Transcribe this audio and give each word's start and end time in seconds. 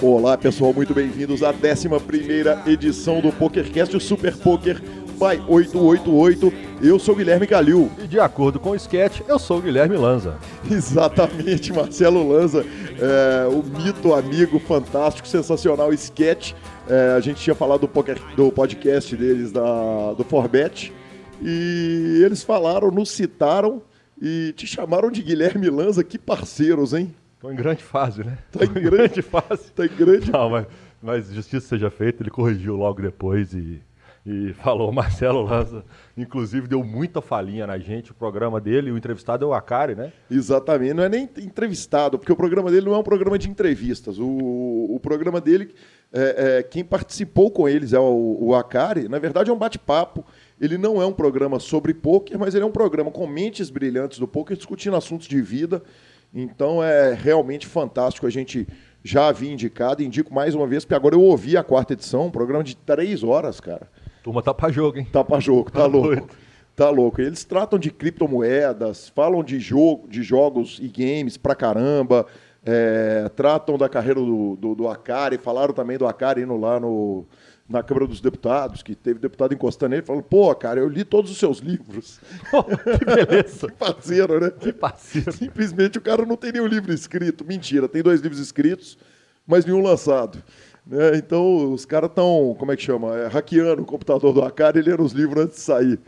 Olá 0.00 0.36
pessoal, 0.36 0.72
muito 0.74 0.92
bem-vindos 0.92 1.42
à 1.42 1.50
11 1.50 1.88
edição 2.70 3.20
do 3.20 3.32
PokerCast, 3.32 3.96
o 3.96 4.00
Super 4.00 4.36
Poker 4.36 4.80
by 5.18 5.42
888. 5.48 6.52
Eu 6.82 6.98
sou 6.98 7.16
Guilherme 7.16 7.46
Calil. 7.46 7.90
E 8.02 8.06
de 8.06 8.20
acordo 8.20 8.60
com 8.60 8.70
o 8.70 8.76
sketch, 8.76 9.20
eu 9.26 9.38
sou 9.38 9.58
o 9.58 9.62
Guilherme 9.62 9.96
Lanza. 9.96 10.36
Exatamente, 10.70 11.72
Marcelo 11.72 12.28
Lanza, 12.28 12.64
é, 13.00 13.48
o 13.48 13.62
mito, 13.62 14.14
amigo, 14.14 14.58
fantástico, 14.60 15.26
sensacional 15.26 15.92
sketch. 15.92 16.52
É, 16.88 17.14
a 17.16 17.20
gente 17.20 17.40
tinha 17.40 17.54
falado 17.54 17.80
do, 17.80 17.88
poker, 17.88 18.18
do 18.36 18.52
podcast 18.52 19.16
deles, 19.16 19.50
da, 19.50 20.12
do 20.12 20.24
Forbet, 20.24 20.92
e 21.42 22.22
eles 22.24 22.42
falaram, 22.42 22.90
nos 22.90 23.10
citaram 23.10 23.82
e 24.20 24.52
te 24.56 24.66
chamaram 24.66 25.10
de 25.10 25.22
Guilherme 25.22 25.68
Lanza. 25.70 26.02
Que 26.04 26.18
parceiros, 26.18 26.92
hein? 26.92 27.14
Estou 27.34 27.52
em 27.52 27.56
grande 27.56 27.82
fase, 27.82 28.24
né? 28.24 28.36
Tá 28.50 28.64
em 28.64 28.72
grande, 28.72 29.22
fase. 29.22 29.70
Tá 29.70 29.86
em 29.86 29.96
grande 29.96 30.32
Não, 30.32 30.50
mas, 30.50 30.66
mas 31.00 31.32
justiça 31.32 31.68
seja 31.68 31.88
feita, 31.88 32.22
ele 32.22 32.30
corrigiu 32.30 32.74
logo 32.74 33.00
depois 33.00 33.54
e, 33.54 33.80
e 34.26 34.52
falou, 34.54 34.90
Marcelo 34.92 35.42
Lanza, 35.42 35.84
inclusive 36.16 36.66
deu 36.66 36.82
muita 36.82 37.22
falinha 37.22 37.64
na 37.64 37.78
gente, 37.78 38.10
o 38.10 38.14
programa 38.14 38.60
dele, 38.60 38.90
o 38.90 38.98
entrevistado 38.98 39.44
é 39.44 39.48
o 39.48 39.54
Akari, 39.54 39.94
né? 39.94 40.12
Exatamente, 40.28 40.94
não 40.94 41.04
é 41.04 41.08
nem 41.08 41.28
entrevistado, 41.38 42.18
porque 42.18 42.32
o 42.32 42.36
programa 42.36 42.72
dele 42.72 42.86
não 42.86 42.94
é 42.94 42.98
um 42.98 43.04
programa 43.04 43.38
de 43.38 43.48
entrevistas, 43.48 44.18
o, 44.18 44.26
o 44.26 44.98
programa 45.00 45.40
dele, 45.40 45.72
é, 46.12 46.58
é, 46.58 46.62
quem 46.64 46.84
participou 46.84 47.50
com 47.52 47.68
eles 47.68 47.92
é 47.92 48.00
o, 48.00 48.36
o 48.40 48.54
Akari, 48.54 49.08
na 49.08 49.20
verdade 49.20 49.48
é 49.48 49.52
um 49.52 49.58
bate-papo, 49.58 50.24
ele 50.60 50.76
não 50.76 51.00
é 51.00 51.06
um 51.06 51.12
programa 51.12 51.58
sobre 51.58 51.94
poker, 51.94 52.38
mas 52.38 52.54
ele 52.54 52.64
é 52.64 52.66
um 52.66 52.72
programa 52.72 53.10
com 53.10 53.26
mentes 53.26 53.70
brilhantes 53.70 54.18
do 54.18 54.26
poker 54.26 54.56
discutindo 54.56 54.96
assuntos 54.96 55.26
de 55.26 55.40
vida, 55.40 55.82
então 56.34 56.82
é 56.82 57.14
realmente 57.14 57.66
fantástico. 57.66 58.26
A 58.26 58.30
gente 58.30 58.66
já 59.02 59.28
havia 59.28 59.52
indicado, 59.52 60.02
indico 60.02 60.32
mais 60.32 60.54
uma 60.54 60.66
vez, 60.66 60.84
porque 60.84 60.94
agora 60.94 61.14
eu 61.14 61.22
ouvi 61.22 61.56
a 61.56 61.62
quarta 61.62 61.92
edição, 61.92 62.26
um 62.26 62.30
programa 62.30 62.64
de 62.64 62.76
três 62.76 63.22
horas, 63.22 63.60
cara. 63.60 63.88
Turma 64.22 64.42
tá 64.42 64.52
pra 64.52 64.70
jogo, 64.70 64.98
hein? 64.98 65.06
Tá 65.10 65.24
pra 65.24 65.40
jogo, 65.40 65.70
tá, 65.70 65.80
tá 65.80 65.86
louco. 65.86 66.08
Doido. 66.08 66.28
Tá 66.78 66.90
louco. 66.90 67.20
Eles 67.20 67.44
tratam 67.44 67.76
de 67.76 67.90
criptomoedas, 67.90 69.08
falam 69.08 69.42
de 69.42 69.58
jogo, 69.58 70.06
de 70.06 70.22
jogos 70.22 70.78
e 70.80 70.86
games 70.86 71.36
pra 71.36 71.52
caramba. 71.52 72.24
É, 72.64 73.28
tratam 73.34 73.76
da 73.76 73.88
carreira 73.88 74.20
do, 74.20 74.54
do, 74.54 74.74
do 74.76 74.88
Akari, 74.88 75.38
falaram 75.38 75.74
também 75.74 75.98
do 75.98 76.06
Akari 76.06 76.42
indo 76.42 76.56
lá 76.56 76.78
no, 76.78 77.26
na 77.68 77.82
Câmara 77.82 78.06
dos 78.06 78.20
Deputados, 78.20 78.82
que 78.82 78.94
teve 78.94 79.18
deputado 79.18 79.52
encostando 79.52 79.90
nele, 79.90 80.02
falando, 80.02 80.22
pô, 80.22 80.54
cara, 80.54 80.80
eu 80.80 80.88
li 80.88 81.04
todos 81.04 81.30
os 81.30 81.38
seus 81.38 81.58
livros. 81.58 82.18
Oh, 82.50 82.62
que 82.64 83.04
beleza. 83.04 83.66
que 83.68 83.74
parceiro, 83.74 84.40
né? 84.40 84.50
Que 84.50 84.72
parceiro. 84.72 85.30
Simplesmente 85.32 85.98
o 85.98 86.00
cara 86.00 86.24
não 86.24 86.36
tem 86.36 86.50
nenhum 86.50 86.66
livro 86.66 86.92
escrito. 86.92 87.44
Mentira, 87.44 87.86
tem 87.86 88.02
dois 88.02 88.20
livros 88.20 88.40
escritos, 88.40 88.96
mas 89.46 89.66
nenhum 89.66 89.82
lançado. 89.82 90.42
Né? 90.86 91.16
Então, 91.16 91.72
os 91.72 91.84
caras 91.84 92.08
estão, 92.08 92.56
como 92.58 92.72
é 92.72 92.76
que 92.76 92.82
chama? 92.82 93.14
É, 93.16 93.26
hackeando 93.26 93.82
o 93.82 93.84
computador 93.84 94.32
do 94.32 94.42
Acari 94.42 94.78
e 94.78 94.82
lendo 94.82 95.02
os 95.02 95.12
livros 95.12 95.44
antes 95.44 95.56
de 95.56 95.62
sair. 95.62 95.98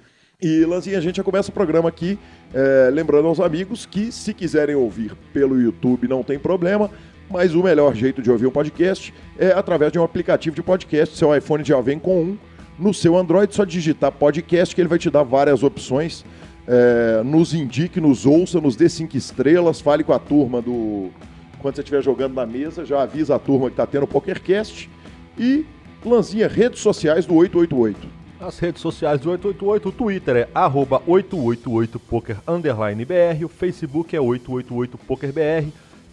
E, 0.41 0.65
Lanzinha, 0.65 0.97
a 0.97 1.03
gente 1.03 1.17
já 1.17 1.23
começa 1.23 1.51
o 1.51 1.53
programa 1.53 1.91
aqui, 1.91 2.19
é, 2.55 2.89
lembrando 2.91 3.29
aos 3.29 3.41
amigos 3.41 3.85
que, 3.85 4.11
se 4.11 4.33
quiserem 4.33 4.75
ouvir 4.75 5.15
pelo 5.35 5.61
YouTube, 5.61 6.09
não 6.09 6.23
tem 6.23 6.39
problema, 6.39 6.91
mas 7.31 7.55
o 7.55 7.63
melhor 7.63 7.95
jeito 7.95 8.21
de 8.21 8.31
ouvir 8.31 8.47
um 8.47 8.51
podcast 8.51 9.15
é 9.39 9.53
através 9.53 9.93
de 9.93 9.99
um 9.99 10.03
aplicativo 10.03 10.57
de 10.57 10.63
podcast. 10.63 11.17
Seu 11.17 11.35
iPhone 11.35 11.65
já 11.65 11.81
vem 11.81 11.99
com 11.99 12.23
um. 12.23 12.39
No 12.79 12.93
seu 12.93 13.17
Android, 13.17 13.55
só 13.55 13.65
digitar 13.65 14.11
podcast 14.11 14.75
que 14.75 14.81
ele 14.81 14.89
vai 14.89 14.99
te 14.99 15.09
dar 15.09 15.23
várias 15.23 15.63
opções. 15.63 16.25
É, 16.67 17.23
nos 17.23 17.55
indique, 17.55 18.01
nos 18.01 18.27
ouça, 18.27 18.61
nos 18.61 18.75
dê 18.75 18.89
cinco 18.89 19.17
estrelas, 19.17 19.81
fale 19.81 20.03
com 20.03 20.13
a 20.13 20.19
turma 20.19 20.61
do. 20.61 21.11
Quando 21.61 21.77
você 21.77 21.83
estiver 21.83 22.03
jogando 22.03 22.35
na 22.35 22.47
mesa, 22.47 22.85
já 22.85 23.03
avisa 23.03 23.37
a 23.37 23.39
turma 23.39 23.67
que 23.67 23.75
está 23.75 23.87
tendo 23.87 24.05
o 24.05 24.09
PokerCast. 24.09 24.91
E 25.39 25.65
Lanzinha, 26.05 26.49
redes 26.49 26.81
sociais 26.81 27.27
do 27.27 27.35
888. 27.35 28.09
As 28.41 28.59
redes 28.59 28.81
sociais 28.81 29.21
do 29.21 29.31
888, 29.31 29.89
o 29.89 29.93
Twitter 29.93 30.37
é 30.37 30.49
888poker_br, 30.55 33.45
o 33.45 33.49
Facebook 33.49 34.17
é 34.17 34.19
888pokerbr 34.19 35.71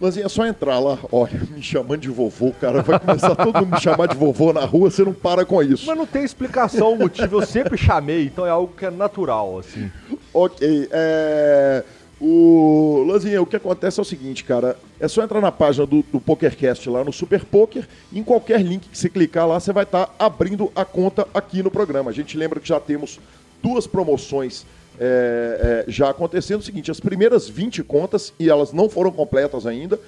Lanzinha, 0.00 0.26
é 0.26 0.28
só 0.28 0.46
entrar 0.46 0.78
lá, 0.78 0.96
olha, 1.10 1.32
me 1.50 1.60
chamando 1.60 2.00
de 2.00 2.08
vovô, 2.08 2.52
cara, 2.52 2.82
vai 2.82 3.00
começar 3.00 3.34
todo 3.34 3.58
mundo 3.58 3.74
me 3.74 3.80
chamar 3.80 4.06
de 4.06 4.16
vovô 4.16 4.52
na 4.52 4.64
rua, 4.64 4.90
você 4.90 5.04
não 5.04 5.12
para 5.12 5.44
com 5.44 5.60
isso. 5.60 5.86
Mas 5.86 5.98
não 5.98 6.06
tem 6.06 6.22
explicação, 6.22 6.92
o 6.92 6.98
motivo 6.98 7.42
eu 7.42 7.46
sempre 7.46 7.76
chamei, 7.76 8.26
então 8.26 8.46
é 8.46 8.50
algo 8.50 8.72
que 8.74 8.86
é 8.86 8.90
natural, 8.90 9.58
assim. 9.58 9.90
Ok, 10.32 10.88
é... 10.92 11.84
O 12.20 13.04
Lanzinha, 13.06 13.40
o 13.40 13.46
que 13.46 13.54
acontece 13.54 14.00
é 14.00 14.02
o 14.02 14.04
seguinte, 14.04 14.42
cara. 14.42 14.76
É 14.98 15.06
só 15.06 15.22
entrar 15.22 15.40
na 15.40 15.52
página 15.52 15.86
do, 15.86 16.02
do 16.02 16.20
PokerCast 16.20 16.88
lá 16.90 17.04
no 17.04 17.12
Super 17.12 17.44
Poker. 17.44 17.86
Em 18.12 18.24
qualquer 18.24 18.60
link 18.60 18.88
que 18.88 18.98
você 18.98 19.08
clicar 19.08 19.46
lá, 19.46 19.60
você 19.60 19.72
vai 19.72 19.84
estar 19.84 20.06
tá 20.06 20.14
abrindo 20.18 20.72
a 20.74 20.84
conta 20.84 21.28
aqui 21.32 21.62
no 21.62 21.70
programa. 21.70 22.10
A 22.10 22.14
gente 22.14 22.36
lembra 22.36 22.58
que 22.58 22.68
já 22.68 22.80
temos 22.80 23.20
duas 23.62 23.86
promoções 23.86 24.66
é, 24.98 25.84
é, 25.88 25.90
já 25.90 26.10
acontecendo. 26.10 26.60
O 26.60 26.64
seguinte, 26.64 26.90
as 26.90 26.98
primeiras 26.98 27.48
20 27.48 27.84
contas, 27.84 28.32
e 28.38 28.50
elas 28.50 28.72
não 28.72 28.88
foram 28.88 29.12
completas 29.12 29.64
ainda, 29.64 29.98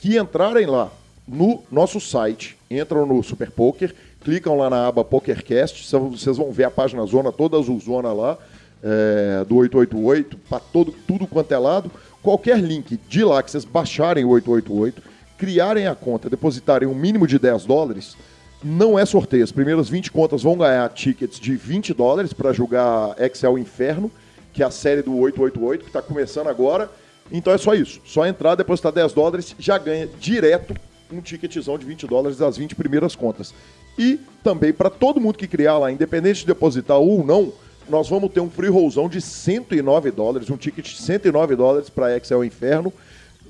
que 0.00 0.18
entrarem 0.18 0.66
lá 0.66 0.90
no 1.26 1.62
nosso 1.70 2.00
site, 2.00 2.58
entram 2.68 3.06
no 3.06 3.22
Super 3.22 3.52
Poker, 3.52 3.94
clicam 4.24 4.56
lá 4.58 4.68
na 4.68 4.88
aba 4.88 5.04
PokerCast, 5.04 5.88
vocês 5.96 6.36
vão 6.36 6.50
ver 6.50 6.64
a 6.64 6.70
página 6.70 7.06
zona 7.06 7.30
toda 7.30 7.56
azulzona 7.56 8.12
lá 8.12 8.36
é, 8.82 9.44
do 9.44 9.56
888 9.56 10.36
para 10.48 10.60
todo 10.60 10.92
tudo 11.06 11.26
quanto 11.26 11.52
é 11.52 11.58
lado. 11.58 11.90
Qualquer 12.22 12.58
link 12.58 12.98
de 13.08 13.24
lá 13.24 13.42
que 13.42 13.50
vocês 13.50 13.64
baixarem 13.64 14.24
o 14.24 14.30
888, 14.30 15.02
criarem 15.38 15.86
a 15.86 15.94
conta, 15.94 16.28
depositarem 16.28 16.88
um 16.88 16.94
mínimo 16.94 17.26
de 17.26 17.38
10 17.38 17.64
dólares, 17.64 18.16
não 18.62 18.98
é 18.98 19.06
sorteio. 19.06 19.42
As 19.42 19.52
primeiras 19.52 19.88
20 19.88 20.10
contas 20.10 20.42
vão 20.42 20.56
ganhar 20.56 20.88
tickets 20.90 21.40
de 21.40 21.56
20 21.56 21.94
dólares 21.94 22.32
para 22.32 22.52
jogar 22.52 23.14
Excel 23.18 23.58
Inferno, 23.58 24.10
que 24.52 24.62
é 24.62 24.66
a 24.66 24.70
série 24.70 25.02
do 25.02 25.16
888, 25.16 25.82
que 25.82 25.88
está 25.88 26.02
começando 26.02 26.48
agora. 26.48 26.90
Então 27.32 27.52
é 27.52 27.58
só 27.58 27.74
isso. 27.74 28.00
Só 28.04 28.26
entrar, 28.26 28.54
depositar 28.54 28.92
10 28.92 29.12
dólares, 29.12 29.54
já 29.58 29.78
ganha 29.78 30.08
direto 30.18 30.74
um 31.12 31.20
ticketzão 31.20 31.76
de 31.76 31.84
20 31.84 32.06
dólares 32.06 32.38
das 32.38 32.56
20 32.56 32.74
primeiras 32.74 33.16
contas. 33.16 33.52
E 33.98 34.20
também 34.44 34.72
para 34.72 34.90
todo 34.90 35.20
mundo 35.20 35.38
que 35.38 35.48
criar 35.48 35.78
lá, 35.78 35.90
independente 35.90 36.40
de 36.40 36.46
depositar 36.46 36.98
ou 36.98 37.24
não, 37.24 37.52
nós 37.88 38.08
vamos 38.08 38.32
ter 38.32 38.40
um 38.40 38.50
free 38.50 38.68
rollzão 38.68 39.08
de 39.08 39.20
109 39.20 40.10
dólares, 40.10 40.50
um 40.50 40.56
ticket 40.56 40.86
de 40.86 41.00
109 41.00 41.56
dólares 41.56 41.90
para 41.90 42.16
Excel 42.16 42.44
Inferno. 42.44 42.92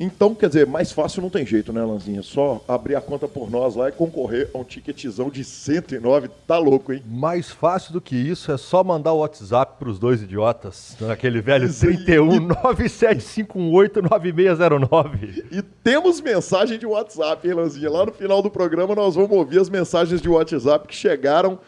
Então, 0.03 0.35
quer 0.35 0.49
dizer, 0.49 0.67
mais 0.67 0.91
fácil 0.91 1.21
não 1.21 1.29
tem 1.29 1.45
jeito, 1.45 1.75
né, 1.75 1.85
Lanzinha? 1.85 2.23
Só 2.23 2.65
abrir 2.67 2.95
a 2.95 3.03
conta 3.03 3.29
por 3.29 3.51
nós 3.51 3.77
lá 3.77 3.91
e 3.91 3.93
concorrer 3.93 4.49
a 4.55 4.57
um 4.57 4.65
ticketzão 4.65 5.29
de 5.29 5.45
109. 5.45 6.31
Tá 6.47 6.57
louco, 6.57 6.91
hein? 6.91 7.03
Mais 7.07 7.51
fácil 7.51 7.93
do 7.93 8.01
que 8.01 8.17
isso 8.17 8.51
é 8.51 8.57
só 8.57 8.83
mandar 8.83 9.13
o 9.13 9.19
WhatsApp 9.19 9.75
para 9.79 9.91
os 9.91 9.99
dois 9.99 10.23
idiotas. 10.23 10.97
Naquele 10.99 11.43
velho 11.43 11.71
31 11.71 12.41
9758 12.41 14.01
9609. 14.01 15.45
E 15.53 15.61
temos 15.61 16.19
mensagem 16.23 16.79
de 16.79 16.87
WhatsApp, 16.87 17.47
hein, 17.47 17.53
Lanzinha? 17.53 17.91
Lá 17.91 18.07
no 18.07 18.13
final 18.13 18.41
do 18.41 18.51
programa 18.51 18.95
nós 18.95 19.17
vamos 19.17 19.33
ouvir 19.33 19.61
as 19.61 19.69
mensagens 19.69 20.23
de 20.23 20.31
WhatsApp 20.31 20.89
que 20.89 20.95
chegaram. 20.95 21.59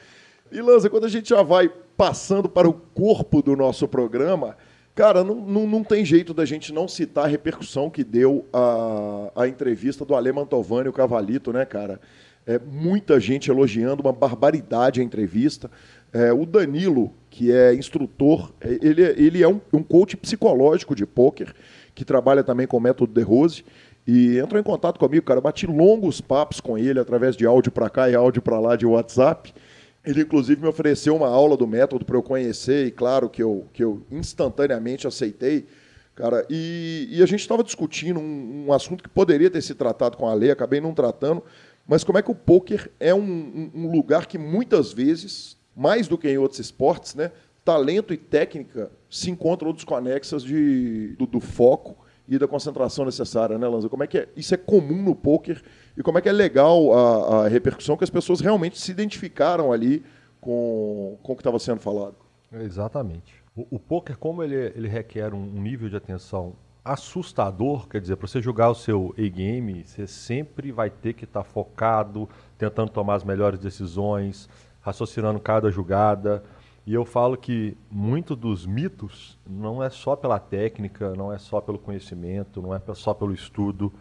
E, 0.53 0.61
Lanza, 0.61 0.91
quando 0.91 1.07
a 1.07 1.09
gente 1.09 1.31
já 1.31 1.43
vai 1.43 1.71
passando 1.97 2.47
para 2.47 2.69
o 2.69 2.75
corpo 2.75 3.41
do 3.41 3.57
nosso 3.57 3.89
programa, 3.89 4.55
cara, 4.95 5.25
não, 5.25 5.37
não, 5.37 5.67
não 5.67 5.83
tem 5.83 6.05
jeito 6.05 6.35
da 6.35 6.45
gente 6.45 6.73
não 6.73 6.87
citar 6.87 7.25
a 7.25 7.29
repercussão 7.29 7.89
que 7.89 8.05
deu 8.05 8.45
a, 8.53 9.33
a 9.35 9.49
entrevista 9.49 10.05
do 10.05 10.15
Ale 10.15 10.31
Mantovani, 10.31 10.91
o 10.91 10.93
Cavalito, 10.93 11.53
né, 11.53 11.65
cara? 11.65 11.99
É, 12.47 12.59
muita 12.59 13.19
gente 13.19 13.51
elogiando, 13.51 14.03
uma 14.03 14.13
barbaridade 14.13 15.01
a 15.01 15.05
entrevista. 15.05 15.71
É, 16.13 16.33
o 16.33 16.45
Danilo, 16.45 17.15
que 17.31 17.51
é 17.51 17.75
instrutor, 17.75 18.53
é, 18.61 18.79
ele, 18.83 19.03
é, 19.03 19.15
ele 19.17 19.43
é 19.43 19.49
um, 19.49 19.59
um 19.73 19.83
coach 19.83 20.19
psicológico 20.19 20.95
de 20.95 21.07
pôquer, 21.07 21.55
que 21.95 22.05
trabalha 22.05 22.45
também 22.45 22.67
com 22.67 22.77
o 22.77 22.81
método 22.81 23.13
De 23.15 23.23
Rose, 23.23 23.65
e 24.07 24.39
entrou 24.39 24.61
em 24.61 24.65
contato 24.65 24.99
comigo, 24.99 25.25
cara, 25.25 25.41
bati 25.41 25.67
longos 25.67 26.21
papos 26.21 26.61
com 26.61 26.77
ele 26.77 26.99
através 26.99 27.37
de 27.37 27.47
áudio 27.47 27.73
para 27.73 27.89
cá 27.89 28.11
e 28.11 28.15
áudio 28.15 28.43
para 28.43 28.59
lá 28.61 28.77
de 28.77 28.85
WhatsApp. 28.85 29.55
Ele, 30.05 30.23
inclusive, 30.23 30.61
me 30.61 30.69
ofereceu 30.69 31.15
uma 31.15 31.29
aula 31.29 31.57
do 31.57 31.67
método 31.67 32.05
para 32.05 32.17
eu 32.17 32.23
conhecer, 32.23 32.87
e 32.87 32.91
claro 32.91 33.31
que 33.31 33.43
eu, 33.43 33.67
que 33.73 33.85
eu 33.85 34.05
instantaneamente 34.11 35.07
aceitei. 35.07 35.67
Cara, 36.15 36.45
e, 36.51 37.09
e 37.11 37.23
a 37.23 37.27
gente 37.27 37.41
estava 37.41 37.63
discutindo 37.63 38.21
um, 38.21 38.67
um, 38.67 38.73
assunto 38.73 39.03
que 39.03 39.09
poderia 39.09 39.49
ter 39.49 39.63
se 39.63 39.75
tratado 39.75 40.17
com 40.17 40.29
a 40.29 40.35
lei, 40.35 40.51
acabei 40.51 40.81
não 40.81 40.93
tratando, 40.93 41.43
mas 41.87 42.05
como 42.05 42.19
é 42.19 42.23
que 42.23 42.31
o 42.31 42.35
poker 42.35 42.91
é 43.01 43.15
um, 43.15 43.71
um, 43.75 43.91
lugar 43.91 44.27
que 44.27 44.37
muitas 44.37 44.93
vezes, 44.93 45.57
mais 45.75 46.09
do 46.09 46.19
que 46.19 46.29
em 46.29 46.37
outros 46.37 46.61
esportes, 46.61 47.15
né, 47.15 47.31
talento 47.65 48.13
e 48.13 48.17
técnica 48.17 48.91
se 49.09 49.31
encontram 49.31 49.73
desconexas 49.73 50.43
de, 50.43 51.15
do, 51.17 51.27
do 51.27 51.41
foco 51.41 51.97
e 52.29 52.39
da 52.39 52.47
concentração 52.47 53.05
necessária, 53.05 53.57
né, 53.57 53.67
Lanza? 53.67 53.89
Como 53.89 54.03
é 54.03 54.07
que 54.07 54.19
é? 54.19 54.29
Isso 54.37 54.55
é 54.55 54.57
comum 54.59 55.03
no 55.03 55.15
poker 55.15 55.63
e 55.97 56.03
como 56.03 56.19
é 56.19 56.21
que 56.21 56.29
é 56.29 56.33
legal 56.33 56.93
a, 56.93 57.45
a 57.45 57.49
repercussão 57.49 57.97
que 57.97 58.05
as 58.05 58.11
pessoas 58.11 58.41
realmente 58.41 58.79
se 58.79 58.91
identificaram 58.91 59.73
ali 59.73 60.05
com, 60.41 61.19
com 61.23 61.33
o 61.33 61.37
que 61.37 61.41
estava 61.41 61.59
sendo 61.59 61.81
falado. 61.81 62.17
Exatamente. 62.53 63.43
O, 63.57 63.67
o 63.77 63.79
poker, 63.79 64.17
como 64.19 64.43
ele, 64.43 64.55
ele 64.75 64.89
requer 64.89 65.33
um, 65.35 65.45
nível 65.45 65.89
de 65.89 65.97
atenção 65.97 66.55
assustador, 66.85 67.87
quer 67.87 68.01
dizer, 68.01 68.17
para 68.17 68.27
você 68.27 68.43
jogar 68.43 68.71
o 68.71 68.75
seu 68.75 69.15
A-game, 69.17 69.85
você 69.87 70.07
sempre 70.07 70.73
vai 70.73 70.91
ter 70.91 71.13
que 71.13 71.25
estar 71.25 71.45
tá 71.45 71.49
focado, 71.49 72.29
tentando 72.59 72.91
tomar 72.91 73.15
as 73.15 73.25
melhores 73.25 73.61
decisões, 73.61 74.49
raciocinando 74.81 75.39
cada 75.39 75.71
jogada. 75.71 76.43
E 76.85 76.93
eu 76.93 77.05
falo 77.05 77.37
que 77.37 77.77
muito 77.89 78.35
dos 78.35 78.67
mitos 78.67 79.39
não 79.49 79.81
é 79.81 79.89
só 79.89 80.17
pela 80.17 80.41
técnica, 80.41 81.15
não 81.15 81.33
é 81.33 81.39
só 81.39 81.61
pelo 81.61 81.79
conhecimento, 81.79 82.61
não 82.61 82.75
é 82.75 82.81
só 82.95 83.15
pelo 83.15 83.33
estudo, 83.33 83.93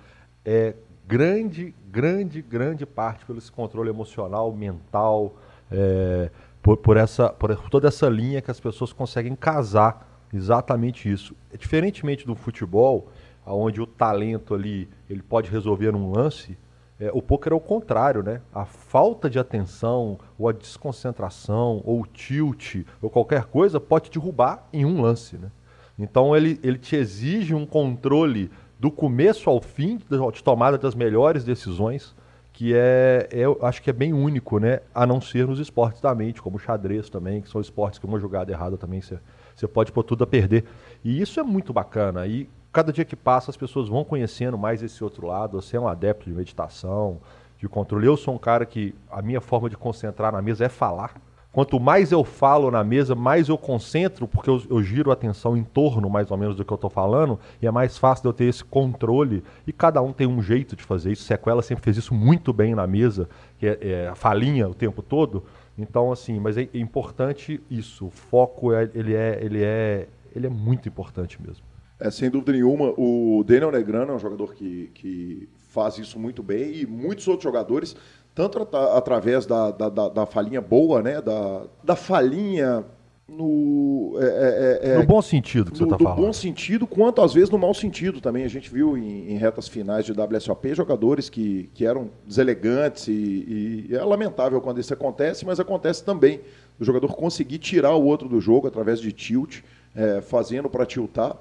é 0.43 0.73
grande, 1.11 1.75
grande, 1.91 2.41
grande 2.41 2.85
parte 2.85 3.25
pelo 3.25 3.37
esse 3.37 3.51
controle 3.51 3.89
emocional, 3.89 4.49
mental, 4.53 5.35
é, 5.69 6.31
por, 6.61 6.77
por, 6.77 6.95
essa, 6.95 7.29
por 7.29 7.53
toda 7.69 7.89
essa 7.89 8.07
linha 8.07 8.41
que 8.41 8.49
as 8.49 8.61
pessoas 8.61 8.93
conseguem 8.93 9.35
casar 9.35 10.25
exatamente 10.33 11.11
isso. 11.11 11.35
É, 11.51 11.57
diferentemente 11.57 12.25
do 12.25 12.33
futebol, 12.33 13.09
onde 13.45 13.81
o 13.81 13.85
talento 13.85 14.53
ali 14.53 14.87
ele 15.09 15.21
pode 15.21 15.51
resolver 15.51 15.93
um 15.93 16.13
lance, 16.13 16.57
é, 16.97 17.11
o 17.13 17.21
poker 17.21 17.51
é 17.51 17.55
o 17.57 17.59
contrário, 17.59 18.23
né? 18.23 18.39
A 18.53 18.63
falta 18.63 19.29
de 19.29 19.37
atenção, 19.37 20.17
ou 20.39 20.47
a 20.47 20.53
desconcentração, 20.53 21.81
ou 21.83 22.03
o 22.03 22.05
tilt, 22.05 22.85
ou 23.01 23.09
qualquer 23.09 23.45
coisa 23.45 23.81
pode 23.81 24.09
derrubar 24.09 24.65
em 24.71 24.85
um 24.85 25.01
lance, 25.01 25.35
né? 25.35 25.51
Então 25.99 26.35
ele, 26.35 26.59
ele 26.63 26.77
te 26.77 26.95
exige 26.95 27.53
um 27.53 27.65
controle 27.65 28.49
do 28.81 28.89
começo 28.89 29.47
ao 29.47 29.61
fim 29.61 29.97
de 29.97 30.43
tomada 30.43 30.75
das 30.75 30.95
melhores 30.95 31.43
decisões, 31.43 32.15
que 32.51 32.73
é, 32.73 33.29
é, 33.31 33.43
acho 33.67 33.79
que 33.79 33.91
é 33.91 33.93
bem 33.93 34.11
único, 34.11 34.57
né? 34.57 34.79
A 34.93 35.05
não 35.05 35.21
ser 35.21 35.45
nos 35.45 35.59
esportes 35.59 36.01
da 36.01 36.15
mente, 36.15 36.41
como 36.41 36.57
o 36.57 36.59
xadrez 36.59 37.07
também, 37.07 37.43
que 37.43 37.49
são 37.49 37.61
esportes 37.61 37.99
que 37.99 38.07
uma 38.07 38.19
jogada 38.19 38.51
errada 38.51 38.77
também 38.77 38.99
você 38.99 39.67
pode 39.67 39.91
pôr 39.91 40.01
tudo 40.01 40.23
a 40.23 40.27
perder. 40.27 40.65
E 41.03 41.21
isso 41.21 41.39
é 41.39 41.43
muito 41.43 41.71
bacana. 41.71 42.25
E 42.25 42.49
cada 42.73 42.91
dia 42.91 43.05
que 43.05 43.15
passa 43.15 43.51
as 43.51 43.57
pessoas 43.57 43.87
vão 43.87 44.03
conhecendo 44.03 44.57
mais 44.57 44.81
esse 44.81 45.03
outro 45.03 45.27
lado. 45.27 45.61
Você 45.61 45.77
é 45.77 45.79
um 45.79 45.87
adepto 45.87 46.27
de 46.27 46.35
meditação, 46.35 47.19
de 47.59 47.69
controle. 47.69 48.07
Eu 48.07 48.17
sou 48.17 48.33
um 48.33 48.39
cara 48.39 48.65
que 48.65 48.95
a 49.11 49.21
minha 49.21 49.41
forma 49.41 49.69
de 49.69 49.77
concentrar 49.77 50.33
na 50.33 50.41
mesa 50.41 50.65
é 50.65 50.69
falar. 50.69 51.13
Quanto 51.51 51.79
mais 51.81 52.13
eu 52.13 52.23
falo 52.23 52.71
na 52.71 52.81
mesa, 52.81 53.13
mais 53.13 53.49
eu 53.49 53.57
concentro, 53.57 54.25
porque 54.25 54.49
eu, 54.49 54.61
eu 54.69 54.81
giro 54.81 55.09
a 55.09 55.13
atenção 55.13 55.57
em 55.57 55.63
torno 55.63 56.09
mais 56.09 56.31
ou 56.31 56.37
menos 56.37 56.55
do 56.55 56.63
que 56.63 56.71
eu 56.71 56.75
estou 56.75 56.89
falando, 56.89 57.37
e 57.61 57.67
é 57.67 57.71
mais 57.71 57.97
fácil 57.97 58.23
de 58.23 58.29
eu 58.29 58.33
ter 58.33 58.45
esse 58.45 58.63
controle. 58.63 59.43
E 59.67 59.73
cada 59.73 60.01
um 60.01 60.13
tem 60.13 60.25
um 60.25 60.41
jeito 60.41 60.77
de 60.77 60.83
fazer 60.83 61.11
isso. 61.11 61.23
Sequela 61.23 61.61
sempre 61.61 61.83
fez 61.83 61.97
isso 61.97 62.13
muito 62.13 62.53
bem 62.53 62.73
na 62.73 62.87
mesa, 62.87 63.27
que 63.59 63.67
é, 63.67 63.77
é 63.81 64.07
a 64.07 64.15
falinha 64.15 64.69
o 64.69 64.73
tempo 64.73 65.01
todo. 65.01 65.43
Então, 65.77 66.09
assim, 66.09 66.39
mas 66.39 66.57
é, 66.57 66.69
é 66.73 66.77
importante 66.77 67.61
isso. 67.69 68.05
O 68.05 68.09
foco, 68.09 68.71
é, 68.71 68.89
ele, 68.93 69.13
é, 69.13 69.39
ele, 69.43 69.61
é, 69.61 70.07
ele 70.33 70.47
é 70.47 70.49
muito 70.49 70.87
importante 70.87 71.41
mesmo. 71.41 71.65
É, 71.99 72.09
sem 72.09 72.29
dúvida 72.29 72.53
nenhuma, 72.53 72.93
o 72.97 73.43
Daniel 73.45 73.71
Negrano 73.71 74.13
é 74.13 74.15
um 74.15 74.19
jogador 74.19 74.55
que, 74.55 74.89
que 74.93 75.49
faz 75.71 75.97
isso 75.97 76.17
muito 76.17 76.41
bem 76.41 76.75
e 76.75 76.85
muitos 76.85 77.27
outros 77.27 77.43
jogadores, 77.43 77.95
tanto 78.33 78.61
at 78.61 78.73
através 78.73 79.45
da, 79.45 79.71
da, 79.71 79.89
da, 79.89 80.09
da, 80.09 80.25
falinha 80.25 80.61
boa, 80.61 81.01
né, 81.01 81.21
da, 81.21 81.63
da 81.83 81.95
falinha 81.95 82.85
no, 83.31 84.17
é, 84.19 84.81
é, 84.83 84.91
é, 84.91 84.97
no 84.97 85.05
bom 85.05 85.21
sentido 85.21 85.71
que 85.71 85.79
no, 85.79 85.87
você 85.87 85.93
está 85.93 85.97
falando. 85.97 86.19
No 86.19 86.25
bom 86.25 86.33
sentido, 86.33 86.85
quanto 86.85 87.21
às 87.21 87.33
vezes 87.33 87.49
no 87.49 87.57
mau 87.57 87.73
sentido 87.73 88.19
também. 88.19 88.43
A 88.43 88.49
gente 88.49 88.69
viu 88.69 88.97
em, 88.97 89.31
em 89.31 89.37
retas 89.37 89.69
finais 89.69 90.05
de 90.05 90.11
WSOP 90.11 90.75
jogadores 90.75 91.29
que, 91.29 91.69
que 91.73 91.85
eram 91.85 92.09
deselegantes 92.27 93.07
e, 93.07 93.87
e, 93.89 93.95
é 93.95 94.03
lamentável 94.03 94.59
quando 94.59 94.79
isso 94.79 94.93
acontece, 94.93 95.45
mas 95.45 95.59
acontece 95.59 96.03
também. 96.03 96.41
O 96.79 96.83
jogador 96.83 97.15
conseguir 97.15 97.59
tirar 97.59 97.95
o 97.95 98.03
outro 98.03 98.27
do 98.27 98.41
jogo 98.41 98.67
através 98.67 98.99
de 98.99 99.13
tilt, 99.13 99.61
é, 99.95 100.19
fazendo 100.19 100.69
para 100.69 100.85
tiltar. 100.85 101.37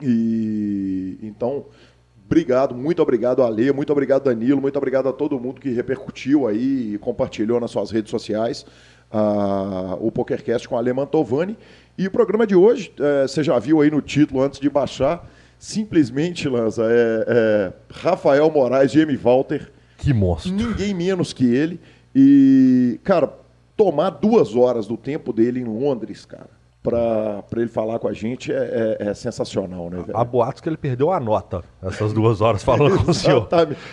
E 0.00 1.18
então, 1.22 1.66
obrigado, 2.32 2.74
muito 2.74 3.02
obrigado 3.02 3.42
Ale, 3.42 3.70
muito 3.72 3.92
obrigado 3.92 4.24
Danilo, 4.24 4.60
muito 4.60 4.76
obrigado 4.76 5.06
a 5.06 5.12
todo 5.12 5.38
mundo 5.38 5.60
que 5.60 5.68
repercutiu 5.70 6.48
aí 6.48 6.94
e 6.94 6.98
compartilhou 6.98 7.60
nas 7.60 7.70
suas 7.70 7.90
redes 7.90 8.10
sociais 8.10 8.64
uh, 9.12 9.98
o 10.00 10.10
PokerCast 10.10 10.66
com 10.66 10.78
Ale 10.78 10.92
Mantovani. 10.94 11.58
E 11.96 12.06
o 12.06 12.10
programa 12.10 12.46
de 12.46 12.56
hoje, 12.56 12.90
é, 12.98 13.28
você 13.28 13.44
já 13.44 13.58
viu 13.58 13.82
aí 13.82 13.90
no 13.90 14.00
título 14.00 14.42
antes 14.42 14.58
de 14.58 14.70
baixar, 14.70 15.30
simplesmente, 15.58 16.48
Lanza, 16.48 16.84
é, 16.84 17.24
é 17.28 17.72
Rafael 17.90 18.50
Moraes 18.50 18.94
e 18.94 19.00
M. 19.00 19.14
Walter. 19.14 19.70
Que 19.98 20.14
monstro. 20.14 20.50
Ninguém 20.50 20.94
menos 20.94 21.34
que 21.34 21.44
ele. 21.44 21.78
E, 22.14 22.98
cara, 23.04 23.30
tomar 23.76 24.08
duas 24.08 24.56
horas 24.56 24.86
do 24.86 24.96
tempo 24.96 25.34
dele 25.34 25.60
em 25.60 25.64
Londres, 25.64 26.24
cara 26.24 26.61
para 26.82 27.44
ele 27.56 27.68
falar 27.68 28.00
com 28.00 28.08
a 28.08 28.12
gente 28.12 28.52
é, 28.52 28.96
é, 29.00 29.08
é 29.10 29.14
sensacional, 29.14 29.88
né, 29.88 29.98
velho? 29.98 30.16
Há 30.16 30.24
boatos 30.24 30.60
que 30.60 30.68
ele 30.68 30.76
perdeu 30.76 31.12
a 31.12 31.20
nota 31.20 31.62
essas 31.80 32.12
duas 32.12 32.40
horas 32.40 32.64
falando 32.64 32.98
com 33.04 33.12
o 33.12 33.14
senhor. 33.14 33.48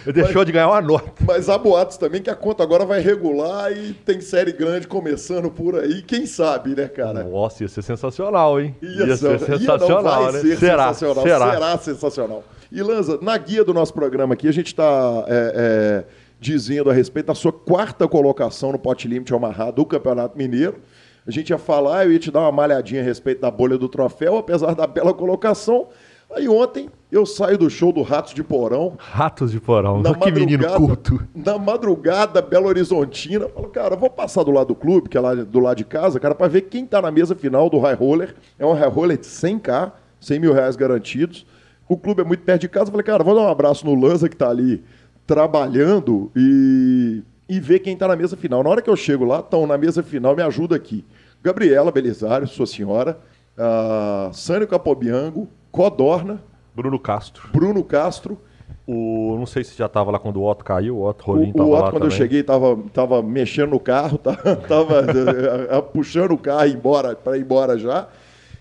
Ele 0.06 0.14
deixou 0.14 0.38
mas, 0.38 0.46
de 0.48 0.52
ganhar 0.52 0.70
uma 0.70 0.82
nota. 0.82 1.12
Mas 1.26 1.50
há 1.50 1.58
boatos 1.58 1.98
também 1.98 2.22
que 2.22 2.32
a 2.32 2.36
conta 2.36 2.64
agora 2.64 2.86
vai 2.86 3.00
regular 3.00 3.72
e 3.72 3.94
tem 3.94 4.20
série 4.22 4.52
grande 4.52 4.88
começando 4.88 5.52
por 5.52 5.80
aí. 5.80 6.02
Quem 6.02 6.26
sabe, 6.26 6.76
né, 6.76 6.88
cara? 6.88 7.24
Nossa, 7.24 7.64
ia 7.64 7.70
ser 7.70 7.84
sensacional, 7.84 8.60
hein? 8.60 8.76
Ia, 8.82 9.06
ia 9.06 9.18
ser, 9.18 9.40
ser 9.40 9.60
sensacional, 9.60 10.24
ia 10.24 10.32
né? 10.32 10.40
Ser 10.40 10.58
será, 10.58 10.94
sensacional. 10.94 11.24
Será. 11.24 11.52
Será 11.52 11.78
sensacional. 11.78 12.44
E 12.72 12.82
Lanza, 12.82 13.20
na 13.22 13.38
guia 13.38 13.64
do 13.64 13.74
nosso 13.74 13.94
programa 13.94 14.34
aqui, 14.34 14.48
a 14.48 14.52
gente 14.52 14.68
está 14.68 15.26
é, 15.28 15.54
é, 15.56 16.04
dizendo 16.40 16.90
a 16.90 16.94
respeito 16.94 17.28
da 17.28 17.36
sua 17.36 17.52
quarta 17.52 18.08
colocação 18.08 18.72
no 18.72 18.80
Pot 18.80 19.08
Limit 19.08 19.32
Omaha 19.34 19.72
do 19.72 19.86
Campeonato 19.86 20.38
Mineiro. 20.38 20.82
A 21.28 21.32
gente 21.32 21.50
ia 21.50 21.58
falar, 21.58 22.06
eu 22.06 22.12
ia 22.12 22.20
te 22.20 22.32
dar 22.32 22.42
uma 22.42 22.52
malhadinha 22.52 23.02
a 23.02 23.04
respeito 23.04 23.42
da 23.42 23.52
bolha 23.52 23.78
do 23.78 23.88
troféu, 23.88 24.38
apesar 24.38 24.74
da 24.74 24.88
bela 24.88 25.14
colocação. 25.14 25.88
Aí 26.36 26.48
ontem 26.48 26.90
eu 27.12 27.26
saio 27.26 27.58
do 27.58 27.70
show 27.70 27.92
do 27.92 28.04
Ratos 28.04 28.36
de 28.36 28.44
Porão. 28.44 28.94
Ratos 29.00 29.52
de 29.52 29.60
Porão, 29.60 30.02
na 30.02 30.14
que 30.14 30.32
menino 30.32 30.64
culto. 30.76 31.20
Na 31.34 31.58
madrugada, 31.58 32.40
Belo 32.40 32.68
Horizontina. 32.68 33.50
Falo, 33.50 33.68
cara, 33.70 33.96
vou 33.96 34.10
passar 34.12 34.44
do 34.44 34.52
lado 34.52 34.68
do 34.68 34.76
clube, 34.76 35.10
que 35.10 35.18
é 35.18 35.22
lá 35.22 35.34
do 35.34 35.60
lado 35.60 35.78
de 35.78 35.86
casa, 35.86 36.20
cara, 36.20 36.36
para 36.36 36.48
ver 36.48 36.62
quem 36.62 36.86
tá 36.86 37.02
na 37.02 37.10
mesa 37.10 37.36
final 37.36 37.68
do 37.68 37.80
High 37.80 37.96
Roller. 37.96 38.36
É 38.60 38.66
um 38.66 38.74
High 38.74 38.90
Roller 38.90 39.18
de 39.18 39.26
100k, 39.26 39.92
100 40.20 40.40
mil 40.40 40.54
reais 40.54 40.76
garantidos. 40.76 41.48
O 41.88 41.98
clube 41.98 42.22
é 42.22 42.24
muito 42.24 42.44
perto 42.44 42.62
de 42.62 42.70
casa. 42.70 42.92
Falei, 42.92 43.04
cara, 43.04 43.24
vou 43.24 43.34
dar 43.34 43.42
um 43.42 43.48
abraço 43.48 43.84
no 43.84 43.96
Lanza 43.96 44.30
que 44.30 44.36
tá 44.36 44.50
ali 44.50 44.84
trabalhando 45.26 46.32
e, 46.36 47.24
e 47.50 47.60
ver 47.60 47.80
quem 47.80 47.98
tá 47.98 48.08
na 48.08 48.16
mesa 48.16 48.38
final. 48.38 48.64
Na 48.64 48.70
hora 48.70 48.82
que 48.82 48.90
eu 48.90 48.96
chego 48.96 49.26
lá, 49.26 49.40
estão 49.40 49.66
na 49.66 49.78
mesa 49.78 50.04
final, 50.04 50.36
me 50.36 50.44
ajuda 50.44 50.76
aqui. 50.76 51.04
Gabriela 51.42 51.92
Belisário, 51.92 52.48
sua 52.48 52.68
senhora, 52.68 53.20
uh, 53.58 54.32
Sânio 54.34 54.68
Capobiango, 54.68 55.50
Codorna. 55.72 56.44
Bruno 56.76 57.00
Castro. 57.00 57.50
Bruno 57.52 57.84
Castro. 57.84 58.40
O, 58.86 59.36
não 59.38 59.46
sei 59.46 59.64
se 59.64 59.76
já 59.78 59.88
estava 59.88 60.12
lá 60.12 60.20
quando 60.20 60.38
o 60.38 60.50
Otto 60.50 60.64
caiu, 60.64 60.98
o 60.98 61.08
Otto 61.08 61.24
Rolim 61.24 61.50
estava 61.50 61.70
lá 61.70 61.76
O 61.76 61.80
Otto, 61.80 61.92
quando 61.92 62.02
também. 62.04 62.08
eu 62.08 62.12
cheguei, 62.12 62.40
estava 62.42 62.78
tava 62.94 63.22
mexendo 63.22 63.72
no 63.72 63.80
carro, 63.80 64.20
estava 64.62 65.82
puxando 65.94 66.32
o 66.32 66.38
carro 66.38 66.68
embora, 66.68 67.16
para 67.16 67.38
ir 67.38 67.42
embora 67.42 67.78
já. 67.78 68.08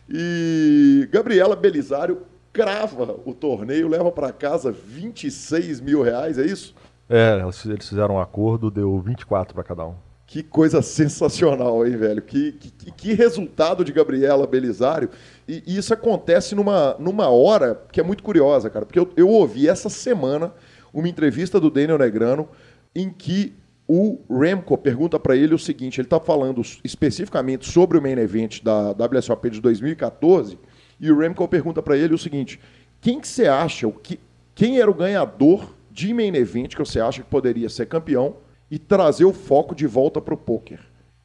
E 0.09 1.09
Gabriela 1.11 1.57
Belisário 1.57 2.23
crava 2.52 3.16
o 3.25 3.35
torneio, 3.35 3.88
leva 3.88 4.11
para 4.11 4.33
casa 4.33 4.73
26 4.73 5.80
mil 5.80 6.02
reais, 6.02 6.38
é 6.38 6.45
isso? 6.45 6.75
É, 7.09 7.41
eles 7.65 7.88
fizeram 7.88 8.17
um 8.17 8.21
acordo, 8.21 8.71
deu 8.71 8.99
24 9.00 9.55
para 9.55 9.65
cada 9.65 9.87
um. 9.87 9.95
Que 10.27 10.43
coisa 10.43 10.83
sensacional, 10.83 11.87
hein, 11.87 11.97
velho? 11.97 12.21
Que, 12.21 12.53
que, 12.53 12.91
que 12.93 13.15
resultado 13.15 13.83
de 13.83 13.93
Gabriela 13.93 14.47
Belisário. 14.47 15.09
E, 15.49 15.62
e, 15.67 15.79
isso 15.79 15.95
acontece 15.95 16.55
numa, 16.55 16.95
numa 16.99 17.29
hora 17.29 17.83
que 17.91 17.99
é 17.99 18.03
muito 18.03 18.23
curiosa, 18.23 18.69
cara. 18.69 18.85
Porque 18.85 18.99
eu, 18.99 19.09
eu 19.17 19.29
ouvi 19.29 19.67
essa 19.67 19.88
semana 19.88 20.53
uma 20.93 21.09
entrevista 21.09 21.59
do 21.59 21.71
Daniel 21.71 21.97
Negrano 21.97 22.47
em 22.95 23.09
que 23.09 23.55
o 23.87 24.21
Remco 24.31 24.77
pergunta 24.77 25.19
para 25.19 25.35
ele 25.35 25.55
o 25.55 25.59
seguinte: 25.59 25.99
ele 25.99 26.07
está 26.07 26.21
falando 26.21 26.61
especificamente 26.85 27.67
sobre 27.67 27.97
o 27.97 28.03
main 28.03 28.19
event 28.19 28.62
da 28.62 28.91
WSOP 28.93 29.49
de 29.49 29.62
2014, 29.62 30.59
e 31.00 31.11
o 31.11 31.19
Remco 31.19 31.49
pergunta 31.49 31.83
para 31.83 31.97
ele 31.97 32.12
o 32.12 32.19
seguinte: 32.19 32.61
quem 33.00 33.19
que 33.19 33.27
você 33.27 33.47
acha, 33.47 33.91
que, 34.03 34.21
quem 34.55 34.79
era 34.79 34.91
o 34.91 34.95
ganhador 34.95 35.77
de 36.07 36.14
main 36.14 36.35
event 36.35 36.75
que 36.75 36.78
você 36.78 37.00
acha 37.00 37.23
que 37.23 37.28
poderia 37.28 37.69
ser 37.69 37.87
campeão? 37.87 38.37
e 38.71 38.78
trazer 38.78 39.25
o 39.25 39.33
foco 39.33 39.75
de 39.75 39.87
volta 39.87 40.21
para 40.21 40.35
o 40.35 40.37
poker. 40.37 40.81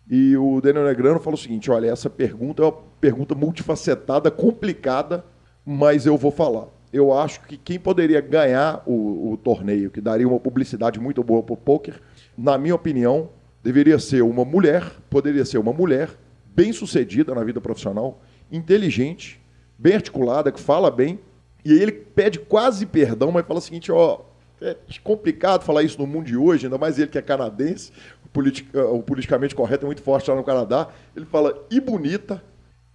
E 0.09 0.35
o 0.37 0.59
Daniel 0.61 0.85
Negrano 0.85 1.19
falou 1.19 1.37
o 1.37 1.41
seguinte: 1.41 1.71
olha, 1.71 1.87
essa 1.87 2.09
pergunta 2.09 2.63
é 2.63 2.65
uma 2.65 2.75
pergunta 2.99 3.35
multifacetada, 3.35 4.29
complicada, 4.31 5.25
mas 5.65 6.05
eu 6.05 6.17
vou 6.17 6.31
falar. 6.31 6.67
Eu 6.91 7.11
acho 7.11 7.41
que 7.41 7.57
quem 7.57 7.79
poderia 7.79 8.21
ganhar 8.21 8.83
o, 8.85 9.31
o 9.31 9.37
torneio, 9.37 9.89
que 9.89 9.99
daria 9.99 10.27
uma 10.27 10.39
publicidade 10.39 10.99
muito 10.99 11.23
boa 11.23 11.41
para 11.41 11.53
o 11.53 11.57
poker, 11.57 11.99
na 12.37 12.57
minha 12.57 12.75
opinião, 12.75 13.29
deveria 13.63 13.97
ser 13.97 14.21
uma 14.21 14.45
mulher, 14.45 14.91
poderia 15.09 15.43
ser 15.43 15.57
uma 15.57 15.73
mulher 15.73 16.09
bem 16.45 16.71
sucedida 16.71 17.33
na 17.33 17.43
vida 17.43 17.59
profissional, 17.59 18.21
inteligente, 18.51 19.41
bem 19.77 19.95
articulada, 19.95 20.51
que 20.51 20.59
fala 20.59 20.91
bem. 20.91 21.19
E 21.65 21.71
aí 21.71 21.81
ele 21.81 21.93
pede 21.93 22.37
quase 22.37 22.85
perdão, 22.85 23.31
mas 23.31 23.47
fala 23.47 23.57
o 23.57 23.61
seguinte, 23.61 23.91
ó, 23.91 24.19
é 24.63 24.77
complicado 25.03 25.63
falar 25.63 25.83
isso 25.83 25.99
no 25.99 26.07
mundo 26.07 26.25
de 26.25 26.37
hoje, 26.37 26.65
ainda 26.65 26.77
mais 26.77 26.97
ele 26.97 27.07
que 27.07 27.17
é 27.17 27.21
canadense, 27.21 27.91
o, 28.25 28.29
politic, 28.29 28.67
o 28.73 29.03
politicamente 29.03 29.53
correto 29.53 29.85
é 29.85 29.87
muito 29.87 30.01
forte 30.01 30.29
lá 30.29 30.35
no 30.35 30.43
Canadá. 30.43 30.89
Ele 31.15 31.25
fala, 31.25 31.65
e 31.69 31.79
bonita, 31.79 32.43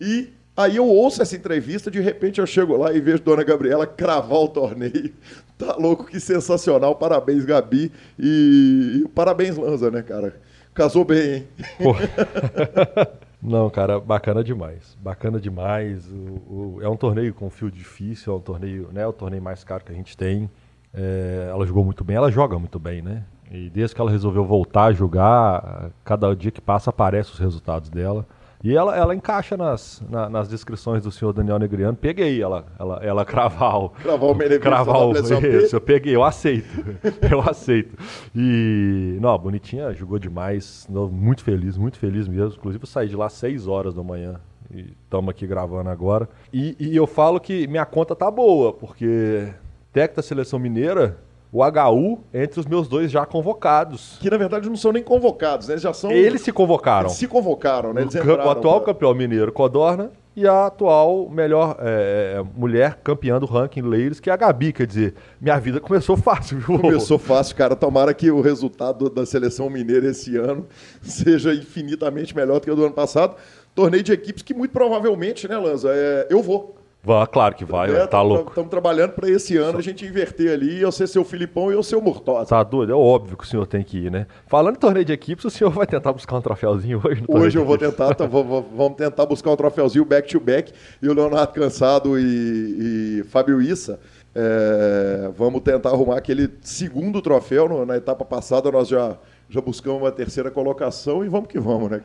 e 0.00 0.32
Aí 0.58 0.74
eu 0.74 0.88
ouço 0.88 1.22
essa 1.22 1.36
entrevista, 1.36 1.88
de 1.88 2.00
repente 2.00 2.40
eu 2.40 2.46
chego 2.46 2.76
lá 2.76 2.92
e 2.92 3.00
vejo 3.00 3.22
Dona 3.22 3.44
Gabriela 3.44 3.86
cravar 3.86 4.40
o 4.40 4.48
torneio. 4.48 5.14
Tá 5.56 5.74
louco, 5.76 6.04
que 6.04 6.20
sensacional. 6.20 6.94
Parabéns, 6.94 7.44
Gabi. 7.44 7.90
E, 8.16 9.02
e 9.02 9.08
parabéns, 9.08 9.56
Lanza, 9.56 9.90
né, 9.90 10.02
cara? 10.02 10.40
Casou 10.72 11.04
bem, 11.04 11.34
hein? 11.34 11.48
Não, 13.42 13.68
cara, 13.68 13.98
bacana 13.98 14.44
demais. 14.44 14.96
Bacana 15.00 15.40
demais. 15.40 16.06
O, 16.12 16.76
o, 16.76 16.78
é 16.80 16.88
um 16.88 16.96
torneio 16.96 17.34
com 17.34 17.50
fio 17.50 17.72
difícil, 17.72 18.32
é 18.32 18.36
um 18.36 18.40
torneio, 18.40 18.88
né? 18.92 19.02
É 19.02 19.06
o 19.08 19.12
torneio 19.12 19.42
mais 19.42 19.64
caro 19.64 19.82
que 19.84 19.90
a 19.90 19.94
gente 19.96 20.16
tem. 20.16 20.48
É, 20.92 21.48
ela 21.50 21.66
jogou 21.66 21.84
muito 21.84 22.02
bem, 22.04 22.16
ela 22.16 22.30
joga 22.30 22.58
muito 22.58 22.78
bem, 22.78 23.02
né? 23.02 23.24
E 23.50 23.70
desde 23.70 23.94
que 23.94 24.00
ela 24.00 24.10
resolveu 24.10 24.44
voltar 24.44 24.84
a 24.84 24.92
jogar, 24.92 25.90
cada 26.04 26.34
dia 26.34 26.50
que 26.50 26.60
passa 26.60 26.90
aparecem 26.90 27.32
os 27.32 27.38
resultados 27.38 27.88
dela. 27.88 28.26
E 28.62 28.76
ela, 28.76 28.96
ela 28.96 29.14
encaixa 29.14 29.56
nas, 29.56 30.02
na, 30.10 30.28
nas 30.28 30.48
descrições 30.48 31.02
do 31.04 31.12
senhor 31.12 31.32
Daniel 31.32 31.58
Negriano. 31.60 31.96
Peguei 31.96 32.42
ela, 32.42 32.66
ela, 32.78 32.98
ela 33.02 33.24
cravar 33.24 33.78
o. 33.78 33.90
Cravar 33.90 34.30
o 34.30 34.34
benefício 34.34 34.60
cravar 34.60 35.06
o, 35.06 35.12
isso, 35.12 35.76
eu 35.76 35.80
peguei, 35.80 36.16
eu 36.16 36.24
aceito. 36.24 36.68
eu 37.30 37.40
aceito. 37.40 37.96
E. 38.34 39.16
Não, 39.20 39.38
bonitinha, 39.38 39.94
jogou 39.94 40.18
demais. 40.18 40.88
Muito 40.90 41.44
feliz, 41.44 41.78
muito 41.78 41.98
feliz 41.98 42.26
mesmo. 42.26 42.56
Inclusive, 42.56 42.82
eu 42.82 42.88
saí 42.88 43.08
de 43.08 43.14
lá 43.14 43.26
às 43.26 43.34
6 43.34 43.68
horas 43.68 43.94
da 43.94 44.02
manhã. 44.02 44.40
E 44.74 44.92
estamos 45.04 45.30
aqui 45.30 45.46
gravando 45.46 45.88
agora. 45.88 46.28
E, 46.52 46.76
e 46.80 46.96
eu 46.96 47.06
falo 47.06 47.38
que 47.38 47.66
minha 47.68 47.86
conta 47.86 48.14
tá 48.14 48.30
boa, 48.30 48.72
porque 48.72 49.48
técnico 49.92 50.16
da 50.16 50.22
seleção 50.22 50.58
mineira 50.58 51.18
o 51.52 51.62
HU 51.62 52.20
entre 52.32 52.60
os 52.60 52.66
meus 52.66 52.88
dois 52.88 53.10
já 53.10 53.24
convocados. 53.24 54.18
Que 54.20 54.30
na 54.30 54.36
verdade 54.36 54.68
não 54.68 54.76
são 54.76 54.92
nem 54.92 55.02
convocados, 55.02 55.68
né? 55.68 55.74
Eles 55.74 55.82
já 55.82 55.92
são. 55.92 56.10
Eles 56.10 56.42
se 56.42 56.52
convocaram. 56.52 57.08
Eles 57.08 57.18
se 57.18 57.26
convocaram, 57.26 57.92
né? 57.92 58.02
Eles 58.02 58.14
o, 58.14 58.18
o 58.18 58.50
atual 58.50 58.80
pra... 58.82 58.92
campeão 58.92 59.14
mineiro, 59.14 59.50
Codorna, 59.50 60.10
e 60.36 60.46
a 60.46 60.66
atual 60.66 61.28
melhor 61.28 61.76
é, 61.80 62.44
mulher 62.54 63.00
campeã 63.02 63.40
do 63.40 63.46
ranking 63.46 63.82
Ladies, 63.82 64.20
que 64.20 64.30
é 64.30 64.32
a 64.32 64.36
Gabi. 64.36 64.72
Quer 64.72 64.86
dizer, 64.86 65.14
minha 65.40 65.58
vida 65.58 65.80
começou 65.80 66.16
fácil, 66.16 66.58
viu? 66.58 66.78
Começou 66.78 67.18
fácil, 67.18 67.56
cara. 67.56 67.74
Tomara 67.74 68.12
que 68.12 68.30
o 68.30 68.40
resultado 68.40 69.08
da 69.08 69.24
seleção 69.24 69.70
mineira 69.70 70.08
esse 70.08 70.36
ano 70.36 70.66
seja 71.02 71.54
infinitamente 71.54 72.36
melhor 72.36 72.60
do 72.60 72.64
que 72.64 72.70
o 72.70 72.76
do 72.76 72.84
ano 72.84 72.94
passado. 72.94 73.36
Torneio 73.74 74.02
de 74.02 74.12
equipes 74.12 74.42
que 74.42 74.52
muito 74.52 74.70
provavelmente, 74.70 75.48
né, 75.48 75.56
Lanza? 75.56 75.88
É, 75.92 76.26
eu 76.30 76.42
vou. 76.42 76.77
Vai, 77.02 77.26
claro 77.28 77.54
que 77.54 77.64
vai, 77.64 77.94
é, 77.94 78.06
tá 78.06 78.20
louco. 78.20 78.50
Estamos 78.50 78.70
trabalhando 78.70 79.12
para 79.12 79.30
esse 79.30 79.56
ano 79.56 79.78
a 79.78 79.82
gente 79.82 80.04
inverter 80.04 80.52
ali, 80.52 80.80
eu 80.80 80.90
ser 80.90 81.06
seu 81.06 81.24
Filipão 81.24 81.70
e 81.70 81.74
eu 81.74 81.82
ser 81.82 81.94
o 81.94 82.02
Murtosa. 82.02 82.46
Tá 82.46 82.62
doido? 82.62 82.92
É 82.92 82.94
óbvio 82.94 83.36
que 83.36 83.44
o 83.44 83.46
senhor 83.46 83.66
tem 83.66 83.84
que 83.84 83.98
ir, 83.98 84.10
né? 84.10 84.26
Falando 84.48 84.74
em 84.74 84.78
torneio 84.78 85.04
de 85.04 85.12
equipes, 85.12 85.44
o 85.44 85.50
senhor 85.50 85.70
vai 85.72 85.86
tentar 85.86 86.12
buscar 86.12 86.36
um 86.36 86.40
troféuzinho 86.40 87.00
hoje 87.04 87.22
no 87.26 87.38
Hoje 87.38 87.56
eu 87.56 87.64
vou 87.64 87.78
tentar, 87.78 88.14
tá, 88.14 88.26
vamos 88.26 88.96
tentar 88.96 89.26
buscar 89.26 89.52
um 89.52 89.56
troféuzinho 89.56 90.04
back-to-back 90.04 90.72
e 91.00 91.08
o 91.08 91.14
Leonardo 91.14 91.52
Cansado 91.52 92.18
e, 92.18 93.20
e 93.20 93.24
Fábio 93.28 93.62
Issa. 93.62 94.00
É, 94.34 95.30
vamos 95.36 95.62
tentar 95.62 95.90
arrumar 95.90 96.18
aquele 96.18 96.50
segundo 96.62 97.22
troféu. 97.22 97.68
No, 97.68 97.86
na 97.86 97.96
etapa 97.96 98.24
passada 98.24 98.70
nós 98.70 98.88
já, 98.88 99.16
já 99.48 99.60
buscamos 99.60 100.02
uma 100.02 100.12
terceira 100.12 100.50
colocação 100.50 101.24
e 101.24 101.28
vamos 101.28 101.48
que 101.48 101.60
vamos, 101.60 101.90
né? 101.90 102.02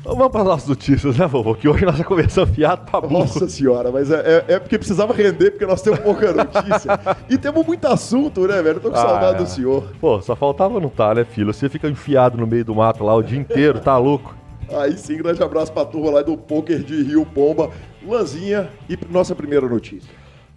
Então 0.00 0.14
vamos 0.14 0.30
para 0.30 0.42
as 0.42 0.46
nossas 0.46 0.68
notícias, 0.68 1.18
né, 1.18 1.26
vovô? 1.26 1.56
Que 1.56 1.68
hoje 1.68 1.84
nós 1.84 1.96
já 1.96 2.04
começamos 2.04 2.54
fiado 2.54 2.88
pra 2.88 3.00
burro. 3.00 3.18
Nossa 3.18 3.48
senhora, 3.48 3.90
mas 3.90 4.12
é, 4.12 4.44
é, 4.48 4.54
é, 4.54 4.58
porque 4.60 4.78
precisava 4.78 5.12
render, 5.12 5.50
porque 5.50 5.66
nós 5.66 5.82
temos 5.82 5.98
pouca 5.98 6.32
notícia. 6.32 7.00
e 7.28 7.36
temos 7.36 7.66
muito 7.66 7.84
assunto, 7.86 8.46
né, 8.46 8.62
velho? 8.62 8.76
Eu 8.76 8.80
tô 8.80 8.90
com 8.90 8.96
ah, 8.96 9.00
saudade 9.00 9.38
é. 9.40 9.44
do 9.44 9.48
senhor. 9.48 9.88
Pô, 10.00 10.22
só 10.22 10.36
faltava 10.36 10.78
não 10.78 10.88
tá, 10.88 11.12
né, 11.14 11.24
filho? 11.24 11.52
Você 11.52 11.68
fica 11.68 11.88
enfiado 11.88 12.38
no 12.38 12.46
meio 12.46 12.64
do 12.64 12.76
mato 12.76 13.02
lá 13.02 13.12
o 13.16 13.22
dia 13.24 13.38
inteiro, 13.38 13.80
tá 13.80 13.98
louco? 13.98 14.36
Aí 14.70 14.96
sim, 14.96 15.16
grande 15.16 15.42
abraço 15.42 15.72
pra 15.72 15.84
turma 15.84 16.10
lá 16.12 16.22
do 16.22 16.36
Poker 16.36 16.78
de 16.78 17.02
Rio 17.02 17.26
Pomba, 17.26 17.70
Lanzinha 18.06 18.68
e 18.88 18.96
nossa 19.10 19.34
primeira 19.34 19.66
notícia. 19.66 20.10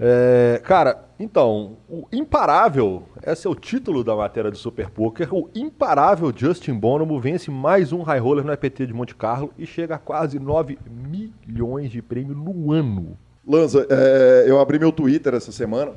É, 0.04 0.60
cara, 0.64 1.06
então, 1.20 1.78
o 1.88 2.08
imparável, 2.12 3.04
esse 3.24 3.46
é 3.46 3.50
o 3.50 3.54
título 3.54 4.04
da 4.04 4.16
matéria 4.16 4.50
do 4.50 4.58
Super 4.58 4.90
Poker, 4.90 5.32
o 5.32 5.48
imparável 5.54 6.34
Justin 6.36 6.74
Bonomo 6.74 7.20
vence 7.20 7.52
mais 7.52 7.94
um 7.94 8.02
high 8.02 8.20
roller 8.20 8.44
no 8.44 8.52
EPT 8.52 8.88
de 8.88 8.94
Monte 8.94 9.14
Carlo 9.14 9.54
e 9.60 9.66
chega 9.68 9.94
a 9.94 10.00
quase 10.00 10.40
9 10.40 10.80
milhões 10.90 11.92
de 11.92 12.02
prêmio 12.02 12.34
no 12.34 12.72
ano. 12.72 13.16
Lanza, 13.48 13.86
é, 13.92 14.46
eu 14.48 14.60
abri 14.60 14.80
meu 14.80 14.92
Twitter 14.92 15.36
essa 15.36 15.52
semana 15.52 15.92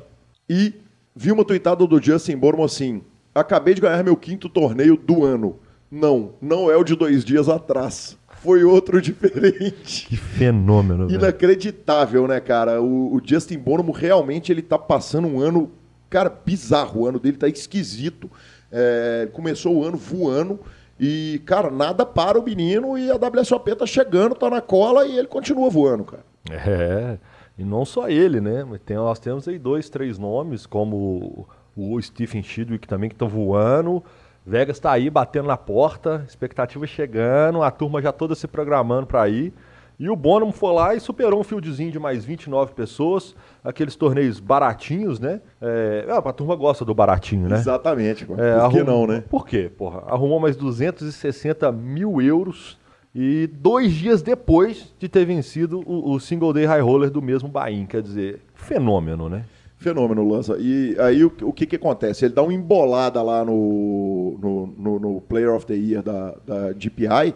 e 0.47 0.75
vi 1.15 1.31
uma 1.31 1.43
tweetada 1.43 1.87
do 1.87 1.99
Justin 1.99 2.37
Bonomo 2.37 2.63
assim, 2.63 3.01
acabei 3.33 3.73
de 3.73 3.81
ganhar 3.81 4.03
meu 4.03 4.15
quinto 4.15 4.47
torneio 4.47 4.95
do 4.95 5.25
ano. 5.25 5.57
Não, 5.89 6.33
não 6.39 6.69
é 6.69 6.77
o 6.77 6.83
de 6.83 6.95
dois 6.95 7.25
dias 7.25 7.49
atrás 7.49 8.19
foi 8.45 8.63
outro 8.63 9.01
diferente. 9.01 10.07
Que 10.07 10.15
fenômeno, 10.15 11.09
Inacreditável, 11.09 12.27
né, 12.27 12.39
cara? 12.39 12.81
O, 12.81 13.15
o, 13.15 13.21
Justin 13.23 13.57
Bonomo 13.57 13.91
realmente 13.91 14.51
ele 14.51 14.61
tá 14.61 14.77
passando 14.77 15.27
um 15.27 15.41
ano, 15.41 15.71
cara, 16.09 16.29
bizarro. 16.29 17.01
O 17.01 17.07
ano 17.07 17.19
dele 17.19 17.37
tá 17.37 17.47
esquisito. 17.47 18.29
É, 18.71 19.27
começou 19.33 19.75
o 19.75 19.83
ano 19.83 19.97
voando. 19.97 20.59
E, 20.99 21.41
cara, 21.45 21.69
nada 21.69 22.05
para 22.05 22.39
o 22.39 22.43
menino 22.43 22.97
e 22.97 23.11
a 23.11 23.15
WSOP 23.15 23.75
tá 23.75 23.85
chegando, 23.85 24.35
tá 24.35 24.49
na 24.49 24.61
cola 24.61 25.05
e 25.05 25.17
ele 25.17 25.27
continua 25.27 25.69
voando, 25.69 26.05
cara. 26.05 26.23
É, 26.49 27.17
e 27.57 27.65
não 27.65 27.83
só 27.83 28.07
ele, 28.07 28.39
né? 28.39 28.65
Tem, 28.85 28.95
nós 28.95 29.19
temos 29.19 29.47
aí 29.47 29.59
dois, 29.59 29.89
três 29.89 30.17
nomes, 30.17 30.65
como 30.65 31.47
o 31.75 32.01
Stephen 32.01 32.41
Chidwick 32.41 32.87
também, 32.87 33.09
que 33.09 33.15
estão 33.15 33.27
voando. 33.27 34.01
Vegas 34.45 34.77
está 34.77 34.91
aí 34.91 35.09
batendo 35.09 35.47
na 35.47 35.57
porta, 35.57 36.23
expectativa 36.27 36.85
chegando, 36.85 37.63
a 37.63 37.71
turma 37.71 38.01
já 38.01 38.11
toda 38.11 38.35
se 38.35 38.47
programando 38.47 39.07
para 39.07 39.27
ir. 39.27 39.51
E 39.97 40.09
o 40.09 40.15
Bonham 40.15 40.51
foi 40.51 40.73
lá 40.73 40.93
e 40.93 40.99
superou 40.99 41.39
um 41.39 41.43
fieldzinho 41.43 41.89
de 41.89 41.97
mais 41.97 42.25
29 42.25 42.73
pessoas, 42.73 43.33
aqueles 43.63 43.95
torneios 43.95 44.39
baratinhos, 44.39 45.19
né? 45.19 45.39
É, 45.61 46.05
a 46.09 46.33
turma 46.33 46.55
gosta 46.55 46.83
do 46.83 46.93
baratinho, 46.93 47.47
né? 47.47 47.55
Exatamente. 47.55 48.27
É, 48.37 48.59
por 48.59 48.71
que 48.71 48.83
não, 48.83 49.07
né? 49.07 49.23
Por 49.29 49.47
quê? 49.47 49.71
Porra, 49.75 50.03
arrumou 50.07 50.39
mais 50.39 50.57
260 50.57 51.71
mil 51.71 52.21
euros 52.21 52.77
e 53.15 53.47
dois 53.53 53.93
dias 53.93 54.21
depois 54.21 54.93
de 54.99 55.07
ter 55.07 55.25
vencido 55.25 55.81
o, 55.85 56.11
o 56.11 56.19
Single 56.19 56.51
Day 56.51 56.65
High 56.65 56.81
Roller 56.81 57.09
do 57.09 57.21
mesmo 57.21 57.47
Bahia. 57.47 57.85
Quer 57.85 58.01
dizer, 58.01 58.41
fenômeno, 58.53 59.29
né? 59.29 59.45
Fenômeno, 59.85 60.27
Lança. 60.27 60.57
E 60.59 60.95
aí 60.99 61.23
o, 61.23 61.31
o 61.43 61.53
que, 61.53 61.67
que 61.67 61.75
acontece? 61.75 62.25
Ele 62.25 62.33
dá 62.33 62.41
uma 62.41 62.51
embolada 62.51 63.21
lá 63.21 63.45
no, 63.45 64.35
no, 64.41 64.67
no, 64.75 64.99
no 64.99 65.21
Player 65.21 65.53
of 65.53 65.63
the 65.67 65.75
Year 65.75 66.01
da, 66.01 66.35
da 66.43 66.73
GPI, 66.73 67.35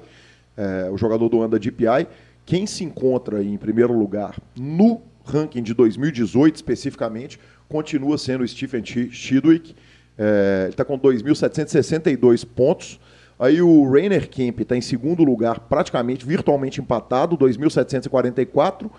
é, 0.58 0.89
o 0.91 0.98
jogador 0.98 1.29
do 1.29 1.39
ano 1.41 1.50
da 1.50 1.60
GPI. 1.60 2.08
Quem 2.48 2.65
se 2.65 2.84
encontra 2.84 3.44
em 3.44 3.56
primeiro 3.56 3.94
lugar 3.94 4.36
no 4.58 5.00
ranking 5.24 5.62
de 5.62 5.75
2018 5.75 6.56
especificamente 6.56 7.39
continua 7.68 8.18
sendo 8.18 8.44
o 8.44 8.48
Stephen 8.48 8.84
Chidwick. 8.84 9.75
É, 10.18 10.62
ele 10.63 10.72
está 10.72 10.84
com 10.84 10.98
2.762 10.98 12.48
pontos. 12.48 13.00
Aí 13.38 13.62
o 13.62 13.88
Rainer 13.91 14.27
Kemp 14.27 14.62
está 14.62 14.75
em 14.75 14.82
segundo 14.82 15.24
lugar, 15.24 15.60
praticamente 15.60 16.25
virtualmente 16.25 16.82
empatado, 16.82 17.38
2.744. 17.38 18.89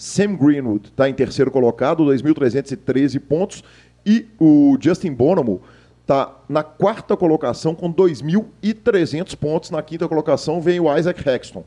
Sam 0.00 0.34
Greenwood 0.34 0.88
está 0.88 1.10
em 1.10 1.12
terceiro 1.12 1.50
colocado, 1.50 2.06
2.313 2.06 3.20
pontos. 3.20 3.62
E 4.04 4.26
o 4.40 4.78
Justin 4.80 5.12
Bonomo 5.12 5.60
está 6.00 6.40
na 6.48 6.62
quarta 6.62 7.14
colocação 7.18 7.74
com 7.74 7.92
2.300 7.92 9.36
pontos. 9.36 9.70
Na 9.70 9.82
quinta 9.82 10.08
colocação 10.08 10.58
vem 10.58 10.80
o 10.80 10.96
Isaac 10.96 11.28
Hexton. 11.28 11.64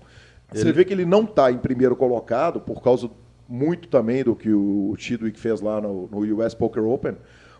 Ele... 0.52 0.64
Você 0.64 0.72
vê 0.72 0.84
que 0.84 0.92
ele 0.92 1.06
não 1.06 1.26
está 1.26 1.52
em 1.52 1.60
primeiro 1.60 1.96
colocado 1.96 2.60
por 2.60 2.82
causa 2.82 3.08
muito 3.48 3.88
também 3.88 4.24
do 4.24 4.36
que 4.36 4.52
o 4.52 4.96
Chidwick 4.98 5.40
fez 5.40 5.62
lá 5.62 5.80
no, 5.80 6.08
no 6.08 6.44
US 6.44 6.56
Poker 6.56 6.84
Open. 6.84 7.16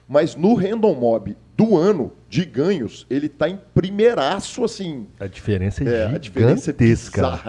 Mas 0.08 0.36
no 0.36 0.54
Random 0.54 0.94
Mob 0.96 1.36
do 1.56 1.78
ano 1.78 2.12
de 2.28 2.46
ganhos, 2.46 3.06
ele 3.10 3.28
está 3.28 3.48
em 3.48 3.60
primeiraço, 3.74 4.64
assim. 4.64 5.08
A 5.20 5.28
diferença 5.28 5.84
é, 5.84 5.88
é 5.88 5.90
gigantesca. 5.90 6.16
A 6.16 6.20
diferença 6.20 6.72
é 6.72 6.74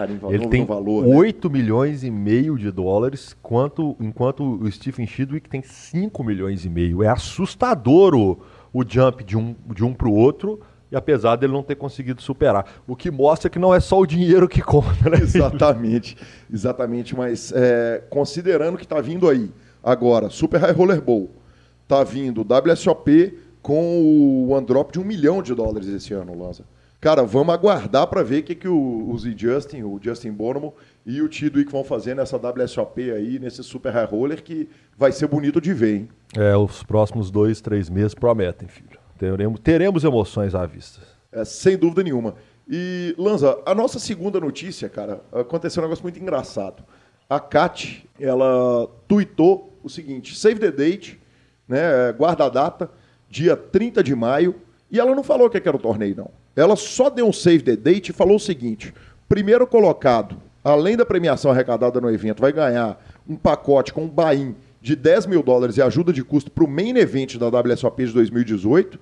em, 0.05 0.33
ele 0.33 0.47
tem 0.47 0.63
valor, 0.63 1.05
8 1.07 1.49
né? 1.49 1.57
milhões 1.57 2.03
e 2.03 2.11
meio 2.11 2.57
de 2.57 2.71
dólares, 2.71 3.35
quanto, 3.41 3.95
enquanto 3.99 4.43
o 4.43 4.71
Stephen 4.71 5.07
Chidwick 5.07 5.49
tem 5.49 5.63
5 5.63 6.23
milhões 6.23 6.65
e 6.65 6.69
meio. 6.69 7.01
É 7.01 7.07
assustador 7.07 8.13
o, 8.13 8.39
o 8.71 8.83
jump 8.87 9.23
de 9.23 9.35
um, 9.35 9.55
de 9.73 9.83
um 9.83 9.91
para 9.91 10.07
o 10.07 10.13
outro, 10.13 10.59
e 10.91 10.95
apesar 10.95 11.35
dele 11.35 11.53
não 11.53 11.63
ter 11.63 11.75
conseguido 11.75 12.21
superar. 12.21 12.65
O 12.87 12.95
que 12.95 13.09
mostra 13.09 13.49
que 13.49 13.57
não 13.57 13.73
é 13.73 13.79
só 13.79 13.99
o 13.99 14.05
dinheiro 14.05 14.47
que 14.47 14.61
conta, 14.61 15.09
né? 15.09 15.17
Exatamente, 15.19 16.15
exatamente. 16.53 17.15
Mas 17.15 17.51
é, 17.55 18.03
considerando 18.09 18.77
que 18.77 18.83
está 18.83 19.01
vindo 19.01 19.27
aí 19.27 19.51
agora 19.83 20.29
Super 20.29 20.61
High 20.61 20.73
Roller 20.73 21.01
Bowl 21.01 21.31
tá 21.87 22.03
vindo 22.03 22.41
o 22.41 22.71
WSOP 22.71 23.37
com 23.61 24.01
o 24.01 24.49
one 24.49 24.65
drop 24.65 24.91
de 24.93 24.99
um 24.99 25.03
milhão 25.03 25.41
de 25.41 25.53
dólares 25.53 25.87
esse 25.87 26.13
ano, 26.13 26.37
Lanza. 26.37 26.63
Cara, 27.01 27.23
vamos 27.23 27.53
aguardar 27.53 28.07
para 28.07 28.23
ver 28.23 28.39
o 28.39 28.43
que, 28.43 28.55
que 28.55 28.67
o, 28.67 29.09
o 29.11 29.17
Z 29.17 29.35
Justin, 29.37 29.83
o 29.83 29.99
Justin 30.01 30.31
Bonomo, 30.31 30.73
e 31.05 31.21
o 31.21 31.29
que 31.29 31.49
vão 31.65 31.83
fazer 31.83 32.15
nessa 32.15 32.37
WSOP 32.37 33.11
aí, 33.11 33.37
nesse 33.37 33.63
Super 33.63 33.93
High 33.93 34.05
Roller, 34.05 34.43
que 34.43 34.67
vai 34.97 35.11
ser 35.11 35.27
bonito 35.27 35.61
de 35.61 35.71
ver, 35.73 35.97
hein? 35.97 36.09
É, 36.35 36.57
os 36.57 36.81
próximos 36.83 37.29
dois, 37.29 37.61
três 37.61 37.89
meses 37.89 38.15
prometem, 38.15 38.67
filho. 38.67 38.99
Teremos, 39.19 39.59
teremos 39.59 40.03
emoções 40.03 40.55
à 40.55 40.65
vista. 40.65 41.01
É, 41.31 41.45
sem 41.45 41.77
dúvida 41.77 42.01
nenhuma. 42.01 42.35
E, 42.67 43.13
Lanza, 43.17 43.59
a 43.65 43.75
nossa 43.75 43.99
segunda 43.99 44.39
notícia, 44.39 44.89
cara, 44.89 45.21
aconteceu 45.31 45.83
um 45.83 45.85
negócio 45.85 46.03
muito 46.03 46.19
engraçado. 46.19 46.83
A 47.29 47.39
Kat, 47.39 48.07
ela 48.19 48.87
tweetou 49.07 49.77
o 49.83 49.89
seguinte: 49.89 50.35
save 50.35 50.59
the 50.59 50.71
date, 50.71 51.19
né, 51.67 52.11
guarda 52.13 52.49
data, 52.49 52.89
dia 53.29 53.55
30 53.55 54.03
de 54.03 54.15
maio, 54.15 54.55
e 54.91 54.99
ela 54.99 55.15
não 55.15 55.23
falou 55.23 55.47
o 55.47 55.49
que 55.49 55.57
era 55.57 55.75
o 55.75 55.79
torneio, 55.79 56.15
não. 56.15 56.31
Ela 56.55 56.75
só 56.75 57.09
deu 57.09 57.27
um 57.27 57.33
save 57.33 57.63
the 57.63 57.75
date 57.75 58.09
e 58.09 58.13
falou 58.13 58.37
o 58.37 58.39
seguinte: 58.39 58.93
primeiro 59.27 59.67
colocado, 59.67 60.37
além 60.63 60.95
da 60.95 61.05
premiação 61.05 61.51
arrecadada 61.51 61.99
no 61.99 62.09
evento, 62.09 62.41
vai 62.41 62.53
ganhar 62.53 63.03
um 63.27 63.35
pacote 63.35 63.91
com 63.91 64.05
um 64.05 64.09
buy 64.09 64.55
de 64.81 64.95
10 64.95 65.25
mil 65.25 65.41
dólares 65.41 65.77
e 65.77 65.81
ajuda 65.81 66.13
de 66.13 66.23
custo 66.23 66.51
para 66.51 66.63
o 66.63 66.67
main 66.67 66.95
event 66.97 67.37
da 67.37 67.47
WSOP 67.47 68.05
de 68.05 68.13
2018. 68.13 68.99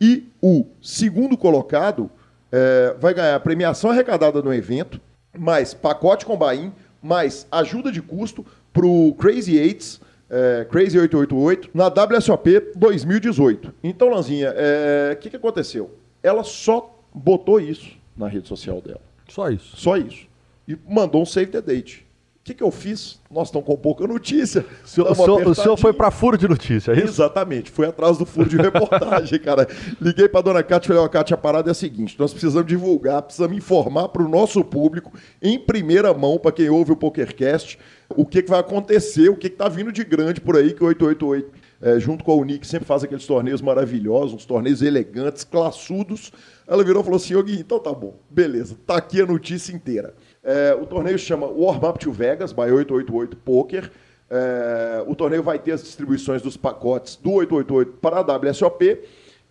E 0.00 0.28
o 0.42 0.66
segundo 0.82 1.36
colocado 1.36 2.10
é, 2.50 2.96
vai 2.98 3.14
ganhar 3.14 3.38
premiação 3.40 3.90
arrecadada 3.90 4.42
no 4.42 4.52
evento, 4.52 5.00
mais 5.38 5.74
pacote 5.74 6.24
com 6.24 6.36
buy 6.36 6.72
mais 7.06 7.46
ajuda 7.52 7.92
de 7.92 8.02
custo 8.02 8.44
para 8.72 8.86
o 8.86 9.14
Crazy 9.14 9.56
Eights, 9.56 10.00
é, 10.30 10.66
Crazy 10.68 10.98
888, 10.98 11.70
na 11.74 11.88
WSOP 11.88 12.72
2018. 12.74 13.74
Então, 13.82 14.08
Lanzinha, 14.08 14.50
o 14.50 14.54
é, 14.56 15.14
que, 15.20 15.30
que 15.30 15.36
aconteceu? 15.36 15.90
Ela 16.22 16.42
só 16.44 16.98
botou 17.14 17.60
isso 17.60 17.96
na 18.16 18.28
rede 18.28 18.48
social 18.48 18.80
dela. 18.80 19.00
Só 19.28 19.50
isso. 19.50 19.76
Só 19.76 19.96
isso. 19.96 20.26
E 20.66 20.76
mandou 20.88 21.22
um 21.22 21.26
save 21.26 21.50
the 21.50 21.60
date. 21.60 22.05
O 22.46 22.48
que, 22.48 22.54
que 22.54 22.62
eu 22.62 22.70
fiz? 22.70 23.18
Nós 23.28 23.48
estamos 23.48 23.66
com 23.66 23.76
pouca 23.76 24.06
notícia. 24.06 24.64
O 24.84 24.86
senhor, 24.86 25.10
o 25.48 25.52
senhor, 25.52 25.76
foi 25.76 25.92
para 25.92 26.12
furo 26.12 26.38
de 26.38 26.46
notícia, 26.46 26.92
é 26.92 26.98
isso? 26.98 27.08
Exatamente. 27.08 27.72
Fui 27.72 27.84
atrás 27.84 28.18
do 28.18 28.24
furo 28.24 28.48
de 28.48 28.56
reportagem, 28.56 29.36
cara. 29.42 29.66
Liguei 30.00 30.28
para 30.28 30.42
dona 30.42 30.62
Cátia 30.62 30.86
e 30.86 30.88
falei, 30.94 31.02
ó, 31.02 31.08
Cátia, 31.08 31.34
a 31.34 31.36
parada 31.36 31.70
é 31.70 31.72
a 31.72 31.74
seguinte, 31.74 32.14
nós 32.16 32.30
precisamos 32.30 32.68
divulgar, 32.68 33.20
precisamos 33.22 33.56
informar 33.56 34.10
para 34.10 34.22
o 34.22 34.28
nosso 34.28 34.62
público, 34.62 35.12
em 35.42 35.58
primeira 35.58 36.14
mão, 36.14 36.38
para 36.38 36.52
quem 36.52 36.70
ouve 36.70 36.92
o 36.92 36.96
PokerCast, 36.96 37.80
o 38.10 38.24
que, 38.24 38.40
que 38.40 38.48
vai 38.48 38.60
acontecer, 38.60 39.28
o 39.28 39.34
que 39.34 39.48
está 39.48 39.68
vindo 39.68 39.90
de 39.90 40.04
grande 40.04 40.40
por 40.40 40.56
aí, 40.56 40.72
que 40.72 40.84
o 40.84 40.86
888, 40.86 41.50
é, 41.82 41.98
junto 41.98 42.22
com 42.22 42.30
a 42.30 42.36
Unic, 42.36 42.64
sempre 42.64 42.86
faz 42.86 43.02
aqueles 43.02 43.26
torneios 43.26 43.60
maravilhosos, 43.60 44.34
uns 44.34 44.46
torneios 44.46 44.82
elegantes, 44.82 45.42
classudos, 45.42 46.30
ela 46.64 46.84
virou 46.84 47.02
e 47.02 47.04
falou 47.04 47.16
assim: 47.16 47.42
Gui, 47.42 47.58
então 47.58 47.80
tá 47.80 47.92
bom, 47.92 48.14
beleza, 48.30 48.76
tá 48.86 48.96
aqui 48.96 49.20
a 49.20 49.26
notícia 49.26 49.72
inteira. 49.74 50.14
É, 50.48 50.72
o 50.80 50.86
torneio 50.86 51.18
chama 51.18 51.48
Warm 51.48 51.84
Up 51.84 51.98
to 51.98 52.12
Vegas, 52.12 52.52
by 52.52 52.70
888 52.70 53.36
Poker. 53.38 53.90
É, 54.30 55.02
o 55.04 55.12
torneio 55.16 55.42
vai 55.42 55.58
ter 55.58 55.72
as 55.72 55.82
distribuições 55.82 56.40
dos 56.40 56.56
pacotes 56.56 57.16
do 57.16 57.32
888 57.32 57.98
para 57.98 58.18
a 58.18 58.36
WSOP 58.36 59.00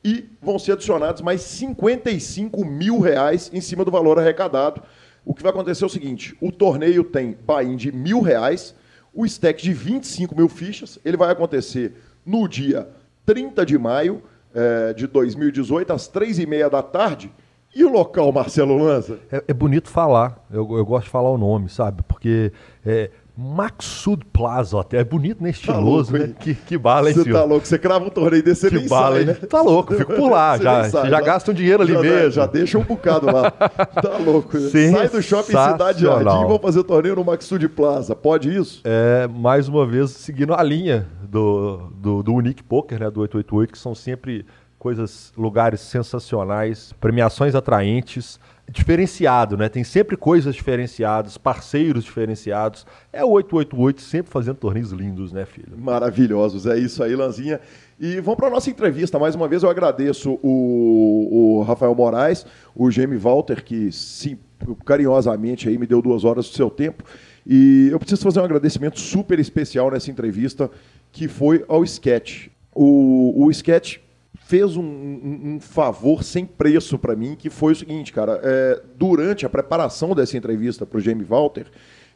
e 0.02 0.24
vão 0.42 0.58
ser 0.58 0.72
adicionados 0.72 1.22
mais 1.22 1.42
55 1.42 2.64
mil 2.64 3.02
reais 3.02 3.52
em 3.54 3.60
cima 3.60 3.84
do 3.84 3.92
valor 3.92 4.18
arrecadado. 4.18 4.82
O 5.26 5.34
que 5.34 5.44
vai 5.44 5.52
acontecer 5.52 5.84
é 5.84 5.88
o 5.88 5.90
seguinte: 5.90 6.34
o 6.40 6.50
torneio 6.50 7.04
tem 7.04 7.38
buy-in 7.46 7.76
de 7.76 7.92
mil 7.92 8.22
reais, 8.22 8.74
o 9.14 9.26
stack 9.26 9.62
de 9.62 9.74
25 9.74 10.34
mil 10.34 10.48
fichas. 10.48 10.98
Ele 11.04 11.18
vai 11.18 11.30
acontecer 11.30 11.94
no 12.26 12.48
dia 12.48 12.88
30 13.26 13.66
de 13.66 13.78
maio 13.78 14.24
é, 14.54 14.94
de 14.94 15.08
2018, 15.08 15.92
às 15.92 16.08
três 16.08 16.40
e 16.40 16.46
meia 16.46 16.70
da 16.70 16.82
tarde. 16.82 17.30
E 17.76 17.84
o 17.84 17.92
local, 17.92 18.32
Marcelo 18.32 18.78
Lanza? 18.78 19.20
É, 19.30 19.44
é 19.50 19.54
bonito 19.54 19.90
falar, 19.90 20.42
eu, 20.50 20.78
eu, 20.78 20.86
gosto 20.86 21.06
de 21.06 21.12
falar 21.12 21.30
o 21.30 21.38
nome, 21.38 21.68
sabe? 21.68 22.04
Porque 22.08 22.54
é, 22.86 23.12
Maxud 23.38 24.24
Plaza 24.32 24.78
Hotel. 24.78 25.02
É 25.02 25.04
bonito, 25.04 25.44
né? 25.44 25.50
Estiloso, 25.50 26.14
tá 26.14 26.18
louco, 26.18 26.30
né? 26.30 26.36
Que, 26.40 26.56
que 26.56 26.78
bala, 26.78 27.10
hein, 27.10 27.16
Você 27.16 27.30
tá 27.30 27.44
louco. 27.44 27.68
Você 27.68 27.78
crava 27.78 28.06
um 28.06 28.10
torneio 28.10 28.42
desse, 28.42 28.70
que 28.70 28.88
bala, 28.88 29.18
sai, 29.18 29.26
né? 29.26 29.34
Tá 29.34 29.62
louco, 29.62 29.94
fico 29.94 30.14
por 30.14 30.32
lá. 30.32 30.56
já, 30.58 30.88
já, 30.88 31.10
já 31.10 31.22
gasta 31.22 31.52
um 31.52 31.54
dinheiro 31.54 31.84
ali 31.84 31.92
já, 31.92 32.02
mesmo. 32.02 32.32
Já 32.32 32.46
deixa 32.46 32.78
um 32.78 32.84
bocado 32.84 33.26
lá. 33.26 33.52
tá 33.52 34.18
louco. 34.26 34.58
Sai 34.58 35.10
do 35.10 35.22
shopping 35.22 35.48
Cidade 35.48 36.02
Jardim 36.02 36.44
e 36.44 36.48
vão 36.48 36.60
fazer 36.60 36.82
torneio 36.84 37.18
no 37.18 37.26
Maxud 37.26 37.68
Plaza. 37.68 38.16
Pode 38.16 38.56
isso? 38.56 38.82
É, 38.86 39.28
mais 39.28 39.68
uma 39.68 39.86
vez, 39.86 40.12
seguindo 40.12 40.54
a 40.54 40.64
linha 40.64 41.06
do, 41.28 41.92
do, 41.94 42.24
do 42.24 42.34
Unique 42.34 42.64
Poker, 42.64 43.02
né? 43.02 43.12
Do 43.12 43.20
888, 43.20 43.72
que 43.74 43.78
são 43.78 43.94
sempre 43.94 44.46
coisas, 44.86 45.34
lugares 45.36 45.82
sensacionais, 45.82 46.94
premiações 47.02 47.56
atraentes, 47.56 48.40
diferenciado, 48.70 49.58
né? 49.58 49.68
Tem 49.68 49.84
sempre 49.84 50.16
coisas 50.16 50.54
diferenciadas, 50.54 51.40
parceiros 51.40 52.04
diferenciados. 52.04 52.86
É 53.12 53.26
o 53.26 53.30
888 53.30 54.02
sempre 54.04 54.32
fazendo 54.32 54.58
torneios 54.58 54.92
lindos, 54.92 55.32
né, 55.32 55.44
filho? 55.44 55.76
Maravilhosos, 55.76 56.68
é 56.68 56.78
isso 56.78 57.02
aí, 57.02 57.16
Lanzinha. 57.16 57.60
E 58.00 58.20
vamos 58.20 58.36
para 58.36 58.46
a 58.46 58.52
nossa 58.52 58.70
entrevista. 58.70 59.18
Mais 59.18 59.34
uma 59.34 59.48
vez 59.48 59.64
eu 59.64 59.72
agradeço 59.72 60.38
o, 60.44 61.30
o 61.32 61.64
Rafael 61.64 61.96
Moraes, 61.96 62.46
o 62.76 62.92
Jamie 62.92 63.18
Walter, 63.18 63.64
que 63.64 63.92
sim, 63.92 64.38
carinhosamente 64.86 65.68
aí 65.68 65.80
me 65.80 65.88
deu 65.88 66.00
duas 66.00 66.24
horas 66.24 66.48
do 66.48 66.56
seu 66.56 66.70
tempo. 66.70 67.04
E 67.44 67.90
eu 67.92 67.98
preciso 67.98 68.22
fazer 68.22 68.40
um 68.40 68.46
agradecimento 68.46 69.00
super 69.00 69.40
especial 69.40 69.90
nessa 69.90 70.12
entrevista, 70.12 70.70
que 71.12 71.28
foi 71.28 71.66
ao 71.68 71.84
Sketch. 71.84 72.50
O, 72.72 73.46
o 73.46 73.50
Sketch 73.50 74.05
fez 74.46 74.78
um, 74.78 74.84
um, 74.84 75.42
um, 75.56 75.60
favor 75.60 76.24
sem 76.24 76.46
preço 76.46 77.00
para 77.00 77.16
mim, 77.16 77.36
que 77.36 77.50
foi 77.50 77.74
o 77.74 77.76
seguinte, 77.76 78.14
cara. 78.14 78.40
É, 78.44 78.82
durante 78.96 79.44
a 79.44 79.50
preparação 79.50 80.14
dessa 80.14 80.38
entrevista 80.38 80.86
para 80.86 81.00
o 81.00 81.02
Jamie 81.02 81.26
Walter, 81.26 81.66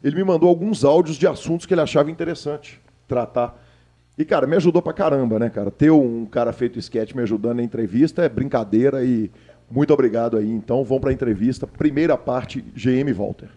ele 0.04 0.16
me 0.16 0.24
mandou 0.24 0.48
alguns 0.48 0.86
áudios 0.86 1.18
de 1.18 1.26
assuntos 1.26 1.66
que 1.66 1.74
ele 1.74 1.82
achava 1.82 2.12
interessante 2.12 2.80
tratar. 3.08 3.60
E, 4.16 4.24
cara, 4.24 4.46
me 4.46 4.56
ajudou 4.58 4.80
pra 4.82 4.94
caramba, 4.94 5.40
né, 5.40 5.50
cara? 5.50 5.72
Ter 5.72 5.90
um 5.90 6.26
cara 6.26 6.54
feito 6.54 6.78
sketch 6.78 7.16
me 7.16 7.24
ajudando 7.24 7.58
na 7.58 7.64
entrevista 7.64 8.22
é 8.22 8.30
brincadeira 8.30 9.04
e 9.04 9.32
muito 9.72 9.92
obrigado 9.92 10.38
aí. 10.38 10.50
Então, 10.50 10.84
vamos 10.84 11.02
para 11.02 11.10
a 11.10 11.14
entrevista. 11.14 11.66
Primeira 11.66 12.16
parte, 12.16 12.62
GM 12.76 13.12
Walter. 13.12 13.50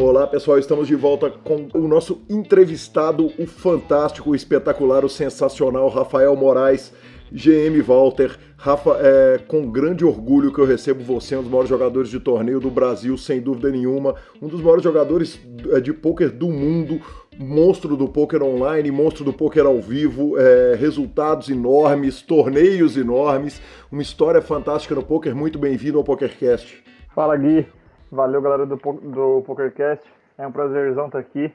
Olá 0.00 0.26
pessoal, 0.26 0.58
estamos 0.58 0.88
de 0.88 0.94
volta 0.94 1.28
com 1.28 1.68
o 1.74 1.86
nosso 1.86 2.22
entrevistado, 2.26 3.30
o 3.38 3.46
fantástico, 3.46 4.30
o 4.30 4.34
espetacular, 4.34 5.04
o 5.04 5.10
sensacional 5.10 5.90
Rafael 5.90 6.34
Moraes, 6.34 6.90
GM 7.30 7.82
Walter. 7.82 8.34
Rafa, 8.56 8.96
é 8.98 9.38
com 9.46 9.70
grande 9.70 10.02
orgulho 10.02 10.54
que 10.54 10.58
eu 10.58 10.64
recebo 10.64 11.04
você, 11.04 11.36
um 11.36 11.42
dos 11.42 11.50
maiores 11.50 11.68
jogadores 11.68 12.08
de 12.08 12.18
torneio 12.18 12.58
do 12.58 12.70
Brasil, 12.70 13.18
sem 13.18 13.42
dúvida 13.42 13.70
nenhuma, 13.70 14.14
um 14.40 14.48
dos 14.48 14.62
maiores 14.62 14.82
jogadores 14.82 15.38
é, 15.70 15.80
de 15.80 15.92
pôquer 15.92 16.30
do 16.30 16.48
mundo, 16.48 16.98
monstro 17.38 17.94
do 17.94 18.08
poker 18.08 18.42
online, 18.42 18.90
monstro 18.90 19.22
do 19.22 19.34
poker 19.34 19.66
ao 19.66 19.82
vivo, 19.82 20.38
é, 20.38 20.76
resultados 20.76 21.50
enormes, 21.50 22.22
torneios 22.22 22.96
enormes, 22.96 23.60
uma 23.92 24.00
história 24.00 24.40
fantástica 24.40 24.94
no 24.94 25.02
poker. 25.02 25.36
Muito 25.36 25.58
bem-vindo 25.58 25.98
ao 25.98 26.04
PokerCast. 26.04 26.82
Fala 27.14 27.36
Gui, 27.36 27.66
Valeu, 28.10 28.42
galera 28.42 28.66
do, 28.66 28.76
do 28.76 29.42
PokerCast. 29.46 30.04
É 30.36 30.46
um 30.46 30.50
prazerzão 30.50 31.06
estar 31.06 31.18
aqui 31.18 31.52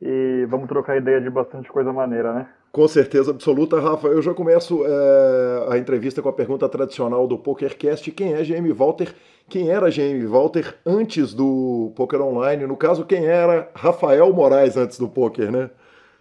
e 0.00 0.46
vamos 0.48 0.68
trocar 0.68 0.96
ideia 0.96 1.20
de 1.20 1.28
bastante 1.28 1.70
coisa 1.70 1.92
maneira, 1.92 2.32
né? 2.32 2.48
Com 2.72 2.86
certeza 2.88 3.30
absoluta, 3.30 3.80
Rafa. 3.80 4.08
Eu 4.08 4.22
já 4.22 4.32
começo 4.32 4.84
é, 4.86 5.66
a 5.74 5.78
entrevista 5.78 6.22
com 6.22 6.28
a 6.28 6.32
pergunta 6.32 6.68
tradicional 6.68 7.26
do 7.26 7.36
PokerCast. 7.36 8.10
Quem 8.12 8.34
é 8.34 8.42
GM 8.42 8.72
Walter? 8.72 9.14
Quem 9.48 9.70
era 9.70 9.90
GM 9.90 10.26
Walter 10.26 10.76
antes 10.86 11.34
do 11.34 11.92
Poker 11.96 12.20
Online? 12.22 12.66
No 12.66 12.76
caso, 12.76 13.04
quem 13.04 13.26
era 13.26 13.68
Rafael 13.74 14.32
Moraes 14.32 14.76
antes 14.76 14.98
do 14.98 15.08
poker, 15.08 15.50
né? 15.50 15.70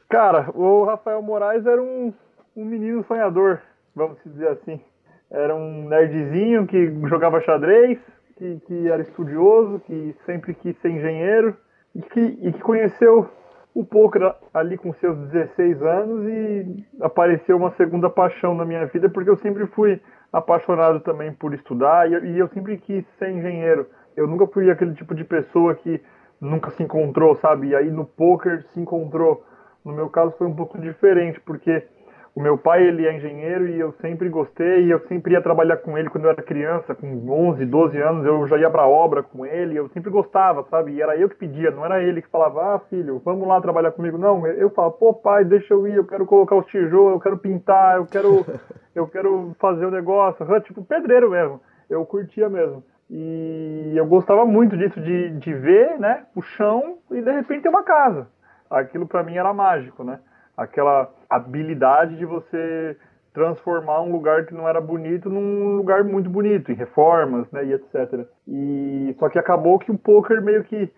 Cara, 0.09 0.49
o 0.55 0.85
Rafael 0.85 1.21
Moraes 1.21 1.65
era 1.65 1.81
um, 1.81 2.13
um 2.55 2.65
menino 2.65 3.03
sonhador, 3.05 3.59
vamos 3.93 4.17
dizer 4.25 4.47
assim. 4.49 4.79
Era 5.29 5.53
um 5.53 5.89
nerdzinho 5.89 6.65
que 6.65 6.89
jogava 7.09 7.41
xadrez, 7.41 7.99
que, 8.37 8.61
que 8.65 8.87
era 8.87 9.01
estudioso, 9.01 9.79
que 9.81 10.15
sempre 10.25 10.53
quis 10.53 10.77
ser 10.77 10.89
engenheiro 10.89 11.55
e 11.95 12.01
que, 12.01 12.19
e 12.41 12.53
que 12.53 12.59
conheceu 12.59 13.29
o 13.73 13.85
poker 13.85 14.33
ali 14.53 14.77
com 14.77 14.93
seus 14.93 15.17
16 15.29 15.81
anos 15.83 16.25
e 16.27 16.85
apareceu 17.01 17.57
uma 17.57 17.71
segunda 17.71 18.09
paixão 18.09 18.55
na 18.55 18.65
minha 18.65 18.85
vida 18.87 19.09
porque 19.09 19.29
eu 19.29 19.37
sempre 19.37 19.67
fui 19.67 20.01
apaixonado 20.31 20.99
também 20.99 21.31
por 21.31 21.53
estudar 21.53 22.11
e, 22.11 22.31
e 22.31 22.39
eu 22.39 22.47
sempre 22.47 22.77
quis 22.77 23.05
ser 23.19 23.29
engenheiro. 23.29 23.87
Eu 24.15 24.27
nunca 24.27 24.47
fui 24.47 24.69
aquele 24.71 24.93
tipo 24.93 25.13
de 25.13 25.23
pessoa 25.23 25.75
que 25.75 26.01
nunca 26.41 26.71
se 26.71 26.83
encontrou, 26.83 27.35
sabe? 27.35 27.67
E 27.67 27.75
aí 27.75 27.89
no 27.91 28.05
poker 28.05 28.63
se 28.73 28.79
encontrou. 28.79 29.43
No 29.85 29.93
meu 29.93 30.09
caso 30.09 30.35
foi 30.37 30.47
um 30.47 30.55
pouco 30.55 30.77
diferente, 30.79 31.39
porque 31.41 31.83
o 32.37 32.39
meu 32.39 32.55
pai, 32.55 32.83
ele 32.83 33.03
é 33.03 33.17
engenheiro 33.17 33.67
e 33.67 33.79
eu 33.79 33.91
sempre 33.93 34.29
gostei, 34.29 34.85
e 34.85 34.91
eu 34.91 34.99
sempre 35.07 35.33
ia 35.33 35.41
trabalhar 35.41 35.77
com 35.77 35.97
ele 35.97 36.07
quando 36.07 36.25
eu 36.25 36.29
era 36.29 36.43
criança, 36.43 36.93
com 36.93 37.07
11, 37.27 37.65
12 37.65 37.97
anos, 37.97 38.23
eu 38.27 38.47
já 38.47 38.59
ia 38.59 38.69
pra 38.69 38.85
obra 38.85 39.23
com 39.23 39.43
ele, 39.43 39.75
eu 39.75 39.89
sempre 39.89 40.11
gostava, 40.11 40.63
sabe? 40.69 40.91
E 40.91 41.01
era 41.01 41.17
eu 41.17 41.27
que 41.27 41.35
pedia, 41.35 41.71
não 41.71 41.83
era 41.83 41.99
ele 41.99 42.21
que 42.21 42.29
falava, 42.29 42.75
ah, 42.75 42.79
filho, 42.91 43.19
vamos 43.25 43.47
lá 43.47 43.59
trabalhar 43.59 43.91
comigo. 43.91 44.19
Não, 44.19 44.45
eu 44.45 44.69
falava, 44.69 44.93
pô, 44.93 45.15
pai, 45.15 45.45
deixa 45.45 45.73
eu 45.73 45.87
ir, 45.87 45.95
eu 45.95 46.05
quero 46.05 46.27
colocar 46.27 46.55
os 46.55 46.67
tijolos, 46.67 47.13
eu 47.13 47.19
quero 47.19 47.39
pintar, 47.39 47.95
eu 47.95 48.05
quero, 48.05 48.45
eu 48.93 49.07
quero 49.07 49.55
fazer 49.59 49.85
o 49.85 49.87
um 49.87 49.91
negócio, 49.91 50.45
tipo 50.61 50.85
pedreiro 50.85 51.31
mesmo. 51.31 51.59
Eu 51.89 52.05
curtia 52.05 52.47
mesmo. 52.47 52.83
E 53.09 53.93
eu 53.95 54.05
gostava 54.05 54.45
muito 54.45 54.77
disso, 54.77 55.01
de, 55.01 55.31
de 55.39 55.53
ver 55.55 55.97
né, 55.97 56.27
o 56.35 56.43
chão 56.43 56.99
e 57.09 57.19
de 57.19 57.31
repente 57.31 57.63
ter 57.63 57.69
uma 57.69 57.81
casa. 57.81 58.27
Aquilo 58.69 59.07
para 59.07 59.23
mim 59.23 59.37
era 59.37 59.51
mágico, 59.55 60.03
né? 60.03 60.19
Aquela 60.57 61.09
habilidade 61.29 62.17
de 62.17 62.25
você 62.25 62.97
transformar 63.33 64.01
um 64.01 64.11
lugar 64.11 64.47
que 64.47 64.53
não 64.55 64.67
era 64.67 64.81
bonito 64.81 65.29
num 65.29 65.75
lugar 65.75 66.03
muito 66.03 66.27
bonito, 66.27 66.71
em 66.71 66.75
reformas, 66.75 67.49
né, 67.51 67.65
e 67.65 67.73
etc. 67.73 68.25
E 68.47 69.15
só 69.19 69.29
que 69.29 69.37
acabou 69.37 69.77
que 69.77 69.91
o 69.91 69.97
poker 69.97 70.41
meio 70.41 70.63
que 70.63 70.91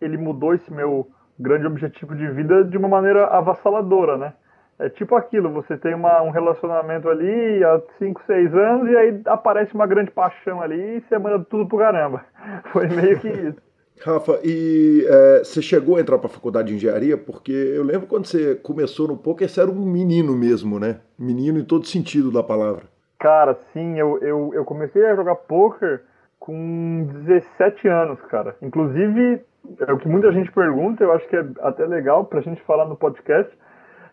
ele 0.00 0.16
mudou 0.16 0.54
esse 0.54 0.72
meu 0.72 1.08
grande 1.38 1.66
objetivo 1.66 2.16
de 2.16 2.26
vida 2.32 2.64
de 2.64 2.76
uma 2.76 2.88
maneira 2.88 3.26
avassaladora, 3.26 4.16
né? 4.16 4.32
É 4.76 4.88
tipo 4.88 5.14
aquilo, 5.14 5.52
você 5.52 5.76
tem 5.76 5.94
uma, 5.94 6.22
um 6.22 6.30
relacionamento 6.30 7.08
ali 7.08 7.64
há 7.64 7.80
5, 7.98 8.22
6 8.26 8.54
anos 8.54 8.88
e 8.88 8.96
aí 8.96 9.22
aparece 9.26 9.74
uma 9.74 9.86
grande 9.86 10.10
paixão 10.10 10.60
ali 10.60 10.96
e 10.96 11.00
você 11.00 11.18
manda 11.18 11.44
tudo 11.44 11.68
pro 11.68 11.78
caramba. 11.78 12.24
Foi 12.72 12.88
meio 12.88 13.18
que 13.20 13.28
isso. 13.28 13.67
Rafa, 14.00 14.38
e 14.44 15.04
é, 15.08 15.38
você 15.38 15.60
chegou 15.60 15.96
a 15.96 16.00
entrar 16.00 16.18
para 16.18 16.26
a 16.28 16.32
faculdade 16.32 16.68
de 16.68 16.74
engenharia? 16.74 17.16
Porque 17.16 17.52
eu 17.52 17.82
lembro 17.82 18.06
quando 18.06 18.26
você 18.26 18.54
começou 18.54 19.08
no 19.08 19.16
poker, 19.16 19.48
você 19.48 19.60
era 19.60 19.70
um 19.70 19.84
menino 19.84 20.36
mesmo, 20.36 20.78
né? 20.78 21.00
Menino 21.18 21.58
em 21.58 21.64
todo 21.64 21.86
sentido 21.86 22.30
da 22.30 22.42
palavra. 22.42 22.84
Cara, 23.18 23.54
sim, 23.72 23.98
eu, 23.98 24.18
eu, 24.22 24.50
eu 24.54 24.64
comecei 24.64 25.04
a 25.04 25.16
jogar 25.16 25.34
poker 25.34 26.02
com 26.38 27.08
17 27.24 27.88
anos, 27.88 28.20
cara. 28.22 28.56
Inclusive, 28.62 29.40
é 29.80 29.92
o 29.92 29.98
que 29.98 30.08
muita 30.08 30.32
gente 30.32 30.52
pergunta, 30.52 31.02
eu 31.02 31.12
acho 31.12 31.28
que 31.28 31.36
é 31.36 31.44
até 31.60 31.84
legal 31.84 32.24
pra 32.24 32.40
gente 32.40 32.62
falar 32.62 32.86
no 32.86 32.96
podcast, 32.96 33.52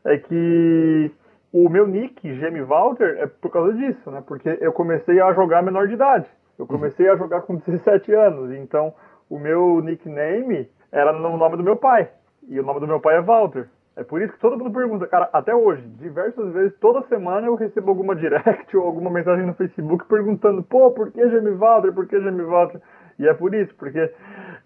é 0.04 0.17
que 0.17 1.12
o 1.54 1.69
meu 1.69 1.88
nick, 1.88 2.36
Jamie 2.39 2.63
Walter, 2.63 3.17
é 3.19 3.28
por 3.28 3.52
causa 3.52 3.74
disso, 3.74 4.12
né? 4.12 4.24
Porque 4.26 4.58
eu 4.60 4.74
comecei 4.74 5.21
a 5.21 5.32
jogar 5.34 5.63
menor 5.63 5.88
de 5.88 5.93
idade. 5.93 6.28
Eu 6.58 6.65
comecei 6.65 7.08
a 7.10 7.15
jogar 7.15 7.41
com 7.41 7.56
17 7.56 8.13
anos, 8.13 8.52
então 8.52 8.93
o 9.29 9.39
meu 9.39 9.81
nickname 9.81 10.69
era 10.91 11.11
no 11.11 11.38
nome 11.38 11.57
do 11.57 11.63
meu 11.63 11.75
pai. 11.75 12.09
E 12.47 12.59
o 12.59 12.63
nome 12.63 12.79
do 12.79 12.88
meu 12.88 12.99
pai 12.99 13.17
é 13.17 13.21
Walter. 13.21 13.67
É 13.95 14.03
por 14.03 14.21
isso 14.21 14.33
que 14.33 14.39
todo 14.39 14.57
mundo 14.57 14.73
pergunta, 14.73 15.07
cara, 15.07 15.29
até 15.31 15.55
hoje, 15.55 15.81
diversas 15.99 16.51
vezes, 16.51 16.77
toda 16.79 17.07
semana 17.07 17.47
eu 17.47 17.55
recebo 17.55 17.89
alguma 17.89 18.13
direct 18.15 18.75
ou 18.75 18.85
alguma 18.85 19.09
mensagem 19.09 19.45
no 19.45 19.53
Facebook 19.53 20.05
perguntando, 20.05 20.61
pô, 20.61 20.91
por 20.91 21.11
que 21.11 21.29
Jamie 21.29 21.53
Walter? 21.53 21.93
Por 21.93 22.05
que 22.05 22.19
Jamie 22.19 22.45
Walter? 22.45 22.81
E 23.17 23.25
é 23.25 23.33
por 23.33 23.55
isso, 23.55 23.73
porque 23.75 24.11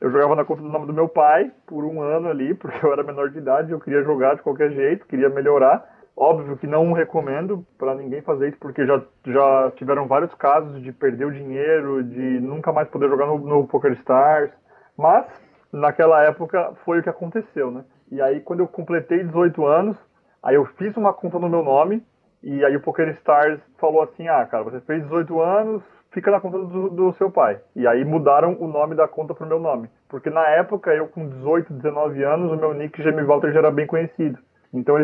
eu 0.01 0.09
jogava 0.09 0.35
na 0.35 0.43
conta 0.43 0.63
do 0.63 0.69
nome 0.69 0.87
do 0.87 0.93
meu 0.93 1.07
pai 1.07 1.51
por 1.67 1.85
um 1.85 2.01
ano 2.01 2.27
ali, 2.27 2.55
porque 2.55 2.83
eu 2.83 2.91
era 2.91 3.03
menor 3.03 3.29
de 3.29 3.37
idade, 3.37 3.71
eu 3.71 3.79
queria 3.79 4.01
jogar 4.01 4.35
de 4.35 4.41
qualquer 4.41 4.71
jeito, 4.71 5.05
queria 5.05 5.29
melhorar. 5.29 5.98
Óbvio 6.21 6.57
que 6.57 6.67
não 6.67 6.91
recomendo 6.91 7.65
para 7.77 7.95
ninguém 7.95 8.21
fazer 8.21 8.49
isso, 8.49 8.57
porque 8.59 8.85
já, 8.85 9.01
já 9.25 9.71
tiveram 9.77 10.05
vários 10.05 10.33
casos 10.33 10.81
de 10.83 10.91
perder 10.91 11.23
o 11.23 11.31
dinheiro, 11.31 12.03
de 12.03 12.41
nunca 12.41 12.73
mais 12.73 12.89
poder 12.89 13.07
jogar 13.07 13.25
no, 13.25 13.37
no 13.37 13.65
Poker 13.65 13.93
Stars. 13.93 14.51
Mas, 14.97 15.25
naquela 15.71 16.21
época, 16.21 16.73
foi 16.83 16.99
o 16.99 17.03
que 17.03 17.09
aconteceu, 17.09 17.71
né? 17.71 17.85
E 18.11 18.21
aí, 18.21 18.41
quando 18.41 18.59
eu 18.59 18.67
completei 18.67 19.23
18 19.23 19.65
anos, 19.65 19.95
aí 20.43 20.55
eu 20.55 20.65
fiz 20.77 20.97
uma 20.97 21.13
conta 21.13 21.39
no 21.39 21.47
meu 21.47 21.63
nome, 21.63 22.05
e 22.43 22.65
aí 22.65 22.75
o 22.75 22.81
Poker 22.81 23.07
Stars 23.19 23.61
falou 23.77 24.01
assim: 24.01 24.27
ah, 24.27 24.45
cara, 24.45 24.65
você 24.65 24.81
fez 24.81 25.01
18 25.03 25.39
anos, 25.39 25.81
fica 26.11 26.31
na 26.31 26.41
conta 26.41 26.57
do, 26.57 26.89
do, 26.89 27.13
seu 27.13 27.31
pai. 27.31 27.61
E 27.73 27.87
aí 27.87 28.03
mudaram 28.03 28.57
o 28.59 28.67
nome 28.67 28.93
da 28.93 29.07
conta 29.07 29.33
pro 29.33 29.47
meu 29.47 29.59
nome. 29.59 29.89
Porque 30.09 30.29
na 30.29 30.45
época, 30.49 30.93
eu 30.93 31.07
com 31.07 31.29
18, 31.29 31.71
19 31.71 32.23
anos, 32.23 32.51
o 32.51 32.57
meu 32.57 32.73
nick 32.73 33.01
Jamie 33.01 33.23
Walter 33.23 33.53
já 33.53 33.59
era 33.59 33.71
bem 33.71 33.87
conhecido. 33.87 34.37
Então 34.73 34.95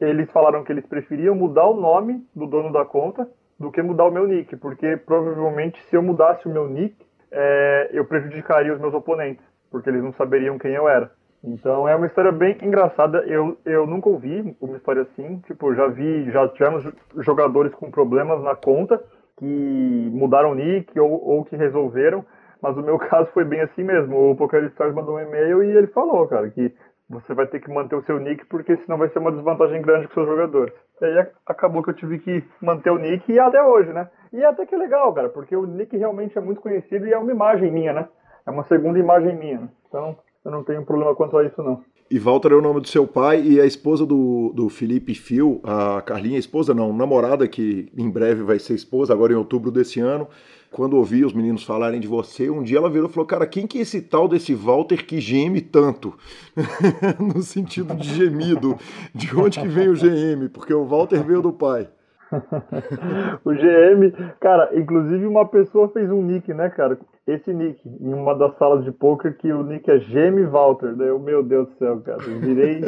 eles 0.00 0.30
falaram 0.30 0.64
que 0.64 0.72
eles 0.72 0.86
preferiam 0.86 1.34
mudar 1.34 1.66
o 1.66 1.80
nome 1.80 2.24
do 2.34 2.46
dono 2.46 2.72
da 2.72 2.84
conta 2.84 3.28
do 3.58 3.70
que 3.70 3.80
mudar 3.80 4.06
o 4.06 4.10
meu 4.10 4.26
nick, 4.26 4.56
porque 4.56 4.96
provavelmente 4.96 5.80
se 5.84 5.96
eu 5.96 6.02
mudasse 6.02 6.46
o 6.46 6.52
meu 6.52 6.68
nick, 6.68 6.96
é, 7.30 7.90
eu 7.92 8.04
prejudicaria 8.04 8.74
os 8.74 8.80
meus 8.80 8.92
oponentes, 8.92 9.44
porque 9.70 9.88
eles 9.88 10.02
não 10.02 10.12
saberiam 10.12 10.58
quem 10.58 10.72
eu 10.72 10.88
era. 10.88 11.10
Então 11.44 11.88
é 11.88 11.96
uma 11.96 12.06
história 12.06 12.30
bem 12.30 12.56
engraçada. 12.62 13.18
Eu, 13.26 13.58
eu 13.64 13.86
nunca 13.86 14.08
ouvi 14.08 14.56
uma 14.60 14.76
história 14.76 15.02
assim. 15.02 15.38
Tipo, 15.46 15.74
já 15.74 15.88
vi, 15.88 16.30
já 16.30 16.48
tivemos 16.48 16.84
jogadores 17.18 17.74
com 17.74 17.90
problemas 17.90 18.40
na 18.42 18.54
conta 18.54 19.02
que 19.36 20.10
mudaram 20.12 20.52
o 20.52 20.54
nick 20.54 20.98
ou, 21.00 21.10
ou 21.10 21.44
que 21.44 21.56
resolveram. 21.56 22.24
Mas 22.60 22.76
o 22.76 22.82
meu 22.82 22.96
caso 23.10 23.28
foi 23.32 23.44
bem 23.44 23.60
assim 23.60 23.82
mesmo. 23.82 24.30
O 24.30 24.36
PokerStars 24.36 24.94
mandou 24.94 25.16
um 25.16 25.20
e-mail 25.20 25.64
e 25.64 25.76
ele 25.76 25.88
falou, 25.88 26.28
cara, 26.28 26.48
que 26.48 26.72
você 27.12 27.34
vai 27.34 27.46
ter 27.46 27.60
que 27.60 27.70
manter 27.70 27.94
o 27.94 28.02
seu 28.04 28.18
nick, 28.18 28.46
porque 28.46 28.74
senão 28.78 28.96
vai 28.96 29.08
ser 29.10 29.18
uma 29.18 29.30
desvantagem 29.30 29.82
grande 29.82 30.08
com 30.08 30.14
seus 30.14 30.26
jogadores. 30.26 30.72
E 31.00 31.04
aí 31.04 31.26
acabou 31.46 31.82
que 31.82 31.90
eu 31.90 31.94
tive 31.94 32.18
que 32.18 32.42
manter 32.60 32.90
o 32.90 32.98
nick 32.98 33.30
e 33.30 33.38
até 33.38 33.62
hoje, 33.62 33.92
né? 33.92 34.08
E 34.32 34.42
até 34.42 34.64
que 34.64 34.74
é 34.74 34.78
legal, 34.78 35.12
cara, 35.12 35.28
porque 35.28 35.54
o 35.54 35.66
nick 35.66 35.94
realmente 35.94 36.36
é 36.38 36.40
muito 36.40 36.62
conhecido 36.62 37.06
e 37.06 37.12
é 37.12 37.18
uma 37.18 37.30
imagem 37.30 37.70
minha, 37.70 37.92
né? 37.92 38.08
É 38.46 38.50
uma 38.50 38.64
segunda 38.64 38.98
imagem 38.98 39.36
minha. 39.36 39.60
Né? 39.60 39.68
Então, 39.88 40.16
eu 40.42 40.50
não 40.50 40.64
tenho 40.64 40.84
problema 40.86 41.14
quanto 41.14 41.36
a 41.36 41.44
isso, 41.44 41.62
não. 41.62 41.84
E 42.10 42.18
Walter 42.18 42.52
é 42.52 42.54
o 42.54 42.62
nome 42.62 42.80
do 42.80 42.88
seu 42.88 43.06
pai 43.06 43.42
e 43.42 43.60
a 43.60 43.66
esposa 43.66 44.04
do, 44.04 44.52
do 44.54 44.68
Felipe 44.68 45.14
Fio, 45.14 45.60
a 45.62 46.02
Carlinha, 46.02 46.38
esposa 46.38 46.74
não, 46.74 46.92
namorada, 46.92 47.46
que 47.46 47.90
em 47.96 48.10
breve 48.10 48.42
vai 48.42 48.58
ser 48.58 48.74
esposa, 48.74 49.12
agora 49.12 49.32
em 49.32 49.36
outubro 49.36 49.70
desse 49.70 50.00
ano, 50.00 50.28
quando 50.72 50.96
ouvi 50.96 51.24
os 51.24 51.32
meninos 51.32 51.64
falarem 51.64 52.00
de 52.00 52.08
você, 52.08 52.50
um 52.50 52.62
dia 52.62 52.78
ela 52.78 52.90
virou 52.90 53.08
e 53.08 53.12
falou: 53.12 53.26
Cara, 53.26 53.46
quem 53.46 53.66
que 53.66 53.78
é 53.78 53.82
esse 53.82 54.00
tal 54.00 54.26
desse 54.26 54.54
Walter 54.54 55.06
que 55.06 55.20
geme 55.20 55.60
tanto? 55.60 56.14
no 57.20 57.42
sentido 57.42 57.94
de 57.94 58.08
gemido. 58.08 58.76
De 59.14 59.34
onde 59.36 59.60
que 59.60 59.68
vem 59.68 59.88
o 59.88 59.94
GM? 59.94 60.48
Porque 60.48 60.72
o 60.72 60.84
Walter 60.84 61.22
veio 61.22 61.42
do 61.42 61.52
pai. 61.52 61.88
o 63.44 63.52
GM, 63.52 64.10
cara, 64.40 64.70
inclusive 64.74 65.26
uma 65.26 65.46
pessoa 65.46 65.90
fez 65.90 66.10
um 66.10 66.22
nick, 66.22 66.52
né, 66.54 66.70
cara? 66.70 66.98
Esse 67.26 67.52
nick, 67.52 67.78
em 67.86 68.14
uma 68.14 68.34
das 68.34 68.56
salas 68.56 68.84
de 68.84 68.90
poker, 68.90 69.36
que 69.36 69.52
o 69.52 69.62
nick 69.62 69.90
é 69.90 69.98
GM 69.98 70.46
Walter. 70.50 70.94
Daí 70.96 71.08
eu, 71.08 71.18
meu 71.18 71.42
Deus 71.42 71.68
do 71.68 71.74
céu, 71.74 72.00
cara, 72.00 72.18
virei, 72.18 72.80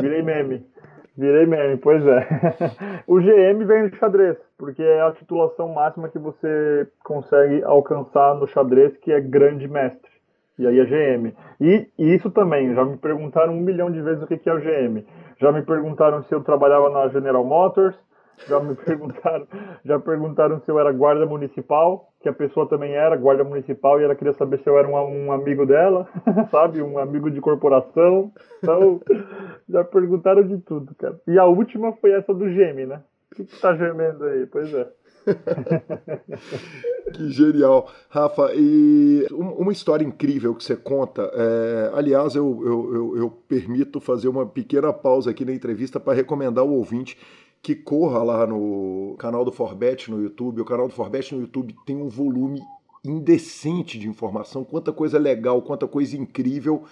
virei 0.00 0.22
meme. 0.22 0.64
Virei 1.16 1.44
meme, 1.44 1.76
pois 1.76 2.04
é. 2.06 2.26
o 3.06 3.20
GM 3.20 3.64
vem 3.66 3.88
do 3.88 3.96
xadrez, 3.96 4.38
porque 4.56 4.82
é 4.82 5.02
a 5.02 5.12
titulação 5.12 5.68
máxima 5.68 6.08
que 6.08 6.18
você 6.18 6.88
consegue 7.04 7.62
alcançar 7.64 8.34
no 8.36 8.46
xadrez, 8.46 8.96
que 8.96 9.12
é 9.12 9.20
grande 9.20 9.68
mestre. 9.68 10.10
E 10.58 10.66
aí 10.66 10.78
é 10.78 10.84
GM. 10.84 11.34
E, 11.60 11.88
e 11.98 12.14
isso 12.14 12.30
também, 12.30 12.74
já 12.74 12.84
me 12.84 12.96
perguntaram 12.96 13.52
um 13.54 13.60
milhão 13.60 13.90
de 13.90 14.00
vezes 14.00 14.22
o 14.22 14.26
que 14.26 14.48
é 14.48 14.54
o 14.54 14.60
GM. 14.60 15.04
Já 15.38 15.52
me 15.52 15.62
perguntaram 15.62 16.22
se 16.22 16.34
eu 16.34 16.42
trabalhava 16.42 16.88
na 16.88 17.08
General 17.08 17.44
Motors, 17.44 17.96
já 18.48 18.60
me 18.60 18.74
perguntaram, 18.74 19.46
já 19.84 19.98
perguntaram 19.98 20.60
se 20.60 20.70
eu 20.70 20.78
era 20.78 20.92
guarda 20.92 21.26
municipal, 21.26 22.12
que 22.20 22.28
a 22.28 22.32
pessoa 22.32 22.68
também 22.68 22.92
era 22.92 23.16
guarda 23.16 23.44
municipal 23.44 24.00
e 24.00 24.04
ela 24.04 24.14
queria 24.14 24.32
saber 24.34 24.58
se 24.60 24.68
eu 24.68 24.78
era 24.78 24.88
um, 24.88 25.26
um 25.26 25.32
amigo 25.32 25.66
dela, 25.66 26.08
sabe? 26.50 26.82
Um 26.82 26.98
amigo 26.98 27.30
de 27.30 27.40
corporação. 27.40 28.32
Então, 28.58 29.00
já 29.68 29.84
perguntaram 29.84 30.42
de 30.46 30.58
tudo, 30.58 30.94
cara. 30.94 31.20
E 31.26 31.38
a 31.38 31.44
última 31.44 31.92
foi 31.94 32.12
essa 32.12 32.32
do 32.32 32.48
Geme, 32.50 32.86
né? 32.86 33.02
O 33.30 33.34
que, 33.34 33.44
que 33.44 33.60
tá 33.60 33.74
gemendo 33.74 34.24
aí? 34.24 34.46
Pois 34.46 34.72
é. 34.74 34.86
que 37.14 37.30
genial. 37.30 37.90
Rafa, 38.08 38.52
e 38.54 39.26
uma 39.30 39.72
história 39.72 40.04
incrível 40.04 40.54
que 40.54 40.64
você 40.64 40.76
conta. 40.76 41.30
É, 41.34 41.90
aliás, 41.94 42.34
eu, 42.34 42.62
eu, 42.64 42.94
eu, 42.94 43.16
eu, 43.16 43.30
permito 43.30 44.00
fazer 44.00 44.28
uma 44.28 44.46
pequena 44.46 44.92
pausa 44.92 45.30
aqui 45.30 45.44
na 45.44 45.52
entrevista 45.52 46.00
para 46.00 46.12
recomendar 46.12 46.64
ao 46.64 46.70
ouvinte 46.70 47.16
que 47.62 47.76
corra 47.76 48.22
lá 48.22 48.46
no 48.46 49.14
canal 49.18 49.44
do 49.44 49.52
Forbet 49.52 50.10
no 50.10 50.20
YouTube. 50.20 50.60
O 50.60 50.64
canal 50.64 50.88
do 50.88 50.94
Forbet 50.94 51.34
no 51.34 51.42
YouTube 51.42 51.74
tem 51.86 51.96
um 51.96 52.08
volume 52.08 52.60
indecente 53.04 53.98
de 53.98 54.08
informação, 54.08 54.64
quanta 54.64 54.92
coisa 54.92 55.18
legal, 55.18 55.62
quanta 55.62 55.86
coisa 55.86 56.16
incrível. 56.16 56.84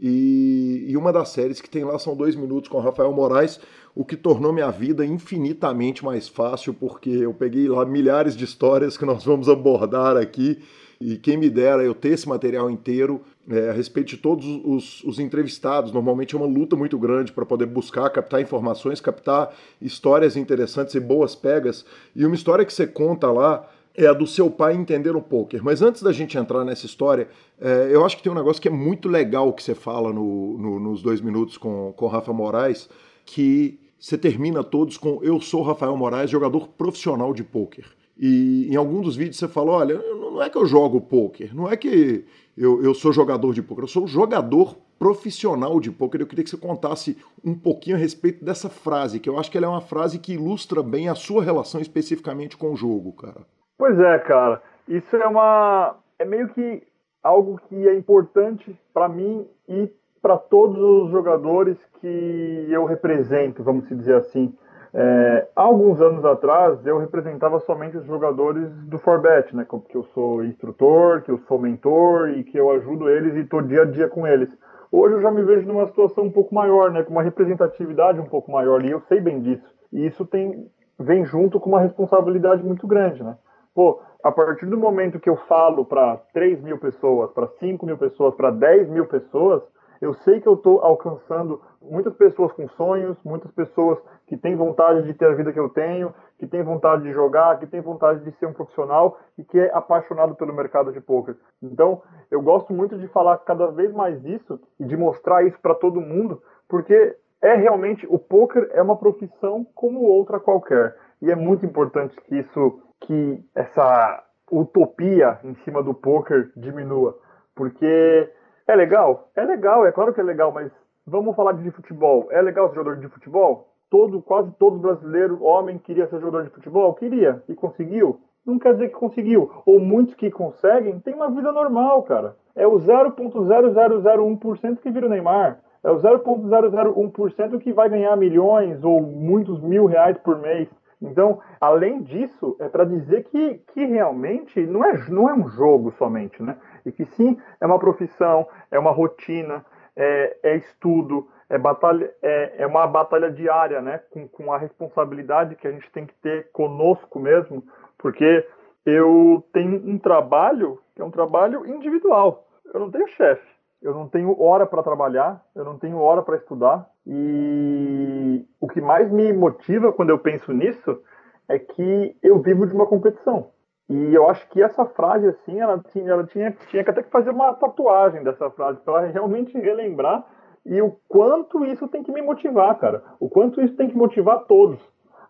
E, 0.00 0.84
e, 0.88 0.96
uma 0.96 1.12
das 1.12 1.30
séries 1.30 1.60
que 1.60 1.68
tem 1.68 1.82
lá 1.82 1.98
são 1.98 2.14
dois 2.14 2.36
minutos 2.36 2.70
com 2.70 2.78
Rafael 2.78 3.12
Moraes, 3.12 3.58
o 3.94 4.04
que 4.04 4.16
tornou 4.16 4.52
minha 4.52 4.70
vida 4.70 5.04
infinitamente 5.04 6.04
mais 6.04 6.28
fácil, 6.28 6.72
porque 6.72 7.10
eu 7.10 7.34
peguei 7.34 7.68
lá 7.68 7.84
milhares 7.84 8.36
de 8.36 8.44
histórias 8.44 8.96
que 8.96 9.04
nós 9.04 9.24
vamos 9.24 9.48
abordar 9.48 10.16
aqui. 10.16 10.62
E 11.00 11.16
quem 11.16 11.36
me 11.36 11.50
dera 11.50 11.82
eu 11.82 11.94
ter 11.94 12.10
esse 12.10 12.28
material 12.28 12.70
inteiro 12.70 13.22
é, 13.50 13.70
a 13.70 13.72
respeito 13.72 14.08
de 14.08 14.16
todos 14.18 14.46
os, 14.64 15.02
os, 15.04 15.18
entrevistados. 15.18 15.92
Normalmente 15.92 16.34
é 16.34 16.38
uma 16.38 16.46
luta 16.46 16.76
muito 16.76 16.98
grande 16.98 17.32
para 17.32 17.46
poder 17.46 17.66
buscar, 17.66 18.08
captar 18.10 18.40
informações, 18.40 19.00
captar 19.00 19.54
histórias 19.80 20.36
interessantes 20.36 20.94
e 20.94 21.00
boas 21.00 21.34
pegas. 21.34 21.84
E 22.14 22.24
uma 22.24 22.34
história 22.34 22.64
que 22.64 22.72
você 22.72 22.86
conta 22.86 23.30
lá 23.30 23.68
é 23.94 24.06
a 24.06 24.12
do 24.12 24.26
seu 24.26 24.48
pai 24.50 24.74
entender 24.74 25.16
o 25.16 25.20
poker. 25.20 25.62
Mas 25.64 25.82
antes 25.82 26.02
da 26.02 26.12
gente 26.12 26.38
entrar 26.38 26.64
nessa 26.64 26.86
história, 26.86 27.28
é, 27.60 27.88
eu 27.90 28.04
acho 28.04 28.16
que 28.16 28.22
tem 28.22 28.30
um 28.30 28.34
negócio 28.34 28.62
que 28.62 28.68
é 28.68 28.70
muito 28.70 29.08
legal 29.08 29.52
que 29.52 29.62
você 29.62 29.74
fala 29.74 30.12
no, 30.12 30.56
no, 30.56 30.78
nos 30.78 31.02
dois 31.02 31.20
minutos 31.20 31.56
com, 31.56 31.92
com 31.96 32.06
Rafa 32.06 32.32
Moraes, 32.32 32.88
que 33.24 33.80
você 33.98 34.16
termina 34.16 34.62
todos 34.62 34.96
com 34.96 35.18
Eu 35.22 35.40
sou 35.40 35.62
Rafael 35.62 35.96
Moraes, 35.96 36.30
jogador 36.30 36.68
profissional 36.68 37.34
de 37.34 37.42
poker. 37.42 37.86
E 38.16 38.68
em 38.70 38.76
algum 38.76 39.00
dos 39.00 39.16
vídeos 39.16 39.36
você 39.36 39.48
falou: 39.48 39.74
olha, 39.74 39.98
não 39.98 40.42
é 40.42 40.48
que 40.48 40.56
eu 40.56 40.66
jogo 40.66 41.00
poker, 41.00 41.54
não 41.54 41.68
é 41.68 41.76
que 41.76 42.24
eu, 42.58 42.82
eu 42.82 42.92
sou 42.92 43.12
jogador 43.12 43.54
de 43.54 43.62
poker, 43.62 43.84
eu 43.84 43.88
sou 43.88 44.06
jogador 44.06 44.76
profissional 44.98 45.78
de 45.78 45.90
poker. 45.90 46.20
Eu 46.20 46.26
queria 46.26 46.42
que 46.42 46.50
você 46.50 46.56
contasse 46.56 47.16
um 47.44 47.54
pouquinho 47.54 47.96
a 47.96 47.98
respeito 47.98 48.44
dessa 48.44 48.68
frase, 48.68 49.20
que 49.20 49.28
eu 49.28 49.38
acho 49.38 49.50
que 49.50 49.56
ela 49.56 49.66
é 49.66 49.70
uma 49.70 49.80
frase 49.80 50.18
que 50.18 50.34
ilustra 50.34 50.82
bem 50.82 51.08
a 51.08 51.14
sua 51.14 51.42
relação 51.42 51.80
especificamente 51.80 52.56
com 52.56 52.72
o 52.72 52.76
jogo, 52.76 53.12
cara. 53.12 53.46
Pois 53.78 53.98
é, 53.98 54.18
cara. 54.18 54.60
Isso 54.88 55.14
é 55.16 55.26
uma, 55.26 55.96
é 56.18 56.24
meio 56.24 56.48
que 56.48 56.82
algo 57.22 57.60
que 57.68 57.88
é 57.88 57.94
importante 57.94 58.76
para 58.92 59.08
mim 59.08 59.46
e 59.68 59.88
para 60.20 60.36
todos 60.36 60.78
os 60.78 61.10
jogadores 61.10 61.76
que 62.00 62.66
eu 62.68 62.84
represento, 62.84 63.62
vamos 63.62 63.88
dizer 63.88 64.16
assim. 64.16 64.52
É, 64.94 65.48
alguns 65.54 66.00
anos 66.00 66.24
atrás, 66.24 66.84
eu 66.86 66.98
representava 66.98 67.60
somente 67.60 67.96
os 67.96 68.06
jogadores 68.06 68.70
do 68.86 68.98
Forbet, 68.98 69.54
né? 69.54 69.66
Que 69.88 69.96
eu 69.96 70.04
sou 70.14 70.44
instrutor, 70.44 71.22
que 71.22 71.30
eu 71.30 71.38
sou 71.38 71.58
mentor 71.58 72.30
e 72.30 72.44
que 72.44 72.56
eu 72.56 72.70
ajudo 72.70 73.08
eles 73.08 73.34
e 73.36 73.40
estou 73.40 73.60
dia 73.60 73.82
a 73.82 73.84
dia 73.84 74.08
com 74.08 74.26
eles. 74.26 74.48
Hoje 74.90 75.16
eu 75.16 75.20
já 75.20 75.30
me 75.30 75.42
vejo 75.42 75.66
numa 75.68 75.86
situação 75.86 76.24
um 76.24 76.30
pouco 76.30 76.54
maior, 76.54 76.90
né? 76.90 77.02
Com 77.02 77.12
uma 77.12 77.22
representatividade 77.22 78.18
um 78.18 78.26
pouco 78.26 78.50
maior 78.50 78.82
e 78.84 78.90
eu 78.90 79.00
sei 79.02 79.20
bem 79.20 79.40
disso. 79.40 79.68
E 79.92 80.06
isso 80.06 80.24
tem, 80.24 80.66
vem 80.98 81.24
junto 81.24 81.60
com 81.60 81.68
uma 81.68 81.80
responsabilidade 81.80 82.62
muito 82.62 82.86
grande, 82.86 83.22
né? 83.22 83.36
Pô, 83.74 84.00
a 84.24 84.32
partir 84.32 84.66
do 84.66 84.76
momento 84.76 85.20
que 85.20 85.28
eu 85.28 85.36
falo 85.36 85.84
para 85.84 86.16
3 86.32 86.62
mil 86.62 86.78
pessoas, 86.78 87.30
para 87.30 87.46
5 87.46 87.84
mil 87.84 87.98
pessoas, 87.98 88.34
para 88.34 88.50
10 88.50 88.88
mil 88.88 89.06
pessoas, 89.06 89.62
eu 90.00 90.14
sei 90.14 90.40
que 90.40 90.48
eu 90.48 90.54
estou 90.54 90.80
alcançando 90.80 91.60
muitas 91.80 92.14
pessoas 92.14 92.52
com 92.52 92.68
sonhos, 92.70 93.16
muitas 93.24 93.50
pessoas 93.52 93.98
que 94.28 94.36
têm 94.36 94.54
vontade 94.54 95.02
de 95.02 95.14
ter 95.14 95.26
a 95.26 95.34
vida 95.34 95.52
que 95.52 95.58
eu 95.58 95.70
tenho, 95.70 96.14
que 96.38 96.46
têm 96.46 96.62
vontade 96.62 97.02
de 97.02 97.12
jogar, 97.12 97.58
que 97.58 97.66
têm 97.66 97.80
vontade 97.80 98.22
de 98.22 98.30
ser 98.38 98.46
um 98.46 98.52
profissional 98.52 99.18
e 99.36 99.42
que 99.42 99.58
é 99.58 99.70
apaixonado 99.74 100.34
pelo 100.34 100.54
mercado 100.54 100.92
de 100.92 101.00
poker. 101.00 101.34
Então, 101.62 102.02
eu 102.30 102.40
gosto 102.42 102.72
muito 102.72 102.98
de 102.98 103.08
falar 103.08 103.38
cada 103.38 103.68
vez 103.68 103.92
mais 103.92 104.22
isso 104.24 104.60
e 104.78 104.84
de 104.84 104.96
mostrar 104.96 105.44
isso 105.44 105.58
para 105.60 105.74
todo 105.74 106.00
mundo, 106.00 106.42
porque 106.68 107.16
é 107.40 107.54
realmente 107.54 108.06
o 108.08 108.18
poker 108.18 108.68
é 108.72 108.82
uma 108.82 108.96
profissão 108.96 109.66
como 109.74 110.00
outra 110.02 110.38
qualquer 110.38 110.94
e 111.22 111.30
é 111.30 111.34
muito 111.34 111.64
importante 111.64 112.14
que 112.22 112.36
isso, 112.36 112.82
que 113.00 113.42
essa 113.54 114.22
utopia 114.52 115.38
em 115.42 115.54
cima 115.64 115.82
do 115.82 115.94
poker 115.94 116.50
diminua, 116.56 117.18
porque 117.56 118.30
é 118.66 118.76
legal? 118.76 119.30
É 119.34 119.42
legal, 119.44 119.86
é 119.86 119.92
claro 119.92 120.12
que 120.12 120.20
é 120.20 120.24
legal, 120.24 120.52
mas 120.52 120.70
vamos 121.06 121.34
falar 121.34 121.52
de 121.52 121.70
futebol. 121.70 122.28
É 122.30 122.42
legal 122.42 122.68
ser 122.68 122.76
jogador 122.76 123.00
de 123.00 123.08
futebol? 123.08 123.77
Todo, 123.90 124.20
quase 124.20 124.52
todo 124.58 124.78
brasileiro, 124.78 125.42
homem, 125.42 125.78
queria 125.78 126.06
ser 126.06 126.20
jogador 126.20 126.44
de 126.44 126.50
futebol? 126.50 126.92
Queria. 126.94 127.42
E 127.48 127.54
conseguiu? 127.54 128.20
Não 128.44 128.58
quer 128.58 128.74
dizer 128.74 128.88
que 128.88 128.94
conseguiu. 128.94 129.50
Ou 129.64 129.80
muitos 129.80 130.14
que 130.14 130.30
conseguem 130.30 131.00
têm 131.00 131.14
uma 131.14 131.30
vida 131.30 131.50
normal, 131.52 132.02
cara. 132.02 132.36
É 132.54 132.66
o 132.66 132.76
0,0001% 132.76 134.80
que 134.80 134.90
vira 134.90 135.06
o 135.06 135.08
Neymar. 135.08 135.60
É 135.82 135.90
o 135.90 135.96
0,001% 135.96 137.58
que 137.60 137.72
vai 137.72 137.88
ganhar 137.88 138.14
milhões 138.16 138.82
ou 138.82 139.00
muitos 139.00 139.60
mil 139.60 139.86
reais 139.86 140.18
por 140.18 140.38
mês. 140.38 140.68
Então, 141.00 141.40
além 141.60 142.02
disso, 142.02 142.56
é 142.58 142.68
para 142.68 142.84
dizer 142.84 143.24
que, 143.24 143.60
que 143.72 143.84
realmente 143.84 144.66
não 144.66 144.84
é, 144.84 145.08
não 145.08 145.30
é 145.30 145.34
um 145.34 145.48
jogo 145.48 145.92
somente, 145.92 146.42
né? 146.42 146.56
E 146.84 146.90
que 146.90 147.04
sim, 147.04 147.38
é 147.60 147.66
uma 147.66 147.78
profissão, 147.78 148.48
é 148.70 148.78
uma 148.78 148.90
rotina, 148.90 149.64
é, 149.96 150.36
é 150.42 150.56
estudo, 150.56 151.28
é, 151.48 151.56
batalha, 151.56 152.12
é, 152.22 152.62
é 152.62 152.66
uma 152.66 152.86
batalha 152.86 153.30
diária, 153.30 153.80
né? 153.80 154.00
Com, 154.10 154.28
com 154.28 154.52
a 154.52 154.58
responsabilidade 154.58 155.56
que 155.56 155.66
a 155.66 155.72
gente 155.72 155.90
tem 155.90 156.06
que 156.06 156.14
ter 156.16 156.50
conosco 156.52 157.18
mesmo, 157.18 157.64
porque 157.96 158.46
eu 158.84 159.44
tenho 159.52 159.76
um 159.88 159.98
trabalho 159.98 160.80
que 160.94 161.02
é 161.02 161.04
um 161.04 161.10
trabalho 161.10 161.66
individual. 161.66 162.46
Eu 162.72 162.80
não 162.80 162.90
tenho 162.90 163.08
chefe, 163.08 163.46
eu 163.80 163.94
não 163.94 164.08
tenho 164.08 164.40
hora 164.40 164.66
para 164.66 164.82
trabalhar, 164.82 165.42
eu 165.54 165.64
não 165.64 165.78
tenho 165.78 165.98
hora 165.98 166.22
para 166.22 166.36
estudar. 166.36 166.88
E 167.06 168.44
o 168.60 168.68
que 168.68 168.80
mais 168.80 169.10
me 169.10 169.32
motiva 169.32 169.92
quando 169.92 170.10
eu 170.10 170.18
penso 170.18 170.52
nisso 170.52 171.00
é 171.48 171.58
que 171.58 172.16
eu 172.22 172.38
vivo 172.40 172.66
de 172.66 172.74
uma 172.74 172.86
competição. 172.86 173.50
E 173.88 174.14
eu 174.14 174.28
acho 174.28 174.46
que 174.50 174.62
essa 174.62 174.84
frase, 174.84 175.28
assim, 175.28 175.58
ela 175.60 175.78
tinha, 175.78 176.10
ela 176.10 176.24
tinha, 176.24 176.50
tinha 176.68 176.84
que 176.84 176.90
até 176.90 177.02
que 177.02 177.10
fazer 177.10 177.30
uma 177.30 177.54
tatuagem 177.54 178.22
dessa 178.22 178.50
frase, 178.50 178.80
para 178.80 179.06
realmente 179.06 179.58
relembrar 179.58 180.26
e 180.68 180.80
o 180.82 180.96
quanto 181.08 181.64
isso 181.64 181.88
tem 181.88 182.02
que 182.02 182.12
me 182.12 182.22
motivar, 182.22 182.78
cara. 182.78 183.02
O 183.18 183.28
quanto 183.28 183.60
isso 183.60 183.74
tem 183.74 183.88
que 183.88 183.96
motivar 183.96 184.36
a 184.36 184.40
todos. 184.40 184.78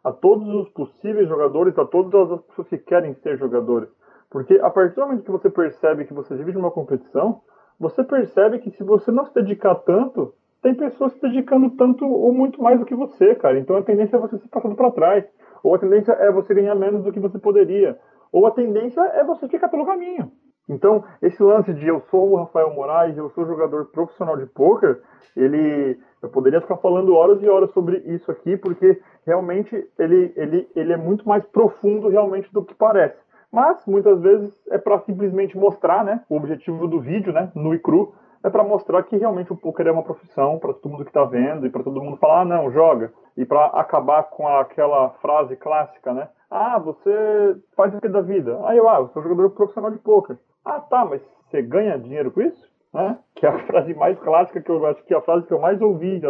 A 0.03 0.13
todos 0.13 0.49
os 0.49 0.69
possíveis 0.71 1.29
jogadores, 1.29 1.79
a 1.79 1.85
todas 1.85 2.33
as 2.33 2.41
pessoas 2.43 2.69
que 2.69 2.79
querem 2.79 3.15
ser 3.15 3.39
jogadores. 3.39 3.89
Porque 4.31 4.59
a 4.61 4.69
partir 4.69 4.95
do 4.95 5.03
momento 5.03 5.25
que 5.25 5.31
você 5.31 5.49
percebe 5.49 6.05
que 6.05 6.13
você 6.13 6.35
vive 6.35 6.59
uma 6.59 6.71
competição, 6.71 7.41
você 7.79 8.05
percebe 8.05 8.59
que 8.59 8.71
se 8.71 8.85
você 8.85 9.11
não 9.11 9.25
se 9.25 9.35
dedicar 9.35 9.75
tanto, 9.77 10.35
tem 10.61 10.75
pessoas 10.75 11.13
se 11.13 11.21
dedicando 11.21 11.71
tanto 11.71 12.05
ou 12.05 12.33
muito 12.33 12.63
mais 12.63 12.79
do 12.79 12.85
que 12.85 12.95
você, 12.95 13.35
cara. 13.35 13.59
Então 13.59 13.77
a 13.77 13.83
tendência 13.83 14.17
é 14.17 14.21
você 14.21 14.39
ser 14.39 14.49
passando 14.49 14.75
para 14.75 14.91
trás. 14.91 15.25
Ou 15.63 15.75
a 15.75 15.79
tendência 15.79 16.13
é 16.13 16.31
você 16.31 16.53
ganhar 16.55 16.75
menos 16.75 17.03
do 17.03 17.13
que 17.13 17.21
você 17.21 17.39
poderia 17.39 17.99
ou 18.33 18.47
a 18.47 18.51
tendência 18.51 19.01
é 19.01 19.25
você 19.25 19.49
ficar 19.49 19.69
pelo 19.69 19.87
caminho. 19.87 20.31
Então, 20.69 21.05
esse 21.23 21.43
lance 21.43 21.73
de 21.73 21.87
eu 21.87 22.03
sou 22.11 22.31
o 22.31 22.37
Rafael 22.37 22.75
Moraes, 22.75 23.17
eu 23.17 23.31
sou 23.31 23.47
jogador 23.47 23.87
profissional 23.87 24.37
de 24.37 24.47
poker, 24.47 25.01
ele 25.37 25.99
eu 26.21 26.29
poderia 26.29 26.61
ficar 26.61 26.77
falando 26.79 27.15
horas 27.15 27.41
e 27.43 27.49
horas 27.49 27.71
sobre 27.71 27.99
isso 27.99 28.31
aqui, 28.31 28.57
porque 28.57 29.01
realmente 29.25 29.89
ele, 29.99 30.33
ele, 30.37 30.69
ele 30.75 30.93
é 30.93 30.97
muito 30.97 31.27
mais 31.29 31.45
profundo 31.47 32.09
realmente 32.09 32.53
do 32.53 32.65
que 32.65 32.75
parece. 32.75 33.17
Mas 33.53 33.87
muitas 33.87 34.21
vezes 34.21 34.53
é 34.69 34.79
para 34.79 34.99
simplesmente 35.01 35.57
mostrar, 35.57 36.05
né? 36.05 36.23
O 36.29 36.37
objetivo 36.37 36.87
do 36.89 37.01
vídeo, 37.01 37.33
né? 37.33 37.51
No 37.55 37.73
e 37.73 37.79
cru, 37.79 38.13
é 38.43 38.51
para 38.51 38.65
mostrar 38.65 39.03
que 39.05 39.17
realmente 39.17 39.53
o 39.53 39.57
poker 39.57 39.87
é 39.87 39.93
uma 39.93 40.03
profissão 40.03 40.59
para 40.59 40.75
todo 40.75 40.91
mundo 40.91 41.05
que 41.05 41.11
está 41.11 41.25
vendo 41.25 41.67
e 41.67 41.71
para 41.71 41.83
todo 41.83 42.03
mundo 42.03 42.17
falar, 42.19 42.43
ah, 42.43 42.45
não, 42.45 42.71
joga. 42.71 43.13
E 43.37 43.45
para 43.45 43.67
acabar 43.67 44.25
com 44.25 44.47
aquela 44.47 45.11
frase 45.21 45.57
clássica, 45.57 46.13
né? 46.13 46.29
Ah, 46.51 46.79
você 46.79 47.57
faz 47.77 47.95
o 47.95 48.01
que 48.01 48.09
da 48.09 48.21
vida? 48.21 48.59
Aí 48.65 48.77
eu, 48.77 48.89
ah, 48.89 48.99
eu 48.99 49.09
sou 49.09 49.23
jogador 49.23 49.51
profissional 49.51 49.91
de 49.91 49.99
poker. 49.99 50.37
Ah, 50.69 50.81
tá, 50.81 51.03
mas 51.03 51.23
você 51.51 51.63
ganha 51.63 51.99
dinheiro 51.99 52.31
com 52.31 52.43
isso? 52.43 52.63
Né? 52.93 53.19
Que 53.35 53.47
é 53.47 53.49
a 53.49 53.59
frase 53.67 53.95
mais 53.95 54.19
clássica 54.19 54.61
que 54.61 54.71
eu 54.71 54.85
acho 54.85 55.03
que 55.05 55.15
é 55.15 55.17
a 55.17 55.23
frase 55.23 55.47
que 55.47 55.53
eu 55.55 55.61
mais 55.61 55.81
ouvi 55.81 56.21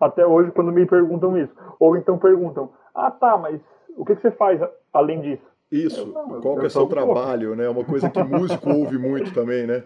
até 0.00 0.26
hoje 0.26 0.50
quando 0.50 0.72
me 0.72 0.84
perguntam 0.84 1.38
isso. 1.38 1.52
Ou 1.78 1.96
então 1.96 2.18
perguntam, 2.18 2.72
ah, 2.92 3.12
tá, 3.12 3.38
mas 3.38 3.60
o 3.96 4.04
que 4.04 4.16
você 4.16 4.32
faz 4.32 4.60
além 4.92 5.20
disso? 5.20 5.46
Isso, 5.70 6.00
eu, 6.00 6.40
qual 6.40 6.56
que 6.56 6.64
é 6.64 6.66
o 6.66 6.70
seu 6.70 6.86
trabalho, 6.86 7.54
né? 7.54 7.66
É 7.66 7.70
uma 7.70 7.84
coisa 7.84 8.10
que 8.10 8.22
músico 8.22 8.68
ouve 8.68 8.98
muito 8.98 9.32
também, 9.32 9.66
né? 9.66 9.84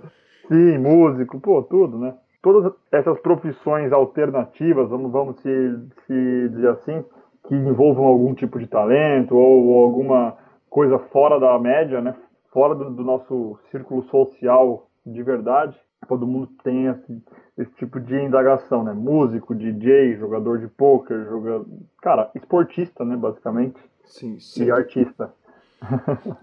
Sim, 0.48 0.78
músico, 0.78 1.38
pô, 1.38 1.62
tudo, 1.62 1.98
né? 1.98 2.14
Todas 2.42 2.72
essas 2.90 3.18
profissões 3.20 3.92
alternativas, 3.92 4.88
vamos, 4.88 5.12
vamos 5.12 5.40
se, 5.40 5.78
se 6.06 6.48
dizer 6.48 6.70
assim, 6.70 7.04
que 7.46 7.54
envolvam 7.54 8.06
algum 8.06 8.34
tipo 8.34 8.58
de 8.58 8.66
talento 8.66 9.36
ou, 9.36 9.66
ou 9.66 9.84
alguma 9.84 10.36
coisa 10.70 10.98
fora 11.10 11.38
da 11.38 11.58
média, 11.58 12.00
né? 12.00 12.14
Fora 12.52 12.74
do, 12.74 12.90
do, 12.90 13.04
nosso 13.04 13.58
círculo 13.70 14.02
social 14.04 14.88
de 15.04 15.22
verdade. 15.22 15.78
Todo 16.06 16.26
mundo 16.26 16.48
tem 16.62 16.86
esse, 16.86 17.22
esse, 17.56 17.72
tipo 17.72 17.98
de 18.00 18.14
indagação, 18.14 18.84
né? 18.84 18.92
Músico, 18.92 19.54
DJ, 19.54 20.16
jogador 20.16 20.58
de 20.58 20.68
poker, 20.68 21.24
jogador... 21.24 21.66
cara, 22.00 22.30
esportista, 22.34 23.04
né, 23.04 23.16
basicamente. 23.16 23.78
Sim, 24.04 24.38
sim. 24.38 24.64
E 24.64 24.70
artista 24.70 25.32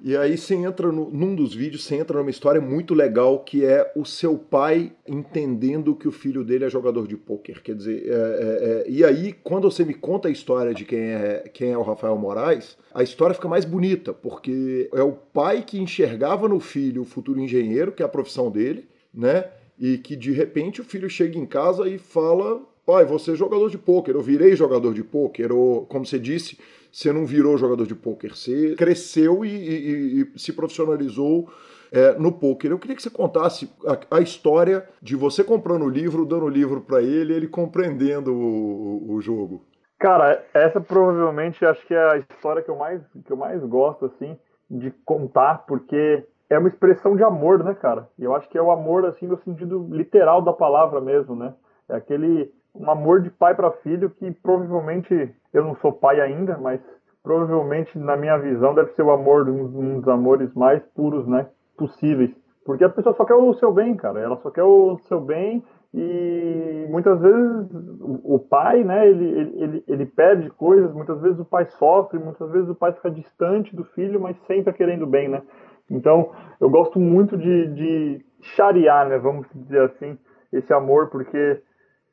e 0.02 0.16
aí 0.16 0.38
você 0.38 0.56
entra 0.56 0.92
no, 0.92 1.10
num 1.12 1.36
dos 1.36 1.54
vídeos, 1.54 1.84
você 1.84 1.96
entra 1.96 2.18
numa 2.18 2.30
história 2.30 2.62
muito 2.62 2.94
legal 2.94 3.40
que 3.40 3.66
é 3.66 3.92
o 3.96 4.06
seu 4.06 4.38
pai 4.38 4.94
entendendo 5.08 5.96
que 5.96 6.08
o 6.08 6.12
filho 6.12 6.44
dele 6.44 6.66
é 6.66 6.70
jogador 6.70 7.08
de 7.08 7.18
pôquer. 7.18 7.62
Quer 7.62 7.76
dizer, 7.76 8.06
é, 8.08 8.12
é, 8.12 8.14
é, 8.14 8.86
e 8.90 9.04
aí 9.04 9.34
quando 9.34 9.70
você 9.70 9.84
me 9.84 9.94
conta 9.94 10.30
a 10.30 10.32
história 10.32 10.74
de 10.74 10.86
quem 10.86 11.00
é, 11.00 11.50
quem 11.54 11.72
é 11.72 11.78
o 11.78 11.82
Rafael 11.82 12.18
Moraes, 12.18 12.78
a 12.94 13.04
história 13.04 13.36
fica 13.36 13.48
mais 13.48 13.66
bonita, 13.66 14.14
porque 14.14 14.90
é 14.94 15.04
o 15.04 15.12
pai 15.12 15.64
que 15.64 15.80
enxergava 15.80 16.48
no 16.48 16.60
filho 16.60 17.02
o 17.02 17.06
futuro 17.06 17.40
engenheiro, 17.40 17.92
que 17.92 18.02
é 18.02 18.06
a 18.06 18.10
profissão 18.10 18.50
dele, 18.50 18.88
né? 19.14 19.46
E 19.78 19.98
que 19.98 20.16
de 20.16 20.32
repente 20.32 20.80
o 20.80 20.86
filho 20.86 21.10
chega 21.10 21.38
em 21.38 21.46
casa 21.46 21.90
e 21.90 21.98
fala: 21.98 22.62
pai, 22.86 23.04
você 23.04 23.32
é 23.32 23.36
jogador 23.36 23.70
de 23.70 23.78
pôquer, 23.78 24.16
eu 24.16 24.22
virei 24.22 24.56
jogador 24.56 24.94
de 24.94 25.04
pôquer, 25.04 25.52
ou 25.52 25.86
como 25.86 26.06
você 26.06 26.18
disse 26.18 26.58
você 26.96 27.12
não 27.12 27.26
virou 27.26 27.58
jogador 27.58 27.86
de 27.86 27.94
pôquer, 27.94 28.34
você 28.34 28.74
cresceu 28.76 29.44
e, 29.44 29.50
e, 29.50 30.22
e 30.22 30.40
se 30.40 30.54
profissionalizou 30.54 31.50
é, 31.92 32.14
no 32.14 32.32
pôquer. 32.32 32.72
Eu 32.72 32.80
queria 32.80 32.96
que 32.96 33.04
você 33.04 33.10
contasse 33.10 33.70
a, 33.86 34.16
a, 34.16 34.22
história 34.22 34.88
de 35.02 35.14
você 35.14 35.44
comprando 35.44 35.84
o 35.84 35.90
livro, 35.90 36.26
dando 36.26 36.46
o 36.46 36.50
livro 36.50 36.80
para 36.80 37.02
ele, 37.02 37.34
ele 37.34 37.48
compreendendo 37.50 38.34
o, 38.34 39.12
o, 39.12 39.22
jogo. 39.22 39.62
Cara, 40.00 40.42
essa 40.54 40.80
provavelmente 40.80 41.66
acho 41.66 41.86
que 41.86 41.94
é 41.94 42.12
a 42.12 42.18
história 42.18 42.62
que 42.62 42.72
eu 42.72 42.78
mais 42.78 43.02
que 43.26 43.32
eu 43.32 43.38
mais 43.38 43.62
gosto 43.66 44.06
assim 44.06 44.38
de 44.72 44.90
contar, 45.04 45.66
porque 45.68 46.24
é 46.50 46.58
uma 46.58 46.70
expressão 46.70 47.18
de 47.18 47.24
amor, 47.24 47.62
né, 47.62 47.74
cara? 47.74 48.08
E 48.18 48.24
eu 48.24 48.34
acho 48.34 48.48
que 48.48 48.58
é 48.58 48.62
o 48.62 48.72
amor 48.72 49.06
assim 49.06 49.28
no 49.28 49.38
sentido 49.44 49.86
literal 49.92 50.42
da 50.42 50.54
palavra 50.54 51.02
mesmo, 51.02 51.36
né? 51.36 51.54
É 51.90 51.96
aquele 51.98 52.54
um 52.74 52.90
amor 52.90 53.22
de 53.22 53.30
pai 53.30 53.56
para 53.56 53.72
filho 53.72 54.10
que 54.10 54.32
provavelmente 54.32 55.34
eu 55.56 55.64
não 55.64 55.76
sou 55.78 55.94
pai 55.94 56.20
ainda, 56.20 56.58
mas 56.58 56.82
provavelmente 57.24 57.98
na 57.98 58.16
minha 58.16 58.38
visão 58.38 58.76
deve 58.76 58.92
ser 58.92 59.04
o 59.04 59.12
amor 59.12 59.50
um 59.50 60.00
dos 60.00 60.08
amores 60.08 60.54
mais 60.54 60.84
puros, 60.94 61.26
né, 61.28 61.48
possíveis. 61.78 62.32
Porque 62.66 62.84
a 62.84 62.90
pessoa 62.90 63.16
só 63.16 63.24
quer 63.26 63.36
o 63.36 63.54
seu 63.54 63.72
bem, 63.72 63.96
cara. 63.96 64.20
Ela 64.20 64.38
só 64.38 64.50
quer 64.50 64.64
o 64.64 64.98
seu 65.08 65.22
bem 65.22 65.64
e 65.94 66.88
muitas 66.90 67.22
vezes 67.22 67.70
o 68.02 68.38
pai, 68.38 68.84
né, 68.84 69.08
ele, 69.08 69.54
ele, 69.56 69.84
ele, 69.88 70.06
perde 70.06 70.50
coisas, 70.50 70.92
muitas 70.94 71.22
vezes 71.22 71.40
o 71.40 71.46
pai 71.46 71.66
sofre, 71.80 72.20
muitas 72.20 72.52
vezes 72.52 72.68
o 72.68 72.76
pai 72.76 72.92
fica 72.92 73.10
distante 73.10 73.74
do 73.74 73.86
filho, 73.86 74.20
mas 74.20 74.36
sempre 74.46 74.74
querendo 74.74 75.08
bem, 75.08 75.30
né? 75.30 75.42
Então, 75.90 76.32
eu 76.60 76.70
gosto 76.70 77.00
muito 77.00 77.38
de, 77.38 77.68
de 77.68 78.26
charear, 78.42 79.08
né, 79.08 79.18
vamos 79.18 79.48
dizer 79.56 79.84
assim, 79.84 80.18
esse 80.52 80.74
amor, 80.74 81.10
porque 81.10 81.62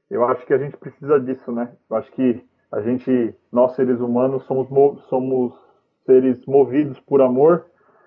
eu 0.08 0.24
acho 0.26 0.46
que 0.46 0.54
a 0.54 0.58
gente 0.58 0.76
precisa 0.76 1.18
disso, 1.18 1.50
né? 1.50 1.72
Eu 1.90 1.96
acho 1.96 2.12
que 2.12 2.44
a 2.72 2.80
gente, 2.80 3.34
nós 3.52 3.74
seres 3.76 4.00
humanos, 4.00 4.44
somos, 4.44 4.68
somos 5.04 5.54
seres 6.06 6.44
movidos 6.46 6.98
por 7.00 7.20
amor 7.20 7.66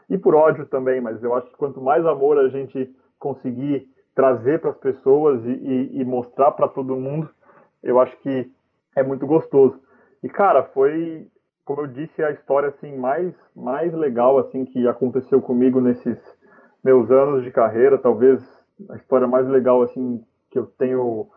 e 0.09 0.17
por 0.17 0.35
ódio 0.35 0.65
também, 0.65 0.99
mas 0.99 1.23
eu 1.23 1.33
acho 1.35 1.47
que 1.47 1.57
quanto 1.57 1.79
mais 1.81 2.05
amor 2.05 2.37
a 2.39 2.47
gente 2.49 2.93
conseguir 3.19 3.87
trazer 4.15 4.59
para 4.59 4.71
as 4.71 4.77
pessoas 4.77 5.43
e, 5.45 5.51
e, 5.51 6.01
e 6.01 6.05
mostrar 6.05 6.51
para 6.51 6.67
todo 6.67 6.95
mundo, 6.95 7.29
eu 7.83 7.99
acho 7.99 8.17
que 8.17 8.51
é 8.95 9.03
muito 9.03 9.27
gostoso. 9.27 9.79
E 10.23 10.29
cara, 10.29 10.63
foi, 10.63 11.27
como 11.63 11.81
eu 11.81 11.87
disse, 11.87 12.23
a 12.23 12.31
história 12.31 12.69
assim 12.69 12.97
mais 12.97 13.33
mais 13.55 13.93
legal 13.93 14.37
assim 14.39 14.65
que 14.65 14.87
aconteceu 14.87 15.41
comigo 15.41 15.79
nesses 15.79 16.17
meus 16.83 17.11
anos 17.11 17.43
de 17.43 17.51
carreira, 17.51 17.97
talvez 17.97 18.41
a 18.89 18.95
história 18.95 19.27
mais 19.27 19.47
legal 19.47 19.81
assim 19.81 20.23
que 20.49 20.59
eu 20.59 20.65
tenho, 20.65 21.27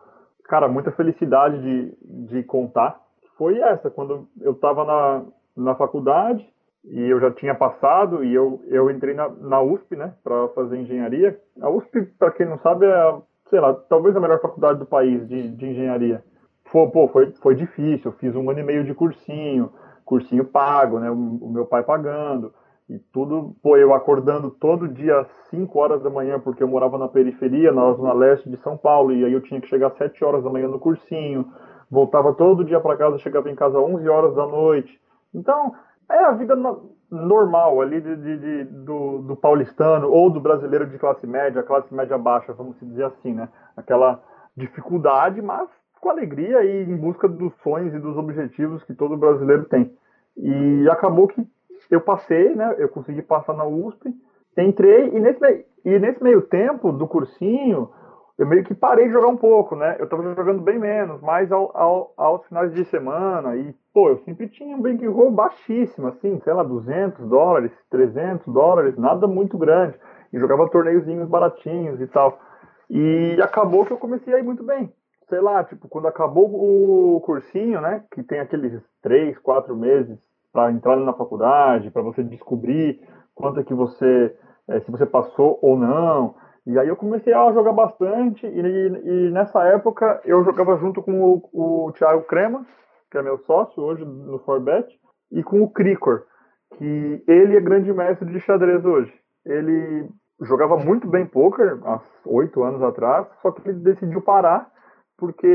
cara, 0.45 0.69
muita 0.69 0.93
felicidade 0.93 1.61
de, 1.61 1.97
de 2.29 2.43
contar. 2.43 3.01
Foi 3.39 3.57
essa, 3.61 3.89
quando 3.89 4.29
eu 4.41 4.53
estava 4.53 4.85
na, 4.85 5.23
na 5.57 5.75
faculdade, 5.77 6.45
e 6.85 7.01
eu 7.01 7.21
já 7.21 7.31
tinha 7.31 7.55
passado 7.55 8.25
e 8.25 8.35
eu, 8.35 8.61
eu 8.67 8.91
entrei 8.91 9.15
na, 9.15 9.29
na 9.29 9.61
USP, 9.61 9.95
né, 9.95 10.13
para 10.25 10.49
fazer 10.49 10.79
engenharia. 10.79 11.39
A 11.61 11.71
USP, 11.71 12.03
para 12.19 12.33
quem 12.33 12.47
não 12.47 12.59
sabe, 12.59 12.87
é, 12.87 13.15
sei 13.49 13.61
lá, 13.61 13.73
talvez 13.75 14.17
a 14.17 14.21
melhor 14.21 14.41
faculdade 14.41 14.79
do 14.81 14.87
país 14.87 15.27
de, 15.29 15.51
de 15.51 15.67
engenharia. 15.67 16.23
Pô, 16.71 16.91
pô, 16.91 17.09
foi, 17.09 17.33
foi 17.43 17.55
difícil, 17.55 18.11
eu 18.11 18.19
fiz 18.19 18.35
um 18.35 18.51
ano 18.51 18.61
e 18.61 18.65
meio 18.65 18.85
de 18.85 18.93
cursinho, 18.93 19.73
cursinho 20.05 20.45
pago, 20.45 20.99
né, 20.99 21.11
o, 21.11 21.15
o 21.15 21.51
meu 21.51 21.65
pai 21.65 21.83
pagando, 21.83 22.53
e 22.89 22.99
tudo, 23.13 23.55
pô, 23.63 23.77
eu 23.77 23.95
acordando 23.95 24.51
todo 24.51 24.89
dia 24.89 25.21
às 25.21 25.29
5 25.51 25.79
horas 25.79 26.03
da 26.03 26.11
manhã, 26.11 26.41
porque 26.41 26.63
eu 26.63 26.69
morava 26.69 26.97
na 26.97 27.07
periferia, 27.07 27.71
na 27.71 27.93
zona 27.93 28.13
leste 28.15 28.49
de 28.49 28.57
São 28.59 28.77
Paulo, 28.77 29.13
e 29.13 29.25
aí 29.25 29.33
eu 29.33 29.43
tinha 29.43 29.61
que 29.61 29.69
chegar 29.69 29.89
às 29.89 29.97
7 29.97 30.25
horas 30.25 30.43
da 30.43 30.51
manhã 30.51 30.69
no 30.69 30.79
cursinho, 30.79 31.47
voltava 31.91 32.35
todo 32.35 32.65
dia 32.65 32.81
para 32.81 32.97
casa, 32.97 33.19
chegava 33.19 33.51
em 33.51 33.55
casa 33.55 33.79
às 33.79 33.85
11 33.85 34.09
horas 34.09 34.35
da 34.35 34.47
noite. 34.47 35.01
Então, 35.35 35.75
é 36.11 36.19
a 36.19 36.33
vida 36.33 36.55
no, 36.57 36.91
normal 37.11 37.81
ali 37.81 38.01
de, 38.01 38.17
de, 38.17 38.39
de, 38.39 38.65
do, 38.65 39.19
do 39.23 39.37
paulistano 39.37 40.11
ou 40.11 40.31
do 40.31 40.41
brasileiro 40.41 40.87
de 40.87 40.99
classe 40.99 41.27
média, 41.27 41.63
classe 41.63 41.93
média 41.95 42.19
baixa, 42.19 42.53
vamos 42.53 42.77
dizer 42.81 43.05
assim, 43.05 43.35
né? 43.35 43.49
Aquela 43.77 44.23
dificuldade, 44.57 45.41
mas 45.41 45.69
com 46.01 46.11
alegria 46.11 46.63
e 46.65 46.85
em 46.85 46.97
busca 46.97 47.29
dos 47.29 47.55
sonhos 47.63 47.95
e 47.95 47.99
dos 47.99 48.17
objetivos 48.17 48.83
que 48.85 48.95
todo 48.95 49.17
brasileiro 49.17 49.65
tem. 49.65 49.93
E 50.37 50.89
acabou 50.91 51.27
que 51.27 51.47
eu 51.91 52.01
passei, 52.01 52.55
né? 52.55 52.75
Eu 52.79 52.89
consegui 52.89 53.23
passar 53.23 53.55
na 53.55 53.65
USP, 53.65 54.15
entrei 54.57 55.09
e 55.09 55.21
nesse, 55.21 55.67
e 55.85 55.99
nesse 55.99 56.23
meio 56.23 56.43
tempo 56.43 56.93
do 56.93 57.07
cursinho, 57.07 57.91
eu 58.39 58.47
meio 58.47 58.63
que 58.63 58.73
parei 58.73 59.07
de 59.07 59.13
jogar 59.13 59.27
um 59.27 59.37
pouco, 59.37 59.75
né? 59.75 59.97
Eu 59.99 60.09
tava 60.09 60.23
jogando 60.23 60.63
bem 60.63 60.79
menos, 60.79 61.21
mais 61.21 61.51
ao, 61.51 61.77
ao, 61.77 62.15
aos 62.17 62.47
finais 62.47 62.73
de 62.73 62.85
semana. 62.85 63.57
E, 63.57 63.75
pô, 63.93 64.11
eu 64.11 64.19
sempre 64.19 64.49
tinha 64.49 64.77
um 64.77 64.81
bankroll 64.81 65.33
baixíssimo, 65.33 66.07
assim, 66.07 66.41
sei 66.45 66.53
lá, 66.53 66.63
200 66.63 67.29
dólares, 67.29 67.73
300 67.91 68.47
dólares, 68.47 68.97
nada 68.97 69.27
muito 69.27 69.59
grande. 69.59 69.99
E 70.33 70.39
jogava 70.39 70.71
torneiozinhos 70.71 71.29
baratinhos 71.29 72.01
e 72.01 72.07
tal. 72.07 72.39
E 72.89 73.37
acabou 73.43 73.85
que 73.85 73.93
eu 73.93 73.99
comecei 73.99 74.33
a 74.33 74.39
ir 74.39 74.45
muito 74.45 74.63
bem. 74.63 74.93
Sei 75.29 75.41
lá, 75.41 75.65
tipo, 75.65 75.89
quando 75.89 76.07
acabou 76.07 76.49
o 76.49 77.21
cursinho, 77.23 77.81
né? 77.81 78.05
Que 78.13 78.23
tem 78.23 78.39
aqueles 78.39 78.81
três, 79.03 79.37
quatro 79.39 79.77
meses 79.77 80.17
para 80.53 80.71
entrar 80.71 80.97
na 80.97 81.13
faculdade, 81.13 81.91
para 81.91 82.03
você 82.03 82.23
descobrir 82.23 83.01
quanto 83.35 83.59
é 83.59 83.65
que 83.65 83.75
você, 83.75 84.33
é, 84.69 84.79
se 84.81 84.91
você 84.93 85.05
passou 85.05 85.59
ou 85.61 85.77
não 85.77 86.37
e 86.69 86.79
aí 86.79 86.87
eu 86.87 86.97
comecei 86.97 87.33
a 87.33 87.51
jogar 87.51 87.73
bastante, 87.73 88.47
e, 88.47 88.61
e 88.61 89.31
nessa 89.31 89.65
época 89.65 90.21
eu 90.27 90.45
jogava 90.45 90.77
junto 90.77 91.03
com 91.03 91.19
o, 91.19 91.87
o 91.87 91.93
Thiago 91.93 92.25
Crema, 92.25 92.65
que 93.11 93.17
é 93.17 93.23
meu 93.23 93.39
sócio 93.39 93.83
hoje 93.83 94.05
no 94.05 94.39
Forbet, 94.41 94.87
e 95.33 95.43
com 95.43 95.63
o 95.63 95.71
Cricor, 95.71 96.25
que 96.77 97.25
ele 97.27 97.57
é 97.57 97.61
grande 97.61 97.91
mestre 97.91 98.31
de 98.31 98.39
xadrez 98.41 98.85
hoje. 98.85 99.11
Ele 99.47 100.11
jogava 100.43 100.77
muito 100.77 101.09
bem 101.09 101.25
poker 101.25 101.79
há 101.85 102.03
oito 102.27 102.63
anos 102.63 102.83
atrás, 102.83 103.27
só 103.41 103.51
que 103.51 103.67
ele 103.67 103.79
decidiu 103.81 104.21
parar 104.21 104.71
porque 105.17 105.47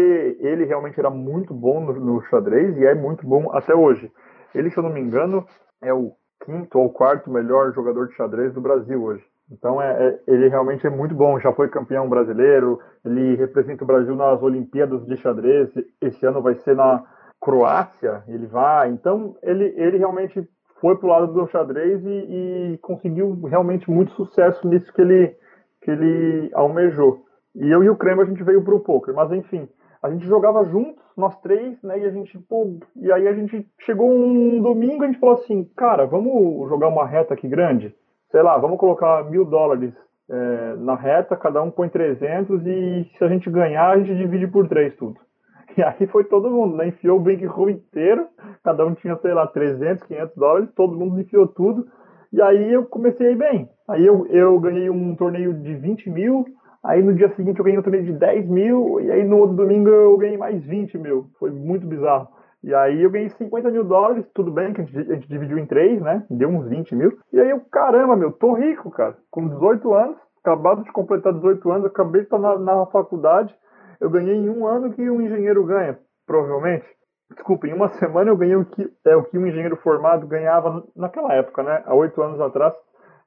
ele 0.41 0.65
realmente 0.65 0.99
era 0.99 1.11
muito 1.11 1.53
bom 1.53 1.79
no, 1.79 1.93
no, 1.93 2.21
xadrez 2.23 2.75
e 2.75 2.85
é 2.85 2.95
muito 2.95 3.25
bom 3.25 3.49
até 3.55 3.73
hoje. 3.73 4.11
Ele, 4.53 4.69
se 4.71 4.77
eu 4.77 4.83
não 4.83 4.91
me 4.91 4.99
engano, 4.99 5.45
é 5.81 5.93
o 5.93 6.11
quinto 6.43 6.79
ou 6.79 6.91
quarto 6.91 7.31
melhor 7.31 7.71
jogador 7.71 8.07
de 8.07 8.15
xadrez 8.15 8.51
do 8.51 8.59
Brasil 8.59 9.01
hoje. 9.01 9.23
Então 9.51 9.81
é, 9.81 10.07
é, 10.07 10.19
ele 10.27 10.47
realmente 10.47 10.85
é 10.85 10.89
muito 10.89 11.13
bom, 11.13 11.39
já 11.39 11.51
foi 11.53 11.67
campeão 11.69 12.07
brasileiro, 12.07 12.79
ele 13.05 13.35
representa 13.35 13.83
o 13.83 13.87
Brasil 13.87 14.15
nas 14.15 14.41
Olimpíadas 14.41 15.05
de 15.05 15.17
xadrez, 15.17 15.69
esse 16.01 16.25
ano 16.25 16.41
vai 16.41 16.55
ser 16.55 16.75
na 16.75 17.03
Croácia, 17.41 18.23
ele 18.27 18.47
vai. 18.47 18.89
Então 18.89 19.35
ele, 19.43 19.73
ele 19.77 19.97
realmente 19.97 20.47
foi 20.79 20.97
pro 20.97 21.07
lado 21.07 21.33
do 21.33 21.47
xadrez 21.47 22.03
e, 22.05 22.73
e 22.73 22.77
conseguiu 22.81 23.41
realmente 23.43 23.89
muito 23.89 24.11
sucesso 24.13 24.67
nisso 24.67 24.91
que 24.93 25.01
ele, 25.01 25.35
que 25.81 25.91
ele 25.91 26.49
almejou. 26.53 27.23
E 27.55 27.69
eu 27.69 27.83
e 27.83 27.89
o 27.89 27.95
Creme 27.95 28.21
a 28.21 28.25
gente 28.25 28.43
veio 28.43 28.63
pro 28.63 28.79
poker, 28.79 29.13
mas 29.13 29.31
enfim, 29.31 29.67
a 30.01 30.09
gente 30.09 30.25
jogava 30.25 30.65
juntos, 30.65 31.03
nós 31.15 31.39
três, 31.41 31.81
né? 31.83 31.99
E 31.99 32.05
a 32.05 32.09
gente, 32.09 32.37
pô, 32.49 32.79
e 32.95 33.11
aí 33.11 33.27
a 33.27 33.33
gente 33.33 33.67
chegou 33.79 34.09
um 34.09 34.59
domingo, 34.61 35.03
a 35.03 35.07
gente 35.07 35.19
falou 35.19 35.35
assim, 35.35 35.63
cara, 35.77 36.05
vamos 36.05 36.67
jogar 36.67 36.87
uma 36.87 37.05
reta 37.05 37.33
aqui 37.33 37.47
grande 37.47 37.95
sei 38.33 38.41
lá, 38.41 38.57
vamos 38.57 38.79
colocar 38.79 39.23
mil 39.29 39.45
dólares 39.45 39.93
é, 40.27 40.75
na 40.77 40.95
reta, 40.95 41.37
cada 41.37 41.61
um 41.61 41.69
põe 41.69 41.87
300 41.87 42.65
e 42.65 43.07
se 43.15 43.23
a 43.23 43.27
gente 43.27 43.47
ganhar, 43.47 43.91
a 43.91 43.97
gente 43.99 44.15
divide 44.17 44.47
por 44.47 44.67
três 44.67 44.95
tudo. 44.95 45.19
E 45.77 45.81
aí 45.83 46.07
foi 46.07 46.23
todo 46.23 46.51
mundo, 46.51 46.75
né? 46.75 46.87
Enfiou 46.87 47.17
o 47.17 47.19
bankroll 47.19 47.69
inteiro, 47.69 48.27
cada 48.63 48.85
um 48.85 48.93
tinha, 48.93 49.15
sei 49.17 49.33
lá, 49.33 49.47
300, 49.47 50.03
500 50.07 50.35
dólares, 50.35 50.69
todo 50.75 50.97
mundo 50.97 51.19
enfiou 51.19 51.47
tudo. 51.47 51.87
E 52.31 52.41
aí 52.41 52.73
eu 52.73 52.85
comecei 52.85 53.35
bem. 53.35 53.69
Aí 53.87 54.05
eu, 54.05 54.25
eu 54.27 54.59
ganhei 54.59 54.89
um 54.89 55.15
torneio 55.15 55.53
de 55.53 55.75
20 55.75 56.09
mil, 56.09 56.45
aí 56.83 57.01
no 57.01 57.13
dia 57.13 57.33
seguinte 57.35 57.59
eu 57.59 57.65
ganhei 57.65 57.79
um 57.79 57.83
torneio 57.83 58.05
de 58.05 58.13
10 58.13 58.47
mil, 58.49 58.99
e 58.99 59.11
aí 59.11 59.23
no 59.23 59.37
outro 59.37 59.55
domingo 59.55 59.89
eu 59.89 60.17
ganhei 60.17 60.37
mais 60.37 60.63
20 60.63 60.97
mil. 60.97 61.27
Foi 61.39 61.51
muito 61.51 61.85
bizarro. 61.85 62.27
E 62.63 62.73
aí 62.73 63.03
eu 63.03 63.09
ganhei 63.09 63.29
50 63.29 63.69
mil 63.71 63.83
dólares, 63.83 64.25
tudo 64.33 64.49
bem 64.49 64.73
que 64.73 64.81
a 64.81 64.83
gente, 64.85 64.97
a 64.97 65.15
gente, 65.15 65.27
dividiu 65.27 65.57
em 65.57 65.65
três, 65.65 66.01
né? 66.01 66.25
Deu 66.29 66.47
uns 66.47 66.65
20 66.69 66.95
mil. 66.95 67.19
E 67.33 67.39
aí 67.39 67.49
eu, 67.49 67.59
caramba, 67.69 68.15
meu, 68.15 68.31
tô 68.31 68.53
rico, 68.53 68.89
cara. 68.89 69.17
Com 69.29 69.49
18 69.49 69.93
anos, 69.93 70.17
acabado 70.41 70.83
de 70.83 70.91
completar 70.91 71.33
18 71.33 71.71
anos, 71.71 71.85
acabei 71.85 72.21
de 72.21 72.27
estar 72.27 72.39
na, 72.39 72.57
na 72.57 72.85
faculdade. 72.85 73.53
Eu 73.99 74.09
ganhei 74.09 74.35
em 74.35 74.49
um 74.49 74.65
ano 74.65 74.93
que 74.93 75.09
um 75.09 75.21
engenheiro 75.21 75.65
ganha, 75.65 75.99
provavelmente. 76.25 76.85
Desculpa, 77.31 77.67
em 77.67 77.73
uma 77.73 77.89
semana 77.99 78.31
eu 78.31 78.37
ganhei 78.37 78.55
o 78.55 78.65
que, 78.65 78.89
é, 79.05 79.15
o 79.15 79.23
que 79.23 79.37
um 79.37 79.45
engenheiro 79.45 79.75
formado 79.77 80.25
ganhava 80.25 80.85
naquela 80.95 81.33
época, 81.33 81.63
né? 81.63 81.83
Há 81.85 81.93
oito 81.93 82.21
anos 82.21 82.39
atrás. 82.39 82.73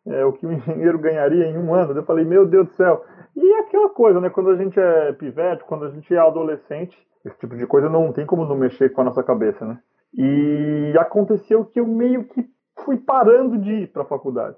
É, 0.06 0.24
o 0.24 0.32
que 0.32 0.46
um 0.46 0.52
engenheiro 0.56 0.98
ganharia 0.98 1.46
em 1.46 1.58
um 1.58 1.74
ano. 1.74 1.92
Eu 1.92 2.04
falei, 2.04 2.24
meu 2.24 2.46
Deus 2.46 2.68
do 2.68 2.74
céu. 2.74 3.04
E 3.36 3.52
é 3.52 3.60
aquela 3.60 3.90
coisa, 3.90 4.18
né? 4.18 4.30
Quando 4.30 4.48
a 4.48 4.56
gente 4.56 4.80
é 4.80 5.12
pivete, 5.12 5.64
quando 5.64 5.84
a 5.84 5.90
gente 5.90 6.14
é 6.14 6.18
adolescente, 6.18 6.96
esse 7.26 7.38
tipo 7.38 7.56
de 7.56 7.66
coisa 7.66 7.88
não 7.88 8.12
tem 8.12 8.24
como 8.24 8.46
não 8.46 8.56
mexer 8.56 8.90
com 8.90 9.00
a 9.00 9.04
nossa 9.04 9.22
cabeça, 9.22 9.66
né? 9.66 9.78
E 10.14 10.94
aconteceu 10.98 11.64
que 11.64 11.80
eu 11.80 11.86
meio 11.86 12.24
que 12.24 12.46
fui 12.84 12.96
parando 12.96 13.58
de 13.58 13.72
ir 13.72 13.92
para 13.92 14.02
a 14.02 14.06
faculdade. 14.06 14.56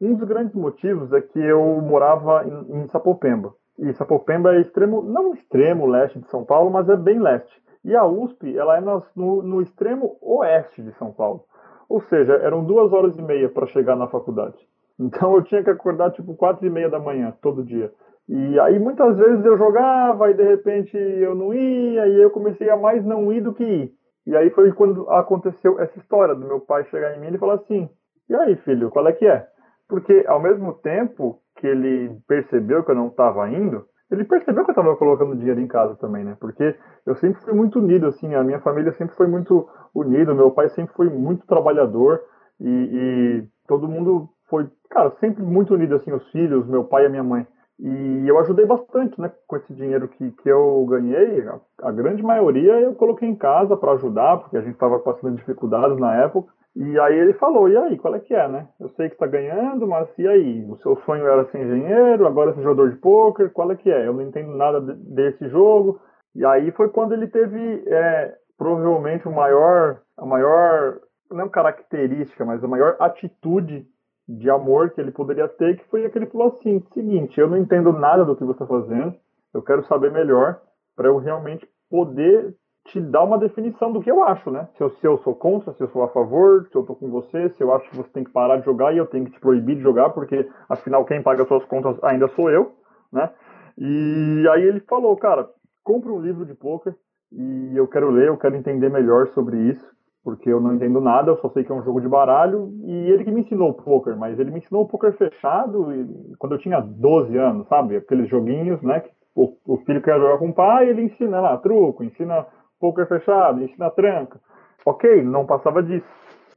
Um 0.00 0.14
dos 0.14 0.28
grandes 0.28 0.54
motivos 0.54 1.12
é 1.12 1.20
que 1.20 1.38
eu 1.38 1.80
morava 1.80 2.44
em, 2.46 2.82
em 2.82 2.88
Sapopemba. 2.88 3.54
E 3.78 3.92
Sapopemba 3.94 4.54
é 4.54 4.60
extremo, 4.60 5.02
não 5.02 5.32
extremo 5.32 5.86
leste 5.86 6.18
de 6.18 6.28
São 6.28 6.44
Paulo, 6.44 6.70
mas 6.70 6.88
é 6.88 6.96
bem 6.96 7.18
leste. 7.18 7.62
E 7.84 7.96
a 7.96 8.04
USP, 8.04 8.56
ela 8.56 8.76
é 8.76 8.80
no, 8.80 9.42
no, 9.42 9.62
extremo 9.62 10.16
oeste 10.20 10.82
de 10.82 10.92
São 10.98 11.12
Paulo. 11.12 11.44
Ou 11.88 12.00
seja, 12.02 12.34
eram 12.34 12.64
duas 12.64 12.92
horas 12.92 13.16
e 13.16 13.22
meia 13.22 13.48
para 13.48 13.66
chegar 13.66 13.96
na 13.96 14.06
faculdade. 14.06 14.56
Então 15.00 15.34
eu 15.34 15.42
tinha 15.42 15.64
que 15.64 15.70
acordar 15.70 16.12
tipo 16.12 16.34
quatro 16.34 16.66
e 16.66 16.70
meia 16.70 16.88
da 16.88 17.00
manhã 17.00 17.34
todo 17.40 17.64
dia. 17.64 17.92
E 18.28 18.60
aí 18.60 18.78
muitas 18.78 19.16
vezes 19.16 19.44
eu 19.44 19.58
jogava 19.58 20.30
e 20.30 20.34
de 20.34 20.42
repente 20.42 20.96
eu 20.96 21.34
não 21.34 21.52
ia, 21.52 22.06
e 22.06 22.22
eu 22.22 22.30
comecei 22.30 22.70
a 22.70 22.76
mais 22.76 23.04
não 23.04 23.32
ir 23.32 23.40
do 23.40 23.54
que 23.54 23.64
ir. 23.64 23.92
E 24.26 24.36
aí 24.36 24.50
foi 24.50 24.72
quando 24.72 25.08
aconteceu 25.10 25.80
essa 25.80 25.98
história 25.98 26.34
do 26.34 26.46
meu 26.46 26.60
pai 26.60 26.84
chegar 26.84 27.16
em 27.16 27.20
mim 27.20 27.34
e 27.34 27.38
falar 27.38 27.54
assim: 27.54 27.88
E 28.28 28.34
aí, 28.34 28.56
filho, 28.56 28.90
qual 28.90 29.06
é 29.08 29.12
que 29.12 29.26
é? 29.26 29.46
Porque 29.88 30.24
ao 30.26 30.40
mesmo 30.40 30.74
tempo 30.74 31.40
que 31.56 31.66
ele 31.66 32.16
percebeu 32.26 32.84
que 32.84 32.90
eu 32.90 32.94
não 32.94 33.08
estava 33.08 33.48
indo, 33.50 33.84
ele 34.10 34.24
percebeu 34.24 34.64
que 34.64 34.70
eu 34.70 34.74
estava 34.74 34.96
colocando 34.96 35.36
dinheiro 35.36 35.60
em 35.60 35.66
casa 35.66 35.96
também, 35.96 36.22
né? 36.22 36.36
Porque 36.38 36.76
eu 37.06 37.14
sempre 37.16 37.42
fui 37.42 37.54
muito 37.54 37.78
unido, 37.78 38.06
assim, 38.06 38.34
a 38.34 38.44
minha 38.44 38.60
família 38.60 38.92
sempre 38.92 39.16
foi 39.16 39.26
muito 39.26 39.68
unida, 39.94 40.34
meu 40.34 40.50
pai 40.50 40.68
sempre 40.68 40.94
foi 40.94 41.08
muito 41.08 41.46
trabalhador 41.46 42.20
e, 42.60 42.68
e 42.68 43.48
todo 43.66 43.88
mundo 43.88 44.28
foi, 44.48 44.68
cara, 44.90 45.10
sempre 45.18 45.42
muito 45.42 45.74
unido, 45.74 45.94
assim, 45.94 46.12
os 46.12 46.30
filhos, 46.30 46.66
meu 46.66 46.84
pai 46.84 47.04
e 47.04 47.06
a 47.06 47.10
minha 47.10 47.24
mãe. 47.24 47.46
E 47.78 48.28
eu 48.28 48.38
ajudei 48.38 48.64
bastante, 48.64 49.20
né, 49.20 49.32
com 49.46 49.56
esse 49.56 49.74
dinheiro 49.74 50.06
que, 50.08 50.30
que 50.30 50.48
eu 50.48 50.86
ganhei. 50.88 51.46
A, 51.48 51.60
a 51.82 51.92
grande 51.92 52.22
maioria 52.22 52.80
eu 52.80 52.94
coloquei 52.94 53.28
em 53.28 53.34
casa 53.34 53.76
para 53.76 53.92
ajudar, 53.92 54.38
porque 54.38 54.56
a 54.56 54.60
gente 54.60 54.74
estava 54.74 54.98
passando 55.00 55.36
dificuldades 55.36 55.98
na 55.98 56.14
época. 56.22 56.52
E 56.74 56.98
aí 57.00 57.18
ele 57.18 57.34
falou, 57.34 57.68
e 57.68 57.76
aí, 57.76 57.98
qual 57.98 58.14
é 58.14 58.20
que 58.20 58.34
é, 58.34 58.48
né? 58.48 58.66
Eu 58.80 58.88
sei 58.90 59.08
que 59.08 59.14
está 59.14 59.26
ganhando, 59.26 59.86
mas 59.86 60.08
e 60.16 60.26
aí? 60.26 60.64
O 60.70 60.76
seu 60.78 60.96
sonho 61.04 61.26
era 61.26 61.44
ser 61.50 61.62
engenheiro, 61.62 62.26
agora 62.26 62.54
ser 62.54 62.62
jogador 62.62 62.90
de 62.90 62.96
pôquer, 62.96 63.52
qual 63.52 63.70
é 63.72 63.76
que 63.76 63.90
é? 63.90 64.06
Eu 64.06 64.14
não 64.14 64.22
entendo 64.22 64.56
nada 64.56 64.80
desse 64.80 65.48
jogo. 65.48 66.00
E 66.34 66.44
aí 66.46 66.70
foi 66.72 66.88
quando 66.88 67.12
ele 67.12 67.26
teve 67.26 67.84
é, 67.86 68.34
provavelmente 68.56 69.28
o 69.28 69.32
maior, 69.32 70.00
a 70.16 70.24
maior, 70.24 70.98
não 71.30 71.48
característica, 71.48 72.42
mas 72.44 72.64
a 72.64 72.68
maior 72.68 72.96
atitude 72.98 73.86
de 74.28 74.48
amor 74.48 74.90
que 74.90 75.00
ele 75.00 75.10
poderia 75.10 75.48
ter, 75.48 75.76
que 75.76 75.84
foi 75.88 76.04
aquele 76.04 76.26
falou 76.26 76.48
assim, 76.48 76.82
seguinte, 76.92 77.40
eu 77.40 77.48
não 77.48 77.56
entendo 77.56 77.92
nada 77.92 78.24
do 78.24 78.36
que 78.36 78.44
você 78.44 78.62
está 78.62 78.66
fazendo, 78.66 79.14
eu 79.52 79.62
quero 79.62 79.84
saber 79.84 80.10
melhor 80.10 80.60
para 80.96 81.08
eu 81.08 81.18
realmente 81.18 81.68
poder 81.90 82.54
te 82.86 83.00
dar 83.00 83.22
uma 83.22 83.38
definição 83.38 83.92
do 83.92 84.00
que 84.00 84.10
eu 84.10 84.22
acho, 84.22 84.50
né? 84.50 84.68
Se 84.76 84.82
eu, 84.82 84.90
se 84.90 85.06
eu 85.06 85.18
sou 85.18 85.34
contra, 85.34 85.72
se 85.72 85.82
eu 85.82 85.88
sou 85.88 86.02
a 86.02 86.08
favor, 86.08 86.66
se 86.66 86.74
eu 86.74 86.82
tô 86.82 86.96
com 86.96 87.08
você, 87.10 87.48
se 87.50 87.62
eu 87.62 87.72
acho 87.72 87.88
que 87.90 87.96
você 87.96 88.08
tem 88.10 88.24
que 88.24 88.30
parar 88.30 88.56
de 88.56 88.64
jogar 88.64 88.92
e 88.92 88.98
eu 88.98 89.06
tenho 89.06 89.24
que 89.24 89.32
te 89.32 89.40
proibir 89.40 89.76
de 89.76 89.82
jogar, 89.82 90.10
porque 90.10 90.48
afinal 90.68 91.04
quem 91.04 91.22
paga 91.22 91.44
suas 91.46 91.64
contas 91.66 91.96
ainda 92.02 92.26
sou 92.28 92.50
eu, 92.50 92.72
né? 93.12 93.30
E 93.78 94.48
aí 94.52 94.62
ele 94.62 94.80
falou, 94.80 95.16
cara, 95.16 95.48
compra 95.84 96.12
um 96.12 96.20
livro 96.20 96.44
de 96.44 96.54
poker 96.54 96.94
e 97.30 97.76
eu 97.76 97.86
quero 97.86 98.10
ler, 98.10 98.28
eu 98.28 98.36
quero 98.36 98.56
entender 98.56 98.88
melhor 98.88 99.28
sobre 99.28 99.56
isso 99.58 99.86
porque 100.24 100.48
eu 100.48 100.60
não 100.60 100.74
entendo 100.74 101.00
nada, 101.00 101.30
eu 101.30 101.36
só 101.38 101.48
sei 101.50 101.64
que 101.64 101.72
é 101.72 101.74
um 101.74 101.82
jogo 101.82 102.00
de 102.00 102.08
baralho, 102.08 102.72
e 102.84 103.10
ele 103.10 103.24
que 103.24 103.30
me 103.30 103.40
ensinou 103.40 103.70
o 103.70 103.74
poker, 103.74 104.16
mas 104.16 104.38
ele 104.38 104.50
me 104.50 104.58
ensinou 104.58 104.84
o 104.84 104.88
poker 104.88 105.12
fechado 105.14 105.92
e, 105.92 106.36
quando 106.38 106.52
eu 106.52 106.58
tinha 106.58 106.80
12 106.80 107.36
anos, 107.36 107.66
sabe? 107.68 107.96
Aqueles 107.96 108.28
joguinhos, 108.28 108.80
né? 108.82 109.00
Que 109.00 109.10
o, 109.34 109.56
o 109.66 109.76
filho 109.78 110.00
quer 110.00 110.18
jogar 110.18 110.38
com 110.38 110.50
o 110.50 110.54
pai, 110.54 110.88
ele 110.88 111.02
ensina 111.02 111.40
lá 111.40 111.56
truco, 111.56 112.04
ensina 112.04 112.46
poker 112.78 113.06
fechado, 113.08 113.62
ensina 113.62 113.90
tranca. 113.90 114.40
Ok, 114.86 115.22
não 115.22 115.44
passava 115.44 115.82
disso. 115.82 116.06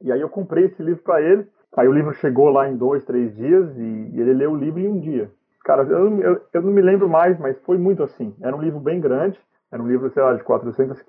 E 0.02 0.12
aí 0.12 0.20
eu 0.20 0.28
comprei 0.28 0.66
esse 0.66 0.82
livro 0.82 1.02
para 1.02 1.20
ele, 1.20 1.46
aí 1.76 1.88
o 1.88 1.92
livro 1.92 2.12
chegou 2.14 2.50
lá 2.50 2.68
em 2.68 2.76
dois, 2.76 3.04
três 3.04 3.34
dias, 3.34 3.76
e, 3.76 4.10
e 4.12 4.20
ele 4.20 4.34
leu 4.34 4.52
o 4.52 4.56
livro 4.56 4.80
em 4.80 4.88
um 4.88 5.00
dia. 5.00 5.30
Cara, 5.64 5.82
eu, 5.82 6.20
eu, 6.20 6.40
eu 6.52 6.62
não 6.62 6.70
me 6.70 6.80
lembro 6.80 7.08
mais, 7.08 7.38
mas 7.40 7.58
foi 7.62 7.78
muito 7.78 8.02
assim. 8.02 8.32
Era 8.40 8.54
um 8.54 8.60
livro 8.60 8.78
bem 8.78 9.00
grande, 9.00 9.38
era 9.72 9.82
um 9.82 9.88
livro, 9.88 10.10
sei 10.12 10.22
lá, 10.22 10.34
de 10.34 10.44
400, 10.44 11.04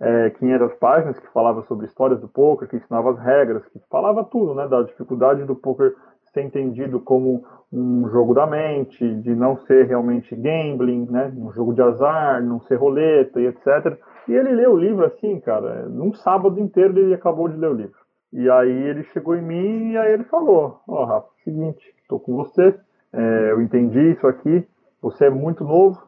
é, 0.00 0.30
500 0.30 0.74
páginas 0.74 1.18
que 1.18 1.32
falava 1.32 1.62
sobre 1.62 1.86
histórias 1.86 2.20
do 2.20 2.28
poker, 2.28 2.68
que 2.68 2.76
ensinava 2.76 3.10
as 3.10 3.18
regras, 3.18 3.64
que 3.66 3.80
falava 3.90 4.24
tudo, 4.24 4.54
né, 4.54 4.68
da 4.68 4.82
dificuldade 4.82 5.44
do 5.44 5.54
poker 5.54 5.94
ser 6.32 6.42
entendido 6.42 7.00
como 7.00 7.44
um 7.72 8.08
jogo 8.10 8.34
da 8.34 8.46
mente, 8.46 8.98
de 9.22 9.34
não 9.34 9.56
ser 9.66 9.86
realmente 9.86 10.36
gambling, 10.36 11.06
né, 11.10 11.32
um 11.36 11.50
jogo 11.52 11.72
de 11.72 11.80
azar, 11.80 12.42
não 12.42 12.60
ser 12.60 12.76
roleta 12.76 13.40
e 13.40 13.46
etc. 13.46 13.98
E 14.28 14.34
ele 14.34 14.52
leu 14.52 14.72
o 14.72 14.76
livro 14.76 15.04
assim, 15.06 15.40
cara, 15.40 15.88
num 15.88 16.12
sábado 16.12 16.60
inteiro 16.60 16.98
ele 16.98 17.14
acabou 17.14 17.48
de 17.48 17.56
ler 17.56 17.70
o 17.70 17.74
livro. 17.74 17.98
E 18.32 18.50
aí 18.50 18.70
ele 18.70 19.04
chegou 19.04 19.34
em 19.34 19.42
mim 19.42 19.92
e 19.92 19.96
aí 19.96 20.12
ele 20.12 20.24
falou, 20.24 20.80
ó, 20.86 21.02
oh, 21.02 21.04
Rafa, 21.04 21.28
seguinte, 21.42 21.94
estou 22.02 22.20
com 22.20 22.36
você, 22.36 22.74
é, 23.12 23.52
eu 23.52 23.62
entendi 23.62 24.10
isso 24.10 24.26
aqui, 24.26 24.66
você 25.00 25.26
é 25.26 25.30
muito 25.30 25.64
novo, 25.64 25.98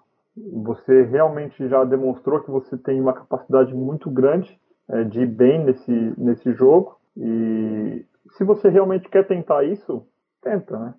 você 0.53 1.03
realmente 1.05 1.69
já 1.69 1.85
demonstrou 1.85 2.41
que 2.41 2.51
você 2.51 2.77
tem 2.77 3.01
uma 3.01 3.13
capacidade 3.13 3.75
muito 3.75 4.11
grande 4.11 4.59
é, 4.89 5.05
de 5.05 5.23
ir 5.23 5.27
bem 5.27 5.65
nesse, 5.65 6.15
nesse 6.17 6.53
jogo. 6.53 6.97
E 7.17 8.05
se 8.37 8.45
você 8.45 8.69
realmente 8.69 9.09
quer 9.09 9.27
tentar 9.27 9.65
isso, 9.65 10.07
tenta, 10.43 10.79
né? 10.79 10.95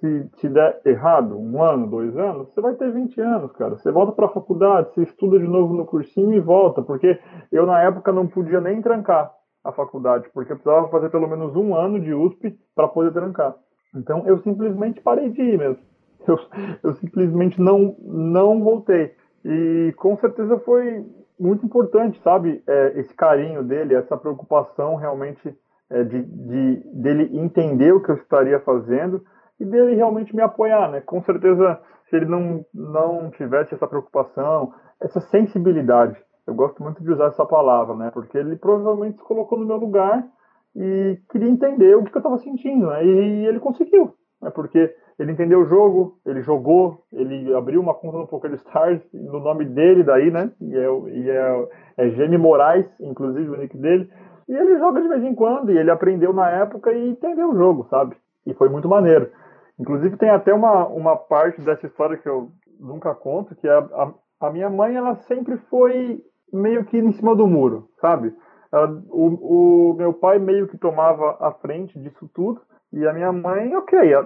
Se, 0.00 0.28
se 0.40 0.48
der 0.48 0.80
errado, 0.84 1.38
um 1.38 1.62
ano, 1.62 1.86
dois 1.86 2.16
anos, 2.16 2.52
você 2.52 2.60
vai 2.60 2.74
ter 2.74 2.90
20 2.92 3.20
anos, 3.20 3.52
cara. 3.52 3.76
Você 3.76 3.90
volta 3.92 4.12
para 4.12 4.26
a 4.26 4.30
faculdade, 4.30 4.92
você 4.92 5.02
estuda 5.02 5.38
de 5.38 5.46
novo 5.46 5.74
no 5.74 5.86
cursinho 5.86 6.34
e 6.34 6.40
volta, 6.40 6.82
porque 6.82 7.20
eu 7.52 7.64
na 7.66 7.80
época 7.82 8.12
não 8.12 8.26
podia 8.26 8.60
nem 8.60 8.82
trancar 8.82 9.32
a 9.62 9.70
faculdade, 9.70 10.28
porque 10.34 10.52
eu 10.52 10.56
precisava 10.56 10.88
fazer 10.88 11.08
pelo 11.08 11.28
menos 11.28 11.54
um 11.54 11.76
ano 11.76 12.00
de 12.00 12.12
USP 12.12 12.58
para 12.74 12.88
poder 12.88 13.12
trancar. 13.12 13.54
Então 13.94 14.26
eu 14.26 14.38
simplesmente 14.38 15.00
parei 15.00 15.30
de 15.30 15.40
ir 15.40 15.56
mesmo 15.56 15.91
eu, 16.28 16.38
eu 16.82 16.94
simplesmente 16.94 17.60
não, 17.60 17.96
não 18.00 18.62
voltei. 18.62 19.14
E 19.44 19.92
com 19.96 20.16
certeza 20.16 20.58
foi 20.60 21.04
muito 21.38 21.66
importante, 21.66 22.20
sabe, 22.22 22.62
é, 22.66 23.00
esse 23.00 23.12
carinho 23.14 23.62
dele, 23.64 23.94
essa 23.94 24.16
preocupação 24.16 24.94
realmente 24.94 25.56
é, 25.90 26.04
de, 26.04 26.22
de, 26.22 26.82
dele 26.94 27.36
entender 27.36 27.92
o 27.92 28.00
que 28.00 28.10
eu 28.10 28.16
estaria 28.16 28.60
fazendo 28.60 29.22
e 29.58 29.64
dele 29.64 29.94
realmente 29.94 30.34
me 30.34 30.42
apoiar, 30.42 30.90
né? 30.90 31.00
Com 31.00 31.20
certeza, 31.22 31.80
se 32.08 32.16
ele 32.16 32.26
não, 32.26 32.64
não 32.72 33.30
tivesse 33.30 33.74
essa 33.74 33.86
preocupação, 33.86 34.72
essa 35.00 35.20
sensibilidade, 35.20 36.16
eu 36.46 36.54
gosto 36.54 36.82
muito 36.82 37.02
de 37.02 37.10
usar 37.10 37.26
essa 37.26 37.44
palavra, 37.44 37.94
né? 37.94 38.10
Porque 38.12 38.36
ele 38.36 38.56
provavelmente 38.56 39.18
se 39.18 39.24
colocou 39.24 39.58
no 39.58 39.66
meu 39.66 39.76
lugar 39.76 40.26
e 40.74 41.18
queria 41.30 41.48
entender 41.48 41.96
o 41.96 42.04
que 42.04 42.14
eu 42.14 42.20
estava 42.20 42.38
sentindo, 42.38 42.86
né? 42.86 43.04
E 43.04 43.46
ele 43.46 43.60
conseguiu, 43.60 44.14
né? 44.40 44.50
Porque 44.50 44.94
ele 45.18 45.32
entendeu 45.32 45.60
o 45.60 45.66
jogo, 45.66 46.18
ele 46.24 46.42
jogou, 46.42 47.04
ele 47.12 47.54
abriu 47.54 47.80
uma 47.80 47.94
conta 47.94 48.18
no 48.18 48.26
Poker 48.26 48.52
Stars, 48.54 49.00
no 49.12 49.40
nome 49.40 49.64
dele 49.64 50.02
daí, 50.02 50.30
né? 50.30 50.50
E 50.60 50.76
é, 50.76 50.86
e 51.10 51.30
é, 51.30 51.68
é 51.98 52.10
Gene 52.10 52.38
Moraes, 52.38 52.86
inclusive 53.00 53.48
o 53.50 53.56
nick 53.56 53.76
dele. 53.76 54.10
E 54.48 54.54
ele 54.54 54.78
joga 54.78 55.00
de 55.00 55.08
vez 55.08 55.22
em 55.22 55.34
quando, 55.34 55.70
e 55.70 55.78
ele 55.78 55.90
aprendeu 55.90 56.32
na 56.32 56.50
época 56.50 56.92
e 56.92 57.10
entendeu 57.10 57.50
o 57.50 57.56
jogo, 57.56 57.86
sabe? 57.88 58.16
E 58.46 58.54
foi 58.54 58.68
muito 58.68 58.88
maneiro. 58.88 59.30
Inclusive 59.78 60.16
tem 60.16 60.30
até 60.30 60.52
uma, 60.52 60.86
uma 60.86 61.16
parte 61.16 61.60
dessa 61.60 61.86
história 61.86 62.16
que 62.16 62.28
eu 62.28 62.50
nunca 62.78 63.14
conto, 63.14 63.54
que 63.54 63.68
é 63.68 63.72
a, 63.72 63.78
a, 63.78 64.12
a 64.48 64.50
minha 64.50 64.68
mãe, 64.68 64.96
ela 64.96 65.14
sempre 65.14 65.56
foi 65.70 66.22
meio 66.52 66.84
que 66.84 66.98
em 66.98 67.12
cima 67.12 67.34
do 67.34 67.46
muro, 67.46 67.88
sabe? 68.00 68.34
Ela, 68.72 69.02
o, 69.08 69.90
o 69.90 69.94
meu 69.94 70.12
pai 70.12 70.38
meio 70.38 70.66
que 70.66 70.78
tomava 70.78 71.36
a 71.40 71.52
frente 71.52 71.98
disso 71.98 72.28
tudo, 72.34 72.60
e 72.92 73.06
a 73.06 73.12
minha 73.12 73.32
mãe, 73.32 73.74
ok, 73.74 74.14
a, 74.14 74.20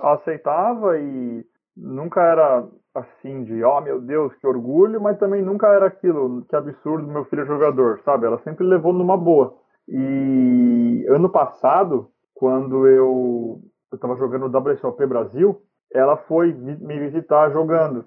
a, 0.00 0.12
aceitava 0.14 0.98
e 0.98 1.44
nunca 1.76 2.22
era 2.22 2.64
assim 2.94 3.44
de, 3.44 3.64
ó 3.64 3.78
oh, 3.78 3.80
meu 3.80 4.00
Deus, 4.00 4.34
que 4.36 4.46
orgulho, 4.46 5.00
mas 5.00 5.18
também 5.18 5.42
nunca 5.42 5.68
era 5.68 5.86
aquilo, 5.86 6.44
que 6.48 6.54
absurdo, 6.54 7.06
meu 7.08 7.24
filho 7.24 7.42
é 7.42 7.46
jogador, 7.46 8.00
sabe? 8.04 8.26
Ela 8.26 8.38
sempre 8.44 8.64
levou 8.64 8.92
numa 8.92 9.16
boa. 9.16 9.54
E 9.88 11.06
ano 11.08 11.30
passado, 11.30 12.08
quando 12.34 12.86
eu 12.86 13.60
estava 13.92 14.16
jogando 14.16 14.46
WSOP 14.56 15.04
Brasil, 15.06 15.60
ela 15.92 16.16
foi 16.16 16.52
me 16.52 16.98
visitar 16.98 17.50
jogando. 17.50 18.04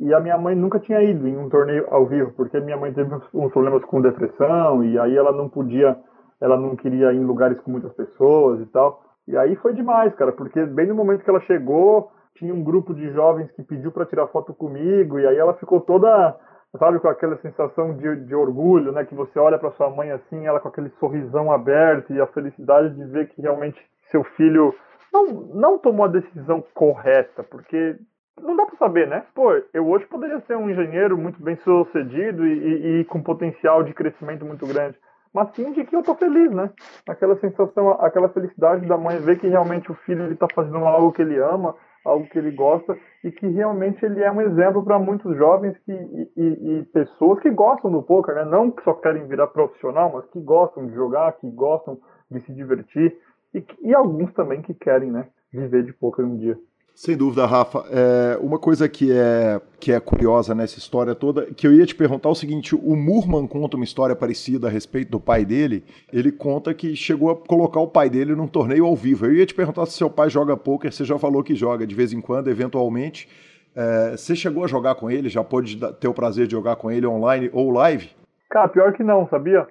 E 0.00 0.14
a 0.14 0.20
minha 0.20 0.38
mãe 0.38 0.54
nunca 0.54 0.78
tinha 0.78 1.02
ido 1.02 1.26
em 1.26 1.36
um 1.36 1.48
torneio 1.48 1.86
ao 1.90 2.06
vivo, 2.06 2.32
porque 2.32 2.60
minha 2.60 2.76
mãe 2.76 2.92
teve 2.92 3.12
uns 3.34 3.52
problemas 3.52 3.84
com 3.84 4.00
depressão 4.00 4.84
e 4.84 4.98
aí 4.98 5.16
ela 5.16 5.32
não 5.32 5.48
podia, 5.48 5.98
ela 6.40 6.56
não 6.56 6.76
queria 6.76 7.12
ir 7.12 7.16
em 7.16 7.24
lugares 7.24 7.60
com 7.60 7.70
muitas 7.70 7.92
pessoas 7.92 8.60
e 8.60 8.66
tal. 8.66 9.02
E 9.28 9.36
aí 9.36 9.54
foi 9.56 9.74
demais, 9.74 10.14
cara, 10.14 10.32
porque 10.32 10.64
bem 10.64 10.86
no 10.86 10.94
momento 10.94 11.22
que 11.22 11.28
ela 11.28 11.42
chegou, 11.42 12.10
tinha 12.36 12.54
um 12.54 12.64
grupo 12.64 12.94
de 12.94 13.12
jovens 13.12 13.50
que 13.52 13.62
pediu 13.62 13.92
para 13.92 14.06
tirar 14.06 14.26
foto 14.28 14.54
comigo, 14.54 15.20
e 15.20 15.26
aí 15.26 15.36
ela 15.36 15.52
ficou 15.52 15.82
toda, 15.82 16.34
sabe, 16.78 16.98
com 16.98 17.08
aquela 17.08 17.36
sensação 17.36 17.94
de, 17.94 18.24
de 18.24 18.34
orgulho, 18.34 18.90
né? 18.90 19.04
Que 19.04 19.14
você 19.14 19.38
olha 19.38 19.58
para 19.58 19.70
sua 19.72 19.90
mãe 19.90 20.10
assim, 20.12 20.46
ela 20.46 20.58
com 20.58 20.68
aquele 20.68 20.88
sorrisão 20.98 21.52
aberto 21.52 22.10
e 22.10 22.18
a 22.18 22.26
felicidade 22.28 22.94
de 22.94 23.04
ver 23.04 23.28
que 23.28 23.42
realmente 23.42 23.78
seu 24.10 24.24
filho 24.24 24.74
não, 25.12 25.26
não 25.26 25.78
tomou 25.78 26.06
a 26.06 26.08
decisão 26.08 26.64
correta, 26.72 27.44
porque 27.44 27.96
não 28.40 28.56
dá 28.56 28.64
para 28.64 28.78
saber, 28.78 29.06
né? 29.08 29.26
Pô, 29.34 29.52
eu 29.74 29.86
hoje 29.86 30.06
poderia 30.06 30.40
ser 30.46 30.56
um 30.56 30.70
engenheiro 30.70 31.18
muito 31.18 31.42
bem 31.42 31.56
sucedido 31.56 32.46
e, 32.46 32.52
e, 32.52 33.00
e 33.00 33.04
com 33.04 33.22
potencial 33.22 33.82
de 33.82 33.92
crescimento 33.92 34.46
muito 34.46 34.66
grande 34.66 34.96
mas 35.32 35.54
sim 35.54 35.72
de 35.72 35.84
que 35.84 35.94
eu 35.94 36.02
tô 36.02 36.14
feliz, 36.14 36.50
né? 36.50 36.70
Aquela 37.08 37.36
sensação, 37.38 37.90
aquela 38.00 38.28
felicidade 38.28 38.86
da 38.86 38.96
mãe 38.96 39.18
ver 39.18 39.38
que 39.38 39.48
realmente 39.48 39.90
o 39.90 39.94
filho 39.94 40.24
ele 40.24 40.36
tá 40.36 40.46
fazendo 40.54 40.78
algo 40.78 41.12
que 41.12 41.22
ele 41.22 41.38
ama, 41.38 41.74
algo 42.04 42.28
que 42.28 42.38
ele 42.38 42.50
gosta 42.50 42.96
e 43.22 43.30
que 43.30 43.46
realmente 43.48 44.04
ele 44.04 44.22
é 44.22 44.30
um 44.30 44.40
exemplo 44.40 44.84
para 44.84 44.98
muitos 44.98 45.36
jovens 45.36 45.76
que, 45.84 45.92
e, 45.92 46.30
e, 46.36 46.78
e, 46.78 46.84
pessoas 46.86 47.40
que 47.40 47.50
gostam 47.50 47.90
do 47.90 48.02
poker, 48.02 48.34
né? 48.34 48.44
Não 48.44 48.70
que 48.70 48.82
só 48.82 48.94
querem 48.94 49.26
virar 49.26 49.48
profissional, 49.48 50.12
mas 50.14 50.24
que 50.30 50.40
gostam 50.40 50.86
de 50.86 50.94
jogar, 50.94 51.32
que 51.32 51.50
gostam 51.50 51.98
de 52.30 52.40
se 52.40 52.52
divertir 52.52 53.16
e, 53.54 53.64
e 53.82 53.94
alguns 53.94 54.32
também 54.34 54.62
que 54.62 54.74
querem, 54.74 55.10
né? 55.10 55.28
Viver 55.52 55.82
de 55.82 55.92
poker 55.92 56.24
um 56.24 56.36
dia. 56.36 56.58
Sem 56.98 57.16
dúvida, 57.16 57.46
Rafa. 57.46 57.84
É, 57.92 58.36
uma 58.38 58.58
coisa 58.58 58.88
que 58.88 59.12
é, 59.12 59.60
que 59.78 59.92
é 59.92 60.00
curiosa 60.00 60.52
nessa 60.52 60.80
história 60.80 61.14
toda, 61.14 61.46
que 61.46 61.64
eu 61.64 61.72
ia 61.72 61.86
te 61.86 61.94
perguntar 61.94 62.28
o 62.28 62.34
seguinte: 62.34 62.74
o 62.74 62.96
Murman 62.96 63.46
conta 63.46 63.76
uma 63.76 63.84
história 63.84 64.16
parecida 64.16 64.66
a 64.66 64.70
respeito 64.70 65.08
do 65.08 65.20
pai 65.20 65.44
dele. 65.44 65.84
Ele 66.12 66.32
conta 66.32 66.74
que 66.74 66.96
chegou 66.96 67.30
a 67.30 67.36
colocar 67.36 67.78
o 67.78 67.86
pai 67.86 68.10
dele 68.10 68.34
num 68.34 68.48
torneio 68.48 68.84
ao 68.84 68.96
vivo. 68.96 69.26
Eu 69.26 69.32
ia 69.32 69.46
te 69.46 69.54
perguntar 69.54 69.86
se 69.86 69.92
seu 69.92 70.10
pai 70.10 70.28
joga 70.28 70.56
poker, 70.56 70.92
você 70.92 71.04
já 71.04 71.16
falou 71.16 71.44
que 71.44 71.54
joga 71.54 71.86
de 71.86 71.94
vez 71.94 72.12
em 72.12 72.20
quando, 72.20 72.48
eventualmente. 72.48 73.28
É, 73.76 74.16
você 74.16 74.34
chegou 74.34 74.64
a 74.64 74.66
jogar 74.66 74.96
com 74.96 75.08
ele? 75.08 75.28
Já 75.28 75.44
pôde 75.44 75.78
ter 76.00 76.08
o 76.08 76.12
prazer 76.14 76.48
de 76.48 76.52
jogar 76.52 76.74
com 76.74 76.90
ele 76.90 77.06
online 77.06 77.48
ou 77.52 77.70
live? 77.70 78.10
Cara, 78.50 78.66
pior 78.66 78.92
que 78.92 79.04
não, 79.04 79.28
sabia? 79.28 79.68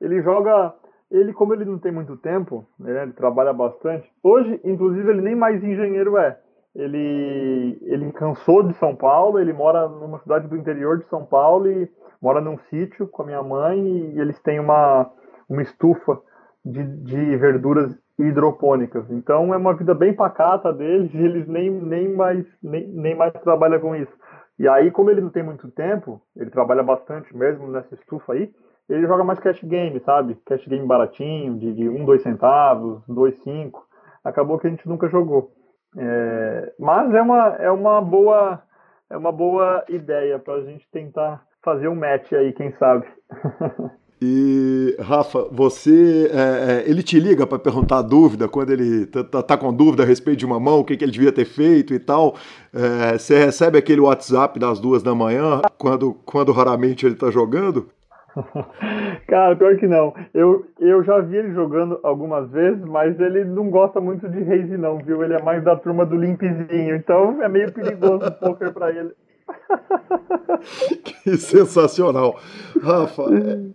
Ele 0.00 0.22
joga. 0.22 0.72
Ele, 1.10 1.34
como 1.34 1.52
ele 1.52 1.66
não 1.66 1.78
tem 1.78 1.92
muito 1.92 2.16
tempo, 2.16 2.64
né, 2.78 3.02
ele 3.02 3.12
trabalha 3.12 3.52
bastante. 3.52 4.10
Hoje, 4.22 4.58
inclusive, 4.64 5.10
ele 5.10 5.20
nem 5.20 5.34
mais 5.34 5.62
engenheiro 5.62 6.16
é 6.16 6.38
ele, 6.80 7.78
ele 7.82 8.12
cansou 8.12 8.62
de 8.62 8.74
São 8.74 8.94
Paulo, 8.94 9.38
ele 9.38 9.52
mora 9.52 9.88
numa 9.88 10.18
cidade 10.20 10.48
do 10.48 10.56
interior 10.56 10.98
de 10.98 11.06
São 11.06 11.24
Paulo 11.24 11.70
e 11.70 11.90
mora 12.20 12.40
num 12.40 12.58
sítio 12.70 13.06
com 13.06 13.22
a 13.22 13.26
minha 13.26 13.42
mãe 13.42 13.78
e 14.14 14.20
eles 14.20 14.38
têm 14.40 14.58
uma, 14.58 15.10
uma 15.48 15.62
estufa 15.62 16.20
de, 16.64 16.82
de 16.82 17.36
verduras 17.36 17.96
hidropônicas. 18.18 19.10
Então 19.10 19.52
é 19.52 19.56
uma 19.56 19.74
vida 19.74 19.94
bem 19.94 20.14
pacata 20.14 20.72
deles 20.72 21.12
e 21.14 21.18
eles 21.18 21.46
nem, 21.46 21.70
nem, 21.70 22.08
mais, 22.08 22.46
nem, 22.62 22.86
nem 22.88 23.14
mais 23.14 23.32
trabalham 23.34 23.80
com 23.80 23.94
isso. 23.94 24.12
E 24.58 24.68
aí, 24.68 24.90
como 24.90 25.10
ele 25.10 25.22
não 25.22 25.30
tem 25.30 25.42
muito 25.42 25.70
tempo, 25.70 26.20
ele 26.36 26.50
trabalha 26.50 26.82
bastante 26.82 27.34
mesmo 27.34 27.66
nessa 27.68 27.94
estufa 27.94 28.34
aí, 28.34 28.50
ele 28.88 29.06
joga 29.06 29.24
mais 29.24 29.38
cash 29.38 29.62
game, 29.62 29.98
sabe? 30.00 30.36
Cash 30.44 30.66
game 30.66 30.86
baratinho, 30.86 31.56
de, 31.56 31.72
de 31.72 31.88
1, 31.88 32.04
2 32.04 32.22
centavos, 32.22 33.02
2, 33.08 33.42
5. 33.42 33.86
Acabou 34.24 34.58
que 34.58 34.66
a 34.66 34.70
gente 34.70 34.86
nunca 34.86 35.08
jogou. 35.08 35.52
É, 35.96 36.72
mas 36.78 37.14
é 37.14 37.22
uma, 37.22 37.48
é 37.56 37.70
uma 37.70 38.00
boa 38.00 38.62
é 39.10 39.16
uma 39.16 39.32
boa 39.32 39.84
ideia 39.88 40.38
para 40.38 40.54
a 40.54 40.62
gente 40.62 40.88
tentar 40.92 41.44
fazer 41.62 41.88
um 41.88 41.96
match 41.96 42.32
aí, 42.32 42.52
quem 42.52 42.72
sabe. 42.72 43.06
E, 44.22 44.96
Rafa, 45.00 45.48
você. 45.50 46.30
É, 46.30 46.84
é 46.84 46.90
ele 46.90 47.02
te 47.02 47.18
liga 47.18 47.46
para 47.46 47.58
perguntar 47.58 48.02
dúvida 48.02 48.46
quando 48.48 48.70
ele 48.70 49.06
tá, 49.06 49.24
tá, 49.24 49.42
tá, 49.42 49.56
com 49.56 49.72
dúvida 49.72 50.02
a 50.02 50.06
respeito 50.06 50.40
de 50.40 50.44
uma 50.44 50.60
mão, 50.60 50.80
o 50.80 50.84
que, 50.84 50.94
que 50.94 51.02
ele 51.02 51.10
devia 51.10 51.32
ter 51.32 51.46
feito 51.46 51.94
e 51.94 51.98
tal. 51.98 52.36
É, 52.70 53.16
você 53.16 53.42
recebe 53.42 53.78
aquele 53.78 54.02
WhatsApp 54.02 54.58
das 54.58 54.78
duas 54.78 55.02
da 55.02 55.14
manhã, 55.14 55.62
quando, 55.78 56.12
quando 56.26 56.52
raramente 56.52 57.06
ele 57.06 57.14
tá 57.14 57.30
jogando? 57.30 57.88
Cara, 59.26 59.56
pior 59.56 59.76
que 59.76 59.86
não. 59.86 60.14
Eu, 60.32 60.66
eu 60.78 61.02
já 61.04 61.20
vi 61.20 61.36
ele 61.36 61.52
jogando 61.52 61.98
algumas 62.02 62.50
vezes, 62.50 62.82
mas 62.84 63.18
ele 63.18 63.44
não 63.44 63.70
gosta 63.70 64.00
muito 64.00 64.28
de 64.28 64.42
raise 64.42 64.76
não, 64.76 64.98
viu? 64.98 65.22
Ele 65.22 65.34
é 65.34 65.42
mais 65.42 65.62
da 65.64 65.76
turma 65.76 66.06
do 66.06 66.16
limpzinho, 66.16 66.94
então 66.94 67.42
é 67.42 67.48
meio 67.48 67.72
perigoso 67.72 68.26
o 68.26 68.32
poker 68.32 68.72
para 68.72 68.90
ele. 68.90 69.10
que 71.24 71.36
sensacional. 71.36 72.38
Rafa, 72.80 73.24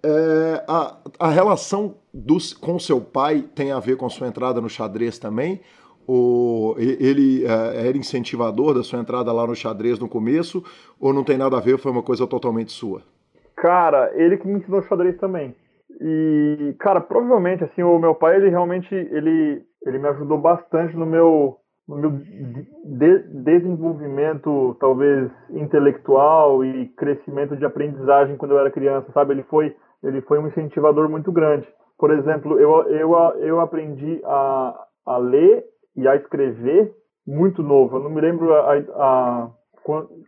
é, 0.03 0.63
a, 0.67 0.97
a 1.19 1.29
relação 1.29 1.95
com 2.61 2.79
seu 2.79 3.01
pai 3.01 3.43
tem 3.53 3.71
a 3.71 3.79
ver 3.79 3.97
com 3.97 4.09
sua 4.09 4.27
entrada 4.27 4.61
no 4.61 4.69
xadrez 4.69 5.19
também? 5.19 5.61
Ou 6.07 6.79
ele 6.79 7.43
é, 7.45 7.87
era 7.87 7.97
incentivador 7.97 8.75
da 8.75 8.83
sua 8.83 8.99
entrada 8.99 9.31
lá 9.33 9.45
no 9.45 9.55
xadrez 9.55 9.99
no 9.99 10.07
começo? 10.07 10.63
Ou 10.99 11.11
não 11.11 11.23
tem 11.23 11.37
nada 11.37 11.57
a 11.57 11.59
ver, 11.59 11.77
foi 11.77 11.91
uma 11.91 12.03
coisa 12.03 12.25
totalmente 12.25 12.71
sua? 12.71 13.01
Cara, 13.65 14.11
ele 14.13 14.37
que 14.37 14.47
me 14.47 14.59
ensinou 14.59 14.83
xadrez 14.83 15.17
também. 15.17 15.55
E, 15.99 16.75
cara, 16.79 17.01
provavelmente, 17.01 17.63
assim, 17.63 17.81
o 17.81 17.97
meu 17.97 18.13
pai, 18.13 18.35
ele 18.35 18.49
realmente, 18.49 18.93
ele, 18.93 19.63
ele 19.83 19.97
me 19.97 20.07
ajudou 20.09 20.37
bastante 20.37 20.95
no 20.95 21.03
meu, 21.03 21.55
no 21.89 21.95
meu 21.97 22.11
de 22.11 23.23
desenvolvimento, 23.43 24.77
talvez, 24.79 25.31
intelectual 25.49 26.63
e 26.63 26.89
crescimento 26.89 27.55
de 27.55 27.65
aprendizagem 27.65 28.37
quando 28.37 28.51
eu 28.51 28.59
era 28.59 28.69
criança, 28.69 29.11
sabe? 29.11 29.33
Ele 29.33 29.43
foi, 29.49 29.75
ele 30.03 30.21
foi 30.21 30.37
um 30.37 30.45
incentivador 30.45 31.09
muito 31.09 31.31
grande. 31.31 31.67
Por 31.97 32.11
exemplo, 32.11 32.59
eu, 32.59 32.83
eu, 32.91 33.13
eu 33.39 33.59
aprendi 33.59 34.21
a, 34.25 34.79
a 35.07 35.17
ler 35.17 35.63
e 35.97 36.07
a 36.07 36.15
escrever 36.15 36.93
muito 37.25 37.63
novo. 37.63 37.97
Eu 37.97 38.03
não 38.03 38.11
me 38.11 38.21
lembro 38.21 38.53
a, 38.53 38.77
a, 38.77 39.49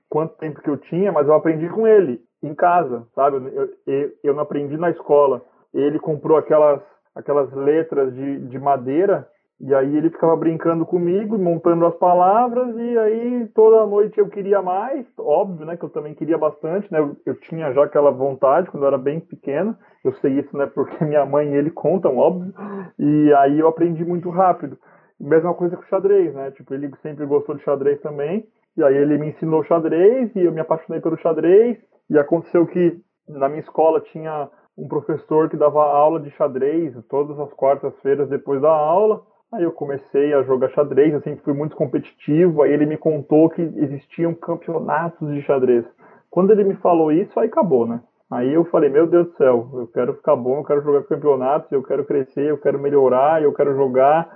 quanto 0.10 0.38
tempo 0.38 0.60
que 0.60 0.70
eu 0.72 0.78
tinha, 0.78 1.12
mas 1.12 1.28
eu 1.28 1.36
aprendi 1.36 1.70
com 1.70 1.86
ele 1.86 2.26
em 2.42 2.54
casa, 2.54 3.06
sabe? 3.16 3.38
Eu, 3.38 3.70
eu, 3.86 4.12
eu 4.24 4.34
não 4.34 4.42
aprendi 4.42 4.78
na 4.78 4.90
escola. 4.90 5.42
Ele 5.74 6.00
comprou 6.00 6.38
aquelas, 6.38 6.82
aquelas 7.16 7.52
letras 7.54 8.14
de, 8.14 8.40
de 8.48 8.60
madeira 8.60 9.28
e 9.60 9.74
aí 9.74 9.98
ele 9.98 10.12
ficava 10.12 10.36
brincando 10.36 10.86
comigo, 10.86 11.38
montando 11.38 11.86
as 11.88 11.96
palavras, 11.96 12.76
e 12.78 12.98
aí 13.00 13.48
toda 13.56 13.88
noite 13.88 14.20
eu 14.20 14.30
queria 14.30 14.62
mais, 14.62 15.04
óbvio, 15.18 15.66
né, 15.66 15.76
que 15.76 15.84
eu 15.84 15.90
também 15.90 16.14
queria 16.14 16.38
bastante, 16.38 16.92
né, 16.92 17.00
eu, 17.00 17.18
eu, 17.26 17.36
tinha 17.40 17.74
já 17.74 17.84
aquela 17.84 18.12
vontade 18.12 18.70
quando 18.70 18.84
eu 18.84 18.88
era 18.88 19.00
bem 19.00 19.20
pequeno, 19.20 19.76
eu 20.04 20.14
sei 20.14 20.34
isso, 20.40 20.56
né, 20.56 20.68
porque 20.68 21.04
minha 21.04 21.26
mãe 21.26 21.50
e 21.50 21.56
ele 21.56 21.72
contam, 21.72 22.18
óbvio, 22.18 22.54
e 23.00 23.34
aí 23.34 23.60
eu 23.60 23.68
aprendi 23.68 24.06
muito 24.06 24.30
rápido. 24.30 24.78
Mesma 25.20 25.56
coisa 25.56 25.76
com 25.76 25.84
xadrez, 25.84 26.36
né, 26.36 26.52
tipo, 26.52 26.72
ele 26.76 26.92
sempre 27.02 27.26
gostou 27.26 27.56
de 27.56 27.64
xadrez 27.64 28.00
também, 28.02 28.48
e 28.78 28.84
aí 28.84 28.96
ele 28.96 29.18
me 29.18 29.30
ensinou 29.30 29.64
xadrez, 29.64 30.30
e 30.36 30.46
eu 30.46 30.52
me 30.52 30.60
apaixonei 30.60 31.02
pelo 31.02 31.18
xadrez, 31.18 31.80
e 32.10 32.18
aconteceu 32.18 32.66
que 32.66 32.98
na 33.28 33.50
minha 33.50 33.62
escola 33.62 34.02
tinha 34.02 34.50
um 34.78 34.88
professor 34.88 35.50
que 35.50 35.58
dava 35.58 35.84
aula 35.84 36.20
de 36.20 36.30
xadrez 36.32 36.94
todas 37.10 37.40
as 37.40 37.52
quartas-feiras 37.54 38.30
depois 38.30 38.62
da 38.62 38.72
aula. 38.72 39.24
Aí 39.52 39.64
eu 39.64 39.72
comecei 39.72 40.34
a 40.34 40.44
jogar 40.44 40.70
xadrez, 40.70 41.14
eu 41.14 41.22
sempre 41.22 41.44
fui 41.44 41.54
muito 41.54 41.76
competitivo. 41.76 42.62
Aí 42.62 42.72
ele 42.72 42.86
me 42.86 42.98
contou 42.98 43.50
que 43.50 43.62
existiam 43.62 44.34
campeonatos 44.34 45.34
de 45.34 45.42
xadrez. 45.42 45.86
Quando 46.30 46.52
ele 46.52 46.64
me 46.64 46.76
falou 46.76 47.12
isso, 47.12 47.40
aí 47.40 47.48
acabou, 47.48 47.88
né? 47.88 48.02
Aí 48.30 48.54
eu 48.54 48.66
falei, 48.66 48.90
meu 48.90 49.08
Deus 49.08 49.28
do 49.28 49.38
céu, 49.38 49.70
eu 49.74 49.88
quero 49.88 50.14
ficar 50.16 50.36
bom, 50.36 50.58
eu 50.58 50.64
quero 50.66 50.84
jogar 50.84 51.04
campeonatos, 51.04 51.72
eu 51.72 51.82
quero 51.82 52.04
crescer, 52.04 52.50
eu 52.50 52.58
quero 52.58 52.78
melhorar, 52.78 53.42
eu 53.42 53.54
quero 53.54 53.74
jogar. 53.74 54.30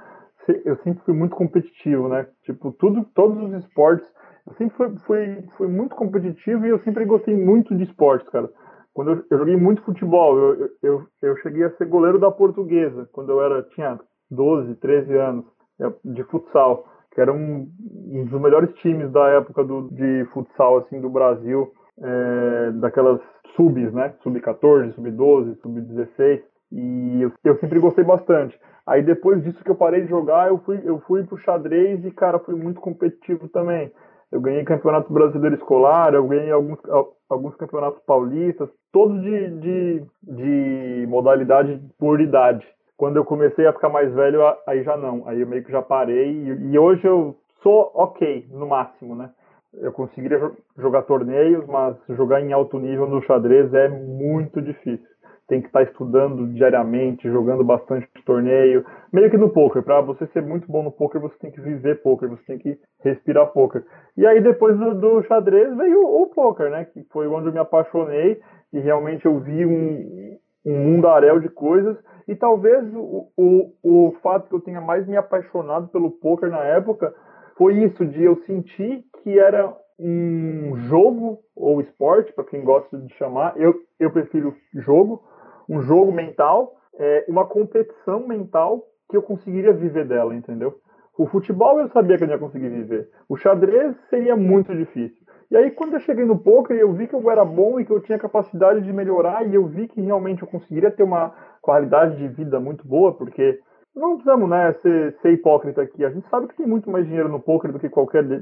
Eu 0.65 0.77
sempre 0.77 1.03
fui 1.03 1.13
muito 1.13 1.35
competitivo, 1.35 2.07
né? 2.07 2.25
Tipo, 2.43 2.71
tudo, 2.71 3.05
todos 3.13 3.37
os 3.43 3.63
esportes 3.63 4.07
eu 4.45 4.53
sempre 4.55 4.75
fui, 4.75 4.97
fui, 5.05 5.43
fui 5.57 5.67
muito 5.67 5.95
competitivo 5.95 6.65
e 6.65 6.69
eu 6.69 6.79
sempre 6.79 7.05
gostei 7.05 7.35
muito 7.35 7.75
de 7.75 7.83
esportes, 7.83 8.27
cara. 8.29 8.49
Quando 8.93 9.11
eu, 9.11 9.23
eu 9.29 9.37
joguei 9.37 9.55
muito 9.55 9.83
futebol, 9.83 10.37
eu, 10.37 10.69
eu, 10.81 11.07
eu 11.21 11.37
cheguei 11.37 11.63
a 11.63 11.71
ser 11.77 11.85
goleiro 11.85 12.19
da 12.19 12.31
portuguesa, 12.31 13.07
quando 13.13 13.31
eu 13.31 13.41
era, 13.41 13.63
tinha 13.73 13.99
12, 14.29 14.75
13 14.75 15.17
anos, 15.17 15.45
é, 15.79 15.91
de 16.03 16.23
futsal, 16.23 16.85
que 17.13 17.21
era 17.21 17.31
um, 17.31 17.69
um 18.07 18.25
dos 18.25 18.41
melhores 18.41 18.73
times 18.75 19.11
da 19.11 19.27
época 19.29 19.63
do, 19.63 19.89
de 19.89 20.25
futsal, 20.33 20.79
assim, 20.79 20.99
do 20.99 21.09
Brasil, 21.09 21.71
é, 22.01 22.71
daquelas 22.71 23.21
subs, 23.55 23.93
né? 23.93 24.13
Sub-14, 24.23 24.93
sub-12, 24.93 25.57
sub-16, 25.61 26.41
e 26.71 27.21
eu, 27.21 27.31
eu 27.43 27.57
sempre 27.59 27.79
gostei 27.79 28.03
bastante. 28.03 28.59
Aí 28.85 29.01
depois 29.03 29.43
disso 29.43 29.63
que 29.63 29.69
eu 29.69 29.75
parei 29.75 30.01
de 30.01 30.09
jogar, 30.09 30.49
eu 30.49 30.57
fui, 30.59 30.81
eu 30.83 30.99
fui 31.01 31.23
pro 31.23 31.37
xadrez 31.37 32.03
e, 32.03 32.11
cara, 32.11 32.39
fui 32.39 32.55
muito 32.55 32.81
competitivo 32.81 33.47
também 33.49 33.91
eu 34.31 34.39
ganhei 34.39 34.63
campeonato 34.63 35.11
brasileiro 35.11 35.55
escolar, 35.55 36.13
eu 36.13 36.25
ganhei 36.27 36.51
alguns, 36.51 36.79
alguns 37.29 37.55
campeonatos 37.55 38.01
paulistas, 38.03 38.69
todos 38.91 39.21
de, 39.21 39.49
de, 39.59 40.05
de 40.23 41.07
modalidade 41.07 41.81
por 41.99 42.21
idade. 42.21 42.65
Quando 42.95 43.17
eu 43.17 43.25
comecei 43.25 43.65
a 43.65 43.73
ficar 43.73 43.89
mais 43.89 44.13
velho, 44.13 44.41
aí 44.65 44.83
já 44.83 44.95
não, 44.95 45.27
aí 45.27 45.41
eu 45.41 45.47
meio 45.47 45.63
que 45.63 45.71
já 45.71 45.81
parei 45.81 46.31
e, 46.31 46.71
e 46.71 46.79
hoje 46.79 47.05
eu 47.05 47.35
sou 47.61 47.91
ok, 47.93 48.47
no 48.51 48.67
máximo, 48.67 49.15
né? 49.15 49.29
Eu 49.73 49.91
conseguiria 49.91 50.51
jogar 50.77 51.03
torneios, 51.03 51.65
mas 51.65 51.95
jogar 52.09 52.41
em 52.41 52.51
alto 52.51 52.77
nível 52.77 53.07
no 53.07 53.21
xadrez 53.23 53.73
é 53.73 53.87
muito 53.87 54.61
difícil 54.61 55.10
tem 55.51 55.59
que 55.59 55.67
estar 55.67 55.83
estudando 55.83 56.47
diariamente, 56.53 57.29
jogando 57.29 57.61
bastante 57.61 58.07
torneio, 58.25 58.85
meio 59.11 59.29
que 59.29 59.35
no 59.35 59.49
poker. 59.49 59.83
Para 59.83 59.99
você 59.99 60.25
ser 60.27 60.41
muito 60.41 60.65
bom 60.71 60.81
no 60.81 60.93
poker, 60.93 61.19
você 61.19 61.35
tem 61.39 61.51
que 61.51 61.59
viver 61.59 62.01
poker, 62.01 62.29
você 62.29 62.41
tem 62.47 62.57
que 62.57 62.79
respirar 63.03 63.47
poker. 63.47 63.83
E 64.15 64.25
aí 64.25 64.39
depois 64.39 64.79
do, 64.79 64.95
do 64.95 65.21
xadrez 65.23 65.75
veio 65.75 66.07
o, 66.07 66.21
o 66.21 66.27
poker, 66.27 66.69
né? 66.69 66.85
Que 66.85 67.03
foi 67.11 67.27
onde 67.27 67.47
eu 67.47 67.51
me 67.51 67.59
apaixonei 67.59 68.39
e 68.71 68.79
realmente 68.79 69.25
eu 69.25 69.39
vi 69.39 69.65
um, 69.65 70.37
um 70.65 70.85
mundaréu 70.85 71.41
de 71.41 71.49
coisas. 71.49 71.97
E 72.29 72.33
talvez 72.33 72.85
o, 72.95 73.27
o, 73.35 73.73
o 73.83 74.15
fato 74.23 74.47
que 74.47 74.55
eu 74.55 74.61
tenha 74.61 74.79
mais 74.79 75.05
me 75.05 75.17
apaixonado 75.17 75.89
pelo 75.89 76.11
poker 76.11 76.49
na 76.49 76.63
época 76.63 77.13
foi 77.57 77.73
isso, 77.83 78.05
de 78.05 78.23
eu 78.23 78.37
sentir 78.45 79.03
que 79.21 79.37
era 79.37 79.75
um 79.99 80.77
jogo 80.87 81.39
ou 81.53 81.81
esporte, 81.81 82.31
para 82.31 82.45
quem 82.45 82.63
gosta 82.63 82.97
de 82.97 83.13
chamar, 83.15 83.53
eu, 83.57 83.75
eu 83.99 84.09
prefiro 84.09 84.55
jogo, 84.73 85.21
um 85.69 85.81
jogo 85.81 86.11
mental, 86.11 86.73
é, 86.97 87.25
uma 87.27 87.45
competição 87.45 88.27
mental 88.27 88.83
que 89.09 89.17
eu 89.17 89.21
conseguiria 89.21 89.73
viver 89.73 90.07
dela, 90.07 90.33
entendeu? 90.35 90.75
O 91.17 91.27
futebol 91.27 91.79
eu 91.79 91.89
sabia 91.89 92.17
que 92.17 92.23
eu 92.23 92.27
não 92.27 92.35
ia 92.35 92.39
conseguir 92.39 92.69
viver. 92.69 93.09
O 93.27 93.35
xadrez 93.35 93.95
seria 94.09 94.35
muito 94.35 94.73
difícil. 94.75 95.21
E 95.51 95.57
aí, 95.57 95.69
quando 95.69 95.93
eu 95.93 95.99
cheguei 95.99 96.23
no 96.23 96.39
poker, 96.39 96.77
eu 96.77 96.93
vi 96.93 97.07
que 97.07 97.13
eu 97.13 97.29
era 97.29 97.43
bom 97.43 97.77
e 97.77 97.85
que 97.85 97.91
eu 97.91 97.99
tinha 97.99 98.17
capacidade 98.17 98.81
de 98.81 98.93
melhorar, 98.93 99.45
e 99.45 99.53
eu 99.53 99.67
vi 99.67 99.87
que 99.87 99.99
realmente 99.99 100.41
eu 100.41 100.47
conseguiria 100.47 100.89
ter 100.89 101.03
uma 101.03 101.35
qualidade 101.61 102.15
de 102.15 102.27
vida 102.29 102.57
muito 102.57 102.87
boa, 102.87 103.13
porque 103.13 103.59
não 103.93 104.15
precisamos 104.15 104.49
né, 104.49 104.71
ser, 104.75 105.13
ser 105.21 105.33
hipócrita 105.33 105.81
aqui. 105.81 106.05
A 106.05 106.09
gente 106.09 106.27
sabe 106.29 106.47
que 106.47 106.55
tem 106.55 106.65
muito 106.65 106.89
mais 106.89 107.05
dinheiro 107.05 107.27
no 107.27 107.41
poker 107.41 107.71
do 107.73 107.79
que 107.79 107.89
qualquer 107.89 108.23
de, 108.23 108.39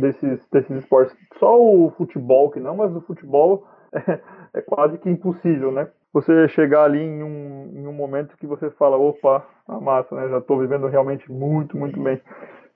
desses, 0.00 0.48
desses 0.48 0.76
esportes. 0.76 1.16
Só 1.38 1.60
o 1.60 1.90
futebol 1.96 2.50
que 2.50 2.60
não, 2.60 2.76
mas 2.76 2.94
o 2.94 3.00
futebol 3.00 3.66
é, 3.92 4.20
é 4.54 4.62
quase 4.62 4.96
que 4.98 5.10
impossível, 5.10 5.72
né? 5.72 5.88
Você 6.14 6.46
chegar 6.50 6.84
ali 6.84 7.00
em 7.00 7.24
um, 7.24 7.72
em 7.74 7.86
um 7.88 7.92
momento 7.92 8.36
que 8.36 8.46
você 8.46 8.70
fala, 8.70 8.96
opa, 8.96 9.44
a 9.66 9.80
massa, 9.80 10.14
né? 10.14 10.28
Já 10.28 10.38
estou 10.38 10.60
vivendo 10.60 10.86
realmente 10.86 11.30
muito, 11.30 11.76
muito 11.76 12.00
bem. 12.00 12.20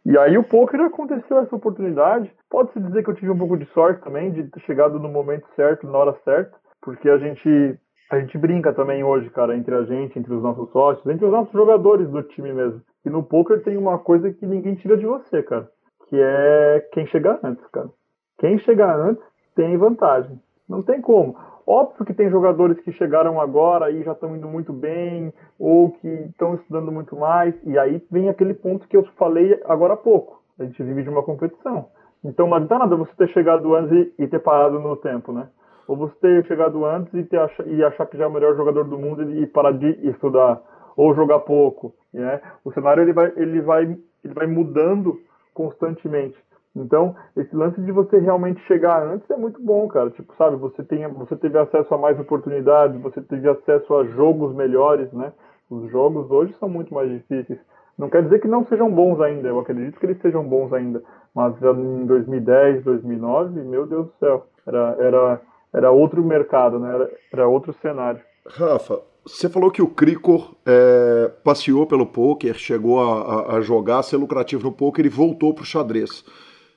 E 0.04 0.18
aí 0.18 0.36
o 0.36 0.42
poker 0.42 0.80
aconteceu 0.80 1.38
essa 1.38 1.54
oportunidade. 1.54 2.32
Pode-se 2.50 2.80
dizer 2.80 3.04
que 3.04 3.10
eu 3.10 3.14
tive 3.14 3.30
um 3.30 3.38
pouco 3.38 3.56
de 3.56 3.64
sorte 3.66 4.02
também, 4.02 4.32
de 4.32 4.42
ter 4.42 4.60
chegado 4.62 4.98
no 4.98 5.08
momento 5.08 5.46
certo, 5.54 5.86
na 5.86 5.96
hora 5.96 6.16
certa, 6.24 6.56
porque 6.82 7.08
a 7.08 7.18
gente 7.18 7.78
a 8.10 8.18
gente 8.18 8.38
brinca 8.38 8.72
também 8.72 9.04
hoje, 9.04 9.28
cara, 9.30 9.54
entre 9.54 9.74
a 9.74 9.82
gente, 9.82 10.18
entre 10.18 10.32
os 10.32 10.42
nossos 10.42 10.70
sócios, 10.72 11.06
entre 11.06 11.26
os 11.26 11.30
nossos 11.30 11.52
jogadores 11.52 12.08
do 12.08 12.22
time 12.22 12.52
mesmo. 12.54 12.80
E 13.04 13.10
no 13.10 13.22
poker 13.22 13.62
tem 13.62 13.76
uma 13.76 13.98
coisa 13.98 14.32
que 14.32 14.46
ninguém 14.46 14.74
tira 14.76 14.96
de 14.96 15.06
você, 15.06 15.42
cara, 15.42 15.68
que 16.08 16.16
é 16.18 16.88
quem 16.92 17.06
chegar 17.06 17.38
antes, 17.44 17.64
cara. 17.68 17.90
Quem 18.38 18.58
chegar 18.60 18.98
antes 18.98 19.22
tem 19.54 19.76
vantagem. 19.76 20.40
Não 20.68 20.82
tem 20.82 21.00
como. 21.02 21.36
Óbvio 21.70 22.06
que 22.06 22.14
tem 22.14 22.30
jogadores 22.30 22.80
que 22.80 22.92
chegaram 22.92 23.38
agora 23.38 23.90
e 23.90 24.02
já 24.02 24.12
estão 24.12 24.34
indo 24.34 24.48
muito 24.48 24.72
bem, 24.72 25.30
ou 25.58 25.90
que 25.92 26.08
estão 26.08 26.54
estudando 26.54 26.90
muito 26.90 27.14
mais, 27.14 27.54
e 27.62 27.78
aí 27.78 28.02
vem 28.10 28.30
aquele 28.30 28.54
ponto 28.54 28.88
que 28.88 28.96
eu 28.96 29.04
falei 29.18 29.60
agora 29.66 29.92
há 29.92 29.96
pouco. 29.98 30.42
A 30.58 30.64
gente 30.64 30.82
vive 30.82 31.02
de 31.02 31.10
uma 31.10 31.22
competição. 31.22 31.90
Então 32.24 32.46
não 32.46 32.54
adianta 32.54 32.78
nada 32.78 32.96
você 32.96 33.12
ter 33.18 33.28
chegado 33.28 33.74
antes 33.74 34.14
e, 34.18 34.26
ter 34.26 34.38
parado 34.38 34.80
no 34.80 34.96
tempo, 34.96 35.30
né? 35.30 35.46
Ou 35.86 35.94
você 35.94 36.14
ter 36.22 36.46
chegado 36.46 36.86
antes 36.86 37.12
e, 37.12 37.22
ter, 37.24 37.38
e 37.66 37.84
achar 37.84 38.06
que 38.06 38.16
já 38.16 38.24
é 38.24 38.28
o 38.28 38.32
melhor 38.32 38.56
jogador 38.56 38.84
do 38.84 38.98
mundo 38.98 39.30
e, 39.30 39.42
e 39.42 39.46
parar 39.46 39.72
de 39.72 39.90
estudar, 40.08 40.62
ou 40.96 41.14
jogar 41.14 41.40
pouco, 41.40 41.92
né? 42.14 42.40
O 42.64 42.72
cenário 42.72 43.02
ele 43.02 43.12
vai, 43.12 43.30
ele 43.36 43.60
vai, 43.60 43.82
ele 44.24 44.34
vai 44.34 44.46
mudando 44.46 45.20
constantemente. 45.52 46.38
Então, 46.80 47.14
esse 47.36 47.54
lance 47.54 47.80
de 47.80 47.92
você 47.92 48.18
realmente 48.18 48.60
chegar 48.66 49.06
antes 49.06 49.28
é 49.30 49.36
muito 49.36 49.60
bom, 49.60 49.86
cara. 49.88 50.10
Tipo, 50.10 50.34
sabe, 50.36 50.56
você, 50.56 50.82
tem, 50.82 51.06
você 51.08 51.36
teve 51.36 51.58
acesso 51.58 51.92
a 51.94 51.98
mais 51.98 52.18
oportunidades, 52.18 53.00
você 53.00 53.20
teve 53.20 53.48
acesso 53.48 53.94
a 53.94 54.04
jogos 54.04 54.54
melhores, 54.54 55.12
né? 55.12 55.32
Os 55.70 55.90
jogos 55.90 56.30
hoje 56.30 56.54
são 56.58 56.68
muito 56.68 56.94
mais 56.94 57.10
difíceis. 57.10 57.58
Não 57.98 58.08
quer 58.08 58.22
dizer 58.22 58.40
que 58.40 58.48
não 58.48 58.64
sejam 58.66 58.90
bons 58.90 59.20
ainda, 59.20 59.48
eu 59.48 59.58
acredito 59.58 59.98
que 59.98 60.06
eles 60.06 60.20
sejam 60.20 60.44
bons 60.44 60.72
ainda. 60.72 61.02
Mas 61.34 61.54
em 61.60 62.06
2010, 62.06 62.84
2009, 62.84 63.60
meu 63.62 63.86
Deus 63.86 64.06
do 64.06 64.12
céu, 64.20 64.46
era, 64.66 64.96
era, 64.98 65.40
era 65.74 65.90
outro 65.90 66.24
mercado, 66.24 66.78
né? 66.78 66.94
Era, 66.94 67.10
era 67.32 67.48
outro 67.48 67.74
cenário. 67.82 68.20
Rafa, 68.46 69.00
você 69.26 69.48
falou 69.48 69.70
que 69.70 69.82
o 69.82 69.88
Cricor 69.88 70.54
é, 70.64 71.30
passeou 71.44 71.86
pelo 71.86 72.06
poker, 72.06 72.54
chegou 72.54 73.00
a, 73.00 73.56
a, 73.56 73.60
jogar, 73.60 73.98
a 73.98 74.02
ser 74.02 74.16
lucrativo 74.16 74.64
no 74.64 74.72
poker 74.72 75.04
e 75.04 75.10
voltou 75.10 75.52
para 75.52 75.62
o 75.62 75.66
xadrez. 75.66 76.24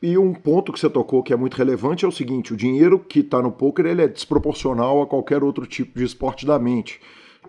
E 0.02 0.18
um 0.18 0.34
ponto 0.34 0.74
que 0.74 0.80
você 0.80 0.89
tocou 0.89 1.22
que 1.22 1.32
é 1.32 1.36
muito 1.36 1.56
relevante 1.56 2.06
é 2.06 2.08
o 2.08 2.12
seguinte: 2.12 2.54
o 2.54 2.58
dinheiro 2.58 2.97
que 2.97 3.20
está 3.20 3.41
no 3.41 3.52
poker 3.52 3.86
ele 3.86 4.02
é 4.02 4.08
desproporcional 4.08 5.02
a 5.02 5.08
qualquer 5.08 5.43
outro 5.43 5.68
tipo 5.68 5.99
de 5.99 6.06
esporte 6.06 6.45
da 6.45 6.58
mente. 6.58 6.99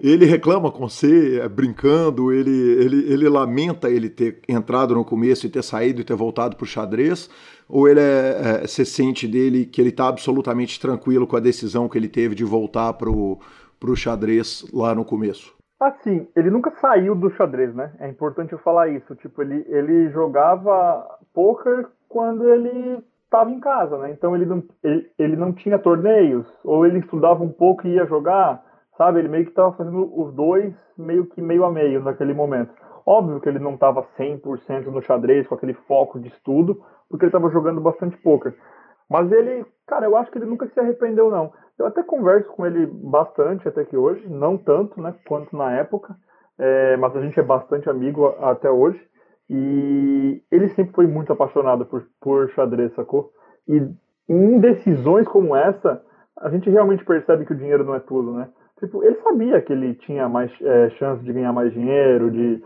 Ele 0.01 0.25
reclama 0.25 0.71
com 0.71 0.89
você, 0.89 1.41
é, 1.41 1.49
brincando, 1.49 2.33
ele, 2.33 2.51
ele, 2.51 3.13
ele 3.13 3.29
lamenta 3.29 3.91
ele 3.91 4.09
ter 4.09 4.41
entrado 4.49 4.95
no 4.95 5.05
começo 5.05 5.47
e 5.47 5.51
ter 5.51 5.63
saído 5.63 6.01
e 6.01 6.05
ter 6.05 6.15
voltado 6.15 6.57
para 6.57 6.65
o 6.65 6.67
xadrez, 6.67 7.29
ou 7.69 7.89
ele 7.89 8.01
é, 8.01 8.63
é, 8.63 8.67
você 8.67 8.85
sente 8.85 9.29
dele 9.29 9.67
que 9.67 9.81
ele 9.81 9.91
está 9.91 10.09
absolutamente 10.09 10.81
tranquilo 10.81 11.27
com 11.27 11.37
a 11.37 11.41
decisão 11.41 11.89
que 11.89 11.99
ele 11.99 12.09
teve 12.09 12.35
de 12.35 12.45
voltar 12.45 12.95
para 12.95 13.11
o 13.11 13.39
xadrez 13.95 14.65
lá 14.73 14.95
no 14.95 15.05
começo? 15.05 15.55
Assim, 15.79 16.29
ele 16.37 16.49
nunca 16.49 16.71
saiu 16.81 17.15
do 17.15 17.31
xadrez, 17.31 17.75
né? 17.75 17.93
É 17.99 18.09
importante 18.09 18.53
eu 18.53 18.59
falar 18.59 18.89
isso. 18.89 19.15
Tipo, 19.17 19.43
ele, 19.43 19.65
ele 19.69 20.11
jogava 20.11 21.05
poker 21.35 21.89
quando 22.13 22.47
ele 22.47 23.03
estava 23.25 23.51
em 23.51 23.59
casa, 23.59 23.97
né? 23.97 24.11
Então 24.11 24.37
ele 24.37 24.45
não, 24.45 24.63
ele, 24.85 25.11
ele 25.19 25.37
não 25.37 25.55
tinha 25.55 25.79
torneios, 25.79 26.47
ou 26.63 26.85
ele 26.85 26.99
estudava 26.99 27.43
um 27.43 27.49
pouco 27.49 27.87
e 27.87 27.95
ia 27.95 28.05
jogar, 28.05 28.63
sabe? 28.99 29.19
Ele 29.19 29.29
meio 29.29 29.45
que 29.45 29.51
estava 29.51 29.73
fazendo 29.73 30.13
os 30.21 30.35
dois 30.35 30.75
meio 30.99 31.25
que 31.27 31.41
meio 31.41 31.65
a 31.65 31.71
meio 31.71 32.03
naquele 32.03 32.35
momento. 32.35 32.71
Óbvio 33.07 33.41
que 33.41 33.49
ele 33.49 33.59
não 33.59 33.75
estava 33.75 34.07
100% 34.19 34.85
no 34.87 35.03
xadrez, 35.03 35.49
com 35.49 35.55
aquele 35.55 35.73
foco 35.89 36.21
de 36.21 36.29
estudo, 36.29 36.83
porque 37.09 37.25
ele 37.25 37.31
estava 37.31 37.51
jogando 37.51 37.81
bastante 37.81 38.17
poker. 38.19 38.55
Mas 39.09 39.33
ele, 39.33 39.65
cara, 39.87 40.05
eu 40.05 40.15
acho 40.15 40.31
que 40.31 40.39
ele 40.39 40.47
nunca 40.47 40.69
se 40.69 40.79
arrependeu, 40.79 41.31
não. 41.31 41.51
Eu 41.79 41.87
até 41.87 42.03
converso 42.03 42.49
com 42.51 42.67
ele 42.67 42.87
bastante 42.87 43.67
até 43.67 43.85
que 43.85 43.97
hoje, 43.97 44.29
não 44.29 44.59
tanto, 44.59 45.01
né, 45.01 45.15
quanto 45.27 45.57
na 45.57 45.73
época, 45.73 46.15
é, 46.59 46.97
mas 46.99 47.17
a 47.17 47.23
gente 47.23 47.41
é 47.41 47.43
bastante 47.43 47.89
amigo 47.89 48.27
até 48.39 48.71
hoje. 48.71 49.01
E 49.51 50.43
ele 50.51 50.69
sempre 50.71 50.95
foi 50.95 51.07
muito 51.07 51.33
apaixonado 51.33 51.85
por, 51.87 52.07
por 52.21 52.51
xadrez, 52.51 52.93
sacou? 52.95 53.31
E 53.69 53.83
em 54.29 54.59
decisões 54.59 55.27
como 55.29 55.55
essa, 55.55 56.03
a 56.39 56.49
gente 56.49 56.71
realmente 56.71 57.05
percebe 57.05 57.45
que 57.45 57.53
o 57.53 57.57
dinheiro 57.57 57.85
não 57.85 57.95
é 57.95 58.01
tudo, 58.01 58.33
né? 58.33 58.49
Tipo, 58.79 59.05
ele 59.05 59.17
sabia 59.23 59.61
que 59.61 59.73
ele 59.73 59.95
tinha 59.95 60.29
mais 60.29 60.51
é, 60.61 60.91
chance 60.91 61.23
de 61.23 61.33
ganhar 61.33 61.53
mais 61.53 61.73
dinheiro, 61.73 62.31
de, 62.31 62.63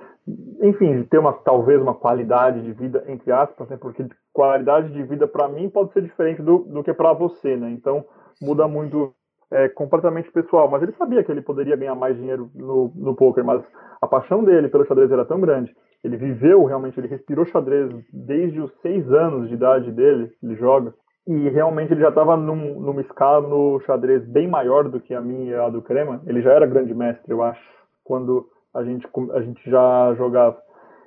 enfim, 0.63 0.97
de 0.97 1.05
ter 1.05 1.19
uma 1.19 1.33
talvez 1.33 1.81
uma 1.81 1.95
qualidade 1.95 2.63
de 2.63 2.73
vida 2.73 3.05
entre 3.07 3.31
aspas, 3.31 3.69
né? 3.69 3.77
Porque 3.77 4.07
qualidade 4.33 4.93
de 4.93 5.03
vida 5.03 5.29
para 5.29 5.49
mim 5.49 5.69
pode 5.69 5.93
ser 5.93 6.03
diferente 6.03 6.41
do, 6.41 6.61
do 6.61 6.83
que 6.83 6.95
para 6.95 7.13
você, 7.13 7.57
né? 7.57 7.71
Então 7.71 8.05
muda 8.41 8.67
muito 8.67 9.13
é, 9.51 9.69
completamente 9.69 10.31
pessoal. 10.31 10.69
Mas 10.71 10.83
ele 10.83 10.93
sabia 10.93 11.23
que 11.23 11.31
ele 11.31 11.43
poderia 11.43 11.77
ganhar 11.77 11.95
mais 11.95 12.17
dinheiro 12.17 12.51
no, 12.55 12.93
no 12.95 13.15
poker, 13.15 13.45
mas 13.45 13.63
a 14.01 14.07
paixão 14.07 14.45
dele 14.45 14.69
pelo 14.69 14.87
xadrez 14.87 15.11
era 15.11 15.25
tão 15.25 15.41
grande 15.41 15.75
ele 16.07 16.17
viveu 16.17 16.65
realmente, 16.65 16.99
ele 16.99 17.09
respirou 17.09 17.45
xadrez 17.47 17.91
desde 18.13 18.61
os 18.61 18.73
seis 18.81 19.11
anos 19.13 19.49
de 19.49 19.55
idade 19.55 19.91
dele, 19.91 20.31
ele 20.43 20.55
joga. 20.55 20.95
E 21.27 21.49
realmente 21.49 21.93
ele 21.93 22.01
já 22.01 22.11
estava 22.11 22.37
num, 22.37 22.81
numa 22.81 23.01
escala 23.01 23.47
no 23.47 23.81
xadrez 23.81 24.25
bem 24.25 24.47
maior 24.47 24.89
do 24.89 25.01
que 25.01 25.13
a 25.13 25.21
minha 25.21 25.51
e 25.51 25.55
a 25.55 25.69
do 25.69 25.83
Crema. 25.83 26.23
Ele 26.25 26.41
já 26.41 26.53
era 26.53 26.67
grande 26.67 26.95
mestre, 26.95 27.33
eu 27.33 27.43
acho, 27.43 27.61
quando 28.05 28.49
a 28.73 28.85
gente, 28.85 29.07
a 29.33 29.41
gente 29.41 29.69
já 29.69 30.15
jogava. 30.17 30.57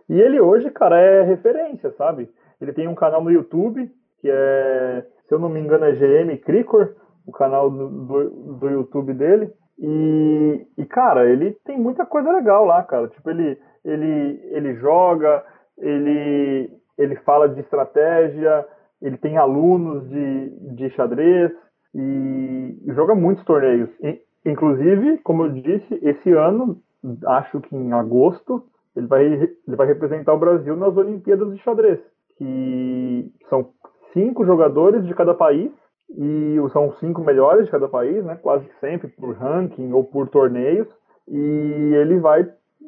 E 0.09 0.19
ele 0.19 0.41
hoje, 0.41 0.69
cara, 0.71 0.99
é 0.99 1.23
referência, 1.23 1.91
sabe? 1.91 2.29
Ele 2.59 2.73
tem 2.73 2.87
um 2.87 2.95
canal 2.95 3.23
no 3.23 3.31
YouTube, 3.31 3.89
que 4.19 4.29
é, 4.29 5.05
se 5.27 5.33
eu 5.33 5.39
não 5.39 5.47
me 5.47 5.61
engano, 5.61 5.85
é 5.85 5.93
GM 5.93 6.37
Cricor, 6.39 6.93
o 7.29 7.31
canal 7.31 7.69
do, 7.69 7.89
do, 7.89 8.29
do 8.59 8.69
YouTube 8.69 9.13
dele. 9.13 9.51
E, 9.79 10.67
e, 10.77 10.85
cara, 10.85 11.29
ele 11.29 11.51
tem 11.63 11.79
muita 11.79 12.05
coisa 12.05 12.31
legal 12.31 12.65
lá, 12.65 12.83
cara. 12.83 13.07
Tipo, 13.07 13.29
ele 13.29 13.57
ele, 13.83 14.41
ele 14.51 14.75
joga, 14.75 15.43
ele, 15.77 16.69
ele 16.97 17.15
fala 17.17 17.47
de 17.49 17.59
estratégia, 17.61 18.65
ele 19.01 19.17
tem 19.17 19.37
alunos 19.37 20.07
de, 20.09 20.75
de 20.75 20.89
xadrez 20.91 21.51
e, 21.95 22.77
e 22.85 22.93
joga 22.93 23.15
muitos 23.15 23.43
torneios. 23.45 23.89
E, 24.01 24.19
inclusive, 24.45 25.19
como 25.19 25.45
eu 25.45 25.51
disse, 25.53 25.99
esse 26.01 26.31
ano, 26.31 26.77
acho 27.27 27.61
que 27.61 27.75
em 27.75 27.93
agosto, 27.93 28.63
ele 28.95 29.07
vai, 29.07 29.25
ele 29.25 29.75
vai 29.75 29.87
representar 29.87 30.33
o 30.33 30.39
Brasil 30.39 30.75
nas 30.75 30.95
Olimpíadas 30.97 31.53
de 31.53 31.61
Xadrez, 31.61 31.99
que 32.37 33.31
são 33.49 33.69
cinco 34.13 34.45
jogadores 34.45 35.05
de 35.05 35.13
cada 35.13 35.33
país 35.33 35.71
e 36.17 36.55
são 36.73 36.93
cinco 36.99 37.21
melhores 37.21 37.65
de 37.65 37.71
cada 37.71 37.87
país, 37.87 38.23
né? 38.23 38.35
Quase 38.35 38.65
sempre 38.79 39.07
por 39.09 39.35
ranking 39.35 39.91
ou 39.91 40.03
por 40.03 40.27
torneios. 40.27 40.87
E 41.27 41.93
ele 41.95 42.19
vai 42.19 42.47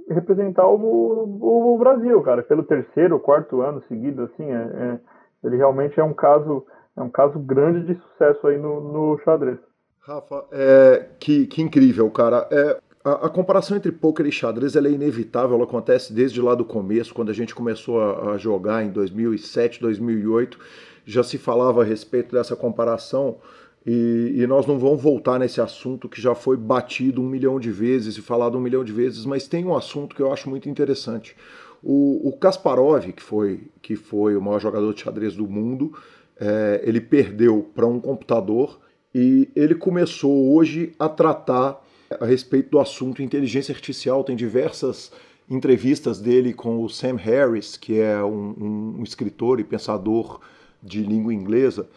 representar 0.10 0.68
o, 0.68 1.74
o, 1.74 1.78
Brasil, 1.78 2.22
cara, 2.22 2.44
pelo 2.44 2.64
terceiro, 2.64 3.20
quarto 3.20 3.62
ano 3.62 3.84
seguido, 3.88 4.24
assim, 4.24 4.52
é, 4.52 4.56
é, 4.56 5.00
ele 5.44 5.58
realmente 5.58 6.00
é 6.00 6.04
um 6.04 6.14
caso, 6.14 6.66
é 6.98 7.02
um 7.02 7.10
caso 7.10 7.40
grande 7.40 7.86
de 7.86 8.02
sucesso 8.02 8.48
aí 8.48 8.58
no, 8.58 8.82
no 8.82 9.20
xadrez. 9.24 9.60
Rafa, 10.02 10.46
é, 10.52 11.10
que, 11.20 11.46
que 11.46 11.62
incrível, 11.62 12.10
cara. 12.10 12.48
É, 12.52 12.78
a, 13.04 13.26
a, 13.26 13.30
comparação 13.30 13.78
entre 13.78 13.92
poker 13.92 14.26
e 14.26 14.32
xadrez 14.32 14.76
é 14.76 14.80
inevitável, 14.80 15.56
ela 15.56 15.64
acontece 15.64 16.14
desde 16.14 16.42
lá 16.42 16.56
do 16.56 16.66
começo, 16.66 17.14
quando 17.14 17.30
a 17.30 17.34
gente 17.34 17.56
começou 17.56 18.02
a, 18.02 18.34
a 18.34 18.38
jogar 18.38 18.84
em 18.84 18.90
2007, 18.90 19.82
2008, 19.82 20.60
já 21.06 21.24
se 21.24 21.38
falava 21.38 21.82
a 21.82 21.86
respeito 21.86 22.36
dessa 22.36 22.56
comparação. 22.56 23.38
E, 23.86 24.34
e, 24.36 24.46
nós 24.46 24.68
não 24.68 24.78
vamos 24.78 25.02
voltar 25.02 25.40
nesse 25.40 25.60
assunto 25.60 26.08
que 26.08 26.22
já 26.22 26.36
foi 26.36 26.56
batido 26.56 27.20
um 27.20 27.28
milhão 27.28 27.60
de 27.60 27.72
vezes 27.72 28.16
e 28.16 28.22
falado 28.22 28.56
um 28.56 28.62
milhão 28.62 28.84
de 28.84 28.92
vezes, 28.92 29.26
mas 29.26 29.48
tem 29.48 29.66
um 29.66 29.76
assunto 29.76 30.16
que 30.16 30.22
eu 30.22 30.32
acho 30.32 30.48
muito 30.48 30.70
interessante. 30.70 31.36
O, 31.82 32.30
o 32.30 32.38
Kasparov, 32.38 33.12
que 33.12 33.24
foi, 33.24 33.62
que 33.82 33.96
foi 33.96 34.36
o 34.36 34.42
maior 34.42 34.60
jogador 34.60 34.94
de 34.94 35.02
xadrez 35.02 35.36
do 35.36 35.48
mundo, 35.48 35.94
é, 36.40 36.82
ele 36.84 37.02
perdeu 37.02 37.72
para 37.74 37.88
um 37.88 38.00
computador 38.00 38.80
e 39.16 39.50
ele 39.56 39.74
começou 39.74 40.54
hoje 40.54 40.94
a 41.00 41.10
tratar 41.10 41.84
a 42.20 42.26
respeito 42.26 42.72
do 42.72 42.80
assunto 42.80 43.22
inteligência 43.22 43.74
artificial. 43.74 44.24
Tem 44.24 44.36
diversas 44.36 45.12
entrevistas 45.50 46.20
dele 46.20 46.54
com 46.54 46.84
o 46.84 46.90
Sam 46.90 47.16
Harris, 47.16 47.78
que 47.78 48.00
é 48.00 48.24
um, 48.24 48.96
um 49.00 49.04
escritor 49.04 49.60
e 49.60 49.64
pensador 49.64 50.40
de 50.82 51.02
língua 51.02 51.34
inglesa. 51.34 51.88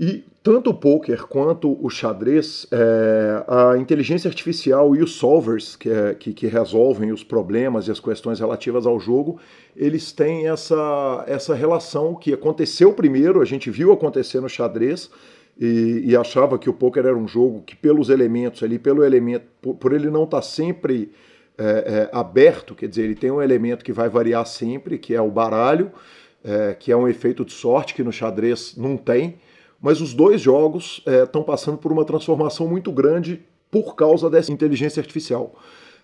E 0.00 0.24
tanto 0.44 0.70
o 0.70 0.74
poker 0.74 1.24
quanto 1.26 1.76
o 1.84 1.90
xadrez, 1.90 2.68
é, 2.70 3.44
a 3.48 3.76
inteligência 3.76 4.28
artificial 4.28 4.94
e 4.94 5.02
os 5.02 5.16
solvers 5.16 5.74
que, 5.74 5.90
é, 5.90 6.14
que, 6.14 6.32
que, 6.32 6.46
resolvem 6.46 7.10
os 7.10 7.24
problemas 7.24 7.88
e 7.88 7.90
as 7.90 7.98
questões 7.98 8.38
relativas 8.38 8.86
ao 8.86 9.00
jogo, 9.00 9.40
eles 9.76 10.12
têm 10.12 10.46
essa, 10.46 11.24
essa 11.26 11.52
relação 11.52 12.14
que 12.14 12.32
aconteceu 12.32 12.92
primeiro, 12.92 13.42
a 13.42 13.44
gente 13.44 13.70
viu 13.70 13.92
acontecer 13.92 14.40
no 14.40 14.48
xadrez, 14.48 15.10
e, 15.58 16.02
e 16.04 16.16
achava 16.16 16.58
que 16.58 16.70
o 16.70 16.72
poker 16.72 17.04
era 17.04 17.16
um 17.16 17.26
jogo 17.26 17.62
que 17.62 17.74
pelos 17.74 18.08
elementos 18.08 18.62
ali, 18.62 18.78
pelo 18.78 19.04
elemento, 19.04 19.46
por, 19.60 19.74
por 19.74 19.92
ele 19.92 20.10
não 20.10 20.24
estar 20.24 20.38
tá 20.38 20.42
sempre 20.42 21.12
é, 21.56 22.08
é, 22.12 22.16
aberto, 22.16 22.74
quer 22.74 22.88
dizer, 22.88 23.04
ele 23.04 23.14
tem 23.14 23.30
um 23.30 23.42
elemento 23.42 23.84
que 23.84 23.92
vai 23.92 24.08
variar 24.08 24.46
sempre, 24.46 24.98
que 24.98 25.14
é 25.14 25.20
o 25.20 25.30
baralho, 25.30 25.90
é, 26.44 26.74
que 26.74 26.92
é 26.92 26.96
um 26.96 27.08
efeito 27.08 27.44
de 27.44 27.52
sorte 27.52 27.94
que 27.94 28.02
no 28.02 28.12
xadrez 28.12 28.76
não 28.76 28.96
tem 28.96 29.38
mas 29.80 30.00
os 30.00 30.12
dois 30.12 30.40
jogos 30.40 31.02
estão 31.24 31.42
é, 31.42 31.44
passando 31.44 31.78
por 31.78 31.92
uma 31.92 32.04
transformação 32.04 32.66
muito 32.66 32.90
grande 32.90 33.44
por 33.70 33.94
causa 33.94 34.28
dessa 34.28 34.52
inteligência 34.52 35.00
artificial. 35.00 35.54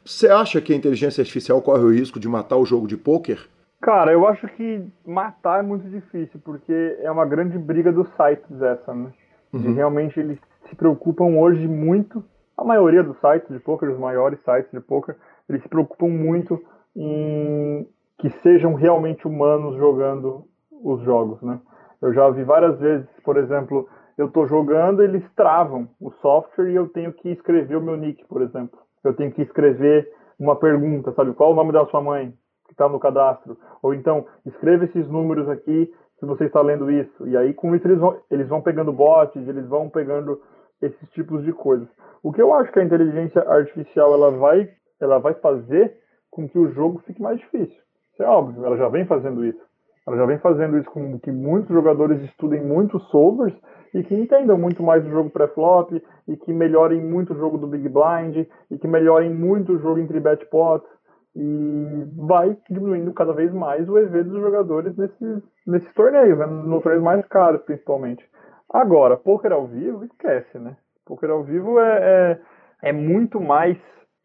Você 0.05 0.29
acha 0.29 0.61
que 0.61 0.73
a 0.73 0.77
inteligência 0.77 1.23
artificial 1.23 1.61
corre 1.63 1.83
o 1.83 1.93
risco 1.93 2.21
de 2.21 2.29
matar 2.29 2.57
o 2.57 2.67
jogo 2.67 2.87
de 2.87 2.97
pôquer? 2.97 3.39
Cara, 3.81 4.13
eu 4.13 4.27
acho 4.27 4.47
que 4.49 4.83
matar 5.05 5.61
é 5.61 5.63
muito 5.63 5.89
difícil, 5.89 6.41
porque 6.45 6.97
é 7.01 7.11
uma 7.11 7.25
grande 7.25 7.59
briga 7.59 7.93
dos 7.93 8.07
sites 8.17 8.63
essa, 8.63 8.95
né? 8.95 9.11
Uhum. 9.55 9.71
E 9.71 9.73
realmente 9.73 10.19
eles 10.19 10.39
se 10.69 10.75
preocupam 10.75 11.37
hoje 11.37 11.67
muito, 11.69 12.25
a 12.57 12.65
maioria 12.65 13.03
dos 13.03 13.19
sites 13.21 13.49
de 13.49 13.61
poker, 13.61 13.91
os 13.91 13.99
maiores 13.99 14.41
sites 14.41 14.71
de 14.73 14.81
poker, 14.81 15.17
eles 15.49 15.63
se 15.63 15.69
preocupam 15.69 16.09
muito 16.09 16.61
em 16.97 17.87
que 18.19 18.31
sejam 18.43 18.75
realmente 18.75 19.27
humanos 19.27 19.77
jogando 19.77 20.45
os 20.83 21.01
jogos, 21.03 21.41
né? 21.43 21.61
Eu 22.03 22.13
já 22.13 22.29
vi 22.31 22.43
várias 22.43 22.79
vezes, 22.79 23.09
por 23.25 23.37
exemplo, 23.37 23.89
eu 24.19 24.27
estou 24.27 24.47
jogando, 24.47 25.03
eles 25.03 25.25
travam 25.35 25.89
o 26.01 26.11
software 26.11 26.71
e 26.71 26.75
eu 26.75 26.89
tenho 26.89 27.13
que 27.13 27.31
escrever 27.31 27.77
o 27.77 27.83
meu 27.83 27.97
nick, 27.97 28.25
por 28.27 28.43
exemplo. 28.43 28.79
Eu 29.03 29.15
tenho 29.15 29.33
que 29.33 29.43
escrever 29.43 30.09
uma 30.39 30.57
pergunta, 30.57 31.13
sabe? 31.13 31.33
Qual 31.33 31.53
o 31.53 31.55
nome 31.55 31.73
da 31.73 31.87
sua 31.87 32.01
mãe 32.01 32.33
que 32.67 32.73
está 32.73 32.89
no 32.89 32.99
cadastro? 32.99 33.57
Ou 33.83 33.95
então, 33.95 34.27
escreva 34.47 34.85
esses 34.85 35.09
números 35.09 35.49
aqui 35.49 35.93
se 36.19 36.27
você 36.27 36.45
está 36.45 36.61
lendo 36.61 36.91
isso. 36.91 37.27
E 37.27 37.37
aí, 37.37 37.53
com 37.55 37.75
isso, 37.75 37.87
eles 37.87 37.99
vão, 37.99 38.17
eles 38.31 38.49
vão 38.49 38.61
pegando 38.61 38.93
bots, 38.93 39.47
eles 39.49 39.67
vão 39.67 39.89
pegando 39.89 40.41
esses 40.81 41.11
tipos 41.11 41.45
de 41.45 41.53
coisas. 41.53 41.89
O 42.23 42.33
que 42.33 42.41
eu 42.41 42.53
acho 42.55 42.73
que 42.73 42.79
a 42.79 42.85
inteligência 42.85 43.43
artificial 43.43 44.15
ela 44.15 44.31
vai, 44.31 44.69
ela 45.01 45.19
vai 45.19 45.35
fazer 45.35 45.97
com 46.31 46.49
que 46.49 46.59
o 46.59 46.73
jogo 46.73 47.03
fique 47.07 47.21
mais 47.21 47.39
difícil. 47.39 47.81
Isso 48.13 48.23
é 48.23 48.27
óbvio, 48.27 48.65
ela 48.65 48.77
já 48.77 48.89
vem 48.89 49.07
fazendo 49.07 49.45
isso. 49.45 49.63
Ela 50.07 50.19
já 50.19 50.27
vem 50.27 50.39
fazendo 50.39 50.79
isso 50.79 50.91
com 50.91 51.19
que 51.19 51.33
muitos 51.33 51.71
jogadores 51.71 52.21
estudem 52.23 52.63
muitos 52.63 53.03
solvers 53.09 53.55
e 53.95 54.03
que 54.03 54.15
entendam 54.15 54.59
muito 54.59 54.83
mais 54.83 55.03
do 55.03 55.11
jogo 55.11 55.31
pré-flop 55.31 55.93
e 56.29 56.37
que 56.37 56.53
melhorem 56.53 57.01
muito 57.01 57.33
o 57.33 57.37
jogo 57.37 57.57
do 57.57 57.67
Big 57.67 57.89
Blind 57.89 58.47
e 58.71 58.79
que 58.79 58.87
melhorem 58.87 59.33
muito 59.33 59.73
o 59.73 59.79
jogo 59.79 60.01
entre 60.01 60.21
bet 60.21 60.45
pots 60.47 60.87
e 61.37 62.05
vai 62.17 62.57
diminuindo 62.71 63.13
cada 63.13 63.33
vez 63.33 63.53
mais 63.53 63.89
o 63.89 63.99
EV 63.99 64.23
dos 64.25 64.41
jogadores 64.41 64.97
nesses, 64.97 65.43
nesses 65.67 65.93
torneios, 65.95 66.39
né? 66.39 66.47
nos 66.47 66.83
torneios 66.83 67.05
mais 67.05 67.27
caros 67.27 67.63
principalmente. 67.63 68.25
Agora, 68.73 69.17
poker 69.17 69.53
ao 69.53 69.67
vivo, 69.67 70.05
esquece, 70.05 70.59
né? 70.59 70.77
Poker 71.07 71.31
ao 71.31 71.43
vivo 71.43 71.79
é, 71.79 72.39
é, 72.83 72.89
é 72.91 72.93
muito 72.93 73.41
mais 73.41 73.77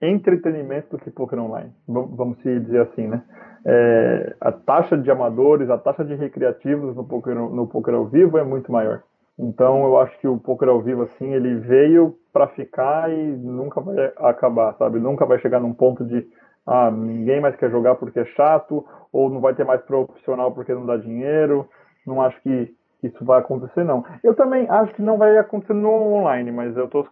entretenimento 0.02 0.96
do 0.96 1.04
que 1.04 1.12
poker 1.12 1.40
online, 1.40 1.74
vamos 1.88 2.38
dizer 2.38 2.82
assim, 2.82 3.08
né? 3.08 3.22
É, 3.66 4.36
a 4.40 4.52
taxa 4.52 4.98
de 4.98 5.12
amadores, 5.12 5.70
a 5.70 5.78
taxa 5.78 6.06
de 6.06 6.16
recreativos 6.16 6.96
no 6.96 7.04
poker, 7.04 7.36
no 7.36 7.68
poker 7.68 7.94
ao 7.94 8.06
vivo 8.06 8.38
é 8.38 8.44
muito 8.44 8.72
maior. 8.72 9.04
Então 9.38 9.84
eu 9.84 9.98
acho 10.00 10.18
que 10.20 10.28
o 10.28 10.38
poker 10.38 10.70
ao 10.70 10.82
vivo 10.82 11.04
assim 11.04 11.34
ele 11.34 11.56
veio 11.56 12.16
para 12.32 12.48
ficar 12.48 13.12
e 13.12 13.38
nunca 13.38 13.82
vai 13.82 14.14
acabar, 14.18 14.74
sabe? 14.76 15.00
Nunca 15.00 15.26
vai 15.26 15.40
chegar 15.40 15.60
num 15.60 15.74
ponto 15.74 16.06
de 16.06 16.26
ah, 16.70 16.92
ninguém 16.92 17.42
mais 17.42 17.56
quer 17.56 17.72
jogar 17.72 17.96
porque 17.96 18.20
é 18.20 18.26
chato 18.26 18.86
ou 19.12 19.28
não 19.28 19.42
vai 19.42 19.56
ter 19.56 19.66
mais 19.66 19.82
profissional 19.82 20.52
porque 20.52 20.74
não 20.74 20.86
dá 20.86 20.98
dinheiro. 20.98 21.68
Não 22.06 22.22
acho 22.22 22.40
que 22.42 22.72
isso 23.02 23.26
vai 23.26 23.40
acontecer 23.40 23.84
não. 23.84 24.06
Eu 24.24 24.36
também 24.36 24.70
acho 24.70 24.94
que 24.94 25.02
não 25.02 25.18
vai 25.18 25.36
acontecer 25.38 25.74
no 25.74 25.90
online, 25.90 26.52
mas 26.52 26.78
eu 26.78 26.88
tô 26.88 27.08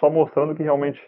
só 0.00 0.08
mostrando 0.08 0.54
que 0.54 0.62
realmente 0.62 1.00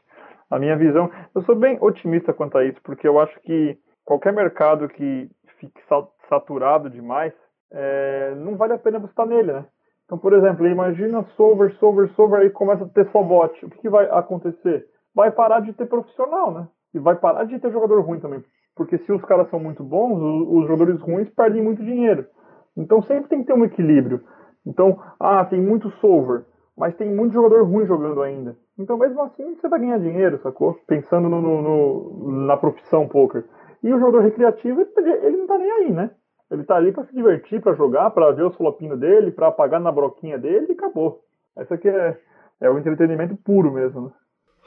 a 0.51 0.59
minha 0.59 0.77
visão, 0.77 1.11
eu 1.35 1.43
sou 1.43 1.57
bem 1.57 1.79
otimista 1.81 2.35
quanto 2.35 2.59
a 2.59 2.65
isso, 2.65 2.81
porque 2.83 3.09
eu 3.09 3.19
acho 3.19 3.39
que 3.41 3.79
qualquer 4.05 4.33
mercado 4.33 4.89
que 4.89 5.29
fique 5.59 5.81
saturado 6.29 6.91
demais, 6.91 7.33
é, 7.73 8.35
não 8.37 8.57
vale 8.57 8.75
a 8.75 8.79
pena 8.79 8.99
você 8.99 9.11
estar 9.11 9.27
nele, 9.27 9.53
né? 9.53 9.65
Então, 10.05 10.19
por 10.19 10.35
exemplo, 10.35 10.69
imagina 10.69 11.25
solver, 11.37 11.73
solver, 11.79 12.09
solver, 12.11 12.43
aí 12.43 12.51
começa 12.51 12.85
a 12.85 12.89
ter 12.89 13.11
só 13.11 13.23
bot. 13.23 13.65
O 13.65 13.71
que, 13.71 13.79
que 13.79 13.89
vai 13.89 14.07
acontecer? 14.11 14.87
Vai 15.15 15.33
parar 15.33 15.61
de 15.61 15.73
ter 15.73 15.87
profissional, 15.87 16.53
né? 16.53 16.69
E 16.97 16.99
vai 16.99 17.15
parar 17.15 17.45
de 17.45 17.59
ter 17.59 17.71
jogador 17.71 18.01
ruim 18.01 18.21
também. 18.21 18.43
Porque 18.75 18.97
se 18.97 19.13
os 19.13 19.23
caras 19.23 19.51
são 19.51 19.61
muito 19.61 19.85
bons, 19.85 20.19
os, 20.19 20.67
jogadores 20.67 20.99
ruins 21.01 21.29
perdem 21.29 21.63
muito 21.63 21.85
dinheiro. 21.85 22.27
Então 22.75 23.03
sempre 23.03 23.29
tem 23.29 23.41
que 23.41 23.47
ter 23.47 23.53
um 23.53 23.67
equilíbrio. 23.67 24.23
Então, 24.67 24.99
ah, 25.21 25.45
tem 25.45 25.61
muito 25.61 25.91
solver, 26.01 26.45
mas 26.77 26.97
tem 26.97 27.15
muito 27.15 27.35
jogador 27.35 27.65
ruim 27.65 27.87
jogando 27.87 28.23
ainda. 28.23 28.57
Então, 28.79 28.97
mesmo 28.97 29.23
assim, 29.23 29.55
você 29.55 29.69
vai 29.69 29.79
ganhar 29.79 29.99
dinheiro, 29.99 30.41
sacou? 30.43 30.75
Pensando 30.87 31.29
no, 31.29 31.41
no, 31.41 31.63
no 31.63 32.47
na 32.47 32.57
profissão 32.57 33.07
poker. 33.07 33.45
E 33.83 33.93
o 33.93 33.99
jogador 33.99 34.23
recreativo, 34.23 34.87
ele 34.97 35.37
não 35.37 35.47
tá 35.47 35.59
nem 35.59 35.71
aí, 35.71 35.93
né? 35.93 36.11
Ele 36.51 36.65
tá 36.65 36.77
ali 36.77 36.93
para 36.93 37.05
se 37.05 37.15
divertir, 37.15 37.61
para 37.61 37.75
jogar, 37.75 38.11
para 38.11 38.33
ver 38.33 38.45
os 38.45 38.57
flopinhos 38.57 38.99
dele, 38.99 39.33
para 39.33 39.49
apagar 39.49 39.81
na 39.81 39.93
broquinha 39.93 40.39
dele 40.39 40.67
e 40.71 40.73
acabou. 40.73 41.21
Essa 41.57 41.75
aqui 41.75 41.89
é, 41.89 42.19
é 42.61 42.71
o 42.71 42.79
entretenimento 42.79 43.37
puro 43.37 43.71
mesmo, 43.71 44.07
né? 44.07 44.11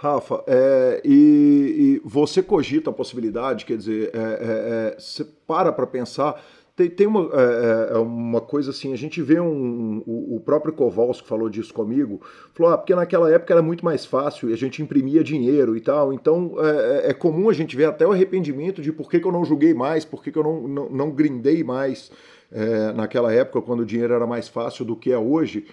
Rafa, 0.02 0.42
é, 0.48 1.02
e, 1.04 2.00
e, 2.00 2.02
você 2.08 2.42
cogita 2.42 2.90
a 2.90 2.94
possibilidade, 2.94 3.66
quer 3.66 3.76
dizer, 3.76 4.10
é, 4.14 4.18
é, 4.18 4.96
é 4.96 4.98
você 4.98 5.26
para 5.46 5.74
para 5.74 5.86
pensar 5.86 6.42
tem, 6.74 6.90
tem 6.90 7.06
uma, 7.06 7.30
é, 7.34 7.96
é, 7.96 7.98
uma 7.98 8.40
coisa 8.40 8.72
assim, 8.72 8.94
a 8.94 8.96
gente 8.96 9.22
vê 9.22 9.42
um, 9.42 10.02
o, 10.08 10.38
o 10.38 10.40
próprio 10.40 10.72
Kowalski 10.72 11.28
falou 11.28 11.50
disso 11.50 11.74
comigo, 11.74 12.22
falou, 12.54 12.72
ah, 12.72 12.78
porque 12.78 12.96
naquela 12.96 13.30
época 13.30 13.54
era 13.54 13.62
muito 13.62 13.84
mais 13.84 14.06
fácil 14.06 14.50
e 14.50 14.54
a 14.54 14.56
gente 14.56 14.82
imprimia 14.82 15.22
dinheiro 15.22 15.76
e 15.76 15.82
tal, 15.82 16.14
então 16.14 16.54
é, 17.04 17.14
comum 17.14 17.50
a 17.50 17.54
gente 17.54 17.76
ver 17.76 17.84
até 17.84 18.08
o 18.08 18.14
arrependimento 18.14 18.82
de 18.82 18.94
por 18.94 19.10
que, 19.10 19.20
que 19.20 19.28
eu 19.28 19.34
não 19.34 19.44
joguei 19.44 19.74
mais, 19.74 20.06
por 20.06 20.24
que, 20.24 20.32
que 20.32 20.40
eu 20.40 20.44
não, 20.44 20.66
não, 20.66 20.90
não 20.90 21.12
grindei 21.12 21.62
mais 21.62 22.10
naquela 22.96 23.32
época, 23.34 23.62
quando 23.62 23.82
o 23.82 23.86
dinheiro 23.86 24.14
era 24.14 24.26
mais 24.26 24.48
fácil 24.48 24.84
do 24.84 24.96
que 24.96 25.12
é 25.12 25.18
hoje. 25.18 25.68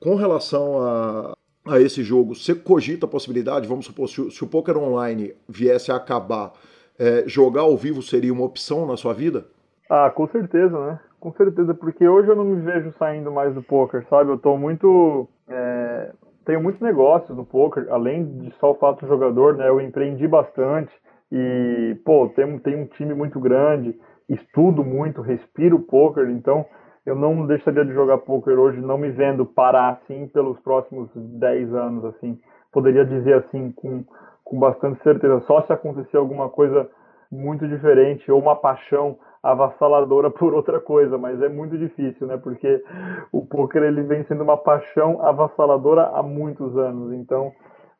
Com 0.00 0.16
relação 0.16 0.82
a, 0.82 1.36
a 1.68 1.80
esse 1.80 2.02
jogo, 2.02 2.34
você 2.34 2.54
cogita 2.54 3.06
a 3.06 3.08
possibilidade, 3.08 3.68
vamos 3.68 3.86
supor, 3.86 4.08
se, 4.08 4.30
se 4.30 4.44
o 4.44 4.46
poker 4.46 4.76
online 4.76 5.34
viesse 5.48 5.90
a 5.90 5.96
acabar, 5.96 6.52
é, 6.98 7.24
jogar 7.26 7.62
ao 7.62 7.76
vivo 7.76 8.02
seria 8.02 8.32
uma 8.32 8.44
opção 8.44 8.86
na 8.86 8.96
sua 8.96 9.12
vida? 9.12 9.44
Ah, 9.88 10.10
com 10.10 10.26
certeza, 10.28 10.78
né? 10.86 11.00
Com 11.20 11.32
certeza, 11.32 11.74
porque 11.74 12.06
hoje 12.06 12.28
eu 12.28 12.36
não 12.36 12.44
me 12.44 12.60
vejo 12.60 12.92
saindo 12.98 13.30
mais 13.32 13.54
do 13.54 13.62
poker, 13.62 14.06
sabe? 14.08 14.30
Eu 14.30 14.38
tô 14.38 14.56
muito. 14.56 15.28
É... 15.48 16.12
Tenho 16.44 16.62
muitos 16.62 16.80
negócios 16.80 17.36
no 17.36 17.44
poker, 17.44 17.88
além 17.90 18.24
de 18.38 18.54
só 18.60 18.70
o 18.70 18.76
fato 18.76 19.00
do 19.00 19.08
jogador, 19.08 19.56
né? 19.56 19.68
Eu 19.68 19.80
empreendi 19.80 20.28
bastante 20.28 20.92
e, 21.32 21.96
pô, 22.04 22.28
tenho, 22.28 22.60
tenho 22.60 22.78
um 22.78 22.86
time 22.86 23.14
muito 23.14 23.40
grande, 23.40 23.98
estudo 24.28 24.84
muito, 24.84 25.20
respiro 25.20 25.80
poker, 25.80 26.30
então 26.30 26.64
eu 27.06 27.14
não 27.14 27.46
deixaria 27.46 27.84
de 27.84 27.94
jogar 27.94 28.18
poker 28.18 28.58
hoje, 28.58 28.80
não 28.80 28.98
me 28.98 29.10
vendo 29.10 29.46
parar 29.46 29.90
assim 29.90 30.26
pelos 30.26 30.58
próximos 30.58 31.08
10 31.14 31.72
anos, 31.72 32.04
assim. 32.04 32.38
Poderia 32.72 33.04
dizer 33.04 33.34
assim 33.34 33.70
com, 33.70 34.04
com 34.44 34.58
bastante 34.58 35.00
certeza, 35.04 35.40
só 35.46 35.62
se 35.62 35.72
acontecer 35.72 36.16
alguma 36.16 36.48
coisa 36.48 36.90
muito 37.30 37.66
diferente 37.68 38.30
ou 38.30 38.40
uma 38.40 38.56
paixão 38.56 39.16
avassaladora 39.40 40.30
por 40.32 40.52
outra 40.52 40.80
coisa, 40.80 41.16
mas 41.16 41.40
é 41.40 41.48
muito 41.48 41.78
difícil, 41.78 42.26
né? 42.26 42.36
Porque 42.36 42.82
o 43.30 43.46
poker 43.46 43.84
ele 43.84 44.02
vem 44.02 44.24
sendo 44.24 44.42
uma 44.42 44.56
paixão 44.56 45.24
avassaladora 45.24 46.10
há 46.12 46.22
muitos 46.24 46.76
anos, 46.76 47.12
então 47.12 47.52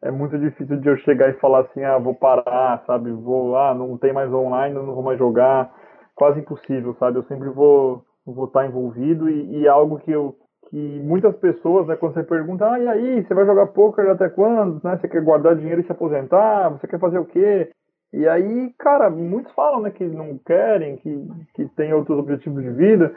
é 0.03 0.11
muito 0.11 0.37
difícil 0.37 0.79
de 0.79 0.89
eu 0.89 0.97
chegar 0.99 1.31
e 1.31 1.35
falar 1.35 1.61
assim, 1.61 1.83
ah, 1.85 1.99
vou 1.99 2.15
parar, 2.15 2.83
sabe? 2.87 3.13
Vou, 3.13 3.57
ah, 3.57 3.73
não 3.73 3.97
tem 3.97 4.13
mais 4.13 4.33
online, 4.33 4.75
não 4.75 4.95
vou 4.95 5.03
mais 5.03 5.19
jogar, 5.19 5.73
quase 6.15 6.41
impossível, 6.41 6.95
sabe? 6.99 7.19
Eu 7.19 7.25
sempre 7.25 7.49
vou 7.51 8.05
vou 8.35 8.47
estar 8.47 8.67
envolvido 8.67 9.29
e, 9.29 9.61
e 9.61 9.67
é 9.67 9.69
algo 9.69 9.99
que 9.99 10.11
eu 10.11 10.37
que 10.69 11.01
muitas 11.01 11.37
pessoas, 11.37 11.87
né, 11.87 11.97
quando 11.97 12.15
você 12.15 12.25
pergunta, 12.25 12.69
ah, 12.69 12.79
e 12.79 12.89
aí, 12.89 13.23
você 13.25 13.35
vai 13.35 13.47
jogar 13.47 13.69
poker 13.69 14.11
até 14.11 14.29
quando? 14.29 14.81
Né? 14.83 14.97
Você 14.97 15.09
quer 15.09 15.23
guardar 15.23 15.55
dinheiro 15.55 15.81
e 15.81 15.85
se 15.85 15.93
aposentar? 15.93 16.71
Você 16.71 16.89
quer 16.89 16.99
fazer 16.99 17.19
o 17.19 17.25
quê? 17.25 17.71
E 18.13 18.27
aí, 18.27 18.73
cara, 18.79 19.11
muitos 19.11 19.53
falam, 19.53 19.81
né, 19.81 19.91
que 19.91 20.05
não 20.05 20.39
querem, 20.39 20.97
que, 20.97 21.29
que 21.55 21.69
tem 21.77 21.93
outros 21.93 22.19
objetivos 22.19 22.63
de 22.63 22.71
vida. 22.71 23.15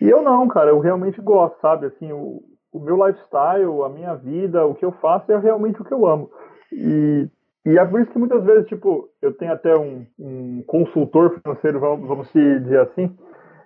E 0.00 0.08
eu 0.08 0.22
não, 0.22 0.48
cara, 0.48 0.70
eu 0.70 0.80
realmente 0.80 1.20
gosto, 1.20 1.60
sabe? 1.60 1.86
Assim, 1.86 2.10
o, 2.12 2.42
o 2.72 2.80
meu 2.80 2.96
lifestyle, 3.06 3.82
a 3.84 3.88
minha 3.88 4.14
vida, 4.14 4.66
o 4.66 4.74
que 4.74 4.84
eu 4.84 4.92
faço 4.92 5.30
é 5.30 5.38
realmente 5.38 5.80
o 5.80 5.84
que 5.84 5.92
eu 5.92 6.06
amo. 6.06 6.30
E, 6.72 7.28
e 7.66 7.78
é 7.78 7.84
por 7.84 8.00
isso 8.00 8.10
que 8.10 8.18
muitas 8.18 8.42
vezes, 8.42 8.66
tipo, 8.66 9.08
eu 9.20 9.32
tenho 9.34 9.52
até 9.52 9.76
um, 9.76 10.06
um 10.18 10.64
consultor 10.66 11.38
financeiro, 11.38 11.78
vamos, 11.78 12.08
vamos 12.08 12.32
dizer 12.32 12.80
assim, 12.80 13.14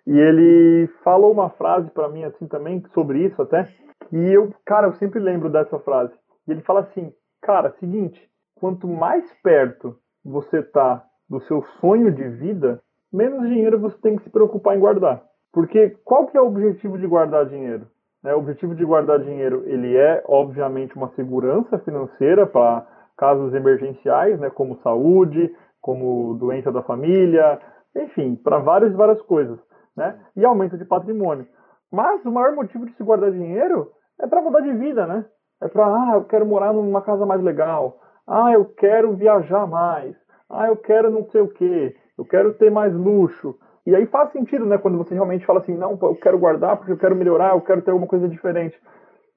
e 0.07 0.19
ele 0.19 0.87
falou 1.03 1.33
uma 1.33 1.51
frase 1.51 1.91
para 1.91 2.09
mim, 2.09 2.25
assim, 2.25 2.47
também, 2.47 2.83
sobre 2.95 3.25
isso 3.25 3.41
até, 3.43 3.65
que 4.09 4.17
eu, 4.17 4.55
cara, 4.65 4.87
eu 4.87 4.95
sempre 4.95 5.19
lembro 5.19 5.51
dessa 5.51 5.79
frase. 5.81 6.13
E 6.47 6.53
ele 6.53 6.63
fala 6.63 6.81
assim, 6.81 7.13
cara, 7.43 7.75
seguinte, 7.81 8.21
quanto 8.55 8.87
mais 8.87 9.25
perto 9.43 9.97
você 10.25 10.59
está 10.59 11.05
do 11.29 11.41
seu 11.43 11.63
sonho 11.81 12.13
de 12.13 12.29
vida, 12.29 12.81
menos 13.13 13.49
dinheiro 13.49 13.81
você 13.81 13.97
tem 13.99 14.17
que 14.17 14.25
se 14.25 14.31
preocupar 14.31 14.77
em 14.77 14.81
guardar. 14.81 15.23
Porque 15.53 15.97
qual 16.05 16.27
que 16.27 16.37
é 16.37 16.41
o 16.41 16.47
objetivo 16.47 16.99
de 16.99 17.07
guardar 17.07 17.47
dinheiro? 17.47 17.87
Né, 18.23 18.35
o 18.35 18.39
objetivo 18.39 18.75
de 18.75 18.85
guardar 18.85 19.21
dinheiro 19.21 19.63
ele 19.67 19.97
é 19.97 20.23
obviamente 20.27 20.97
uma 20.97 21.09
segurança 21.15 21.79
financeira 21.79 22.47
para 22.47 22.87
casos 23.17 23.55
emergenciais, 23.55 24.39
né, 24.39 24.51
como 24.51 24.81
saúde, 24.83 25.55
como 25.81 26.35
doença 26.35 26.73
da 26.73 26.83
família, 26.83 27.61
enfim, 27.95 28.35
para 28.35 28.59
várias 28.59 28.93
várias 28.95 29.21
coisas, 29.23 29.59
né? 29.97 30.19
E 30.37 30.45
aumento 30.45 30.77
de 30.77 30.85
patrimônio. 30.85 31.47
Mas 31.91 32.25
o 32.25 32.31
maior 32.31 32.55
motivo 32.55 32.87
de 32.87 32.93
se 32.95 33.03
guardar 33.03 33.31
dinheiro 33.31 33.91
é 34.21 34.27
para 34.27 34.43
mudar 34.43 34.61
de 34.61 34.73
vida, 34.73 35.07
né? 35.07 35.25
É 35.63 35.69
para 35.69 35.87
ah, 35.87 36.13
eu 36.17 36.25
quero 36.25 36.45
morar 36.45 36.73
numa 36.73 37.01
casa 37.03 37.25
mais 37.25 37.43
legal. 37.43 37.99
Ah, 38.27 38.53
eu 38.53 38.65
quero 38.65 39.15
viajar 39.15 39.67
mais. 39.67 40.17
Ah, 40.51 40.69
eu 40.69 40.77
quero 40.77 41.11
não 41.11 41.25
sei 41.31 41.41
o 41.41 41.49
quê. 41.49 41.97
Eu 42.19 42.25
quero 42.25 42.55
ter 42.55 42.71
mais 42.71 42.95
luxo. 42.95 43.57
E 43.87 43.95
aí 43.95 44.05
faz 44.07 44.33
sentido, 44.33 44.67
né? 44.67 44.79
Quando 44.79 44.99
você 44.99 45.15
realmente 45.15 45.47
fala 45.47 45.61
assim, 45.61 45.77
não, 45.77 45.99
eu 46.03 46.17
quero 46.17 46.39
guardar 46.39 46.77
porque 46.77 46.93
eu 46.93 46.99
quero 46.99 47.15
melhorar, 47.15 47.55
eu 47.55 47.61
quero 47.61 47.83
ter 47.83 47.93
alguma 47.93 48.09
coisa 48.09 48.29
diferente. 48.29 48.77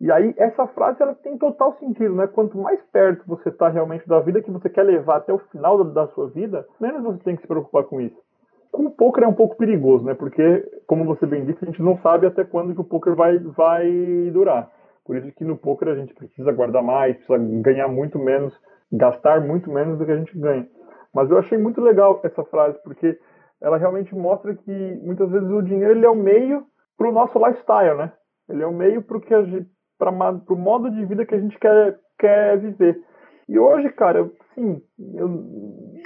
E 0.02 0.12
aí 0.12 0.34
essa 0.38 0.66
frase 0.68 1.02
ela 1.02 1.14
tem 1.14 1.38
total 1.38 1.74
sentido, 1.78 2.16
né? 2.16 2.26
Quanto 2.26 2.58
mais 2.58 2.82
perto 2.92 3.24
você 3.28 3.50
está 3.50 3.68
realmente 3.68 4.08
da 4.08 4.20
vida 4.22 4.42
que 4.42 4.50
você 4.50 4.70
quer 4.70 4.84
levar 4.84 5.18
até 5.18 5.34
o 5.34 5.40
final 5.52 5.84
da, 5.84 6.08
sua 6.08 6.30
vida, 6.30 6.66
menos 6.80 7.04
você 7.04 7.20
tem 7.20 7.36
que 7.36 7.42
se 7.42 7.48
preocupar 7.48 7.84
com 7.84 8.00
isso. 8.00 8.18
Com 8.72 8.86
o 8.86 8.92
poker 8.92 9.24
é 9.24 9.28
um 9.28 9.34
pouco 9.34 9.58
perigoso, 9.58 10.06
né? 10.06 10.14
Porque, 10.14 10.64
como 10.86 11.06
você 11.06 11.26
bem 11.26 11.44
disse, 11.46 11.64
a 11.64 11.66
gente 11.66 11.82
não 11.82 11.98
sabe 11.98 12.28
até 12.28 12.44
quando 12.44 12.74
que 12.74 12.82
o 12.82 12.86
poker 12.86 13.16
vai, 13.16 13.38
vai 13.40 14.30
durar. 14.32 14.70
Por 15.04 15.18
isso 15.18 15.32
que 15.32 15.44
no 15.44 15.58
poker 15.58 15.88
a 15.88 15.96
gente 15.96 16.14
precisa 16.14 16.52
guardar 16.52 16.84
mais, 16.84 17.16
precisa 17.16 17.38
ganhar 17.62 17.88
muito 17.88 18.20
menos, 18.20 18.54
gastar 18.92 19.42
muito 19.42 19.72
menos 19.72 19.98
do 19.98 20.06
que 20.06 20.12
a 20.12 20.18
gente 20.18 20.38
ganha. 20.38 20.68
Mas 21.14 21.32
eu 21.32 21.40
achei 21.40 21.58
muito 21.58 21.82
legal 21.82 22.22
essa 22.24 22.44
frase, 22.44 22.78
porque 22.84 23.18
ela 23.60 23.78
realmente 23.78 24.14
mostra 24.16 24.54
que 24.54 25.00
muitas 25.04 25.30
vezes 25.32 25.50
o 25.50 25.64
dinheiro 25.64 25.94
ele 25.94 26.06
é 26.06 26.10
o 26.10 26.16
meio 26.16 26.64
para 26.98 27.10
o 27.10 27.12
nosso 27.12 27.40
lifestyle, 27.40 27.98
né? 27.98 28.14
Ele 28.48 28.62
é 28.62 28.68
o 28.68 28.74
meio 28.74 29.02
para 29.02 30.12
o 30.12 30.56
modo 30.56 30.92
de 30.92 31.06
vida 31.06 31.26
que 31.26 31.34
a 31.34 31.40
gente 31.40 31.58
quer, 31.58 31.98
quer 32.20 32.60
viver. 32.60 33.02
E 33.48 33.58
hoje, 33.58 33.90
cara, 33.90 34.20
eu 34.20 34.32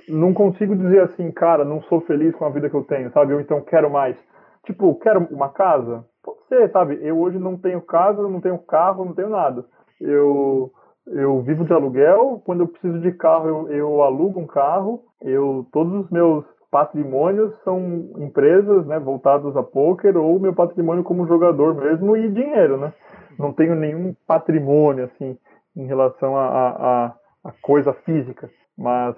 não 0.08 0.34
consigo 0.34 0.76
dizer 0.76 1.02
assim, 1.02 1.32
cara, 1.32 1.64
não 1.64 1.82
sou 1.84 2.02
feliz 2.02 2.36
com 2.36 2.46
a 2.46 2.50
vida 2.50 2.70
que 2.70 2.76
eu 2.76 2.84
tenho, 2.84 3.12
sabe? 3.12 3.34
Ou 3.34 3.42
então 3.42 3.62
quero 3.62 3.90
mais. 3.90 4.18
Tipo, 4.66 4.96
quero 4.96 5.28
uma 5.32 5.50
casa? 5.50 6.06
Pode 6.24 6.40
ser, 6.48 6.72
sabe? 6.72 7.00
Eu 7.02 7.20
hoje 7.20 7.38
não 7.38 7.58
tenho 7.58 7.82
casa, 7.82 8.22
não 8.24 8.40
tenho 8.40 8.58
carro, 8.60 9.06
não 9.06 9.14
tenho 9.14 9.30
nada. 9.30 9.66
Eu 10.00 10.72
eu 11.06 11.42
vivo 11.42 11.66
de 11.66 11.74
aluguel, 11.74 12.42
quando 12.46 12.62
eu 12.62 12.68
preciso 12.68 13.02
de 13.02 13.12
carro, 13.12 13.48
eu, 13.50 13.68
eu 13.70 14.02
alugo 14.04 14.40
um 14.40 14.48
carro. 14.48 15.04
Eu 15.22 15.68
todos 15.72 16.06
os 16.06 16.10
meus 16.10 16.46
patrimônios 16.72 17.54
são 17.64 18.10
empresas, 18.18 18.88
né, 18.88 18.98
voltadas 19.00 19.56
a 19.56 19.62
poker 19.62 20.18
ou 20.18 20.40
meu 20.40 20.56
patrimônio 20.56 21.04
como 21.04 21.28
jogador 21.28 21.76
mesmo 21.76 22.18
e 22.18 22.30
dinheiro, 22.30 22.78
né? 22.78 22.94
Não 23.38 23.52
tenho 23.54 23.76
nenhum 23.76 24.16
patrimônio 24.26 25.06
assim 25.06 25.38
em 25.76 25.86
relação 25.86 26.36
a, 26.38 26.48
a, 26.48 27.14
a 27.44 27.52
coisa 27.62 27.94
física, 27.94 28.50
mas 28.78 29.16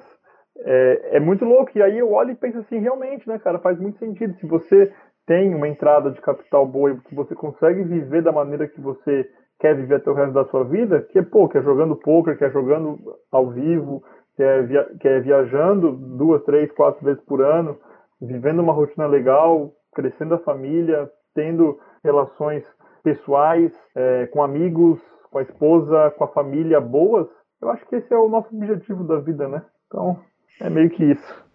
é, 0.60 1.18
é, 1.18 1.20
muito 1.20 1.46
louco. 1.46 1.72
E 1.76 1.82
aí 1.82 1.98
eu 1.98 2.12
olho 2.12 2.32
e 2.32 2.36
penso 2.36 2.60
assim, 2.60 2.80
realmente, 2.80 3.28
né, 3.28 3.40
cara, 3.40 3.60
faz 3.60 3.80
muito 3.80 3.98
sentido. 4.00 4.36
Se 4.36 4.46
você 4.46 4.92
tem 5.26 5.54
uma 5.54 5.68
entrada 5.68 6.12
de 6.12 6.22
capital 6.22 6.66
boa 6.66 6.96
que 7.08 7.16
você 7.16 7.34
consegue 7.36 7.84
viver 7.84 8.22
da 8.22 8.32
maneira 8.32 8.68
que 8.68 8.80
você 8.80 9.28
quer 9.60 9.76
viver 9.76 9.96
até 9.96 10.10
o 10.10 10.14
resto 10.14 10.34
da 10.34 10.46
sua 10.46 10.64
vida, 10.64 11.02
que 11.02 11.20
é, 11.20 11.22
pô, 11.22 11.48
que 11.48 11.58
é 11.58 11.62
jogando 11.62 11.96
poker, 11.96 12.38
que 12.38 12.46
é 12.46 12.50
jogando 12.50 13.00
ao 13.32 13.50
vivo, 13.50 14.04
que 14.36 14.44
é, 14.44 14.62
via, 14.62 14.84
que 15.00 15.08
é 15.08 15.20
viajando 15.20 15.92
duas, 15.94 16.44
três, 16.44 16.72
quatro 16.72 17.04
vezes 17.04 17.24
por 17.24 17.42
ano, 17.42 17.78
vivendo 18.22 18.60
uma 18.60 18.74
rotina 18.74 19.08
legal, 19.08 19.72
crescendo 19.94 20.36
a 20.36 20.40
família, 20.40 21.10
tendo 21.34 21.80
relações 22.04 22.64
pessoais, 23.04 23.74
é, 23.96 24.28
com 24.28 24.44
amigos, 24.44 25.00
com 25.32 25.40
a 25.40 25.42
esposa, 25.42 26.12
com 26.18 26.24
a 26.24 26.30
família 26.30 26.80
boas, 26.80 27.28
eu 27.62 27.70
acho 27.70 27.86
que 27.88 27.96
esse 27.96 28.14
é 28.14 28.18
o 28.18 28.30
nosso 28.30 28.56
objetivo 28.56 29.04
da 29.04 29.18
vida, 29.18 29.48
né? 29.48 29.64
Então, 29.88 30.20
é 30.60 30.70
meio 30.70 30.90
que 30.90 31.04
isso 31.04 31.46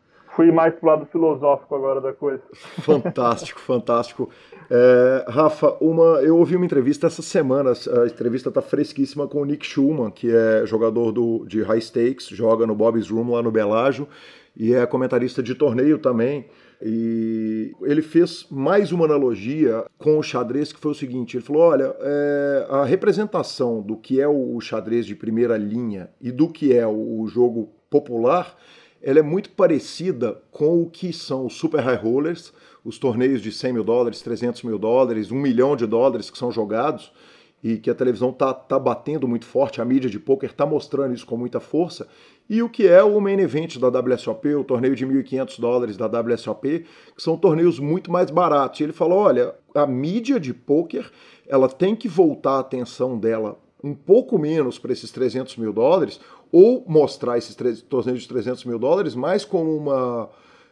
fui 0.41 0.51
mais 0.51 0.75
pro 0.75 0.89
lado 0.89 1.07
filosófico 1.07 1.75
agora 1.75 2.01
da 2.01 2.13
coisa. 2.13 2.43
Fantástico, 2.81 3.61
fantástico. 3.61 4.31
É, 4.71 5.27
Rafa, 5.29 5.77
uma, 5.81 6.23
eu 6.23 6.37
ouvi 6.37 6.57
uma 6.57 6.65
entrevista 6.65 7.07
essa 7.07 7.21
semana, 7.23 7.73
a 7.73 8.07
entrevista 8.07 8.49
está 8.49 8.63
fresquíssima 8.63 9.27
com 9.27 9.43
o 9.43 9.45
Nick 9.45 9.67
Schulman, 9.67 10.11
que 10.11 10.35
é 10.35 10.65
jogador 10.65 11.13
do, 11.13 11.45
de 11.47 11.63
high 11.63 11.81
stakes, 11.81 12.29
joga 12.29 12.67
no 12.67 12.75
Bob's 12.75 13.11
Room 13.11 13.33
lá 13.33 13.43
no 13.43 13.51
Belágio 13.51 14.09
e 14.57 14.75
é 14.75 14.87
comentarista 14.87 15.43
de 15.43 15.55
torneio 15.55 15.99
também. 15.99 16.47
E 16.83 17.75
ele 17.83 18.01
fez 18.01 18.47
mais 18.51 18.91
uma 18.91 19.05
analogia 19.05 19.85
com 19.99 20.19
o 20.19 20.23
xadrez, 20.23 20.73
que 20.73 20.81
foi 20.81 20.93
o 20.93 20.95
seguinte: 20.95 21.37
ele 21.37 21.45
falou, 21.45 21.63
olha, 21.63 21.95
é, 22.01 22.67
a 22.71 22.85
representação 22.85 23.83
do 23.83 23.97
que 23.97 24.19
é 24.19 24.27
o 24.27 24.59
xadrez 24.61 25.05
de 25.05 25.15
primeira 25.15 25.59
linha 25.59 26.09
e 26.19 26.33
do 26.33 26.49
que 26.49 26.75
é 26.75 26.87
o 26.87 27.27
jogo 27.27 27.69
popular 27.91 28.57
ela 29.03 29.19
é 29.19 29.23
muito 29.23 29.51
parecida 29.51 30.41
com 30.51 30.83
o 30.83 30.91
que 30.91 31.13
são 31.13 31.47
os 31.47 31.55
super 31.55 31.81
high 31.81 31.97
rollers, 31.97 32.53
os 32.85 32.99
torneios 32.99 33.41
de 33.41 33.53
100 33.53 33.73
mil 33.73 33.85
dólares, 33.85 34.23
300 34.23 34.63
mil 34.63 34.79
dólares, 34.79 35.31
1 35.31 35.37
milhão 35.37 35.77
de 35.77 35.87
dólares 35.87 36.31
que 36.31 36.39
são 36.39 36.51
jogados 36.53 37.13
e 37.63 37.77
que 37.77 37.91
a 37.91 37.95
televisão 37.95 38.31
está 38.31 38.55
tá 38.55 38.79
batendo 38.79 39.29
muito 39.29 39.45
forte, 39.45 39.81
a 39.81 39.85
mídia 39.85 40.09
de 40.09 40.19
poker 40.19 40.51
está 40.51 40.65
mostrando 40.65 41.15
isso 41.15 41.27
com 41.27 41.37
muita 41.37 41.61
força, 41.61 42.09
e 42.49 42.63
o 42.63 42.69
que 42.69 42.89
é 42.89 43.03
o 43.03 43.21
main 43.21 43.39
event 43.39 43.79
da 43.79 43.89
WSOP, 43.89 44.55
o 44.55 44.65
torneio 44.65 44.97
de 44.97 45.07
1.500 45.07 45.61
dólares 45.61 45.97
da 45.97 46.07
WSOP, 46.07 46.87
que 47.15 47.23
são 47.23 47.37
torneios 47.37 47.79
muito 47.79 48.11
mais 48.11 48.31
baratos. 48.31 48.81
E 48.81 48.83
ele 48.83 48.93
falou, 48.93 49.19
olha, 49.19 49.55
a 49.75 49.87
mídia 49.87 50.41
de 50.41 50.53
poker 50.53 51.11
ela 51.47 51.69
tem 51.69 51.95
que 51.95 52.09
voltar 52.09 52.57
a 52.57 52.61
atenção 52.61 53.19
dela 53.19 53.57
um 53.83 53.95
pouco 53.95 54.39
menos 54.39 54.79
para 54.79 54.93
esses 54.93 55.11
300 55.11 55.57
mil 55.57 55.73
dólares, 55.73 56.21
ou 56.53 56.85
mostrar 56.87 57.39
esses 57.39 57.55
torneios 57.83 58.23
de 58.23 58.29
300 58.29 58.65
mil 58.65 58.79
dólares 58.79 59.15
mais 59.15 59.45
como 59.45 59.77
uma, 59.77 60.29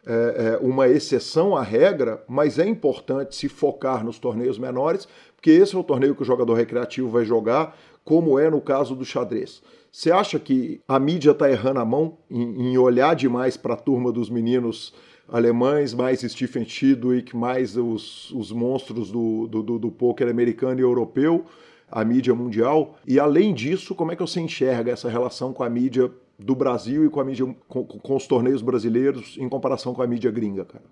é, 0.06 0.12
é, 0.12 0.58
uma 0.60 0.88
exceção 0.88 1.56
à 1.56 1.62
regra, 1.62 2.22
mas 2.28 2.58
é 2.58 2.66
importante 2.66 3.36
se 3.36 3.48
focar 3.48 4.04
nos 4.04 4.18
torneios 4.18 4.58
menores, 4.58 5.06
porque 5.36 5.50
esse 5.50 5.74
é 5.74 5.78
o 5.78 5.84
torneio 5.84 6.14
que 6.14 6.22
o 6.22 6.24
jogador 6.24 6.54
recreativo 6.54 7.08
vai 7.08 7.24
jogar, 7.24 7.76
como 8.04 8.38
é 8.38 8.50
no 8.50 8.60
caso 8.60 8.94
do 8.94 9.04
xadrez. 9.04 9.62
Você 9.92 10.10
acha 10.10 10.38
que 10.38 10.80
a 10.86 10.98
mídia 10.98 11.30
está 11.30 11.50
errando 11.50 11.80
a 11.80 11.84
mão 11.84 12.18
em, 12.30 12.70
em 12.70 12.78
olhar 12.78 13.14
demais 13.14 13.56
para 13.56 13.74
a 13.74 13.76
turma 13.76 14.12
dos 14.12 14.28
meninos 14.28 14.94
alemães, 15.28 15.92
mais 15.92 16.20
Stephen 16.20 16.64
Chidwick, 16.64 17.36
mais 17.36 17.76
os, 17.76 18.30
os 18.30 18.50
monstros 18.50 19.10
do, 19.10 19.46
do, 19.46 19.62
do, 19.62 19.78
do 19.78 19.90
poker 19.90 20.28
americano 20.28 20.80
e 20.80 20.82
europeu? 20.82 21.44
A 21.90 22.04
mídia 22.04 22.34
mundial. 22.34 22.94
E 23.06 23.18
além 23.18 23.54
disso, 23.54 23.94
como 23.94 24.12
é 24.12 24.16
que 24.16 24.22
você 24.22 24.40
enxerga 24.40 24.92
essa 24.92 25.08
relação 25.08 25.52
com 25.52 25.62
a 25.62 25.70
mídia 25.70 26.10
do 26.38 26.54
Brasil 26.54 27.04
e 27.04 27.10
com 27.10 27.20
a 27.20 27.24
mídia 27.24 27.46
com, 27.66 27.84
com 27.84 28.16
os 28.16 28.26
torneios 28.26 28.62
brasileiros 28.62 29.36
em 29.38 29.48
comparação 29.48 29.92
com 29.94 30.02
a 30.02 30.06
mídia 30.06 30.30
gringa, 30.30 30.64
cara? 30.64 30.84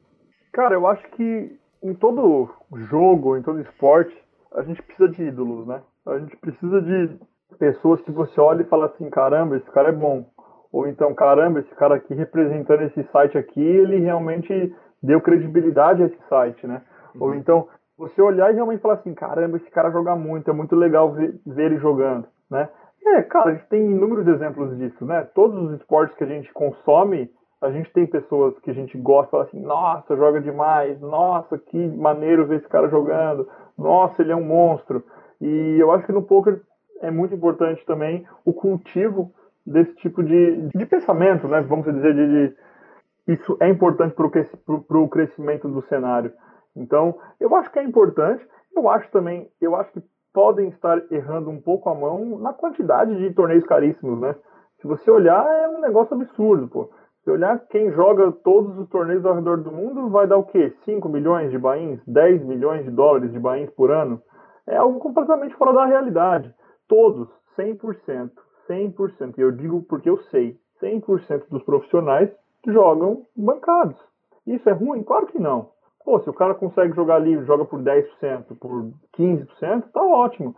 Cara, 0.53 0.74
eu 0.74 0.86
acho 0.86 1.07
que 1.11 1.59
em 1.82 1.94
todo 1.94 2.51
jogo, 2.90 3.36
em 3.36 3.42
todo 3.42 3.61
esporte, 3.61 4.16
a 4.55 4.62
gente 4.62 4.82
precisa 4.82 5.09
de 5.09 5.22
ídolos, 5.22 5.66
né? 5.66 5.82
A 6.07 6.18
gente 6.18 6.36
precisa 6.36 6.80
de 6.80 7.18
pessoas 7.59 8.01
que 8.03 8.11
você 8.11 8.40
olha 8.40 8.62
e 8.62 8.68
fala 8.68 8.86
assim, 8.86 9.09
caramba, 9.11 9.57
esse 9.57 9.70
cara 9.70 9.90
é 9.90 9.92
bom. 9.92 10.24
Ou 10.72 10.86
então, 10.88 11.14
caramba, 11.14 11.61
esse 11.61 11.74
cara 11.76 11.97
aqui 11.97 12.14
representando 12.14 12.82
esse 12.82 13.03
site 13.12 13.38
aqui, 13.38 13.61
ele 13.61 13.99
realmente 13.99 14.74
deu 15.03 15.20
credibilidade 15.20 16.03
a 16.03 16.07
esse 16.07 16.18
site, 16.28 16.66
né? 16.66 16.82
Uhum. 17.14 17.22
Ou 17.22 17.34
então, 17.34 17.68
você 17.97 18.20
olhar 18.20 18.51
e 18.51 18.55
realmente 18.55 18.80
falar 18.80 18.94
assim, 18.94 19.14
caramba, 19.14 19.57
esse 19.57 19.70
cara 19.70 19.90
joga 19.90 20.14
muito, 20.14 20.51
é 20.51 20.53
muito 20.53 20.76
legal 20.76 21.12
ver, 21.12 21.34
ver 21.47 21.66
ele 21.66 21.78
jogando, 21.78 22.26
né? 22.51 22.68
É, 23.05 23.22
cara, 23.22 23.51
a 23.51 23.55
gente 23.55 23.66
tem 23.68 23.90
inúmeros 23.90 24.26
exemplos 24.26 24.76
disso, 24.76 25.05
né? 25.07 25.22
Todos 25.34 25.62
os 25.62 25.80
esportes 25.80 26.16
que 26.16 26.24
a 26.24 26.26
gente 26.26 26.53
consome, 26.53 27.30
a 27.62 27.70
gente 27.70 27.90
tem 27.92 28.07
pessoas 28.07 28.59
que 28.59 28.70
a 28.70 28.74
gente 28.74 28.99
gosta, 28.99 29.30
fala 29.30 29.44
assim, 29.44 29.61
nossa, 29.61 30.16
joga 30.16 30.40
demais, 30.40 31.01
nossa, 31.01 31.57
que 31.57 31.78
maneiro 31.88 32.47
ver 32.47 32.59
esse 32.59 32.68
cara 32.68 32.88
jogando, 32.88 33.49
nossa, 33.78 34.22
ele 34.22 34.32
é 34.32 34.36
um 34.36 34.44
monstro. 34.44 35.03
E 35.40 35.76
eu 35.78 35.92
acho 35.92 36.05
que 36.05 36.12
no 36.12 36.22
poker 36.22 36.61
é 37.01 37.11
muito 37.11 37.34
importante 37.34 37.84
também 37.86 38.26
o 38.44 38.53
cultivo 38.53 39.32
desse 39.64 39.94
tipo 39.97 40.22
de, 40.22 40.68
de 40.74 40.86
pensamento, 40.86 41.47
né? 41.49 41.61
Vamos 41.61 41.86
dizer, 41.86 42.14
de, 42.14 42.49
de 42.49 42.57
isso 43.28 43.57
é 43.61 43.68
importante 43.68 44.14
para 44.14 44.99
o 44.99 45.09
crescimento 45.09 45.68
do 45.68 45.82
cenário. 45.82 46.32
Então, 46.77 47.18
eu 47.41 47.55
acho 47.57 47.70
que 47.72 47.79
é 47.79 47.83
importante. 47.83 48.47
Eu 48.74 48.89
acho 48.89 49.11
também, 49.11 49.49
eu 49.61 49.74
acho 49.74 49.91
que 49.93 50.03
podem 50.33 50.68
estar 50.68 51.01
errando 51.11 51.49
um 51.49 51.61
pouco 51.61 51.89
a 51.89 51.95
mão 51.95 52.39
na 52.39 52.53
quantidade 52.53 53.16
de 53.16 53.33
torneios 53.33 53.64
caríssimos, 53.64 54.20
né? 54.20 54.35
Se 54.81 54.87
você 54.87 55.11
olhar, 55.11 55.47
é 55.47 55.68
um 55.68 55.81
negócio 55.81 56.14
absurdo, 56.14 56.68
pô. 56.68 56.91
Se 57.24 57.31
olhar 57.31 57.59
quem 57.70 57.91
joga 57.91 58.31
todos 58.31 58.79
os 58.79 58.89
torneios 58.91 59.24
ao 59.24 59.35
redor 59.35 59.57
do 59.57 59.72
mundo, 59.72 60.11
vai 60.11 60.27
dar 60.27 60.37
o 60.37 60.45
quê? 60.45 60.72
5 60.85 61.09
milhões 61.09 61.51
de 61.51 61.59
bains? 61.59 61.99
10 62.07 62.45
milhões 62.45 62.85
de 62.85 62.91
dólares 62.91 63.33
de 63.33 63.39
bains 63.41 63.70
por 63.70 63.91
ano? 63.91 64.20
É 64.66 64.77
algo 64.77 64.99
completamente 65.01 65.55
fora 65.57 65.72
da 65.72 65.87
realidade. 65.87 66.55
Todos, 66.87 67.29
100%. 67.57 68.31
100%. 68.68 69.39
E 69.39 69.41
eu 69.41 69.51
digo 69.51 69.83
porque 69.85 70.11
eu 70.11 70.18
sei. 70.24 70.57
100% 70.83 71.49
dos 71.49 71.62
profissionais 71.62 72.31
jogam 72.66 73.22
bancados. 73.37 73.97
Isso 74.47 74.68
é 74.68 74.72
ruim? 74.72 75.03
Claro 75.03 75.27
que 75.27 75.39
não. 75.39 75.70
Pô, 76.07 76.20
se 76.20 76.30
o 76.30 76.32
cara 76.32 76.54
consegue 76.54 76.94
jogar 76.94 77.18
livre, 77.18 77.44
joga 77.44 77.64
por 77.64 77.82
10%, 77.82 78.57
por 78.61 78.92
15%, 79.18 79.90
tá 79.92 80.04
ótimo. 80.04 80.54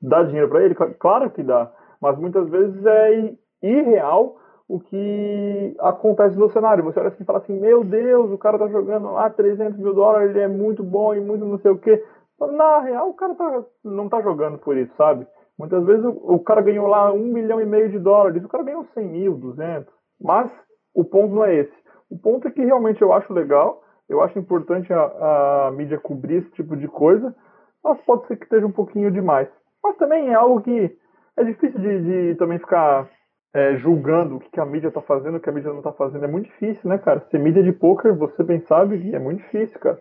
Dá 0.00 0.22
dinheiro 0.22 0.48
para 0.48 0.62
ele? 0.62 0.76
Claro 0.76 1.28
que 1.30 1.42
dá. 1.42 1.72
Mas 2.00 2.16
muitas 2.16 2.48
vezes 2.48 2.86
é 2.86 3.34
irreal 3.60 4.36
o 4.68 4.78
que 4.78 5.76
acontece 5.80 6.38
no 6.38 6.48
cenário. 6.50 6.84
Você 6.84 7.00
olha 7.00 7.08
assim 7.08 7.24
e 7.24 7.26
fala 7.26 7.40
assim: 7.40 7.58
Meu 7.58 7.82
Deus, 7.82 8.30
o 8.30 8.38
cara 8.38 8.56
tá 8.56 8.68
jogando 8.68 9.10
lá 9.10 9.28
300 9.28 9.76
mil 9.76 9.92
dólares, 9.92 10.30
ele 10.30 10.40
é 10.40 10.46
muito 10.46 10.84
bom 10.84 11.12
e 11.12 11.20
muito 11.20 11.44
não 11.44 11.58
sei 11.58 11.72
o 11.72 11.78
quê. 11.78 12.00
Na 12.40 12.78
real, 12.78 13.10
o 13.10 13.14
cara 13.14 13.34
tá, 13.34 13.64
não 13.84 14.08
tá 14.08 14.22
jogando 14.22 14.58
por 14.58 14.76
isso, 14.76 14.94
sabe? 14.94 15.26
Muitas 15.58 15.84
vezes 15.84 16.04
o, 16.04 16.10
o 16.10 16.38
cara 16.38 16.60
ganhou 16.60 16.86
lá 16.86 17.12
um 17.12 17.24
milhão 17.24 17.60
e 17.60 17.66
meio 17.66 17.88
de 17.90 17.98
dólares, 17.98 18.44
o 18.44 18.48
cara 18.48 18.62
ganhou 18.62 18.84
100 18.94 19.04
mil, 19.04 19.34
200. 19.34 19.92
Mas 20.20 20.48
o 20.94 21.04
ponto 21.04 21.34
não 21.34 21.44
é 21.44 21.56
esse. 21.56 21.74
O 22.08 22.16
ponto 22.16 22.46
é 22.46 22.52
que 22.52 22.64
realmente 22.64 23.02
eu 23.02 23.12
acho 23.12 23.32
legal 23.32 23.82
Eu 24.12 24.20
acho 24.20 24.38
importante 24.38 24.92
a, 24.92 25.68
a 25.68 25.70
mídia 25.72 25.98
cobrir 25.98 26.36
esse 26.36 26.50
tipo 26.50 26.76
de 26.76 26.86
coisa, 26.86 27.34
mas 27.82 27.98
pode 28.02 28.26
ser 28.26 28.36
que 28.36 28.44
esteja 28.44 28.66
um 28.66 28.72
pouquinho 28.72 29.10
demais. 29.10 29.48
Mas 29.82 29.96
também 29.96 30.28
é 30.28 30.34
algo 30.34 30.60
que 30.60 30.94
é 31.38 31.44
difícil 31.44 31.80
de, 31.80 32.02
de 32.02 32.34
também 32.34 32.58
ficar 32.58 33.08
é, 33.54 33.76
julgando 33.76 34.36
o 34.36 34.40
que, 34.40 34.60
a 34.60 34.66
mídia 34.66 34.88
está 34.88 35.00
fazendo, 35.00 35.38
o 35.38 35.40
que 35.40 35.48
a 35.48 35.52
mídia 35.52 35.70
não 35.70 35.78
está 35.78 35.92
fazendo. 35.92 36.26
É 36.26 36.28
muito 36.28 36.44
difícil, 36.44 36.90
né, 36.90 36.98
cara? 36.98 37.26
Ser 37.30 37.38
mídia 37.38 37.62
de 37.62 37.72
poker, 37.72 38.14
você 38.14 38.42
bem 38.42 38.60
sabe, 38.68 39.14
é 39.14 39.18
muito 39.18 39.42
difícil, 39.44 39.80
cara. 39.80 39.98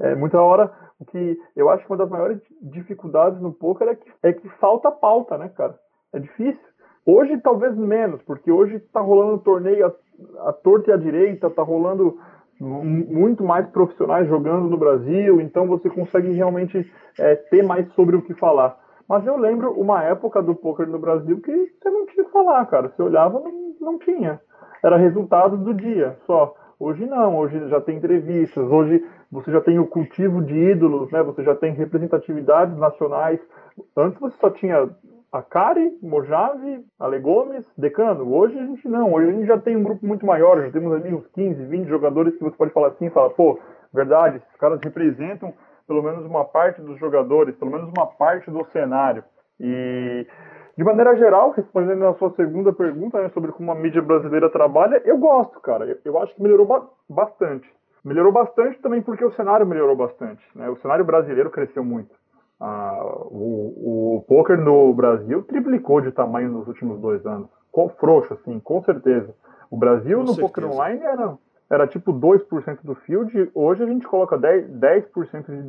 É, 0.00 0.14
muita 0.14 0.38
hora, 0.38 0.70
o 1.00 1.06
que 1.06 1.38
eu 1.56 1.70
acho 1.70 1.82
que 1.86 1.90
uma 1.90 1.96
das 1.96 2.10
maiores 2.10 2.38
dificuldades 2.60 3.40
no 3.40 3.54
poker 3.54 3.88
é 3.88 3.94
que, 3.94 4.12
é 4.22 4.32
que 4.34 4.50
falta 4.60 4.90
pauta, 4.90 5.38
né, 5.38 5.48
cara? 5.48 5.74
É 6.12 6.18
difícil. 6.18 6.60
Hoje, 7.06 7.40
talvez 7.40 7.74
menos, 7.74 8.20
porque 8.22 8.52
hoje 8.52 8.76
está 8.76 9.00
rolando 9.00 9.38
torneio 9.38 9.86
a, 9.86 10.50
a 10.50 10.52
torta 10.52 10.90
e 10.90 10.92
a 10.92 10.98
direita, 10.98 11.46
está 11.46 11.62
rolando 11.62 12.18
muito 12.60 13.44
mais 13.44 13.66
profissionais 13.68 14.28
jogando 14.28 14.68
no 14.68 14.78
Brasil, 14.78 15.40
então 15.40 15.66
você 15.66 15.90
consegue 15.90 16.32
realmente 16.32 16.90
é, 17.18 17.34
ter 17.34 17.62
mais 17.62 17.86
sobre 17.92 18.16
o 18.16 18.22
que 18.22 18.34
falar. 18.34 18.78
Mas 19.08 19.26
eu 19.26 19.36
lembro 19.36 19.72
uma 19.72 20.02
época 20.02 20.42
do 20.42 20.54
poker 20.54 20.88
no 20.88 20.98
Brasil 20.98 21.40
que 21.40 21.52
você 21.52 21.90
não 21.90 22.06
tinha 22.06 22.24
que 22.24 22.32
falar, 22.32 22.64
cara. 22.66 22.88
Você 22.88 23.02
olhava, 23.02 23.40
não, 23.40 23.74
não 23.80 23.98
tinha. 23.98 24.40
Era 24.82 24.96
resultado 24.96 25.56
do 25.56 25.72
dia 25.72 26.16
só. 26.26 26.54
Hoje 26.78 27.06
não, 27.06 27.38
hoje 27.38 27.68
já 27.68 27.80
tem 27.80 27.96
entrevistas, 27.96 28.70
hoje 28.70 29.02
você 29.30 29.50
já 29.50 29.60
tem 29.60 29.78
o 29.78 29.86
cultivo 29.86 30.42
de 30.42 30.54
ídolos, 30.54 31.10
né? 31.10 31.22
Você 31.22 31.42
já 31.42 31.54
tem 31.54 31.72
representatividades 31.72 32.76
nacionais. 32.76 33.40
Antes 33.96 34.20
você 34.20 34.36
só 34.38 34.50
tinha 34.50 34.88
a 35.36 35.42
Kari, 35.42 35.98
Mojave, 36.02 36.84
Ale 36.98 37.18
Gomes, 37.18 37.64
Decano. 37.76 38.32
Hoje 38.34 38.58
a 38.58 38.64
gente 38.64 38.88
não, 38.88 39.12
hoje 39.12 39.28
a 39.28 39.32
gente 39.32 39.46
já 39.46 39.58
tem 39.58 39.76
um 39.76 39.82
grupo 39.82 40.06
muito 40.06 40.24
maior, 40.24 40.62
já 40.62 40.70
temos 40.70 40.92
ali 40.94 41.14
uns 41.14 41.26
15, 41.28 41.62
20 41.64 41.88
jogadores 41.88 42.34
que 42.36 42.42
você 42.42 42.56
pode 42.56 42.72
falar 42.72 42.88
assim, 42.88 43.10
fala, 43.10 43.30
pô, 43.30 43.58
verdade, 43.92 44.38
esses 44.38 44.56
caras 44.56 44.80
representam 44.82 45.52
pelo 45.86 46.02
menos 46.02 46.24
uma 46.24 46.44
parte 46.44 46.80
dos 46.80 46.98
jogadores, 46.98 47.54
pelo 47.56 47.70
menos 47.70 47.88
uma 47.96 48.06
parte 48.06 48.50
do 48.50 48.64
cenário. 48.72 49.22
E 49.60 50.26
de 50.76 50.84
maneira 50.84 51.16
geral, 51.16 51.50
respondendo 51.50 52.06
a 52.06 52.14
sua 52.14 52.30
segunda 52.30 52.72
pergunta 52.72 53.22
né, 53.22 53.28
sobre 53.30 53.52
como 53.52 53.70
a 53.70 53.74
mídia 53.74 54.02
brasileira 54.02 54.50
trabalha, 54.50 55.00
eu 55.04 55.16
gosto, 55.18 55.60
cara. 55.60 55.84
Eu, 55.84 55.98
eu 56.04 56.18
acho 56.18 56.34
que 56.34 56.42
melhorou 56.42 56.66
ba 56.66 56.82
bastante. 57.08 57.70
Melhorou 58.04 58.32
bastante 58.32 58.80
também 58.80 59.02
porque 59.02 59.24
o 59.24 59.32
cenário 59.32 59.66
melhorou 59.66 59.96
bastante. 59.96 60.42
Né? 60.54 60.68
O 60.68 60.76
cenário 60.76 61.04
brasileiro 61.04 61.50
cresceu 61.50 61.84
muito. 61.84 62.14
Ah, 62.60 62.98
o, 63.26 64.16
o 64.16 64.24
poker 64.26 64.58
no 64.58 64.92
Brasil 64.94 65.42
triplicou 65.42 66.00
de 66.00 66.10
tamanho 66.10 66.50
nos 66.50 66.66
últimos 66.66 66.98
dois 67.00 67.24
anos. 67.26 67.48
Com 67.70 67.88
frouxo, 67.90 68.32
assim, 68.32 68.58
com 68.60 68.82
certeza. 68.82 69.34
O 69.70 69.76
Brasil 69.76 70.18
com 70.18 70.24
no 70.24 70.34
certeza. 70.34 70.48
poker 70.48 70.70
online 70.70 71.02
era, 71.02 71.34
era 71.70 71.86
tipo 71.86 72.12
2% 72.12 72.78
do 72.82 72.94
field. 72.94 73.50
Hoje 73.54 73.82
a 73.82 73.86
gente 73.86 74.06
coloca 74.06 74.38
10%, 74.38 74.68
10 74.68 75.04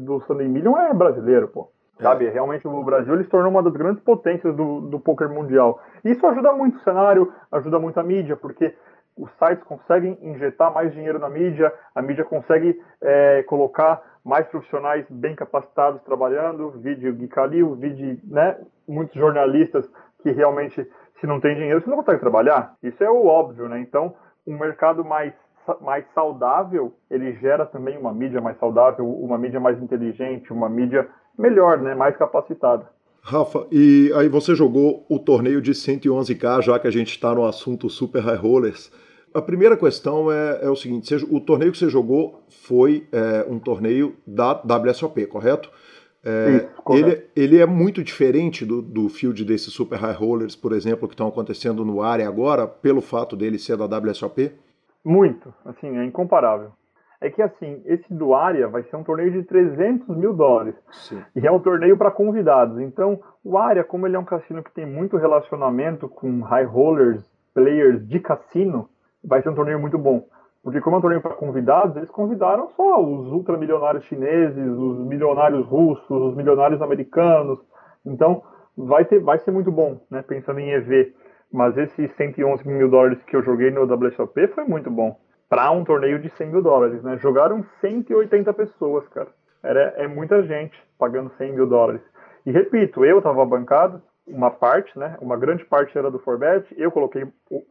do 0.06 0.22
Sunday 0.22 0.48
Million 0.48 0.78
é 0.78 0.94
brasileiro, 0.94 1.50
pô. 1.50 1.70
É. 2.00 2.04
Sabe, 2.04 2.30
realmente 2.30 2.68
o 2.68 2.84
Brasil 2.84 3.14
ele 3.14 3.24
se 3.24 3.30
tornou 3.30 3.50
uma 3.50 3.64
das 3.64 3.74
grandes 3.74 4.02
potências 4.04 4.56
do, 4.56 4.82
do 4.82 5.00
poker 5.00 5.30
mundial. 5.30 5.82
Isso 6.06 6.26
ajuda 6.28 6.54
muito 6.54 6.78
o 6.78 6.84
cenário, 6.84 7.34
ajuda 7.52 7.80
muito 7.80 8.00
a 8.00 8.04
mídia, 8.04 8.38
porque 8.38 8.74
os 9.18 9.30
sites 9.38 9.64
conseguem 9.64 10.18
injetar 10.22 10.74
mais 10.74 10.94
dinheiro 10.94 11.20
na 11.20 11.30
mídia, 11.30 11.74
a 11.96 12.02
mídia 12.02 12.24
consegue 12.24 12.80
é, 13.02 13.44
colocar 13.44 14.02
mais 14.24 14.46
profissionais 14.48 15.06
bem 15.10 15.36
capacitados 15.36 16.02
trabalhando, 16.04 16.72
vídeo 16.72 17.14
Gui 17.14 17.28
Calil, 17.28 17.76
vídeo, 17.76 18.20
né, 18.26 18.58
muitos 18.88 19.16
jornalistas 19.16 19.90
que 20.22 20.32
realmente, 20.32 20.86
se 21.20 21.28
não 21.28 21.40
tem 21.40 21.56
dinheiro, 21.56 21.82
você 21.82 21.90
não 21.90 21.98
consegue 21.98 22.20
trabalhar. 22.20 22.76
Isso 22.84 23.04
é 23.04 23.10
o 23.10 23.26
óbvio, 23.26 23.70
né? 23.70 23.80
Então, 23.80 24.14
um 24.46 24.58
mercado 24.58 25.04
mais 25.04 25.34
mais 25.82 26.06
saudável, 26.14 26.94
ele 27.12 27.34
gera 27.42 27.66
também 27.66 27.98
uma 27.98 28.14
mídia 28.14 28.40
mais 28.40 28.58
saudável, 28.58 29.06
uma 29.06 29.38
mídia 29.38 29.60
mais 29.60 29.82
inteligente, 29.82 30.54
uma 30.54 30.70
mídia 30.70 31.06
melhor, 31.38 31.78
né, 31.80 31.94
mais 31.94 32.16
capacitada. 32.16 32.88
Rafa, 33.22 33.68
e 33.70 34.10
aí 34.16 34.30
você 34.30 34.56
jogou 34.56 35.06
o 35.10 35.20
torneio 35.20 35.62
de 35.62 35.74
111K, 35.74 36.62
já 36.62 36.80
que 36.80 36.88
a 36.88 36.92
gente 36.92 37.10
está 37.10 37.36
no 37.36 37.46
assunto 37.46 37.90
Super 37.90 38.24
High 38.24 38.38
Rollers. 38.38 38.90
A 39.34 39.42
primeira 39.42 39.78
questão 39.78 40.32
é, 40.32 40.66
é 40.66 40.70
o 40.70 40.76
seguinte: 40.76 41.08
você, 41.08 41.26
o 41.30 41.40
torneio 41.40 41.72
que 41.72 41.78
você 41.78 41.90
jogou 41.90 42.44
foi 42.50 43.08
é, 43.12 43.46
um 43.50 43.60
torneio 43.60 44.16
da 44.26 44.54
WSOP, 44.54 45.26
correto? 45.28 45.70
É, 46.24 46.68
correto. 46.84 47.10
Ele, 47.10 47.24
ele 47.36 47.62
é 47.62 47.66
muito 47.66 48.04
diferente 48.04 48.66
do, 48.66 48.82
do 48.82 49.08
field 49.08 49.46
desses 49.46 49.72
Super 49.72 50.00
High 50.00 50.16
Rollers, 50.16 50.56
por 50.56 50.74
exemplo, 50.74 51.08
que 51.08 51.14
estão 51.14 51.28
acontecendo 51.28 51.86
no 51.86 52.02
área 52.02 52.28
agora, 52.28 52.68
pelo 52.68 53.02
fato 53.02 53.36
dele 53.36 53.58
ser 53.60 53.78
da 53.78 53.86
WSOP? 53.86 54.52
Muito, 55.06 55.54
assim, 55.64 55.98
é 55.98 56.04
incomparável. 56.04 56.72
É 57.20 57.30
que 57.30 57.42
assim, 57.42 57.82
esse 57.86 58.14
do 58.14 58.34
área 58.34 58.68
vai 58.68 58.84
ser 58.84 58.96
um 58.96 59.04
torneio 59.04 59.32
de 59.32 59.44
300 59.44 60.16
mil 60.16 60.34
dólares. 60.34 60.76
Sim. 60.92 61.24
E 61.36 61.48
é 61.48 61.52
um 61.52 61.60
torneio 61.60 61.98
para 61.98 62.12
convidados. 62.12 62.80
Então, 62.80 63.20
o 63.44 63.58
área, 63.58 63.84
como 63.84 64.06
ele 64.06 64.16
é 64.16 64.20
um 64.20 64.26
cassino 64.26 64.62
que 64.62 64.72
tem 64.72 64.86
muito 64.86 65.18
relacionamento 65.18 66.08
com 66.08 66.42
high 66.42 66.66
rollers, 66.66 67.24
players 67.56 68.08
de 68.08 68.20
cassino, 68.20 68.88
vai 69.28 69.42
ser 69.42 69.50
um 69.50 69.56
torneio 69.56 69.80
muito 69.80 69.98
bom. 69.98 70.26
Porque 70.64 70.82
como 70.82 70.96
é 70.96 71.00
um 71.00 71.02
torneio 71.02 71.22
para 71.22 71.36
convidados, 71.36 71.96
eles 71.96 72.10
convidaram 72.10 72.70
só 72.70 73.02
os 73.02 73.32
ultramilionários 73.32 74.06
chineses, 74.06 74.68
os 74.68 75.06
milionários 75.06 75.66
russos, 75.66 76.10
os 76.10 76.36
milionários 76.36 76.82
americanos. 76.82 77.60
Então, 78.06 78.42
vai, 78.76 79.06
ter, 79.06 79.20
vai 79.20 79.38
ser 79.40 79.52
muito 79.52 79.72
bom, 79.72 80.02
né? 80.10 80.22
Pensando 80.22 80.60
em 80.60 80.72
EV. 80.72 81.14
Mas 81.52 81.78
esses 81.78 82.12
111 82.16 82.68
mil 82.68 82.90
dólares 82.90 83.22
que 83.24 83.36
eu 83.36 83.44
joguei 83.44 83.72
no 83.72 83.84
WSOP 83.84 84.48
foi 84.48 84.66
muito 84.66 84.90
bom. 84.90 85.18
Para 85.50 85.72
um 85.72 85.84
torneio 85.84 86.20
de 86.20 86.30
100 86.30 86.48
mil 86.48 86.62
dólares, 86.62 87.02
né? 87.04 87.18
Jogaram 87.18 87.64
180 87.80 88.52
pessoas, 88.54 89.08
cara. 89.10 89.30
Era, 89.64 89.94
é 89.98 90.08
muita 90.08 90.44
gente 90.44 90.78
pagando 91.00 91.32
100 91.38 91.54
mil 91.54 91.68
dólares. 91.68 92.02
E 92.46 92.52
repito, 92.52 93.06
eu 93.06 93.20
estava 93.20 93.46
bancado, 93.46 94.02
uma 94.28 94.52
parte, 94.52 94.98
né? 95.00 95.18
Uma 95.22 95.38
grande 95.38 95.64
parte 95.64 95.98
era 95.98 96.12
do 96.12 96.20
Forbet, 96.20 96.68
eu 96.78 96.92
coloquei 96.92 97.26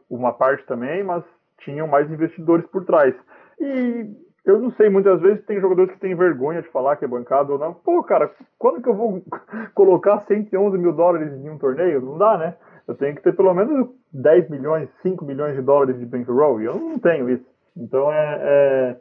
uma 0.09 0.33
parte 0.33 0.65
também, 0.65 1.03
mas 1.03 1.23
tinham 1.59 1.87
mais 1.87 2.09
investidores 2.11 2.65
por 2.67 2.85
trás. 2.85 3.15
E 3.59 4.05
eu 4.45 4.59
não 4.59 4.71
sei, 4.71 4.89
muitas 4.89 5.19
vezes 5.21 5.45
tem 5.45 5.59
jogadores 5.59 5.91
que 5.91 5.99
têm 5.99 6.15
vergonha 6.15 6.61
de 6.61 6.69
falar 6.69 6.95
que 6.95 7.05
é 7.05 7.07
bancado 7.07 7.53
ou 7.53 7.59
não. 7.59 7.73
Pô, 7.73 8.01
cara, 8.03 8.31
quando 8.57 8.81
que 8.81 8.89
eu 8.89 8.95
vou 8.95 9.21
colocar 9.75 10.23
111 10.27 10.77
mil 10.77 10.93
dólares 10.93 11.33
em 11.33 11.49
um 11.49 11.57
torneio? 11.57 12.01
Não 12.01 12.17
dá, 12.17 12.37
né? 12.37 12.55
Eu 12.87 12.95
tenho 12.95 13.15
que 13.15 13.21
ter 13.21 13.35
pelo 13.35 13.53
menos 13.53 13.89
10 14.13 14.49
milhões, 14.49 14.89
5 15.01 15.25
milhões 15.25 15.55
de 15.55 15.61
dólares 15.61 15.99
de 15.99 16.05
bankroll, 16.05 16.61
e 16.61 16.65
eu 16.65 16.75
não 16.75 16.97
tenho 16.97 17.29
isso. 17.29 17.45
Então 17.75 18.11
é, 18.11 18.39
é 18.41 18.97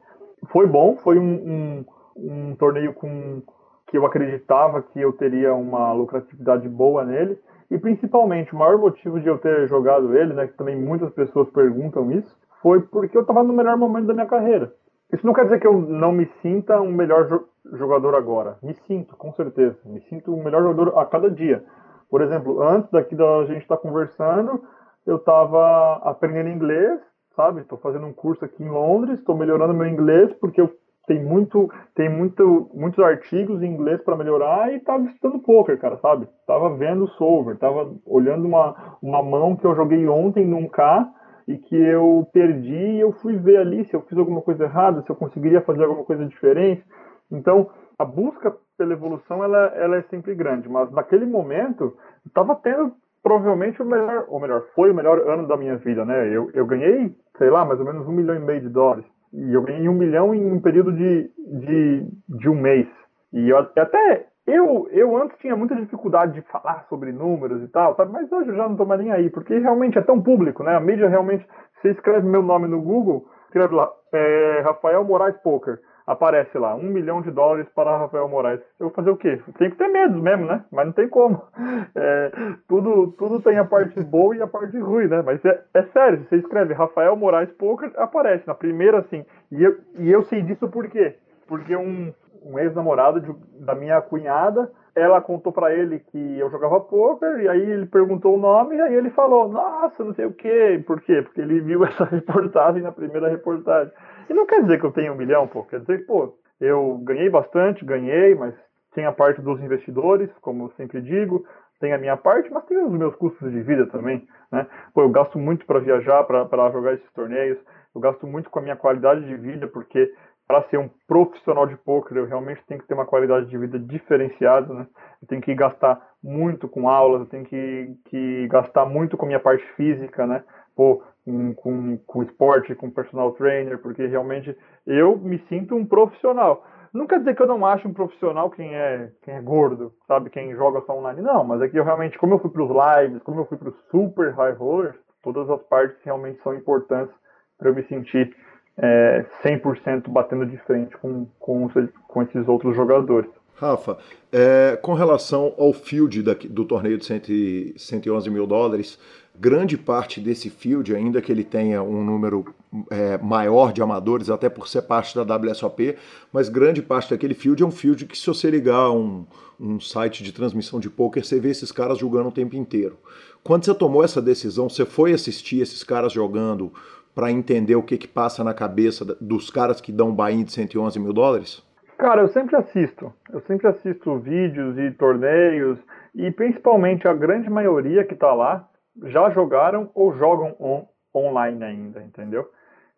foi 0.51 0.67
bom, 0.67 0.97
foi 0.97 1.19
um, 1.19 1.25
um, 1.25 1.85
um 2.17 2.57
torneio 2.57 2.93
com 2.93 3.43
que 3.87 3.97
eu 3.97 4.05
acreditava 4.05 4.83
que 4.83 5.01
eu 5.01 5.13
teria 5.13 5.55
uma 5.55 5.93
lucratividade 5.93 6.69
boa 6.69 7.05
nele. 7.05 7.39
E 7.71 7.79
principalmente, 7.79 8.53
o 8.53 8.59
maior 8.59 8.79
motivo 8.79 9.21
de 9.21 9.29
eu 9.29 9.39
ter 9.39 9.69
jogado 9.69 10.17
ele, 10.17 10.35
né, 10.35 10.47
que 10.47 10.57
também 10.57 10.77
muitas 10.77 11.13
pessoas 11.13 11.49
perguntam 11.51 12.11
isso, 12.13 12.37
foi 12.67 12.81
porque 12.81 13.17
eu 13.17 13.21
estava 13.21 13.45
no 13.45 13.53
melhor 13.53 13.77
momento 13.77 14.09
da 14.09 14.13
minha 14.13 14.27
carreira. 14.27 14.73
Isso 15.13 15.25
não 15.25 15.33
quer 15.33 15.45
dizer 15.45 15.61
que 15.61 15.67
eu 15.69 15.81
não 15.83 16.11
me 16.11 16.27
sinta 16.43 16.81
um 16.81 16.91
melhor 16.91 17.29
jo 17.29 17.47
jogador 17.79 18.17
agora. 18.17 18.59
Me 18.61 18.75
sinto, 18.89 19.17
com 19.17 19.33
certeza. 19.35 19.79
Me 19.85 20.01
sinto 20.09 20.35
um 20.35 20.43
melhor 20.43 20.63
jogador 20.63 20.99
a 20.99 21.07
cada 21.07 21.31
dia. 21.31 21.63
Por 22.11 22.23
exemplo, 22.23 22.61
antes 22.61 22.91
daqui 22.91 23.15
da 23.15 23.45
gente 23.45 23.63
estar 23.63 23.77
tá 23.77 23.83
conversando, 23.83 24.61
eu 25.07 25.15
estava 25.15 26.01
aprendendo 26.03 26.49
inglês, 26.49 27.01
sabe? 27.37 27.61
Estou 27.61 27.79
fazendo 27.79 28.05
um 28.05 28.13
curso 28.13 28.45
aqui 28.45 28.65
em 28.65 28.69
Londres, 28.69 29.21
estou 29.21 29.37
melhorando 29.37 29.73
meu 29.73 29.87
inglês 29.87 30.33
porque 30.41 30.61
eu 30.61 30.69
tem 31.07 31.23
muito 31.23 31.71
tem 31.95 32.09
muito 32.09 32.69
muitos 32.75 32.99
artigos 32.99 33.63
em 33.63 33.67
inglês 33.67 34.03
para 34.03 34.17
melhorar 34.17 34.75
e 34.75 34.81
tava 34.81 35.05
estudando 35.05 35.41
poker, 35.41 35.79
cara, 35.79 35.99
sabe? 35.99 36.27
Tava 36.49 36.75
vendo 36.77 37.05
o 37.05 37.11
solver, 37.11 37.57
tava 37.59 37.95
olhando 38.05 38.45
uma 38.45 38.99
uma 39.01 39.23
mão 39.23 39.55
que 39.55 39.65
eu 39.65 39.77
joguei 39.77 40.09
ontem 40.09 40.45
num 40.45 40.67
K 40.67 41.09
e 41.47 41.57
que 41.57 41.77
eu 41.77 42.29
perdi 42.33 42.75
e 42.75 43.01
eu 43.01 43.13
fui 43.13 43.37
ver 43.37 43.59
ali 43.59 43.85
se 43.87 43.95
eu 43.95 44.03
fiz 44.03 44.19
alguma 44.19 44.43
coisa 44.43 44.65
errada, 44.65 45.03
se 45.03 45.11
eu 45.11 45.17
conseguiria 45.17 45.61
fazer 45.63 45.85
alguma 45.85 46.05
coisa 46.05 46.27
diferente. 46.27 46.85
Então, 47.31 47.71
a 47.99 48.05
busca 48.05 48.55
pela 48.77 48.93
evolução 48.93 49.43
ela, 49.43 49.67
ela 49.77 49.97
é 49.97 50.03
sempre 50.03 50.35
grande, 50.35 50.69
mas 50.69 50.91
naquele 50.93 51.25
momento 51.25 51.97
estava 52.27 52.55
tendo 52.57 52.93
provavelmente 53.23 53.83
o 53.83 53.85
melhor, 53.85 54.27
ou 54.29 54.39
melhor, 54.39 54.67
foi 54.75 54.91
o 54.91 54.95
melhor 54.95 55.19
ano 55.29 55.49
da 55.49 55.57
minha 55.57 55.77
vida, 55.79 56.05
né? 56.05 56.29
Eu, 56.29 56.49
eu 56.55 56.65
ganhei, 56.65 57.13
sei 57.39 57.51
lá, 57.51 57.65
mais 57.65 57.81
ou 57.81 57.87
menos 57.87 58.07
um 58.07 58.13
milhão 58.13 58.37
e 58.37 58.39
meio 58.39 58.61
de 58.61 58.69
dólares. 58.69 59.05
E 59.33 59.53
eu 59.53 59.63
ganhei 59.63 59.89
um 59.89 59.95
milhão 59.95 60.33
em 60.33 60.53
um 60.53 60.61
período 60.61 60.93
de, 60.93 61.29
de, 61.37 62.07
de 62.29 62.49
um 62.49 62.55
mês. 62.55 62.87
E 63.33 63.49
eu, 63.49 63.59
até 63.59 64.27
eu, 64.47 64.89
eu 64.93 65.17
antes 65.17 65.37
tinha 65.39 65.57
muita 65.57 65.75
dificuldade 65.75 66.35
de 66.35 66.43
falar 66.43 66.87
sobre 66.89 67.11
números 67.11 67.63
e 67.63 67.69
tal, 67.69 67.97
sabe? 67.97 68.13
mas 68.13 68.31
hoje 68.31 68.51
eu 68.51 68.57
já 68.57 68.69
não 68.69 68.77
tô 68.77 68.85
mais 68.85 69.01
nem 69.01 69.11
aí, 69.11 69.29
porque 69.29 69.59
realmente 69.59 69.99
é 69.99 70.03
tão 70.03 70.23
público, 70.23 70.63
né? 70.63 70.77
A 70.77 70.81
mídia 70.81 71.09
realmente, 71.09 71.45
você 71.81 71.91
escreve 71.91 72.29
meu 72.29 72.43
nome 72.43 72.69
no 72.69 72.81
Google, 72.81 73.27
escreve 73.47 73.75
lá, 73.75 73.91
é, 74.13 74.61
Rafael 74.65 75.05
Moraes 75.05 75.37
Poker. 75.39 75.81
aparece 76.07 76.57
lá, 76.57 76.77
um 76.77 76.85
milhão 76.85 77.21
de 77.21 77.33
dólares 77.33 77.69
para 77.75 77.99
Rafael 77.99 78.29
Moraes. 78.29 78.61
Eu 78.79 78.87
vou 78.87 78.95
fazer 78.95 79.11
o 79.11 79.17
quê? 79.17 79.41
Tem 79.59 79.71
que 79.71 79.77
ter 79.77 79.89
medo 79.89 80.23
mesmo, 80.23 80.47
né? 80.47 80.65
Mas 80.71 80.87
não 80.87 80.93
tem 80.93 81.09
como. 81.09 81.43
É, 81.99 82.31
tudo, 82.69 83.13
tudo 83.13 83.41
tem 83.41 83.57
a 83.59 83.65
parte 83.65 83.99
boa 84.05 84.37
e 84.37 84.43
a 84.43 84.47
parte 84.47 84.79
ruim, 84.79 85.07
né? 85.07 85.23
Mas 85.23 85.43
é, 85.45 85.63
é 85.73 85.83
sério, 85.85 86.25
você 86.25 86.37
escreve 86.37 86.75
Rafael 86.75 87.17
Moraes 87.17 87.51
Poker, 87.53 87.91
aparece 87.97 88.47
na 88.47 88.55
primeira 88.55 88.99
assim. 88.99 89.25
E 89.51 89.65
eu, 89.65 89.79
e 89.99 90.11
eu 90.11 90.23
sei 90.25 90.43
disso 90.43 90.69
por 90.69 90.87
quê? 90.89 91.17
Porque 91.49 91.75
um, 91.75 92.13
um 92.47 92.59
ex-namorado 92.59 93.37
da 93.61 93.75
minha 93.75 94.01
cunhada, 94.01 94.71
ela 94.95 95.21
contou 95.21 95.53
para 95.53 95.75
ele 95.75 95.99
que 95.99 96.39
eu 96.39 96.51
jogava 96.51 96.81
poker, 96.81 97.41
e 97.41 97.49
aí 97.49 97.71
ele 97.71 97.87
perguntou 97.87 98.35
o 98.35 98.41
nome, 98.41 98.77
e 98.77 98.81
aí 98.81 98.95
ele 98.95 99.11
falou, 99.11 99.49
nossa, 99.49 100.03
não 100.05 100.15
sei 100.15 100.25
o 100.25 100.33
quê. 100.33 100.83
Por 100.87 101.01
quê? 101.03 101.21
Porque 101.23 101.41
ele 101.41 101.61
viu 101.61 101.85
essa 101.85 102.05
reportagem 102.05 102.83
na 102.83 102.93
primeira 102.93 103.29
reportagem. 103.29 103.93
E 104.31 104.33
não 104.33 104.47
quer 104.47 104.63
dizer 104.63 104.81
que 104.81 104.87
eu 104.87 104.93
tenho 104.93 105.13
um 105.13 105.17
milhão, 105.17 105.47
pô. 105.47 105.65
Quer 105.65 105.81
dizer 105.81 105.99
que, 105.99 106.05
pô, 106.05 106.35
eu 106.61 106.99
ganhei 107.05 107.29
bastante, 107.29 107.85
ganhei, 107.85 108.35
mas 108.35 108.55
tem 108.95 109.05
a 109.05 109.13
parte 109.13 109.43
dos 109.43 109.61
investidores, 109.61 110.31
como 110.41 110.65
eu 110.65 110.71
sempre 110.71 111.03
digo, 111.03 111.45
tem 111.79 111.93
a 111.93 111.99
minha 111.99 112.17
parte, 112.17 112.51
mas 112.51 112.65
tem 112.65 112.79
os 112.79 112.93
meus 112.93 113.15
custos 113.17 113.53
de 113.53 113.61
vida 113.61 113.87
também, 113.89 114.27
né? 114.51 114.67
Pô, 114.95 115.03
eu 115.03 115.11
gasto 115.11 115.39
muito 115.39 115.67
para 115.67 115.79
viajar, 115.79 116.25
para 116.25 116.71
jogar 116.71 116.95
esses 116.95 117.13
torneios, 117.13 117.59
eu 117.95 118.01
gasto 118.01 118.27
muito 118.27 118.49
com 118.49 118.59
a 118.59 118.63
minha 118.63 118.77
qualidade 118.77 119.27
de 119.27 119.37
vida, 119.37 119.67
porque 119.69 120.11
para 120.47 120.63
ser 120.69 120.79
um 120.79 120.89
profissional 121.09 121.67
de 121.67 121.77
poker, 121.77 122.17
eu 122.17 122.27
realmente 122.27 122.63
tenho 122.67 122.81
que 122.81 122.87
ter 122.87 122.95
uma 122.95 123.07
qualidade 123.07 123.47
de 123.47 123.59
vida 123.59 123.79
diferenciada, 123.79 124.73
né? 124.73 124.87
Eu 125.21 125.29
tenho 125.29 125.43
que 125.43 125.55
gastar 125.55 126.01
muito 126.23 126.69
com 126.69 126.89
aulas, 126.89 127.21
eu 127.21 127.27
tenho 127.27 127.45
que, 127.45 127.97
que 128.07 128.49
gastar 128.49 128.87
muito 128.87 129.17
com 129.17 129.25
a 129.25 129.29
minha 129.29 129.41
parte 129.41 129.65
física, 129.75 130.27
né? 130.27 130.45
Pô, 130.77 131.03
com, 131.25 131.55
com, 131.55 131.99
com 131.99 132.23
esporte, 132.23 132.75
com 132.75 132.91
personal 132.91 133.33
trainer, 133.33 133.79
porque 133.79 134.07
realmente 134.07 134.57
eu 134.87 135.19
me 135.19 135.39
sinto 135.49 135.75
um 135.75 135.85
profissional. 135.85 136.65
Não 136.93 137.07
quer 137.07 137.19
dizer 137.19 137.35
que 137.35 137.43
eu 137.43 137.47
não 137.47 137.67
acho 137.67 137.89
um 137.89 137.93
profissional 137.93 138.49
quem 138.51 138.75
é, 138.75 139.11
quem 139.23 139.35
é 139.35 139.43
gordo, 139.43 139.93
sabe? 140.07 140.31
Quem 140.31 140.55
joga 140.55 140.81
só 140.83 140.97
online. 140.97 141.21
Não, 141.21 141.45
mas 141.45 141.61
é 141.61 141.69
que 141.69 141.79
eu 141.79 141.85
realmente, 141.85 142.17
como 142.19 142.35
eu 142.35 142.39
fui 142.39 142.51
para 142.51 142.63
os 142.63 142.71
lives, 142.71 143.23
como 143.23 143.41
eu 143.41 143.47
fui 143.47 143.59
para 143.59 143.69
os 143.69 143.77
super 143.91 144.33
high 144.33 144.53
rollers, 144.53 144.97
todas 145.23 145.51
as 145.51 145.63
partes 145.65 145.97
realmente 146.05 146.41
são 146.43 146.55
importantes 146.55 147.15
para 147.59 147.69
eu 147.69 147.75
me 147.75 147.83
sentir 147.85 148.35
é, 148.79 149.25
100% 149.43 150.09
batendo 150.09 150.47
de 150.47 150.57
frente 150.59 150.97
com, 150.99 151.27
com, 151.39 151.69
com 152.07 152.23
esses 152.23 152.47
outros 152.49 152.75
jogadores. 152.77 153.31
Rafa, 153.55 153.97
é, 154.31 154.79
com 154.83 154.93
relação 154.93 155.55
ao 155.57 155.73
field 155.73 156.23
do 156.23 156.65
torneio 156.67 156.99
de 156.99 157.07
100, 157.07 157.75
111 157.79 158.29
mil 158.29 158.47
dólares, 158.47 158.99
grande 159.35 159.79
parte 159.79 160.21
desse 160.21 160.51
field, 160.51 160.95
ainda 160.95 161.23
que 161.23 161.33
ele 161.33 161.43
tenha 161.43 161.83
um 161.83 162.05
número 162.05 162.45
é, 162.91 163.17
maior 163.17 163.73
de 163.73 163.81
amadores, 163.81 164.29
até 164.29 164.51
por 164.51 164.69
ser 164.69 164.83
parte 164.83 165.15
da 165.15 165.37
WSOP, 165.37 165.97
mas 166.31 166.51
grande 166.51 166.83
parte 166.83 167.11
daquele 167.11 167.33
field 167.33 167.63
é 167.63 167.67
um 167.67 167.71
field 167.71 168.05
que 168.05 168.19
se 168.19 168.27
você 168.27 168.51
ligar 168.51 168.91
um, 168.91 169.25
um 169.59 169.81
site 169.81 170.23
de 170.23 170.33
transmissão 170.33 170.79
de 170.79 170.91
poker, 170.91 171.25
você 171.25 171.41
vê 171.41 171.49
esses 171.49 171.73
caras 171.73 171.99
jogando 171.99 172.29
o 172.29 172.33
tempo 172.33 172.57
inteiro. 172.57 172.99
Quando 173.43 173.65
você 173.65 173.75
tomou 173.75 174.03
essa 174.03 174.21
decisão, 174.21 174.69
você 174.69 174.85
foi 174.85 175.13
assistir 175.13 175.61
esses 175.61 175.85
caras 175.85 176.13
jogando 176.13 176.73
para 177.17 177.31
entender 177.31 177.75
o 177.75 177.83
que, 177.83 177.97
que 177.97 178.07
passa 178.07 178.45
na 178.45 178.53
cabeça 178.53 179.03
dos 179.19 179.49
caras 179.49 179.81
que 179.81 179.91
dão 179.91 180.15
buy-in 180.15 180.45
de 180.45 180.53
111 180.53 181.01
mil 181.01 181.15
dólares? 181.15 181.67
Cara, 181.97 182.21
eu 182.21 182.29
sempre 182.29 182.55
assisto. 182.57 183.11
Eu 183.33 183.41
sempre 183.41 183.67
assisto 183.67 184.19
vídeos 184.19 184.77
e 184.77 184.91
torneios, 184.91 185.79
e 186.15 186.31
principalmente 186.31 187.09
a 187.09 187.15
grande 187.15 187.49
maioria 187.49 188.05
que 188.05 188.13
está 188.13 188.35
lá 188.35 188.69
já 189.05 189.31
jogaram 189.31 189.91
ou 189.95 190.15
jogam 190.15 190.55
on, 190.61 190.85
online 191.15 191.65
ainda, 191.65 192.03
entendeu? 192.03 192.51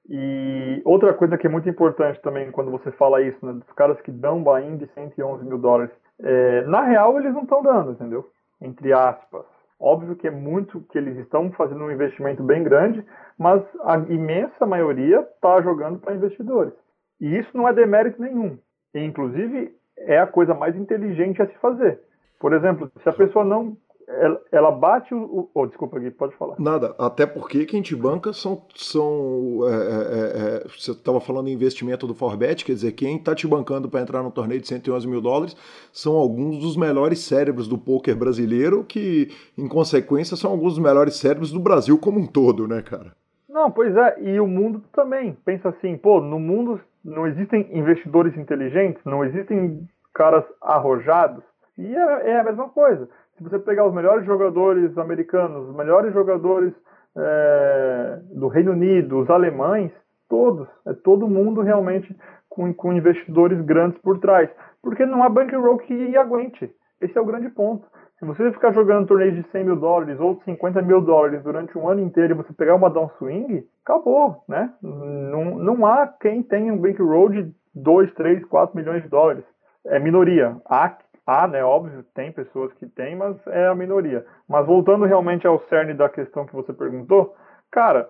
E 0.08 0.82
outra 0.84 1.14
coisa 1.14 1.38
que 1.38 1.46
é 1.46 1.50
muito 1.50 1.68
importante 1.68 2.20
também 2.20 2.50
quando 2.50 2.72
você 2.72 2.90
fala 2.90 3.22
isso, 3.22 3.44
né, 3.46 3.52
dos 3.52 3.72
caras 3.76 4.00
que 4.00 4.10
dão 4.10 4.42
buy-in 4.42 4.78
de 4.78 4.88
111 4.94 5.44
mil 5.44 5.58
dólares, 5.58 5.92
é, 6.20 6.62
na 6.62 6.82
real 6.82 7.20
eles 7.20 7.32
não 7.32 7.42
estão 7.42 7.62
dando, 7.62 7.92
entendeu? 7.92 8.28
Entre 8.60 8.92
aspas. 8.92 9.57
Óbvio 9.80 10.16
que 10.16 10.26
é 10.26 10.30
muito 10.30 10.80
que 10.90 10.98
eles 10.98 11.16
estão 11.18 11.52
fazendo 11.52 11.84
um 11.84 11.90
investimento 11.90 12.42
bem 12.42 12.64
grande, 12.64 13.04
mas 13.38 13.62
a 13.82 13.96
imensa 13.98 14.66
maioria 14.66 15.20
está 15.20 15.60
jogando 15.62 16.00
para 16.00 16.14
investidores. 16.14 16.74
E 17.20 17.38
isso 17.38 17.56
não 17.56 17.68
é 17.68 17.72
demérito 17.72 18.20
nenhum. 18.20 18.58
E, 18.94 19.04
inclusive, 19.04 19.72
é 19.96 20.18
a 20.18 20.26
coisa 20.26 20.54
mais 20.54 20.74
inteligente 20.76 21.40
a 21.40 21.46
se 21.46 21.56
fazer. 21.58 22.00
Por 22.40 22.52
exemplo, 22.52 22.90
se 23.02 23.08
a 23.08 23.12
pessoa 23.12 23.44
não 23.44 23.76
ela, 24.08 24.40
ela 24.50 24.70
bate 24.70 25.14
o. 25.14 25.50
Oh, 25.52 25.66
desculpa, 25.66 25.98
Gui, 25.98 26.10
pode 26.10 26.34
falar. 26.36 26.56
Nada, 26.58 26.94
até 26.98 27.26
porque 27.26 27.66
quem 27.66 27.82
te 27.82 27.94
banca 27.94 28.32
são. 28.32 28.62
são 28.74 29.60
é, 29.64 29.72
é, 29.72 30.64
é, 30.64 30.68
você 30.68 30.92
estava 30.92 31.20
falando 31.20 31.48
em 31.48 31.52
investimento 31.52 32.06
do 32.06 32.14
Forbet, 32.14 32.64
quer 32.64 32.72
dizer, 32.72 32.92
quem 32.92 33.16
está 33.16 33.34
te 33.34 33.46
bancando 33.46 33.88
para 33.88 34.00
entrar 34.00 34.22
no 34.22 34.30
torneio 34.30 34.60
de 34.60 34.68
111 34.68 35.06
mil 35.06 35.20
dólares 35.20 35.54
são 35.92 36.14
alguns 36.16 36.58
dos 36.58 36.76
melhores 36.76 37.20
cérebros 37.20 37.68
do 37.68 37.76
poker 37.76 38.16
brasileiro, 38.16 38.82
que, 38.82 39.28
em 39.56 39.68
consequência, 39.68 40.36
são 40.36 40.50
alguns 40.50 40.74
dos 40.74 40.82
melhores 40.82 41.16
cérebros 41.16 41.52
do 41.52 41.60
Brasil 41.60 41.98
como 41.98 42.18
um 42.18 42.26
todo, 42.26 42.66
né, 42.66 42.80
cara? 42.80 43.12
Não, 43.46 43.70
pois 43.70 43.94
é, 43.94 44.22
e 44.22 44.40
o 44.40 44.46
mundo 44.46 44.82
também. 44.92 45.36
Pensa 45.44 45.68
assim, 45.68 45.96
pô, 45.98 46.20
no 46.20 46.38
mundo 46.38 46.80
não 47.04 47.26
existem 47.26 47.68
investidores 47.72 48.36
inteligentes, 48.36 49.02
não 49.04 49.24
existem 49.24 49.86
caras 50.14 50.44
arrojados, 50.62 51.44
e 51.76 51.94
é, 51.94 52.30
é 52.30 52.40
a 52.40 52.44
mesma 52.44 52.68
coisa 52.70 53.08
se 53.38 53.44
você 53.44 53.58
pegar 53.60 53.86
os 53.86 53.94
melhores 53.94 54.26
jogadores 54.26 54.98
americanos, 54.98 55.68
os 55.68 55.76
melhores 55.76 56.12
jogadores 56.12 56.74
é, 57.16 58.18
do 58.34 58.48
Reino 58.48 58.72
Unido, 58.72 59.20
os 59.20 59.30
alemães, 59.30 59.92
todos, 60.28 60.68
é 60.86 60.92
todo 60.92 61.28
mundo 61.28 61.62
realmente 61.62 62.14
com, 62.48 62.74
com 62.74 62.92
investidores 62.92 63.60
grandes 63.64 63.98
por 64.02 64.18
trás. 64.18 64.50
Porque 64.82 65.06
não 65.06 65.22
há 65.22 65.28
bankroll 65.28 65.78
que 65.78 66.16
aguente. 66.16 66.70
Esse 67.00 67.16
é 67.16 67.20
o 67.20 67.24
grande 67.24 67.48
ponto. 67.48 67.86
Se 68.18 68.24
você 68.24 68.50
ficar 68.50 68.72
jogando 68.72 69.06
torneios 69.06 69.36
de 69.36 69.48
100 69.52 69.64
mil 69.64 69.76
dólares 69.76 70.18
ou 70.18 70.34
de 70.34 70.44
50 70.44 70.82
mil 70.82 71.00
dólares 71.00 71.40
durante 71.44 71.78
um 71.78 71.88
ano 71.88 72.00
inteiro 72.00 72.34
e 72.34 72.36
você 72.36 72.52
pegar 72.52 72.74
uma 72.74 72.90
downswing, 72.90 73.64
acabou, 73.84 74.42
né? 74.48 74.72
Não, 74.82 75.56
não 75.56 75.86
há 75.86 76.08
quem 76.20 76.42
tenha 76.42 76.72
um 76.72 76.78
bankroll 76.78 77.28
de 77.28 77.52
2, 77.76 78.12
3, 78.14 78.44
4 78.46 78.76
milhões 78.76 79.04
de 79.04 79.08
dólares. 79.08 79.44
É 79.86 80.00
minoria. 80.00 80.56
Há 80.66 80.96
Há, 81.30 81.46
né, 81.46 81.62
óbvio, 81.62 82.02
tem 82.14 82.32
pessoas 82.32 82.72
que 82.72 82.86
têm, 82.86 83.14
mas 83.14 83.36
é 83.48 83.66
a 83.66 83.74
minoria. 83.74 84.24
Mas 84.48 84.64
voltando 84.64 85.04
realmente 85.04 85.46
ao 85.46 85.58
cerne 85.68 85.92
da 85.92 86.08
questão 86.08 86.46
que 86.46 86.54
você 86.54 86.72
perguntou, 86.72 87.36
cara, 87.70 88.08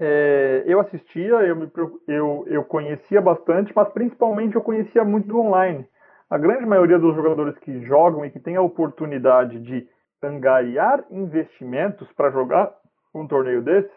é, 0.00 0.62
eu 0.64 0.80
assistia, 0.80 1.34
eu, 1.42 1.54
me, 1.54 1.70
eu, 2.08 2.44
eu 2.46 2.64
conhecia 2.64 3.20
bastante, 3.20 3.74
mas 3.76 3.90
principalmente 3.90 4.56
eu 4.56 4.62
conhecia 4.62 5.04
muito 5.04 5.28
do 5.28 5.38
online. 5.38 5.86
A 6.30 6.38
grande 6.38 6.64
maioria 6.64 6.98
dos 6.98 7.14
jogadores 7.14 7.58
que 7.58 7.84
jogam 7.84 8.24
e 8.24 8.30
que 8.30 8.40
tem 8.40 8.56
a 8.56 8.62
oportunidade 8.62 9.60
de 9.60 9.86
angariar 10.22 11.04
investimentos 11.10 12.10
para 12.12 12.30
jogar 12.30 12.72
um 13.14 13.26
torneio 13.26 13.60
desse 13.60 13.92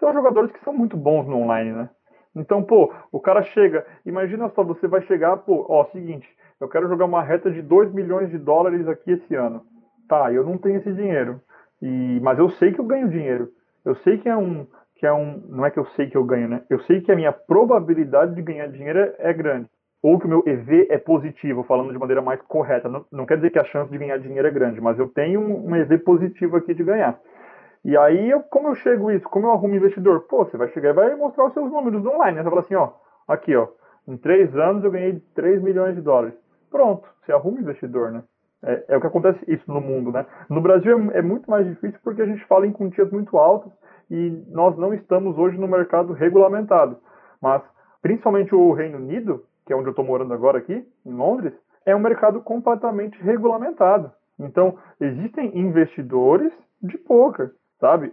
são 0.00 0.14
jogadores 0.14 0.50
que 0.50 0.64
são 0.64 0.72
muito 0.72 0.96
bons 0.96 1.26
no 1.26 1.36
online, 1.42 1.72
né? 1.72 1.90
Então, 2.34 2.62
pô, 2.62 2.90
o 3.12 3.20
cara 3.20 3.42
chega, 3.42 3.84
imagina 4.06 4.48
só, 4.54 4.62
você 4.62 4.88
vai 4.88 5.02
chegar, 5.02 5.36
pô, 5.38 5.66
ó, 5.68 5.84
seguinte, 5.86 6.26
eu 6.60 6.68
quero 6.68 6.88
jogar 6.88 7.04
uma 7.04 7.22
reta 7.22 7.50
de 7.50 7.62
2 7.62 7.92
milhões 7.92 8.30
de 8.30 8.38
dólares 8.38 8.86
aqui 8.88 9.12
esse 9.12 9.34
ano. 9.34 9.62
Tá, 10.08 10.32
eu 10.32 10.44
não 10.44 10.58
tenho 10.58 10.78
esse 10.78 10.92
dinheiro. 10.92 11.40
E, 11.80 12.18
mas 12.20 12.38
eu 12.38 12.50
sei 12.50 12.72
que 12.72 12.80
eu 12.80 12.84
ganho 12.84 13.08
dinheiro. 13.08 13.48
Eu 13.84 13.94
sei 13.96 14.18
que 14.18 14.28
é 14.28 14.36
um. 14.36 14.66
Que 14.96 15.06
é 15.06 15.12
um. 15.12 15.40
Não 15.48 15.64
é 15.64 15.70
que 15.70 15.78
eu 15.78 15.86
sei 15.96 16.10
que 16.10 16.16
eu 16.16 16.24
ganho, 16.24 16.48
né? 16.48 16.62
Eu 16.68 16.80
sei 16.80 17.00
que 17.00 17.12
a 17.12 17.16
minha 17.16 17.32
probabilidade 17.32 18.34
de 18.34 18.42
ganhar 18.42 18.66
dinheiro 18.66 18.98
é, 18.98 19.14
é 19.18 19.32
grande. 19.32 19.68
Ou 20.02 20.18
que 20.18 20.26
o 20.26 20.28
meu 20.28 20.42
EV 20.46 20.88
é 20.90 20.98
positivo, 20.98 21.62
falando 21.62 21.92
de 21.92 21.98
maneira 21.98 22.22
mais 22.22 22.40
correta. 22.42 22.88
Não, 22.88 23.04
não 23.12 23.26
quer 23.26 23.36
dizer 23.36 23.50
que 23.50 23.58
a 23.58 23.64
chance 23.64 23.90
de 23.90 23.98
ganhar 23.98 24.18
dinheiro 24.18 24.46
é 24.46 24.50
grande, 24.50 24.80
mas 24.80 24.98
eu 24.98 25.08
tenho 25.08 25.40
um, 25.40 25.68
um 25.68 25.76
EV 25.76 25.98
positivo 25.98 26.56
aqui 26.56 26.74
de 26.74 26.82
ganhar. 26.82 27.20
E 27.84 27.96
aí, 27.96 28.30
eu, 28.30 28.40
como 28.42 28.68
eu 28.68 28.74
chego 28.74 29.10
isso? 29.10 29.28
Como 29.28 29.46
eu 29.46 29.52
arrumo 29.52 29.74
investidor? 29.74 30.22
Pô, 30.22 30.44
você 30.44 30.56
vai 30.56 30.68
chegar 30.68 30.90
e 30.90 30.92
vai 30.92 31.14
mostrar 31.14 31.46
os 31.46 31.52
seus 31.52 31.70
números 31.70 32.04
online, 32.04 32.36
né? 32.36 32.42
Você 32.42 32.50
vai 32.50 32.50
falar 32.50 32.60
assim, 32.62 32.74
ó, 32.74 32.92
aqui, 33.26 33.54
ó, 33.54 33.68
em 34.06 34.16
três 34.16 34.54
anos 34.56 34.82
eu 34.82 34.90
ganhei 34.90 35.20
3 35.34 35.62
milhões 35.62 35.94
de 35.94 36.00
dólares 36.00 36.34
pronto, 36.70 37.08
você 37.24 37.32
arruma 37.32 37.60
investidor, 37.60 38.10
né? 38.10 38.22
É, 38.62 38.84
é, 38.88 38.96
o 38.96 39.00
que 39.00 39.06
acontece 39.06 39.38
isso 39.46 39.70
no 39.72 39.80
mundo, 39.80 40.10
né? 40.10 40.26
No 40.48 40.60
Brasil 40.60 41.10
é, 41.12 41.18
é, 41.18 41.22
muito 41.22 41.48
mais 41.48 41.66
difícil 41.66 41.98
porque 42.02 42.22
a 42.22 42.26
gente 42.26 42.44
fala 42.46 42.66
em 42.66 42.72
quantias 42.72 43.10
muito 43.10 43.38
altas 43.38 43.72
e 44.10 44.42
nós 44.48 44.76
não 44.76 44.92
estamos 44.92 45.38
hoje 45.38 45.56
no 45.58 45.68
mercado 45.68 46.12
regulamentado. 46.12 46.98
Mas, 47.40 47.62
principalmente 48.02 48.54
o 48.54 48.72
Reino 48.72 48.98
Unido, 48.98 49.44
que 49.64 49.72
é 49.72 49.76
onde 49.76 49.86
eu 49.86 49.90
estou 49.90 50.04
morando 50.04 50.34
agora 50.34 50.58
aqui, 50.58 50.84
em 51.06 51.12
Londres, 51.12 51.52
é 51.86 51.94
um 51.94 52.00
mercado 52.00 52.40
completamente 52.40 53.20
regulamentado. 53.22 54.10
Então, 54.38 54.76
existem 55.00 55.56
investidores 55.56 56.52
de 56.82 56.96
poker, 56.98 57.52
sabe? 57.80 58.12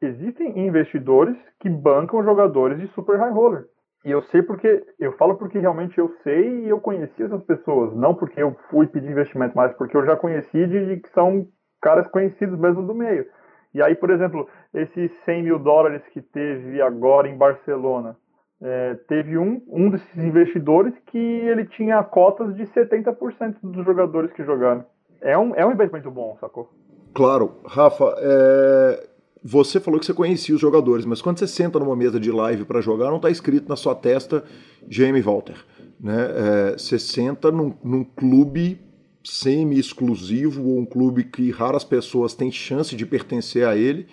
Existem 0.00 0.58
investidores 0.66 1.36
que 1.60 1.68
bancam 1.68 2.22
jogadores 2.22 2.78
de 2.78 2.88
super 2.88 3.18
high 3.18 3.32
roller. 3.32 3.66
E 4.04 4.10
eu 4.10 4.22
sei 4.24 4.42
porque, 4.42 4.84
eu 5.00 5.12
falo 5.12 5.36
porque 5.36 5.58
realmente 5.58 5.98
eu 5.98 6.14
sei 6.22 6.64
e 6.64 6.68
eu 6.68 6.78
conheci 6.78 7.22
essas 7.22 7.42
pessoas, 7.44 7.96
não 7.96 8.14
porque 8.14 8.42
eu 8.42 8.54
fui 8.68 8.86
pedir 8.86 9.10
investimento, 9.10 9.56
mas 9.56 9.72
porque 9.74 9.96
eu 9.96 10.04
já 10.04 10.14
conheci 10.14 10.66
de, 10.66 10.98
que 10.98 11.08
são 11.10 11.46
caras 11.80 12.06
conhecidos 12.08 12.58
mesmo 12.58 12.86
do 12.86 12.94
meio. 12.94 13.26
E 13.72 13.82
aí, 13.82 13.94
por 13.94 14.10
exemplo, 14.10 14.46
esses 14.74 15.10
100 15.24 15.42
mil 15.42 15.58
dólares 15.58 16.02
que 16.12 16.20
teve 16.20 16.82
agora 16.82 17.28
em 17.28 17.36
Barcelona, 17.36 18.16
é, 18.62 18.94
teve 19.08 19.36
um, 19.38 19.62
um 19.68 19.90
desses 19.90 20.16
investidores 20.16 20.94
que 21.06 21.18
ele 21.18 21.64
tinha 21.66 22.02
cotas 22.04 22.54
de 22.54 22.64
70% 22.66 23.56
dos 23.62 23.84
jogadores 23.84 24.32
que 24.32 24.44
jogaram. 24.44 24.84
É 25.20 25.36
um, 25.36 25.54
é 25.54 25.64
um 25.64 25.72
investimento 25.72 26.10
bom, 26.10 26.36
sacou? 26.40 26.70
Claro. 27.14 27.60
Rafa, 27.66 28.14
é... 28.18 29.13
você 29.46 29.78
falou 29.78 30.00
que 30.00 30.06
você 30.06 30.14
conhecia 30.14 30.54
os 30.54 30.60
jogadores, 30.60 31.04
mas 31.04 31.20
quando 31.20 31.38
você 31.38 31.46
senta 31.46 31.78
numa 31.78 31.94
mesa 31.94 32.18
de 32.18 32.32
live 32.32 32.64
para 32.64 32.80
jogar, 32.80 33.10
não 33.10 33.16
está 33.16 33.28
escrito 33.28 33.68
na 33.68 33.76
sua 33.76 33.94
testa 33.94 34.42
Jamie 34.88 35.20
Walter. 35.20 35.56
Né? 36.00 36.16
É, 36.16 36.78
você 36.78 36.98
senta 36.98 37.52
num, 37.52 37.74
num 37.84 38.04
clube 38.04 38.80
semi-exclusivo 39.22 40.66
ou 40.66 40.78
um 40.78 40.86
clube 40.86 41.24
que 41.24 41.50
raras 41.50 41.84
pessoas 41.84 42.34
têm 42.34 42.50
chance 42.50 42.96
de 42.96 43.04
pertencer 43.04 43.66
a 43.66 43.76
ele 43.76 44.06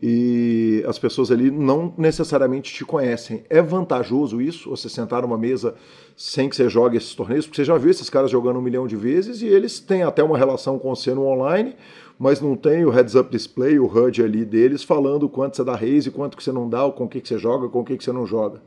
e 0.00 0.84
as 0.86 0.96
pessoas 0.96 1.32
ali 1.32 1.50
não 1.50 1.92
necessariamente 1.98 2.72
te 2.72 2.84
conhecem. 2.84 3.42
É 3.50 3.60
vantajoso 3.60 4.40
isso, 4.40 4.70
você 4.70 4.88
sentar 4.88 5.22
numa 5.22 5.36
mesa 5.36 5.74
sem 6.16 6.48
que 6.48 6.54
você 6.54 6.68
jogue 6.68 6.96
esses 6.96 7.14
torneios, 7.14 7.46
porque 7.46 7.56
você 7.56 7.64
já 7.64 7.76
viu 7.76 7.90
esses 7.90 8.08
caras 8.08 8.30
jogando 8.30 8.58
um 8.58 8.62
milhão 8.62 8.86
de 8.86 8.94
vezes 8.94 9.42
e 9.42 9.46
eles 9.46 9.80
têm 9.80 10.04
até 10.04 10.22
uma 10.22 10.38
relação 10.38 10.78
com 10.78 10.94
você 10.94 11.12
no 11.12 11.26
online, 11.26 11.74
mas 12.18 12.40
não 12.40 12.56
tem 12.56 12.84
o 12.84 12.90
heads-up 12.90 13.30
display, 13.30 13.78
o 13.78 13.86
HUD 13.86 14.22
ali 14.22 14.44
deles, 14.44 14.82
falando 14.82 15.28
quanto 15.28 15.56
você 15.56 15.64
dá 15.64 15.74
raise, 15.74 16.10
quanto 16.10 16.36
que 16.36 16.42
você 16.42 16.52
não 16.52 16.68
dá, 16.68 16.80
com 16.90 17.04
o 17.04 17.08
que, 17.08 17.20
que 17.20 17.28
você 17.28 17.38
joga, 17.38 17.68
com 17.68 17.80
o 17.80 17.84
que, 17.84 17.96
que 17.96 18.04
você 18.04 18.12
não 18.12 18.26
joga. 18.26 18.60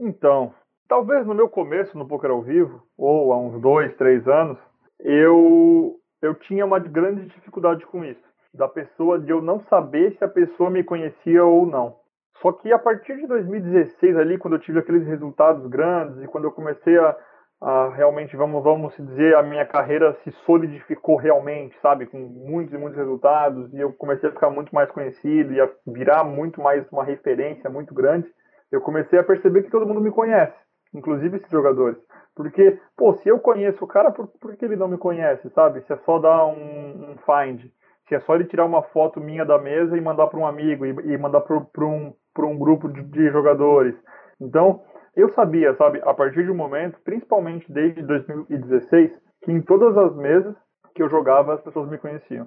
Então, 0.00 0.52
talvez 0.88 1.26
no 1.26 1.34
meu 1.34 1.48
começo 1.48 1.96
no 1.96 2.06
poker 2.06 2.30
ao 2.30 2.42
vivo, 2.42 2.82
ou 2.98 3.32
há 3.32 3.38
uns 3.38 3.60
dois, 3.60 3.94
três 3.96 4.26
anos, 4.26 4.58
eu, 5.00 5.96
eu 6.20 6.34
tinha 6.34 6.64
uma 6.64 6.78
grande 6.78 7.26
dificuldade 7.26 7.86
com 7.86 8.04
isso 8.04 8.26
da 8.56 8.66
pessoa 8.66 9.18
de 9.18 9.30
eu 9.30 9.42
não 9.42 9.60
saber 9.68 10.16
se 10.16 10.24
a 10.24 10.28
pessoa 10.28 10.70
me 10.70 10.82
conhecia 10.82 11.44
ou 11.44 11.66
não. 11.66 11.96
Só 12.40 12.52
que 12.52 12.72
a 12.72 12.78
partir 12.78 13.16
de 13.16 13.26
2016 13.26 14.16
ali, 14.16 14.38
quando 14.38 14.54
eu 14.54 14.60
tive 14.60 14.78
aqueles 14.78 15.06
resultados 15.06 15.66
grandes 15.68 16.22
e 16.22 16.26
quando 16.26 16.44
eu 16.44 16.52
comecei 16.52 16.98
a, 16.98 17.16
a 17.60 17.88
realmente, 17.88 18.36
vamos, 18.36 18.62
vamos 18.62 18.94
dizer, 18.96 19.34
a 19.34 19.42
minha 19.42 19.64
carreira 19.64 20.16
se 20.22 20.30
solidificou 20.44 21.16
realmente, 21.16 21.76
sabe, 21.80 22.06
com 22.06 22.18
muitos 22.18 22.74
e 22.74 22.78
muitos 22.78 22.98
resultados 22.98 23.72
e 23.72 23.80
eu 23.80 23.92
comecei 23.92 24.28
a 24.28 24.32
ficar 24.32 24.50
muito 24.50 24.74
mais 24.74 24.90
conhecido 24.90 25.52
e 25.52 25.60
a 25.60 25.68
virar 25.86 26.24
muito 26.24 26.60
mais 26.60 26.86
uma 26.92 27.04
referência 27.04 27.70
muito 27.70 27.94
grande, 27.94 28.28
eu 28.70 28.80
comecei 28.80 29.18
a 29.18 29.24
perceber 29.24 29.62
que 29.62 29.70
todo 29.70 29.86
mundo 29.86 30.00
me 30.00 30.10
conhece, 30.10 30.56
inclusive 30.94 31.38
esses 31.38 31.50
jogadores. 31.50 31.98
Porque, 32.34 32.78
pô, 32.96 33.14
se 33.14 33.28
eu 33.28 33.38
conheço 33.38 33.82
o 33.82 33.88
cara, 33.88 34.10
por, 34.10 34.26
por 34.26 34.54
que 34.56 34.64
ele 34.64 34.76
não 34.76 34.88
me 34.88 34.98
conhece, 34.98 35.48
sabe? 35.50 35.80
Se 35.82 35.92
é 35.92 35.96
só 36.04 36.18
dar 36.18 36.44
um, 36.46 37.12
um 37.12 37.16
find 37.24 37.70
que 38.06 38.14
é 38.14 38.20
só 38.20 38.34
ele 38.34 38.44
tirar 38.44 38.64
uma 38.64 38.82
foto 38.82 39.20
minha 39.20 39.44
da 39.44 39.58
mesa 39.58 39.96
e 39.96 40.00
mandar 40.00 40.28
para 40.28 40.38
um 40.38 40.46
amigo 40.46 40.86
e, 40.86 40.90
e 40.90 41.18
mandar 41.18 41.40
para 41.40 41.84
um, 41.84 42.14
um 42.38 42.58
grupo 42.58 42.88
de, 42.88 43.02
de, 43.02 43.30
jogadores. 43.30 43.94
Então, 44.40 44.82
eu 45.16 45.32
sabia, 45.32 45.74
sabe, 45.74 46.00
a 46.04 46.12
partir 46.12 46.44
de 46.44 46.50
um 46.50 46.54
momento, 46.54 46.98
principalmente 47.04 47.70
desde 47.72 48.02
2016, 48.02 49.10
que 49.42 49.50
em 49.50 49.62
todas 49.62 49.96
as 49.96 50.14
mesas 50.16 50.54
que 50.94 51.02
eu 51.02 51.08
jogava 51.08 51.54
as 51.54 51.60
pessoas 51.62 51.88
me 51.88 51.98
conheciam. 51.98 52.46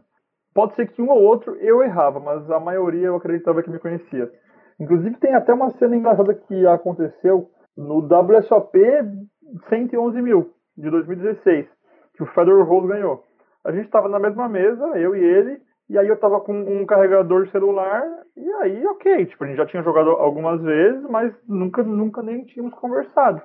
Pode 0.54 0.76
ser 0.76 0.88
que 0.88 1.02
um 1.02 1.10
ou 1.10 1.22
outro 1.22 1.56
eu 1.58 1.82
errava, 1.84 2.20
mas 2.20 2.50
a 2.50 2.60
maioria 2.60 3.08
eu 3.08 3.16
acreditava 3.16 3.62
que 3.64 3.70
me 3.70 3.80
conhecia. 3.80 4.32
Inclusive 4.80 5.18
tem 5.18 5.34
até 5.34 5.54
uma 5.54 5.72
cena 5.72 5.96
engraçada 5.96 6.34
que 6.34 6.68
aconteceu 6.68 7.50
no 7.76 8.00
WSOP 8.00 8.80
111 9.68 10.22
mil 10.22 10.54
de 10.78 10.90
2016, 10.90 11.68
que 12.16 12.24
o 12.24 12.28
Federer 12.28 12.66
Rose 12.66 12.88
ganhou 12.88 13.30
a 13.64 13.72
gente 13.72 13.86
estava 13.86 14.08
na 14.08 14.20
mesma 14.20 14.48
mesa, 14.48 14.86
eu 14.98 15.16
e 15.16 15.24
ele, 15.24 15.62
e 15.90 15.98
aí 15.98 16.08
eu 16.08 16.18
tava 16.18 16.40
com 16.40 16.54
um 16.54 16.86
carregador 16.86 17.48
celular, 17.50 18.04
e 18.38 18.50
aí, 18.62 18.86
ok, 18.86 19.26
tipo, 19.26 19.44
a 19.44 19.48
gente 19.48 19.58
já 19.58 19.66
tinha 19.66 19.84
jogado 19.84 20.12
algumas 20.12 20.62
vezes, 20.62 21.02
mas 21.10 21.34
nunca, 21.48 21.82
nunca 21.82 22.22
nem 22.22 22.44
tínhamos 22.44 22.74
conversado. 22.76 23.42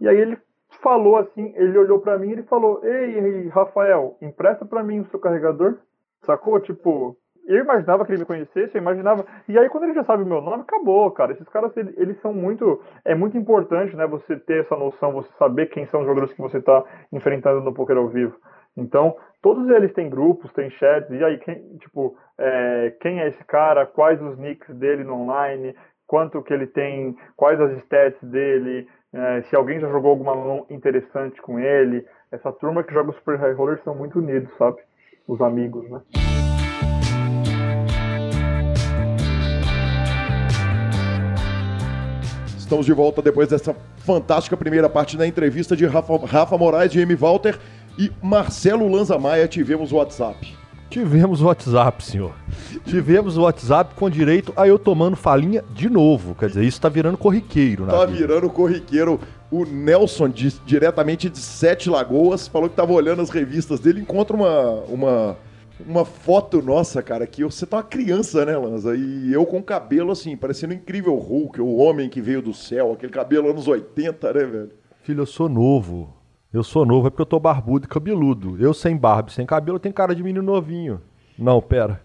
E 0.00 0.08
aí 0.08 0.16
ele 0.16 0.38
falou 0.82 1.16
assim, 1.16 1.52
ele 1.56 1.76
olhou 1.76 1.98
para 1.98 2.18
mim 2.18 2.28
e 2.28 2.32
ele 2.32 2.42
falou, 2.44 2.80
ei, 2.84 3.48
Rafael, 3.48 4.16
empresta 4.22 4.64
para 4.64 4.82
mim 4.82 5.00
o 5.00 5.06
seu 5.06 5.18
carregador, 5.18 5.78
sacou? 6.24 6.60
Tipo, 6.60 7.16
eu 7.46 7.64
imaginava 7.64 8.04
que 8.04 8.12
ele 8.12 8.20
me 8.20 8.26
conhecesse, 8.26 8.76
eu 8.76 8.80
imaginava. 8.80 9.24
E 9.48 9.58
aí, 9.58 9.68
quando 9.68 9.84
ele 9.84 9.94
já 9.94 10.04
sabe 10.04 10.22
o 10.22 10.26
meu 10.26 10.40
nome, 10.40 10.62
acabou, 10.62 11.10
cara. 11.10 11.32
Esses 11.32 11.48
caras, 11.48 11.72
eles 11.76 12.20
são 12.20 12.32
muito. 12.32 12.80
É 13.04 13.12
muito 13.12 13.36
importante, 13.36 13.96
né? 13.96 14.06
Você 14.06 14.36
ter 14.36 14.60
essa 14.64 14.76
noção, 14.76 15.12
você 15.12 15.28
saber 15.36 15.66
quem 15.66 15.84
são 15.86 16.00
os 16.00 16.06
jogadores 16.06 16.32
que 16.32 16.40
você 16.40 16.58
está 16.58 16.84
enfrentando 17.12 17.60
no 17.60 17.74
poker 17.74 17.96
ao 17.96 18.06
vivo. 18.06 18.36
Então, 18.76 19.16
todos 19.42 19.68
eles 19.70 19.92
têm 19.92 20.08
grupos, 20.08 20.52
têm 20.52 20.70
chats, 20.70 21.10
e 21.10 21.24
aí, 21.24 21.38
quem, 21.38 21.76
tipo, 21.78 22.16
é, 22.38 22.94
quem 23.00 23.20
é 23.20 23.28
esse 23.28 23.44
cara, 23.44 23.86
quais 23.86 24.20
os 24.22 24.38
nicks 24.38 24.74
dele 24.76 25.04
no 25.04 25.14
online, 25.14 25.74
quanto 26.06 26.42
que 26.42 26.52
ele 26.52 26.66
tem, 26.66 27.16
quais 27.36 27.60
as 27.60 27.76
stats 27.84 28.20
dele, 28.22 28.88
é, 29.12 29.42
se 29.42 29.56
alguém 29.56 29.80
já 29.80 29.88
jogou 29.88 30.10
alguma 30.10 30.34
mão 30.34 30.66
interessante 30.70 31.40
com 31.42 31.58
ele. 31.58 32.06
Essa 32.32 32.52
turma 32.52 32.82
que 32.82 32.94
joga 32.94 33.12
Super 33.12 33.38
High 33.38 33.52
Roller 33.52 33.80
são 33.82 33.94
muito 33.94 34.18
unidos, 34.18 34.50
sabe? 34.56 34.78
Os 35.26 35.40
amigos, 35.40 35.88
né? 35.90 36.00
Estamos 42.56 42.86
de 42.86 42.92
volta 42.92 43.20
depois 43.20 43.48
dessa 43.48 43.74
fantástica 43.98 44.56
primeira 44.56 44.88
parte 44.88 45.16
da 45.16 45.26
entrevista 45.26 45.76
de 45.76 45.86
Rafa, 45.86 46.16
Rafa 46.24 46.56
Moraes 46.56 46.94
e 46.94 47.00
M. 47.00 47.16
Walter. 47.16 47.58
E 48.00 48.10
Marcelo 48.22 48.90
Lanza 48.90 49.18
Maia, 49.18 49.46
tivemos 49.46 49.92
o 49.92 49.96
WhatsApp. 49.96 50.56
Tivemos 50.88 51.42
o 51.42 51.44
WhatsApp, 51.44 52.02
senhor. 52.02 52.32
Tivemos 52.86 53.36
o 53.36 53.42
WhatsApp 53.42 53.94
com 53.94 54.08
direito 54.08 54.54
a 54.56 54.66
eu 54.66 54.78
tomando 54.78 55.16
falinha 55.16 55.62
de 55.74 55.90
novo. 55.90 56.34
Quer 56.34 56.48
dizer, 56.48 56.64
isso 56.64 56.80
tá 56.80 56.88
virando 56.88 57.18
corriqueiro, 57.18 57.84
né? 57.84 57.92
Tá 57.92 58.06
vida. 58.06 58.18
virando 58.18 58.48
corriqueiro. 58.48 59.20
O 59.50 59.66
Nelson, 59.66 60.30
de, 60.30 60.50
diretamente 60.64 61.28
de 61.28 61.36
Sete 61.36 61.90
Lagoas, 61.90 62.48
falou 62.48 62.70
que 62.70 62.74
tava 62.74 62.90
olhando 62.90 63.20
as 63.20 63.28
revistas 63.28 63.80
dele, 63.80 64.00
encontra 64.00 64.34
uma, 64.34 64.70
uma, 64.88 65.36
uma 65.86 66.04
foto 66.06 66.62
nossa, 66.62 67.02
cara, 67.02 67.26
que 67.26 67.44
você 67.44 67.66
tá 67.66 67.76
uma 67.76 67.82
criança, 67.82 68.46
né, 68.46 68.56
Lanza? 68.56 68.96
E 68.96 69.30
eu 69.30 69.44
com 69.44 69.62
cabelo 69.62 70.10
assim, 70.10 70.34
parecendo 70.38 70.72
incrível 70.72 71.16
Hulk, 71.16 71.60
o 71.60 71.76
homem 71.76 72.08
que 72.08 72.22
veio 72.22 72.40
do 72.40 72.54
céu, 72.54 72.92
aquele 72.92 73.12
cabelo 73.12 73.50
anos 73.50 73.68
80, 73.68 74.32
né, 74.32 74.44
velho? 74.44 74.70
Filho, 75.02 75.20
eu 75.20 75.26
sou 75.26 75.50
novo. 75.50 76.19
Eu 76.52 76.64
sou 76.64 76.84
novo 76.84 77.06
é 77.06 77.10
porque 77.10 77.22
eu 77.22 77.26
tô 77.26 77.38
barbudo 77.38 77.86
e 77.86 77.88
cabeludo. 77.88 78.56
Eu 78.58 78.74
sem 78.74 78.96
barba, 78.96 79.30
sem 79.30 79.46
cabelo, 79.46 79.78
tenho 79.78 79.94
cara 79.94 80.14
de 80.14 80.22
menino 80.22 80.42
novinho. 80.42 81.00
Não, 81.38 81.62
pera. 81.62 82.00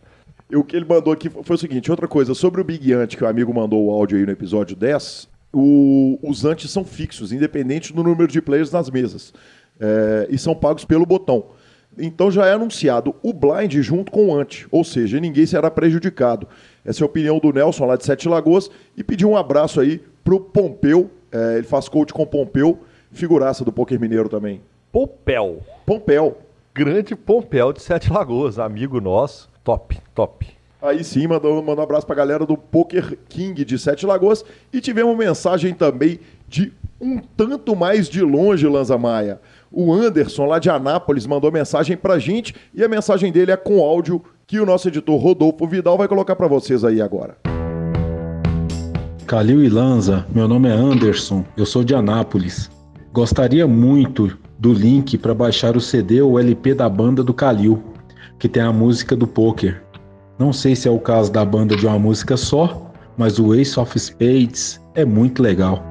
E 0.49 0.55
o 0.55 0.63
que 0.63 0.76
ele 0.76 0.85
mandou 0.85 1.11
aqui 1.11 1.30
foi 1.30 1.55
o 1.55 1.59
seguinte: 1.59 1.89
outra 1.89 2.07
coisa, 2.07 2.35
sobre 2.35 2.61
o 2.61 2.63
Big 2.63 2.93
Ant, 2.93 3.15
que 3.17 3.23
o 3.23 3.27
amigo 3.27 3.51
mandou 3.51 3.84
o 3.85 3.91
áudio 3.91 4.19
aí 4.19 4.26
no 4.26 4.31
episódio 4.31 4.76
10, 4.76 5.27
o, 5.51 6.19
os 6.22 6.45
antes 6.45 6.69
são 6.69 6.85
fixos, 6.85 7.31
independente 7.31 7.91
do 7.91 8.03
número 8.03 8.27
de 8.27 8.39
players 8.39 8.72
nas 8.72 8.89
mesas. 8.89 9.34
É, 9.80 10.27
e 10.30 10.38
são 10.38 10.53
pagos 10.53 10.85
pelo 10.85 11.07
botão. 11.07 11.45
Então 11.97 12.30
já 12.30 12.45
é 12.45 12.53
anunciado 12.53 13.15
o 13.23 13.34
blind 13.34 13.73
junto 13.81 14.11
com 14.11 14.27
o 14.27 14.35
ante, 14.35 14.67
ou 14.69 14.84
seja, 14.84 15.19
ninguém 15.19 15.45
será 15.45 15.72
prejudicado. 15.72 16.47
Essa 16.84 17.01
é 17.01 17.03
a 17.03 17.07
opinião 17.07 17.39
do 17.39 17.51
Nelson 17.51 17.85
lá 17.85 17.95
de 17.95 18.05
Sete 18.05 18.27
Lagoas 18.27 18.69
e 18.95 19.03
pedir 19.03 19.26
um 19.26 19.35
abraço 19.35 19.80
aí 19.80 20.03
pro 20.23 20.39
Pompeu, 20.39 21.09
é, 21.31 21.57
ele 21.57 21.65
faz 21.65 21.88
coach 21.88 22.13
com 22.13 22.26
Pompeu, 22.26 22.80
figuraça 23.15 23.63
do 23.63 23.71
poker 23.71 23.99
mineiro 23.99 24.29
também. 24.29 24.61
Pompel. 24.91 25.61
Pompel. 25.85 26.37
Grande 26.73 27.15
Pompel 27.15 27.71
de 27.73 27.81
Sete 27.81 28.11
Lagoas, 28.11 28.59
amigo 28.59 28.99
nosso. 28.99 29.49
Top, 29.63 29.97
top. 30.13 30.47
Aí 30.81 31.03
sim, 31.03 31.25
mandou, 31.25 31.55
mandou 31.63 31.79
um 31.79 31.83
abraço 31.83 32.05
pra 32.05 32.15
galera 32.15 32.45
do 32.45 32.55
Poker 32.55 33.17
King 33.27 33.65
de 33.65 33.79
Sete 33.79 34.05
Lagoas. 34.05 34.45
E 34.71 34.79
tivemos 34.79 35.17
mensagem 35.17 35.73
também 35.73 36.19
de 36.47 36.71
um 37.01 37.17
tanto 37.17 37.75
mais 37.75 38.07
de 38.07 38.21
longe, 38.21 38.67
Lanza 38.67 38.97
Maia. 38.97 39.39
O 39.71 39.91
Anderson, 39.91 40.45
lá 40.45 40.59
de 40.59 40.69
Anápolis, 40.69 41.25
mandou 41.25 41.51
mensagem 41.51 41.97
pra 41.97 42.19
gente 42.19 42.53
e 42.73 42.83
a 42.83 42.87
mensagem 42.87 43.31
dele 43.31 43.51
é 43.51 43.57
com 43.57 43.81
áudio 43.81 44.21
que 44.45 44.59
o 44.59 44.65
nosso 44.65 44.87
editor 44.87 45.19
Rodolfo 45.19 45.65
Vidal 45.67 45.97
vai 45.97 46.07
colocar 46.07 46.35
para 46.35 46.47
vocês 46.47 46.83
aí 46.83 47.01
agora. 47.01 47.35
Calil 49.25 49.63
e 49.63 49.69
Lanza, 49.69 50.25
meu 50.29 50.47
nome 50.47 50.69
é 50.69 50.71
Anderson, 50.71 51.43
eu 51.57 51.65
sou 51.65 51.83
de 51.83 51.95
Anápolis. 51.95 52.74
Gostaria 53.15 53.65
muito 53.65 54.37
do 54.59 54.73
link 54.73 55.17
para 55.17 55.33
baixar 55.33 55.77
o 55.77 55.79
CD 55.79 56.21
ou 56.21 56.37
LP 56.37 56.73
da 56.73 56.89
banda 56.89 57.23
do 57.23 57.33
Kalil, 57.33 57.81
que 58.37 58.49
tem 58.49 58.61
a 58.61 58.73
música 58.73 59.15
do 59.15 59.25
poker. 59.25 59.81
Não 60.37 60.51
sei 60.51 60.75
se 60.75 60.89
é 60.89 60.91
o 60.91 60.99
caso 60.99 61.31
da 61.31 61.45
banda 61.45 61.77
de 61.77 61.87
uma 61.87 61.97
música 61.97 62.35
só, 62.35 62.91
mas 63.15 63.39
o 63.39 63.55
Ace 63.55 63.79
of 63.79 63.97
Spades 63.97 64.81
é 64.95 65.05
muito 65.05 65.41
legal. 65.41 65.81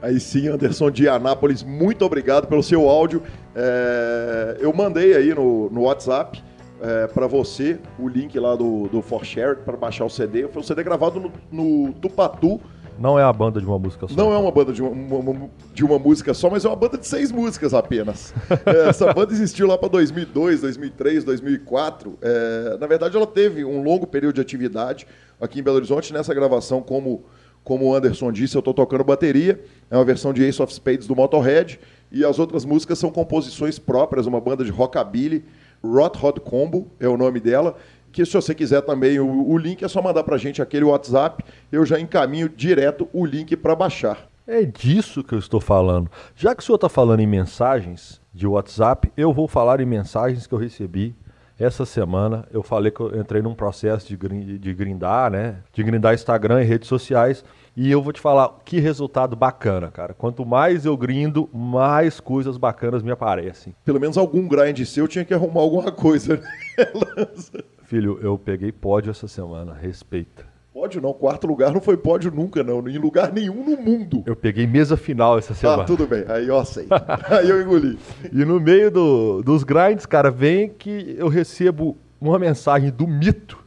Aí 0.00 0.18
sim, 0.18 0.48
Anderson 0.48 0.90
de 0.90 1.06
Anápolis, 1.06 1.62
muito 1.62 2.02
obrigado 2.02 2.46
pelo 2.46 2.62
seu 2.62 2.88
áudio. 2.88 3.22
É, 3.54 4.56
eu 4.58 4.72
mandei 4.72 5.14
aí 5.14 5.34
no, 5.34 5.68
no 5.68 5.82
WhatsApp 5.82 6.42
é, 6.80 7.08
para 7.08 7.26
você 7.26 7.78
o 7.98 8.08
link 8.08 8.38
lá 8.38 8.56
do, 8.56 8.88
do 8.88 9.02
ForShare 9.02 9.56
para 9.66 9.76
baixar 9.76 10.06
o 10.06 10.10
CD. 10.10 10.48
Foi 10.48 10.62
um 10.62 10.64
CD 10.64 10.82
gravado 10.82 11.20
no, 11.20 11.30
no 11.52 11.92
Tupatu, 11.92 12.58
não 12.98 13.18
é 13.18 13.22
a 13.22 13.32
banda 13.32 13.60
de 13.60 13.66
uma 13.66 13.78
música 13.78 14.06
só. 14.08 14.14
Não 14.14 14.32
é 14.32 14.38
uma 14.38 14.50
banda 14.50 14.72
de 14.72 14.82
uma, 14.82 14.90
uma, 14.90 15.50
de 15.72 15.84
uma 15.84 15.98
música 15.98 16.32
só, 16.34 16.48
mas 16.50 16.64
é 16.64 16.68
uma 16.68 16.76
banda 16.76 16.98
de 16.98 17.06
seis 17.06 17.30
músicas 17.32 17.74
apenas. 17.74 18.34
é, 18.66 18.88
essa 18.88 19.12
banda 19.12 19.32
existiu 19.32 19.66
lá 19.66 19.76
para 19.76 19.88
2002, 19.88 20.60
2003, 20.62 21.24
2004. 21.24 22.18
É, 22.22 22.76
na 22.78 22.86
verdade, 22.86 23.16
ela 23.16 23.26
teve 23.26 23.64
um 23.64 23.82
longo 23.82 24.06
período 24.06 24.36
de 24.36 24.40
atividade 24.40 25.06
aqui 25.40 25.60
em 25.60 25.62
Belo 25.62 25.76
Horizonte 25.76 26.12
nessa 26.12 26.32
gravação 26.32 26.80
como 26.82 27.24
Como 27.64 27.86
o 27.86 27.94
Anderson 27.94 28.30
disse, 28.30 28.56
eu 28.56 28.60
estou 28.60 28.74
tocando 28.74 29.02
bateria. 29.02 29.58
É 29.90 29.96
uma 29.96 30.04
versão 30.04 30.32
de 30.32 30.44
Ace 30.44 30.60
of 30.62 30.72
Spades 30.72 31.06
do 31.06 31.16
Motorhead. 31.16 31.80
E 32.12 32.24
as 32.24 32.38
outras 32.38 32.64
músicas 32.64 32.98
são 32.98 33.10
composições 33.10 33.78
próprias, 33.78 34.26
uma 34.26 34.40
banda 34.40 34.64
de 34.64 34.70
rockabilly. 34.70 35.44
Rot 35.82 36.18
Hot 36.22 36.40
Combo 36.40 36.90
é 36.98 37.08
o 37.08 37.16
nome 37.16 37.40
dela. 37.40 37.76
Que 38.14 38.24
se 38.24 38.32
você 38.32 38.54
quiser 38.54 38.80
também 38.82 39.18
o, 39.18 39.48
o 39.48 39.58
link, 39.58 39.84
é 39.84 39.88
só 39.88 40.00
mandar 40.00 40.22
para 40.22 40.36
a 40.36 40.38
gente 40.38 40.62
aquele 40.62 40.84
WhatsApp. 40.84 41.44
Eu 41.72 41.84
já 41.84 41.98
encaminho 41.98 42.48
direto 42.48 43.08
o 43.12 43.26
link 43.26 43.56
para 43.56 43.74
baixar. 43.74 44.28
É 44.46 44.62
disso 44.62 45.24
que 45.24 45.34
eu 45.34 45.38
estou 45.40 45.60
falando. 45.60 46.08
Já 46.36 46.54
que 46.54 46.62
o 46.62 46.64
senhor 46.64 46.76
está 46.76 46.88
falando 46.88 47.18
em 47.18 47.26
mensagens 47.26 48.20
de 48.32 48.46
WhatsApp, 48.46 49.10
eu 49.16 49.32
vou 49.32 49.48
falar 49.48 49.80
em 49.80 49.84
mensagens 49.84 50.46
que 50.46 50.54
eu 50.54 50.58
recebi 50.60 51.12
essa 51.58 51.84
semana. 51.84 52.46
Eu 52.52 52.62
falei 52.62 52.92
que 52.92 53.00
eu 53.00 53.20
entrei 53.20 53.42
num 53.42 53.52
processo 53.52 54.06
de, 54.06 54.58
de 54.58 54.74
grindar, 54.74 55.32
né? 55.32 55.56
De 55.72 55.82
grindar 55.82 56.14
Instagram 56.14 56.62
e 56.62 56.64
redes 56.64 56.86
sociais. 56.86 57.44
E 57.76 57.90
eu 57.90 58.00
vou 58.00 58.12
te 58.12 58.20
falar 58.20 58.60
que 58.64 58.78
resultado 58.78 59.34
bacana, 59.34 59.90
cara. 59.90 60.14
Quanto 60.14 60.46
mais 60.46 60.86
eu 60.86 60.96
grindo, 60.96 61.50
mais 61.52 62.20
coisas 62.20 62.56
bacanas 62.56 63.02
me 63.02 63.10
aparecem. 63.10 63.74
Pelo 63.84 63.98
menos 63.98 64.16
algum 64.16 64.46
grind 64.46 64.78
seu 64.84 65.08
tinha 65.08 65.24
que 65.24 65.34
arrumar 65.34 65.62
alguma 65.62 65.90
coisa, 65.90 66.36
né? 66.36 66.48
Filho, 67.84 68.18
eu 68.22 68.38
peguei 68.38 68.72
pódio 68.72 69.10
essa 69.10 69.28
semana, 69.28 69.74
respeita. 69.74 70.54
Pódio 70.72 71.00
não, 71.00 71.12
quarto 71.12 71.46
lugar 71.46 71.72
não 71.72 71.80
foi 71.80 71.96
pódio 71.96 72.32
nunca, 72.32 72.64
não. 72.64 72.86
Em 72.88 72.98
lugar 72.98 73.32
nenhum 73.32 73.64
no 73.64 73.76
mundo. 73.80 74.24
Eu 74.26 74.34
peguei 74.34 74.66
mesa 74.66 74.96
final 74.96 75.38
essa 75.38 75.54
semana. 75.54 75.82
Ah, 75.84 75.86
tudo 75.86 76.04
bem. 76.04 76.24
Aí 76.26 76.48
eu 76.48 76.58
aceito. 76.58 76.88
Aí 77.30 77.48
eu 77.48 77.62
engoli. 77.62 77.96
E 78.32 78.44
no 78.44 78.58
meio 78.58 78.90
do, 78.90 79.42
dos 79.42 79.62
grinds, 79.62 80.04
cara, 80.04 80.32
vem 80.32 80.68
que 80.68 81.14
eu 81.16 81.28
recebo 81.28 81.96
uma 82.20 82.40
mensagem 82.40 82.90
do 82.90 83.06
Mito, 83.06 83.62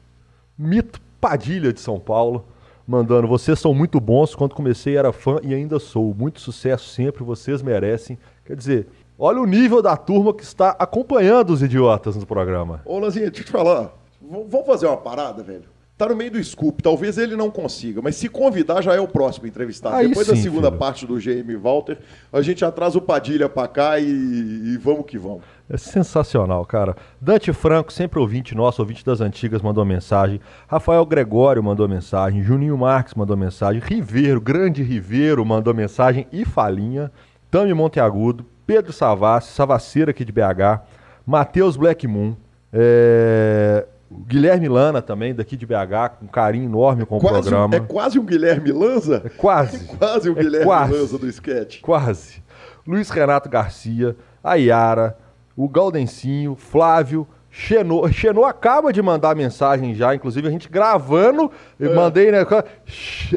Mito 0.58 1.00
Padilha 1.22 1.72
de 1.72 1.80
São 1.80 1.98
Paulo, 1.98 2.46
mandando: 2.86 3.26
Vocês 3.26 3.58
são 3.58 3.74
muito 3.74 4.02
bons. 4.02 4.36
Quando 4.36 4.54
comecei 4.54 4.98
era 4.98 5.14
fã 5.14 5.40
e 5.44 5.54
ainda 5.54 5.80
sou. 5.80 6.14
Muito 6.14 6.42
sucesso 6.42 6.90
sempre, 6.90 7.24
vocês 7.24 7.62
merecem. 7.62 8.18
Quer 8.44 8.56
dizer, 8.58 8.88
olha 9.18 9.40
o 9.40 9.46
nível 9.46 9.82
da 9.82 9.96
turma 9.96 10.34
que 10.34 10.44
está 10.44 10.76
acompanhando 10.78 11.52
os 11.52 11.64
idiotas 11.64 12.18
no 12.18 12.26
programa. 12.26 12.82
Ô, 12.84 13.00
Lanzinha, 13.00 13.28
deixa 13.28 13.44
eu 13.44 13.46
te 13.46 13.52
falar. 13.52 13.94
Vamos 14.30 14.66
fazer 14.66 14.88
uma 14.88 14.98
parada, 14.98 15.42
velho? 15.44 15.78
Tá 15.98 16.08
no 16.08 16.16
meio 16.16 16.30
do 16.30 16.44
scoop, 16.44 16.84
talvez 16.84 17.18
ele 17.18 17.36
não 17.36 17.50
consiga, 17.50 18.04
mas 18.04 18.16
se 18.16 18.30
convidar 18.30 18.84
já 18.84 18.94
é 18.94 19.00
o 19.00 19.08
próximo 19.08 19.48
entrevistado. 19.48 19.96
Aí 19.96 20.08
Depois 20.08 20.28
sim, 20.28 20.36
da 20.36 20.40
segunda 20.40 20.68
filho. 20.68 20.78
parte 20.78 21.08
do 21.08 21.16
GM 21.16 21.56
Walter, 21.60 21.98
a 22.32 22.40
gente 22.44 22.64
atrasa 22.64 23.00
o 23.00 23.02
Padilha 23.02 23.50
pra 23.50 23.68
cá 23.68 23.98
e, 24.00 24.06
e 24.06 24.78
vamos 24.78 25.08
que 25.08 25.18
vamos. 25.18 25.42
É 25.68 25.76
sensacional, 25.76 26.64
cara. 26.66 26.96
Dante 27.20 27.52
Franco, 27.52 27.92
sempre 27.92 28.20
ouvinte 28.20 28.54
nosso, 28.54 28.80
ouvinte 28.80 29.04
das 29.04 29.22
antigas, 29.22 29.60
mandou 29.64 29.84
mensagem. 29.84 30.40
Rafael 30.68 31.04
Gregório 31.04 31.64
mandou 31.64 31.90
mensagem. 31.90 32.44
Juninho 32.44 32.78
Marques 32.78 33.16
mandou 33.16 33.36
mensagem. 33.36 33.82
Ribeiro, 33.84 34.40
grande 34.40 34.84
Ribeiro, 34.84 35.44
mandou 35.44 35.74
mensagem. 35.74 36.28
E 36.32 36.46
Falinha. 36.46 37.12
Tami 37.50 37.74
Monteagudo. 37.74 38.46
Pedro 38.68 38.94
Savassi, 38.94 39.52
Savasseira 39.52 40.12
aqui 40.12 40.24
de 40.24 40.32
BH. 40.32 40.84
Matheus 41.26 41.76
Black 41.76 42.06
Moon. 42.08 42.36
É... 42.72 43.88
o 44.10 44.18
Guilherme 44.20 44.68
Lana 44.70 45.02
também, 45.02 45.34
daqui 45.36 45.56
de 45.58 45.66
BH, 45.66 46.10
com 46.20 46.26
um 46.26 46.30
carinho 46.30 46.66
enorme 46.66 47.06
com 47.06 47.18
o 47.18 47.20
Quase, 47.20 47.38
um- 47.38 47.42
programa. 47.52 47.76
é 47.76 47.80
quase 47.82 48.18
um 48.20 48.26
Guilherme 48.26 48.72
Lanza? 48.72 49.22
É 49.26 49.30
quase. 49.30 49.86
Quase 49.98 50.30
um 50.30 50.34
É 50.38 50.42
Guilherme 50.44 50.66
quase. 50.66 50.94
Lanza 50.94 51.18
do 51.18 51.28
sketch. 51.28 51.82
Quase. 51.82 52.42
Luiz 52.88 53.10
Renato 53.10 53.50
Garcia, 53.50 54.16
a 54.44 54.56
Yara, 54.56 55.18
o 55.58 55.68
Galdencinho, 55.68 56.56
Flávio, 56.56 57.28
Xenô. 57.50 58.08
Xenô 58.10 58.46
acaba 58.46 58.94
de 58.94 59.02
mandar 59.02 59.36
mensagem 59.36 59.94
já, 59.96 60.14
inclusive 60.14 60.48
a 60.48 60.52
gente 60.52 60.70
gravando. 60.70 61.52
É. 61.80 61.90
Mandei, 61.90 62.32
né? 62.32 62.46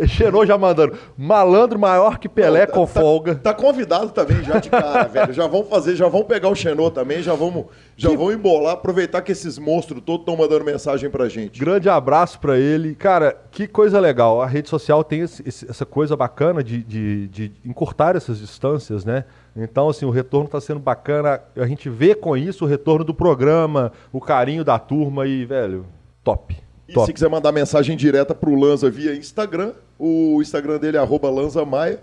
Xenô 0.07 0.45
já 0.47 0.57
mandando. 0.59 0.97
Malandro 1.17 1.79
maior 1.79 2.19
que 2.19 2.29
Pelé 2.29 2.67
com 2.67 2.87
folga. 2.87 3.35
Tá 3.37 3.55
convidado 3.55 4.11
também 4.11 4.43
já 4.45 4.59
de 4.59 4.69
cara, 4.71 5.05
velho. 5.09 5.33
Já 5.33 5.47
vão 5.47 5.65
fazer, 5.65 5.97
já 5.97 6.07
vão 6.09 6.23
pegar 6.23 6.49
o 6.49 6.55
Xenô 6.55 6.91
também, 6.91 7.23
já 7.23 7.35
vamos, 7.35 7.67
já 8.01 8.17
vão 8.17 8.33
embolar, 8.33 8.73
aproveitar 8.75 9.21
que 9.23 9.33
esses 9.33 9.59
monstros 9.59 10.01
todos 10.05 10.23
estão 10.23 10.37
mandando 10.37 10.65
mensagem 10.65 11.11
pra 11.11 11.29
gente. 11.29 11.61
Grande 11.61 11.89
abraço 11.89 12.41
pra 12.41 12.59
ele. 12.59 12.95
Cara, 12.95 13.37
que 13.51 13.67
coisa 13.67 14.01
legal. 14.01 14.41
A 14.41 14.47
rede 14.47 14.69
social 14.69 15.05
tem 15.05 15.21
esse- 15.21 15.45
essa 15.69 15.85
coisa 15.85 16.17
bacana 16.17 16.63
de, 16.65 16.83
de, 16.83 17.29
de 17.29 17.53
encurtar 17.65 18.17
essas 18.17 18.39
distâncias, 18.39 19.05
né? 19.05 19.25
Então, 19.57 19.89
assim, 19.89 20.05
o 20.07 20.11
retorno 20.11 20.47
está 20.47 20.61
sendo 20.61 20.81
bacana. 20.81 21.41
A 21.57 21.67
gente 21.67 21.89
vê 21.91 22.15
com 22.15 22.37
isso 22.37 22.65
o 22.65 22.69
retorno 22.69 23.05
do 23.05 23.13
programa, 23.13 23.93
o 24.13 24.21
carinho 24.21 24.65
da 24.65 24.79
turma 24.79 25.27
e, 25.27 25.45
velho, 25.45 25.85
top. 26.25 26.57
E 26.89 26.93
top. 26.93 27.07
se 27.07 27.13
quiser 27.13 27.29
mandar 27.29 27.53
mensagem 27.53 27.97
direta 27.97 28.35
pro 28.35 28.55
Lanza 28.55 28.89
via 28.91 29.15
Instagram, 29.15 29.73
o 29.99 30.41
Instagram 30.41 30.79
dele 30.79 30.97
é 30.97 31.01
arroba 31.01 31.29
Lanza 31.31 31.65
Maia. 31.65 32.01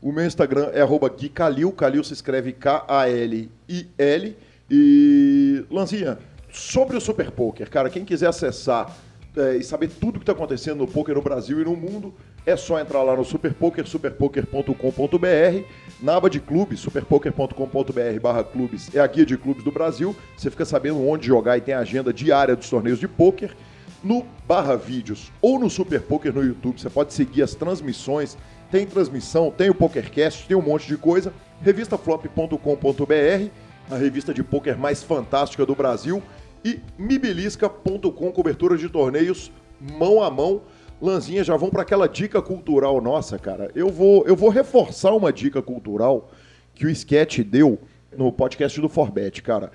O 0.00 0.12
meu 0.12 0.24
Instagram 0.24 0.68
é 0.72 0.80
arroba 0.80 1.08
Gui 1.08 1.28
Calil. 1.28 1.72
Calil 1.72 2.04
se 2.04 2.12
escreve 2.12 2.52
K-A-L-I-L. 2.52 4.36
E, 4.70 5.64
Lanzinha, 5.70 6.18
sobre 6.50 6.96
o 6.96 7.00
Super 7.00 7.30
Poker, 7.30 7.70
cara, 7.70 7.88
quem 7.88 8.04
quiser 8.04 8.28
acessar 8.28 8.96
é, 9.36 9.56
e 9.56 9.62
saber 9.62 9.88
tudo 9.88 10.18
que 10.18 10.22
está 10.24 10.32
acontecendo 10.32 10.78
no 10.78 10.86
poker 10.86 11.14
no 11.14 11.22
Brasil 11.22 11.60
e 11.60 11.64
no 11.64 11.76
mundo, 11.76 12.12
é 12.44 12.56
só 12.56 12.80
entrar 12.80 13.02
lá 13.02 13.14
no 13.14 13.24
Superpoker, 13.24 13.86
superpoker.com.br, 13.86 15.64
na 16.00 16.16
aba 16.16 16.30
de 16.30 16.40
clubes, 16.40 16.80
superpoker.com.br 16.80 18.20
barra 18.20 18.42
clubes, 18.42 18.94
é 18.94 19.00
a 19.00 19.06
guia 19.06 19.26
de 19.26 19.36
clubes 19.36 19.62
do 19.62 19.70
Brasil, 19.70 20.16
você 20.36 20.50
fica 20.50 20.64
sabendo 20.64 21.06
onde 21.06 21.26
jogar 21.26 21.58
e 21.58 21.60
tem 21.60 21.74
a 21.74 21.80
agenda 21.80 22.12
diária 22.12 22.56
dos 22.56 22.68
torneios 22.68 22.98
de 22.98 23.06
poker. 23.06 23.54
No 24.02 24.24
barra 24.46 24.76
vídeos 24.76 25.30
ou 25.42 25.58
no 25.58 25.68
Super 25.68 26.00
Poker 26.00 26.32
no 26.32 26.42
YouTube, 26.42 26.80
você 26.80 26.88
pode 26.88 27.12
seguir 27.12 27.42
as 27.42 27.54
transmissões, 27.54 28.38
tem 28.70 28.86
transmissão, 28.86 29.50
tem 29.50 29.70
o 29.70 29.74
PokerCast, 29.74 30.46
tem 30.46 30.56
um 30.56 30.62
monte 30.62 30.86
de 30.86 30.96
coisa. 30.96 31.32
Revistaflop.com.br, 31.62 33.50
a 33.90 33.96
revista 33.96 34.34
de 34.34 34.42
poker 34.42 34.78
mais 34.78 35.02
fantástica 35.02 35.64
do 35.64 35.74
Brasil. 35.74 36.22
E 36.64 36.80
mibelisca.com, 36.98 38.32
cobertura 38.32 38.76
de 38.76 38.88
torneios 38.88 39.50
mão 39.80 40.22
a 40.22 40.30
mão. 40.30 40.62
Lanzinha, 41.00 41.44
já 41.44 41.56
vão 41.56 41.70
para 41.70 41.82
aquela 41.82 42.08
dica 42.08 42.42
cultural 42.42 43.00
nossa, 43.00 43.38
cara. 43.38 43.70
Eu 43.74 43.88
vou, 43.88 44.26
eu 44.26 44.34
vou 44.34 44.50
reforçar 44.50 45.12
uma 45.12 45.32
dica 45.32 45.62
cultural 45.62 46.30
que 46.74 46.86
o 46.86 46.90
Sketch 46.90 47.40
deu 47.40 47.78
no 48.16 48.32
podcast 48.32 48.80
do 48.80 48.88
Forbet, 48.88 49.40
cara. 49.42 49.70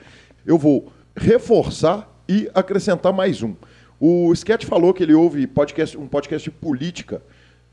Eu 0.45 0.57
vou 0.57 0.91
reforçar 1.15 2.10
e 2.27 2.49
acrescentar 2.53 3.14
mais 3.14 3.41
um. 3.41 3.56
O 3.99 4.34
Sketch 4.34 4.65
falou 4.65 4.94
que 4.94 5.03
ele 5.03 5.14
ouve 5.14 5.48
podcast, 5.48 5.98
um 5.98 6.07
podcast 6.07 6.49
de 6.49 6.56
política 6.56 7.22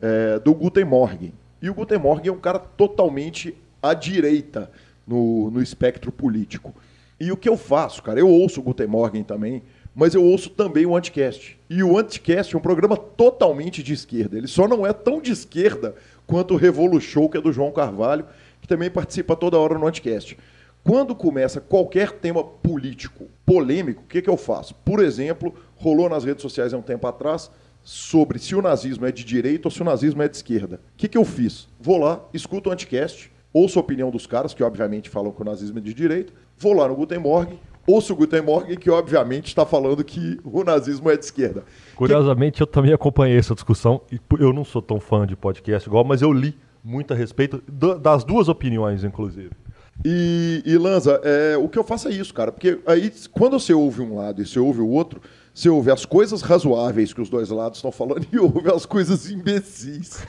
é, 0.01 0.39
do 0.39 0.55
Guten 0.55 0.85
Morgen. 0.85 1.33
E 1.61 1.69
o 1.69 1.75
Guten 1.75 1.99
Morgen 1.99 2.29
é 2.29 2.33
um 2.33 2.39
cara 2.39 2.61
totalmente 2.61 3.57
à 3.83 3.95
direita 3.95 4.71
no, 5.07 5.51
no 5.51 5.63
espectro 5.63 6.11
político. 6.11 6.75
E 7.19 7.31
o 7.31 7.37
que 7.37 7.49
eu 7.49 7.57
faço, 7.57 8.03
cara? 8.03 8.19
Eu 8.19 8.29
ouço 8.29 8.61
o 8.61 8.63
Guten 8.63 8.87
Morgen 8.87 9.23
também, 9.23 9.63
mas 9.95 10.15
eu 10.15 10.25
ouço 10.25 10.51
também 10.51 10.87
o 10.87 10.97
Anticast. 10.97 11.59
E 11.69 11.83
o 11.83 11.99
Anticast 11.99 12.55
é 12.55 12.59
um 12.59 12.63
programa 12.63 12.97
totalmente 12.97 13.83
de 13.83 13.93
esquerda. 13.93 14.39
Ele 14.39 14.47
só 14.47 14.67
não 14.67 14.87
é 14.87 14.93
tão 14.93 15.21
de 15.21 15.31
esquerda 15.31 15.95
quanto 16.27 16.55
o 16.55 16.57
Revolu 16.57 17.01
Show, 17.01 17.29
que 17.29 17.37
é 17.37 17.41
do 17.41 17.53
João 17.53 17.73
Carvalho, 17.73 18.25
que 18.61 18.69
também 18.69 18.91
participa 18.91 19.37
toda 19.37 19.59
hora 19.59 19.79
no 19.79 19.87
Anticast. 19.87 20.39
Quando 20.83 21.15
começa 21.15 21.61
qualquer 21.61 22.13
tema 22.13 22.43
político 22.43 23.27
polêmico, 23.45 24.03
o 24.03 24.07
que, 24.07 24.23
que 24.23 24.31
eu 24.31 24.37
faço? 24.37 24.75
Por 24.85 25.03
exemplo, 25.03 25.55
rolou 25.77 26.09
nas 26.09 26.25
redes 26.25 26.41
sociais 26.41 26.73
há 26.73 26.79
um 26.79 26.83
tempo 26.83 27.07
atrás 27.07 27.51
sobre 27.83 28.39
se 28.39 28.55
o 28.55 28.63
nazismo 28.63 29.07
é 29.07 29.13
de 29.13 29.25
direita 29.25 29.69
ou 29.69 29.73
se 29.73 29.83
o 29.83 29.85
nazismo 29.85 30.23
é 30.23 30.29
de 30.29 30.37
esquerda. 30.37 30.77
O 30.77 30.97
que, 30.97 31.09
que 31.09 31.19
eu 31.19 31.25
fiz? 31.25 31.69
Vou 31.79 31.99
lá, 31.99 32.25
escuto 32.33 32.71
o 32.71 32.73
Anticast, 32.73 33.31
ouço 33.53 33.79
a 33.79 33.83
opinião 33.83 34.11
dos 34.11 34.27
caras, 34.27 34.55
que 34.55 34.63
obviamente 34.63 35.09
falam 35.11 35.33
que 35.33 35.43
o 35.43 35.45
nazismo 35.45 35.79
é 35.79 35.83
de 35.83 35.93
direita, 35.95 36.33
vou 36.59 36.73
lá 36.73 36.87
no 36.89 36.95
Guten 36.95 37.19
Morgen, 37.19 37.59
ouço 37.87 38.13
o 38.13 38.17
Guten 38.17 38.43
Morgen, 38.43 38.77
que 38.77 38.91
obviamente 38.91 39.47
está 39.49 39.67
falando 39.67 40.05
que 40.05 40.39
o 40.45 40.63
nazismo 40.63 41.11
é 41.11 41.17
de 41.17 41.25
esquerda. 41.25 41.65
Curiosamente, 41.97 42.61
eu 42.61 42.67
também 42.67 42.93
acompanhei 42.93 43.39
essa 43.39 43.55
discussão. 43.55 44.01
E 44.13 44.21
eu 44.39 44.53
não 44.53 44.65
sou 44.65 44.81
tão 44.81 45.01
fã 45.01 45.27
de 45.27 45.35
podcast 45.37 45.89
igual, 45.89 46.05
mas 46.05 46.23
eu 46.23 46.33
li 46.33 46.57
muito 46.85 47.13
a 47.13 47.17
respeito 47.17 47.63
da- 47.69 47.95
das 47.97 48.25
duas 48.25 48.49
opiniões, 48.49 49.03
inclusive. 49.05 49.51
E, 50.05 50.63
e 50.65 50.79
Lanza, 50.79 51.21
é, 51.25 51.57
o 51.59 51.69
que 51.69 51.79
eu 51.79 51.85
faço 51.85 52.09
é 52.09 52.11
isso, 52.13 52.33
cara. 52.33 52.51
Porque 52.51 52.79
aí, 52.87 53.13
quando 53.33 53.59
você 53.59 53.75
ouve 53.75 54.01
um 54.01 54.17
lado 54.17 54.41
e 54.41 54.47
você 54.47 54.59
ouve 54.59 54.81
o 54.81 54.89
outro, 54.89 55.21
você 55.53 55.69
ouve 55.69 55.91
as 55.91 56.05
coisas 56.05 56.43
razoáveis 56.43 57.13
que 57.13 57.21
os 57.21 57.29
dois 57.29 57.51
lados 57.51 57.79
estão 57.79 57.91
falando 57.93 58.27
e 58.33 58.39
ouve 58.39 58.71
as 58.71 58.87
coisas 58.87 59.31
imbecis 59.31 60.27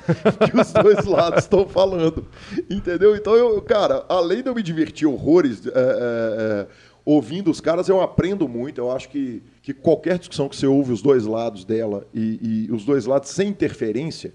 que 0.49 0.59
os 0.59 0.71
dois 0.71 1.05
lados 1.05 1.43
estão 1.43 1.67
falando. 1.67 2.27
Entendeu? 2.69 3.15
Então, 3.15 3.35
eu, 3.35 3.61
cara, 3.61 4.03
além 4.09 4.41
de 4.41 4.49
eu 4.49 4.55
me 4.55 4.63
divertir 4.63 5.07
horrores 5.07 5.65
é, 5.65 5.69
é, 5.69 5.73
é, 5.75 6.67
ouvindo 7.05 7.51
os 7.51 7.61
caras, 7.61 7.87
eu 7.87 8.01
aprendo 8.01 8.47
muito. 8.47 8.79
Eu 8.79 8.91
acho 8.91 9.09
que, 9.09 9.43
que 9.61 9.73
qualquer 9.73 10.17
discussão 10.17 10.49
que 10.49 10.55
você 10.55 10.67
ouve 10.67 10.91
os 10.91 11.01
dois 11.01 11.25
lados 11.25 11.63
dela 11.63 12.05
e, 12.13 12.67
e 12.67 12.71
os 12.71 12.83
dois 12.83 13.05
lados 13.05 13.29
sem 13.29 13.49
interferência 13.49 14.33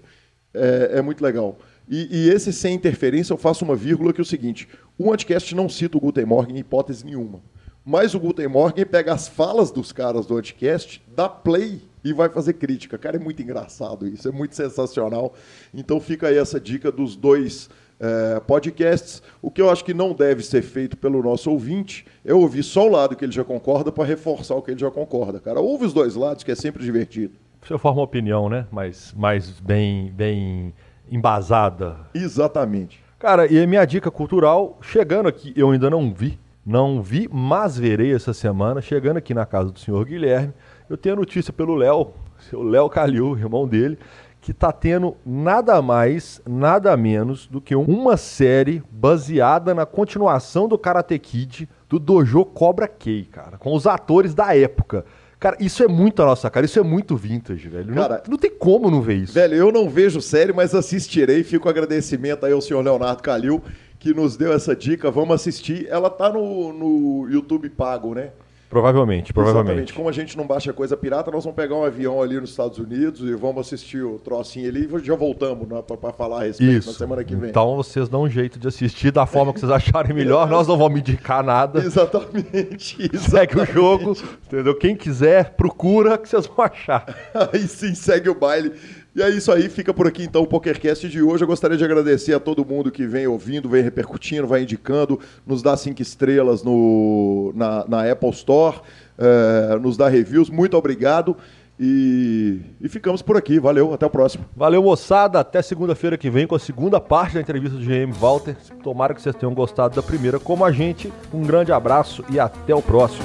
é, 0.53 0.91
é 0.93 1.01
muito 1.01 1.23
legal. 1.23 1.57
E, 1.89 2.07
e 2.11 2.29
esse 2.29 2.51
sem 2.51 2.75
interferência 2.75 3.33
eu 3.33 3.37
faço 3.37 3.63
uma 3.63 3.75
vírgula 3.75 4.11
que 4.11 4.19
é 4.19 4.23
o 4.23 4.25
seguinte: 4.25 4.67
o 4.97 5.11
Anticast 5.11 5.53
não 5.55 5.69
cita 5.69 5.97
o 5.97 6.01
Guten 6.01 6.25
Morgen 6.25 6.55
em 6.55 6.59
hipótese 6.59 7.05
nenhuma. 7.05 7.41
Mas 7.89 8.13
o 8.13 8.19
Guten 8.19 8.49
Morgen 8.49 8.85
pega 8.85 9.13
as 9.13 9.29
falas 9.29 9.71
dos 9.71 9.93
caras 9.93 10.25
do 10.25 10.35
Anticast, 10.35 11.01
dá 11.15 11.29
play 11.29 11.81
e 12.03 12.11
vai 12.11 12.27
fazer 12.27 12.51
crítica. 12.51 12.97
Cara, 12.97 13.15
é 13.15 13.19
muito 13.19 13.41
engraçado 13.41 14.05
isso, 14.05 14.27
é 14.27 14.31
muito 14.33 14.57
sensacional. 14.57 15.33
Então 15.73 15.97
fica 16.01 16.27
aí 16.27 16.37
essa 16.37 16.59
dica 16.59 16.91
dos 16.91 17.15
dois 17.15 17.69
é, 17.97 18.41
podcasts. 18.41 19.23
O 19.41 19.49
que 19.49 19.61
eu 19.61 19.69
acho 19.69 19.85
que 19.85 19.93
não 19.93 20.11
deve 20.11 20.43
ser 20.43 20.63
feito 20.63 20.97
pelo 20.97 21.23
nosso 21.23 21.49
ouvinte 21.49 22.05
é 22.25 22.33
ouvir 22.33 22.61
só 22.61 22.85
o 22.85 22.91
lado 22.91 23.15
que 23.15 23.23
ele 23.23 23.31
já 23.31 23.45
concorda 23.45 23.89
para 23.89 24.03
reforçar 24.03 24.55
o 24.55 24.61
que 24.61 24.71
ele 24.71 24.81
já 24.81 24.91
concorda. 24.91 25.39
Cara, 25.39 25.61
ouve 25.61 25.85
os 25.85 25.93
dois 25.93 26.13
lados, 26.13 26.43
que 26.43 26.51
é 26.51 26.55
sempre 26.55 26.83
divertido. 26.83 27.35
Você 27.61 27.77
forma 27.77 27.99
uma 27.99 28.03
opinião, 28.03 28.49
né? 28.49 28.67
Mas 28.69 29.13
mais 29.15 29.61
bem, 29.61 30.11
bem 30.11 30.73
embasada. 31.09 31.95
Exatamente. 32.13 33.01
Cara, 33.17 33.47
e 33.47 33.57
a 33.57 33.65
minha 33.65 33.85
dica 33.85 34.11
cultural, 34.11 34.77
chegando 34.81 35.29
aqui, 35.29 35.53
eu 35.55 35.71
ainda 35.71 35.89
não 35.89 36.13
vi, 36.13 36.37
não 36.67 37.01
vi, 37.01 37.29
mas 37.31 37.77
verei 37.77 38.13
essa 38.13 38.33
semana, 38.33 38.81
chegando 38.81 39.15
aqui 39.15 39.33
na 39.33 39.45
casa 39.45 39.71
do 39.71 39.79
senhor 39.79 40.03
Guilherme, 40.03 40.53
eu 40.89 40.97
tenho 40.97 41.15
a 41.15 41.19
notícia 41.19 41.53
pelo 41.53 41.73
Léo, 41.75 42.11
seu 42.49 42.61
Léo 42.61 42.89
Calil, 42.89 43.37
irmão 43.37 43.65
dele, 43.65 43.97
que 44.41 44.51
está 44.51 44.73
tendo 44.73 45.15
nada 45.25 45.81
mais, 45.81 46.41
nada 46.45 46.97
menos 46.97 47.47
do 47.47 47.61
que 47.61 47.73
uma 47.73 48.17
série 48.17 48.83
baseada 48.91 49.73
na 49.73 49.85
continuação 49.85 50.67
do 50.67 50.77
Karate 50.77 51.17
Kid 51.17 51.69
do 51.87 51.97
Dojo 51.97 52.43
Cobra 52.43 52.85
Kai, 52.85 53.25
cara, 53.31 53.57
com 53.57 53.73
os 53.73 53.87
atores 53.87 54.33
da 54.33 54.53
época. 54.53 55.05
Cara, 55.39 55.55
isso 55.59 55.83
é 55.83 55.87
muito 55.87 56.21
a 56.21 56.25
nossa 56.25 56.49
cara, 56.49 56.65
isso 56.65 56.79
é 56.79 56.83
muito 56.83 57.15
vintage, 57.15 57.69
velho. 57.69 57.93
Cara, 57.93 58.23
não, 58.25 58.31
não 58.31 58.37
tem 58.37 58.49
como 58.49 58.89
não 58.89 59.01
ver 59.01 59.17
isso. 59.17 59.33
Velho, 59.33 59.53
eu 59.53 59.71
não 59.71 59.87
vejo 59.87 60.19
série, 60.19 60.51
mas 60.51 60.73
assistirei. 60.73 61.43
Fico 61.43 61.69
agradecimento 61.69 62.45
aí 62.45 62.51
ao 62.51 62.61
senhor 62.61 62.83
Leonardo 62.83 63.21
Calil, 63.21 63.61
que 63.99 64.13
nos 64.13 64.37
deu 64.37 64.53
essa 64.53 64.75
dica. 64.75 65.09
Vamos 65.09 65.35
assistir. 65.35 65.87
Ela 65.89 66.09
tá 66.09 66.29
no, 66.29 66.73
no 66.73 67.29
YouTube 67.29 67.69
pago, 67.69 68.13
né? 68.13 68.31
Provavelmente, 68.69 69.31
provavelmente. 69.31 69.69
Exatamente. 69.69 69.93
Como 69.93 70.09
a 70.09 70.11
gente 70.11 70.37
não 70.37 70.45
baixa 70.45 70.73
coisa 70.73 70.97
pirata, 70.97 71.31
nós 71.31 71.43
vamos 71.43 71.55
pegar 71.55 71.75
um 71.75 71.85
avião 71.85 72.21
ali 72.21 72.39
nos 72.39 72.49
Estados 72.49 72.77
Unidos 72.77 73.21
e 73.21 73.33
vamos 73.33 73.65
assistir 73.65 74.03
o 74.03 74.19
trocinho 74.19 74.67
ali 74.67 74.89
e 74.91 75.05
já 75.05 75.15
voltamos 75.15 75.67
né, 75.69 75.81
para 75.81 76.11
falar 76.11 76.41
a 76.41 76.43
respeito 76.43 76.73
Isso. 76.73 76.91
na 76.91 76.97
semana 76.97 77.23
que 77.23 77.33
vem. 77.33 77.49
Então 77.49 77.77
vocês 77.77 78.09
dão 78.09 78.23
um 78.23 78.29
jeito 78.29 78.59
de 78.59 78.67
assistir 78.67 79.11
da 79.11 79.25
forma 79.25 79.53
que 79.53 79.61
vocês 79.61 79.71
acharem 79.71 80.11
melhor. 80.13 80.49
Nós 80.49 80.67
não 80.67 80.77
vamos 80.77 80.99
indicar 80.99 81.41
nada. 81.43 81.79
Exatamente. 81.79 82.97
exatamente. 83.01 83.17
Segue 83.29 83.59
o 83.59 83.65
jogo, 83.65 84.17
entendeu? 84.45 84.75
Quem 84.75 84.97
quiser, 84.97 85.51
procura 85.51 86.17
que 86.17 86.27
vocês 86.27 86.45
vão 86.45 86.65
achar. 86.65 87.05
Aí 87.53 87.65
sim, 87.67 87.95
segue 87.95 88.29
o 88.29 88.35
baile. 88.35 88.73
E 89.17 89.21
é 89.23 89.31
isso 89.31 89.51
aí, 89.51 89.67
fica 89.67 89.91
por 89.91 90.05
aqui 90.05 90.21
então 90.21 90.43
o 90.43 90.45
PokerCast 90.45 91.09
de 91.09 91.23
hoje. 91.23 91.43
Eu 91.43 91.47
gostaria 91.47 91.75
de 91.75 91.83
agradecer 91.83 92.35
a 92.35 92.39
todo 92.39 92.63
mundo 92.63 92.91
que 92.91 93.07
vem 93.07 93.25
ouvindo, 93.25 93.67
vem 93.67 93.81
repercutindo, 93.81 94.45
vai 94.45 94.61
indicando, 94.61 95.19
nos 95.43 95.63
dá 95.63 95.75
cinco 95.75 96.03
estrelas 96.03 96.61
no, 96.61 97.51
na, 97.55 97.83
na 97.87 98.11
Apple 98.11 98.29
Store, 98.29 98.79
eh, 99.17 99.79
nos 99.81 99.97
dá 99.97 100.07
reviews. 100.07 100.51
Muito 100.51 100.77
obrigado. 100.77 101.35
E, 101.79 102.59
e 102.79 102.87
ficamos 102.87 103.23
por 103.23 103.35
aqui. 103.35 103.59
Valeu, 103.59 103.91
até 103.91 104.05
o 104.05 104.09
próximo. 104.11 104.45
Valeu, 104.55 104.83
moçada. 104.83 105.39
Até 105.39 105.63
segunda-feira 105.63 106.15
que 106.15 106.29
vem 106.29 106.45
com 106.45 106.53
a 106.53 106.59
segunda 106.59 107.01
parte 107.01 107.33
da 107.33 107.41
entrevista 107.41 107.75
do 107.75 107.83
GM 107.83 108.13
Walter. 108.13 108.55
Tomara 108.83 109.15
que 109.15 109.21
vocês 109.21 109.35
tenham 109.35 109.55
gostado 109.55 109.95
da 109.95 110.03
primeira 110.03 110.39
como 110.39 110.63
a 110.63 110.71
gente. 110.71 111.11
Um 111.33 111.41
grande 111.41 111.71
abraço 111.71 112.23
e 112.29 112.39
até 112.39 112.75
o 112.75 112.83
próximo. 112.83 113.23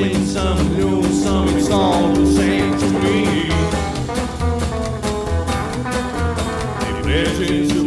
doing 0.00 0.24
some 0.24 0.76
new, 0.78 1.02
some 1.12 1.46
it's 1.48 1.68
all 1.68 2.08
the 2.14 2.26
same 2.32 2.72
to 2.78 2.88
me. 3.00 3.50
Imagine 7.02 7.79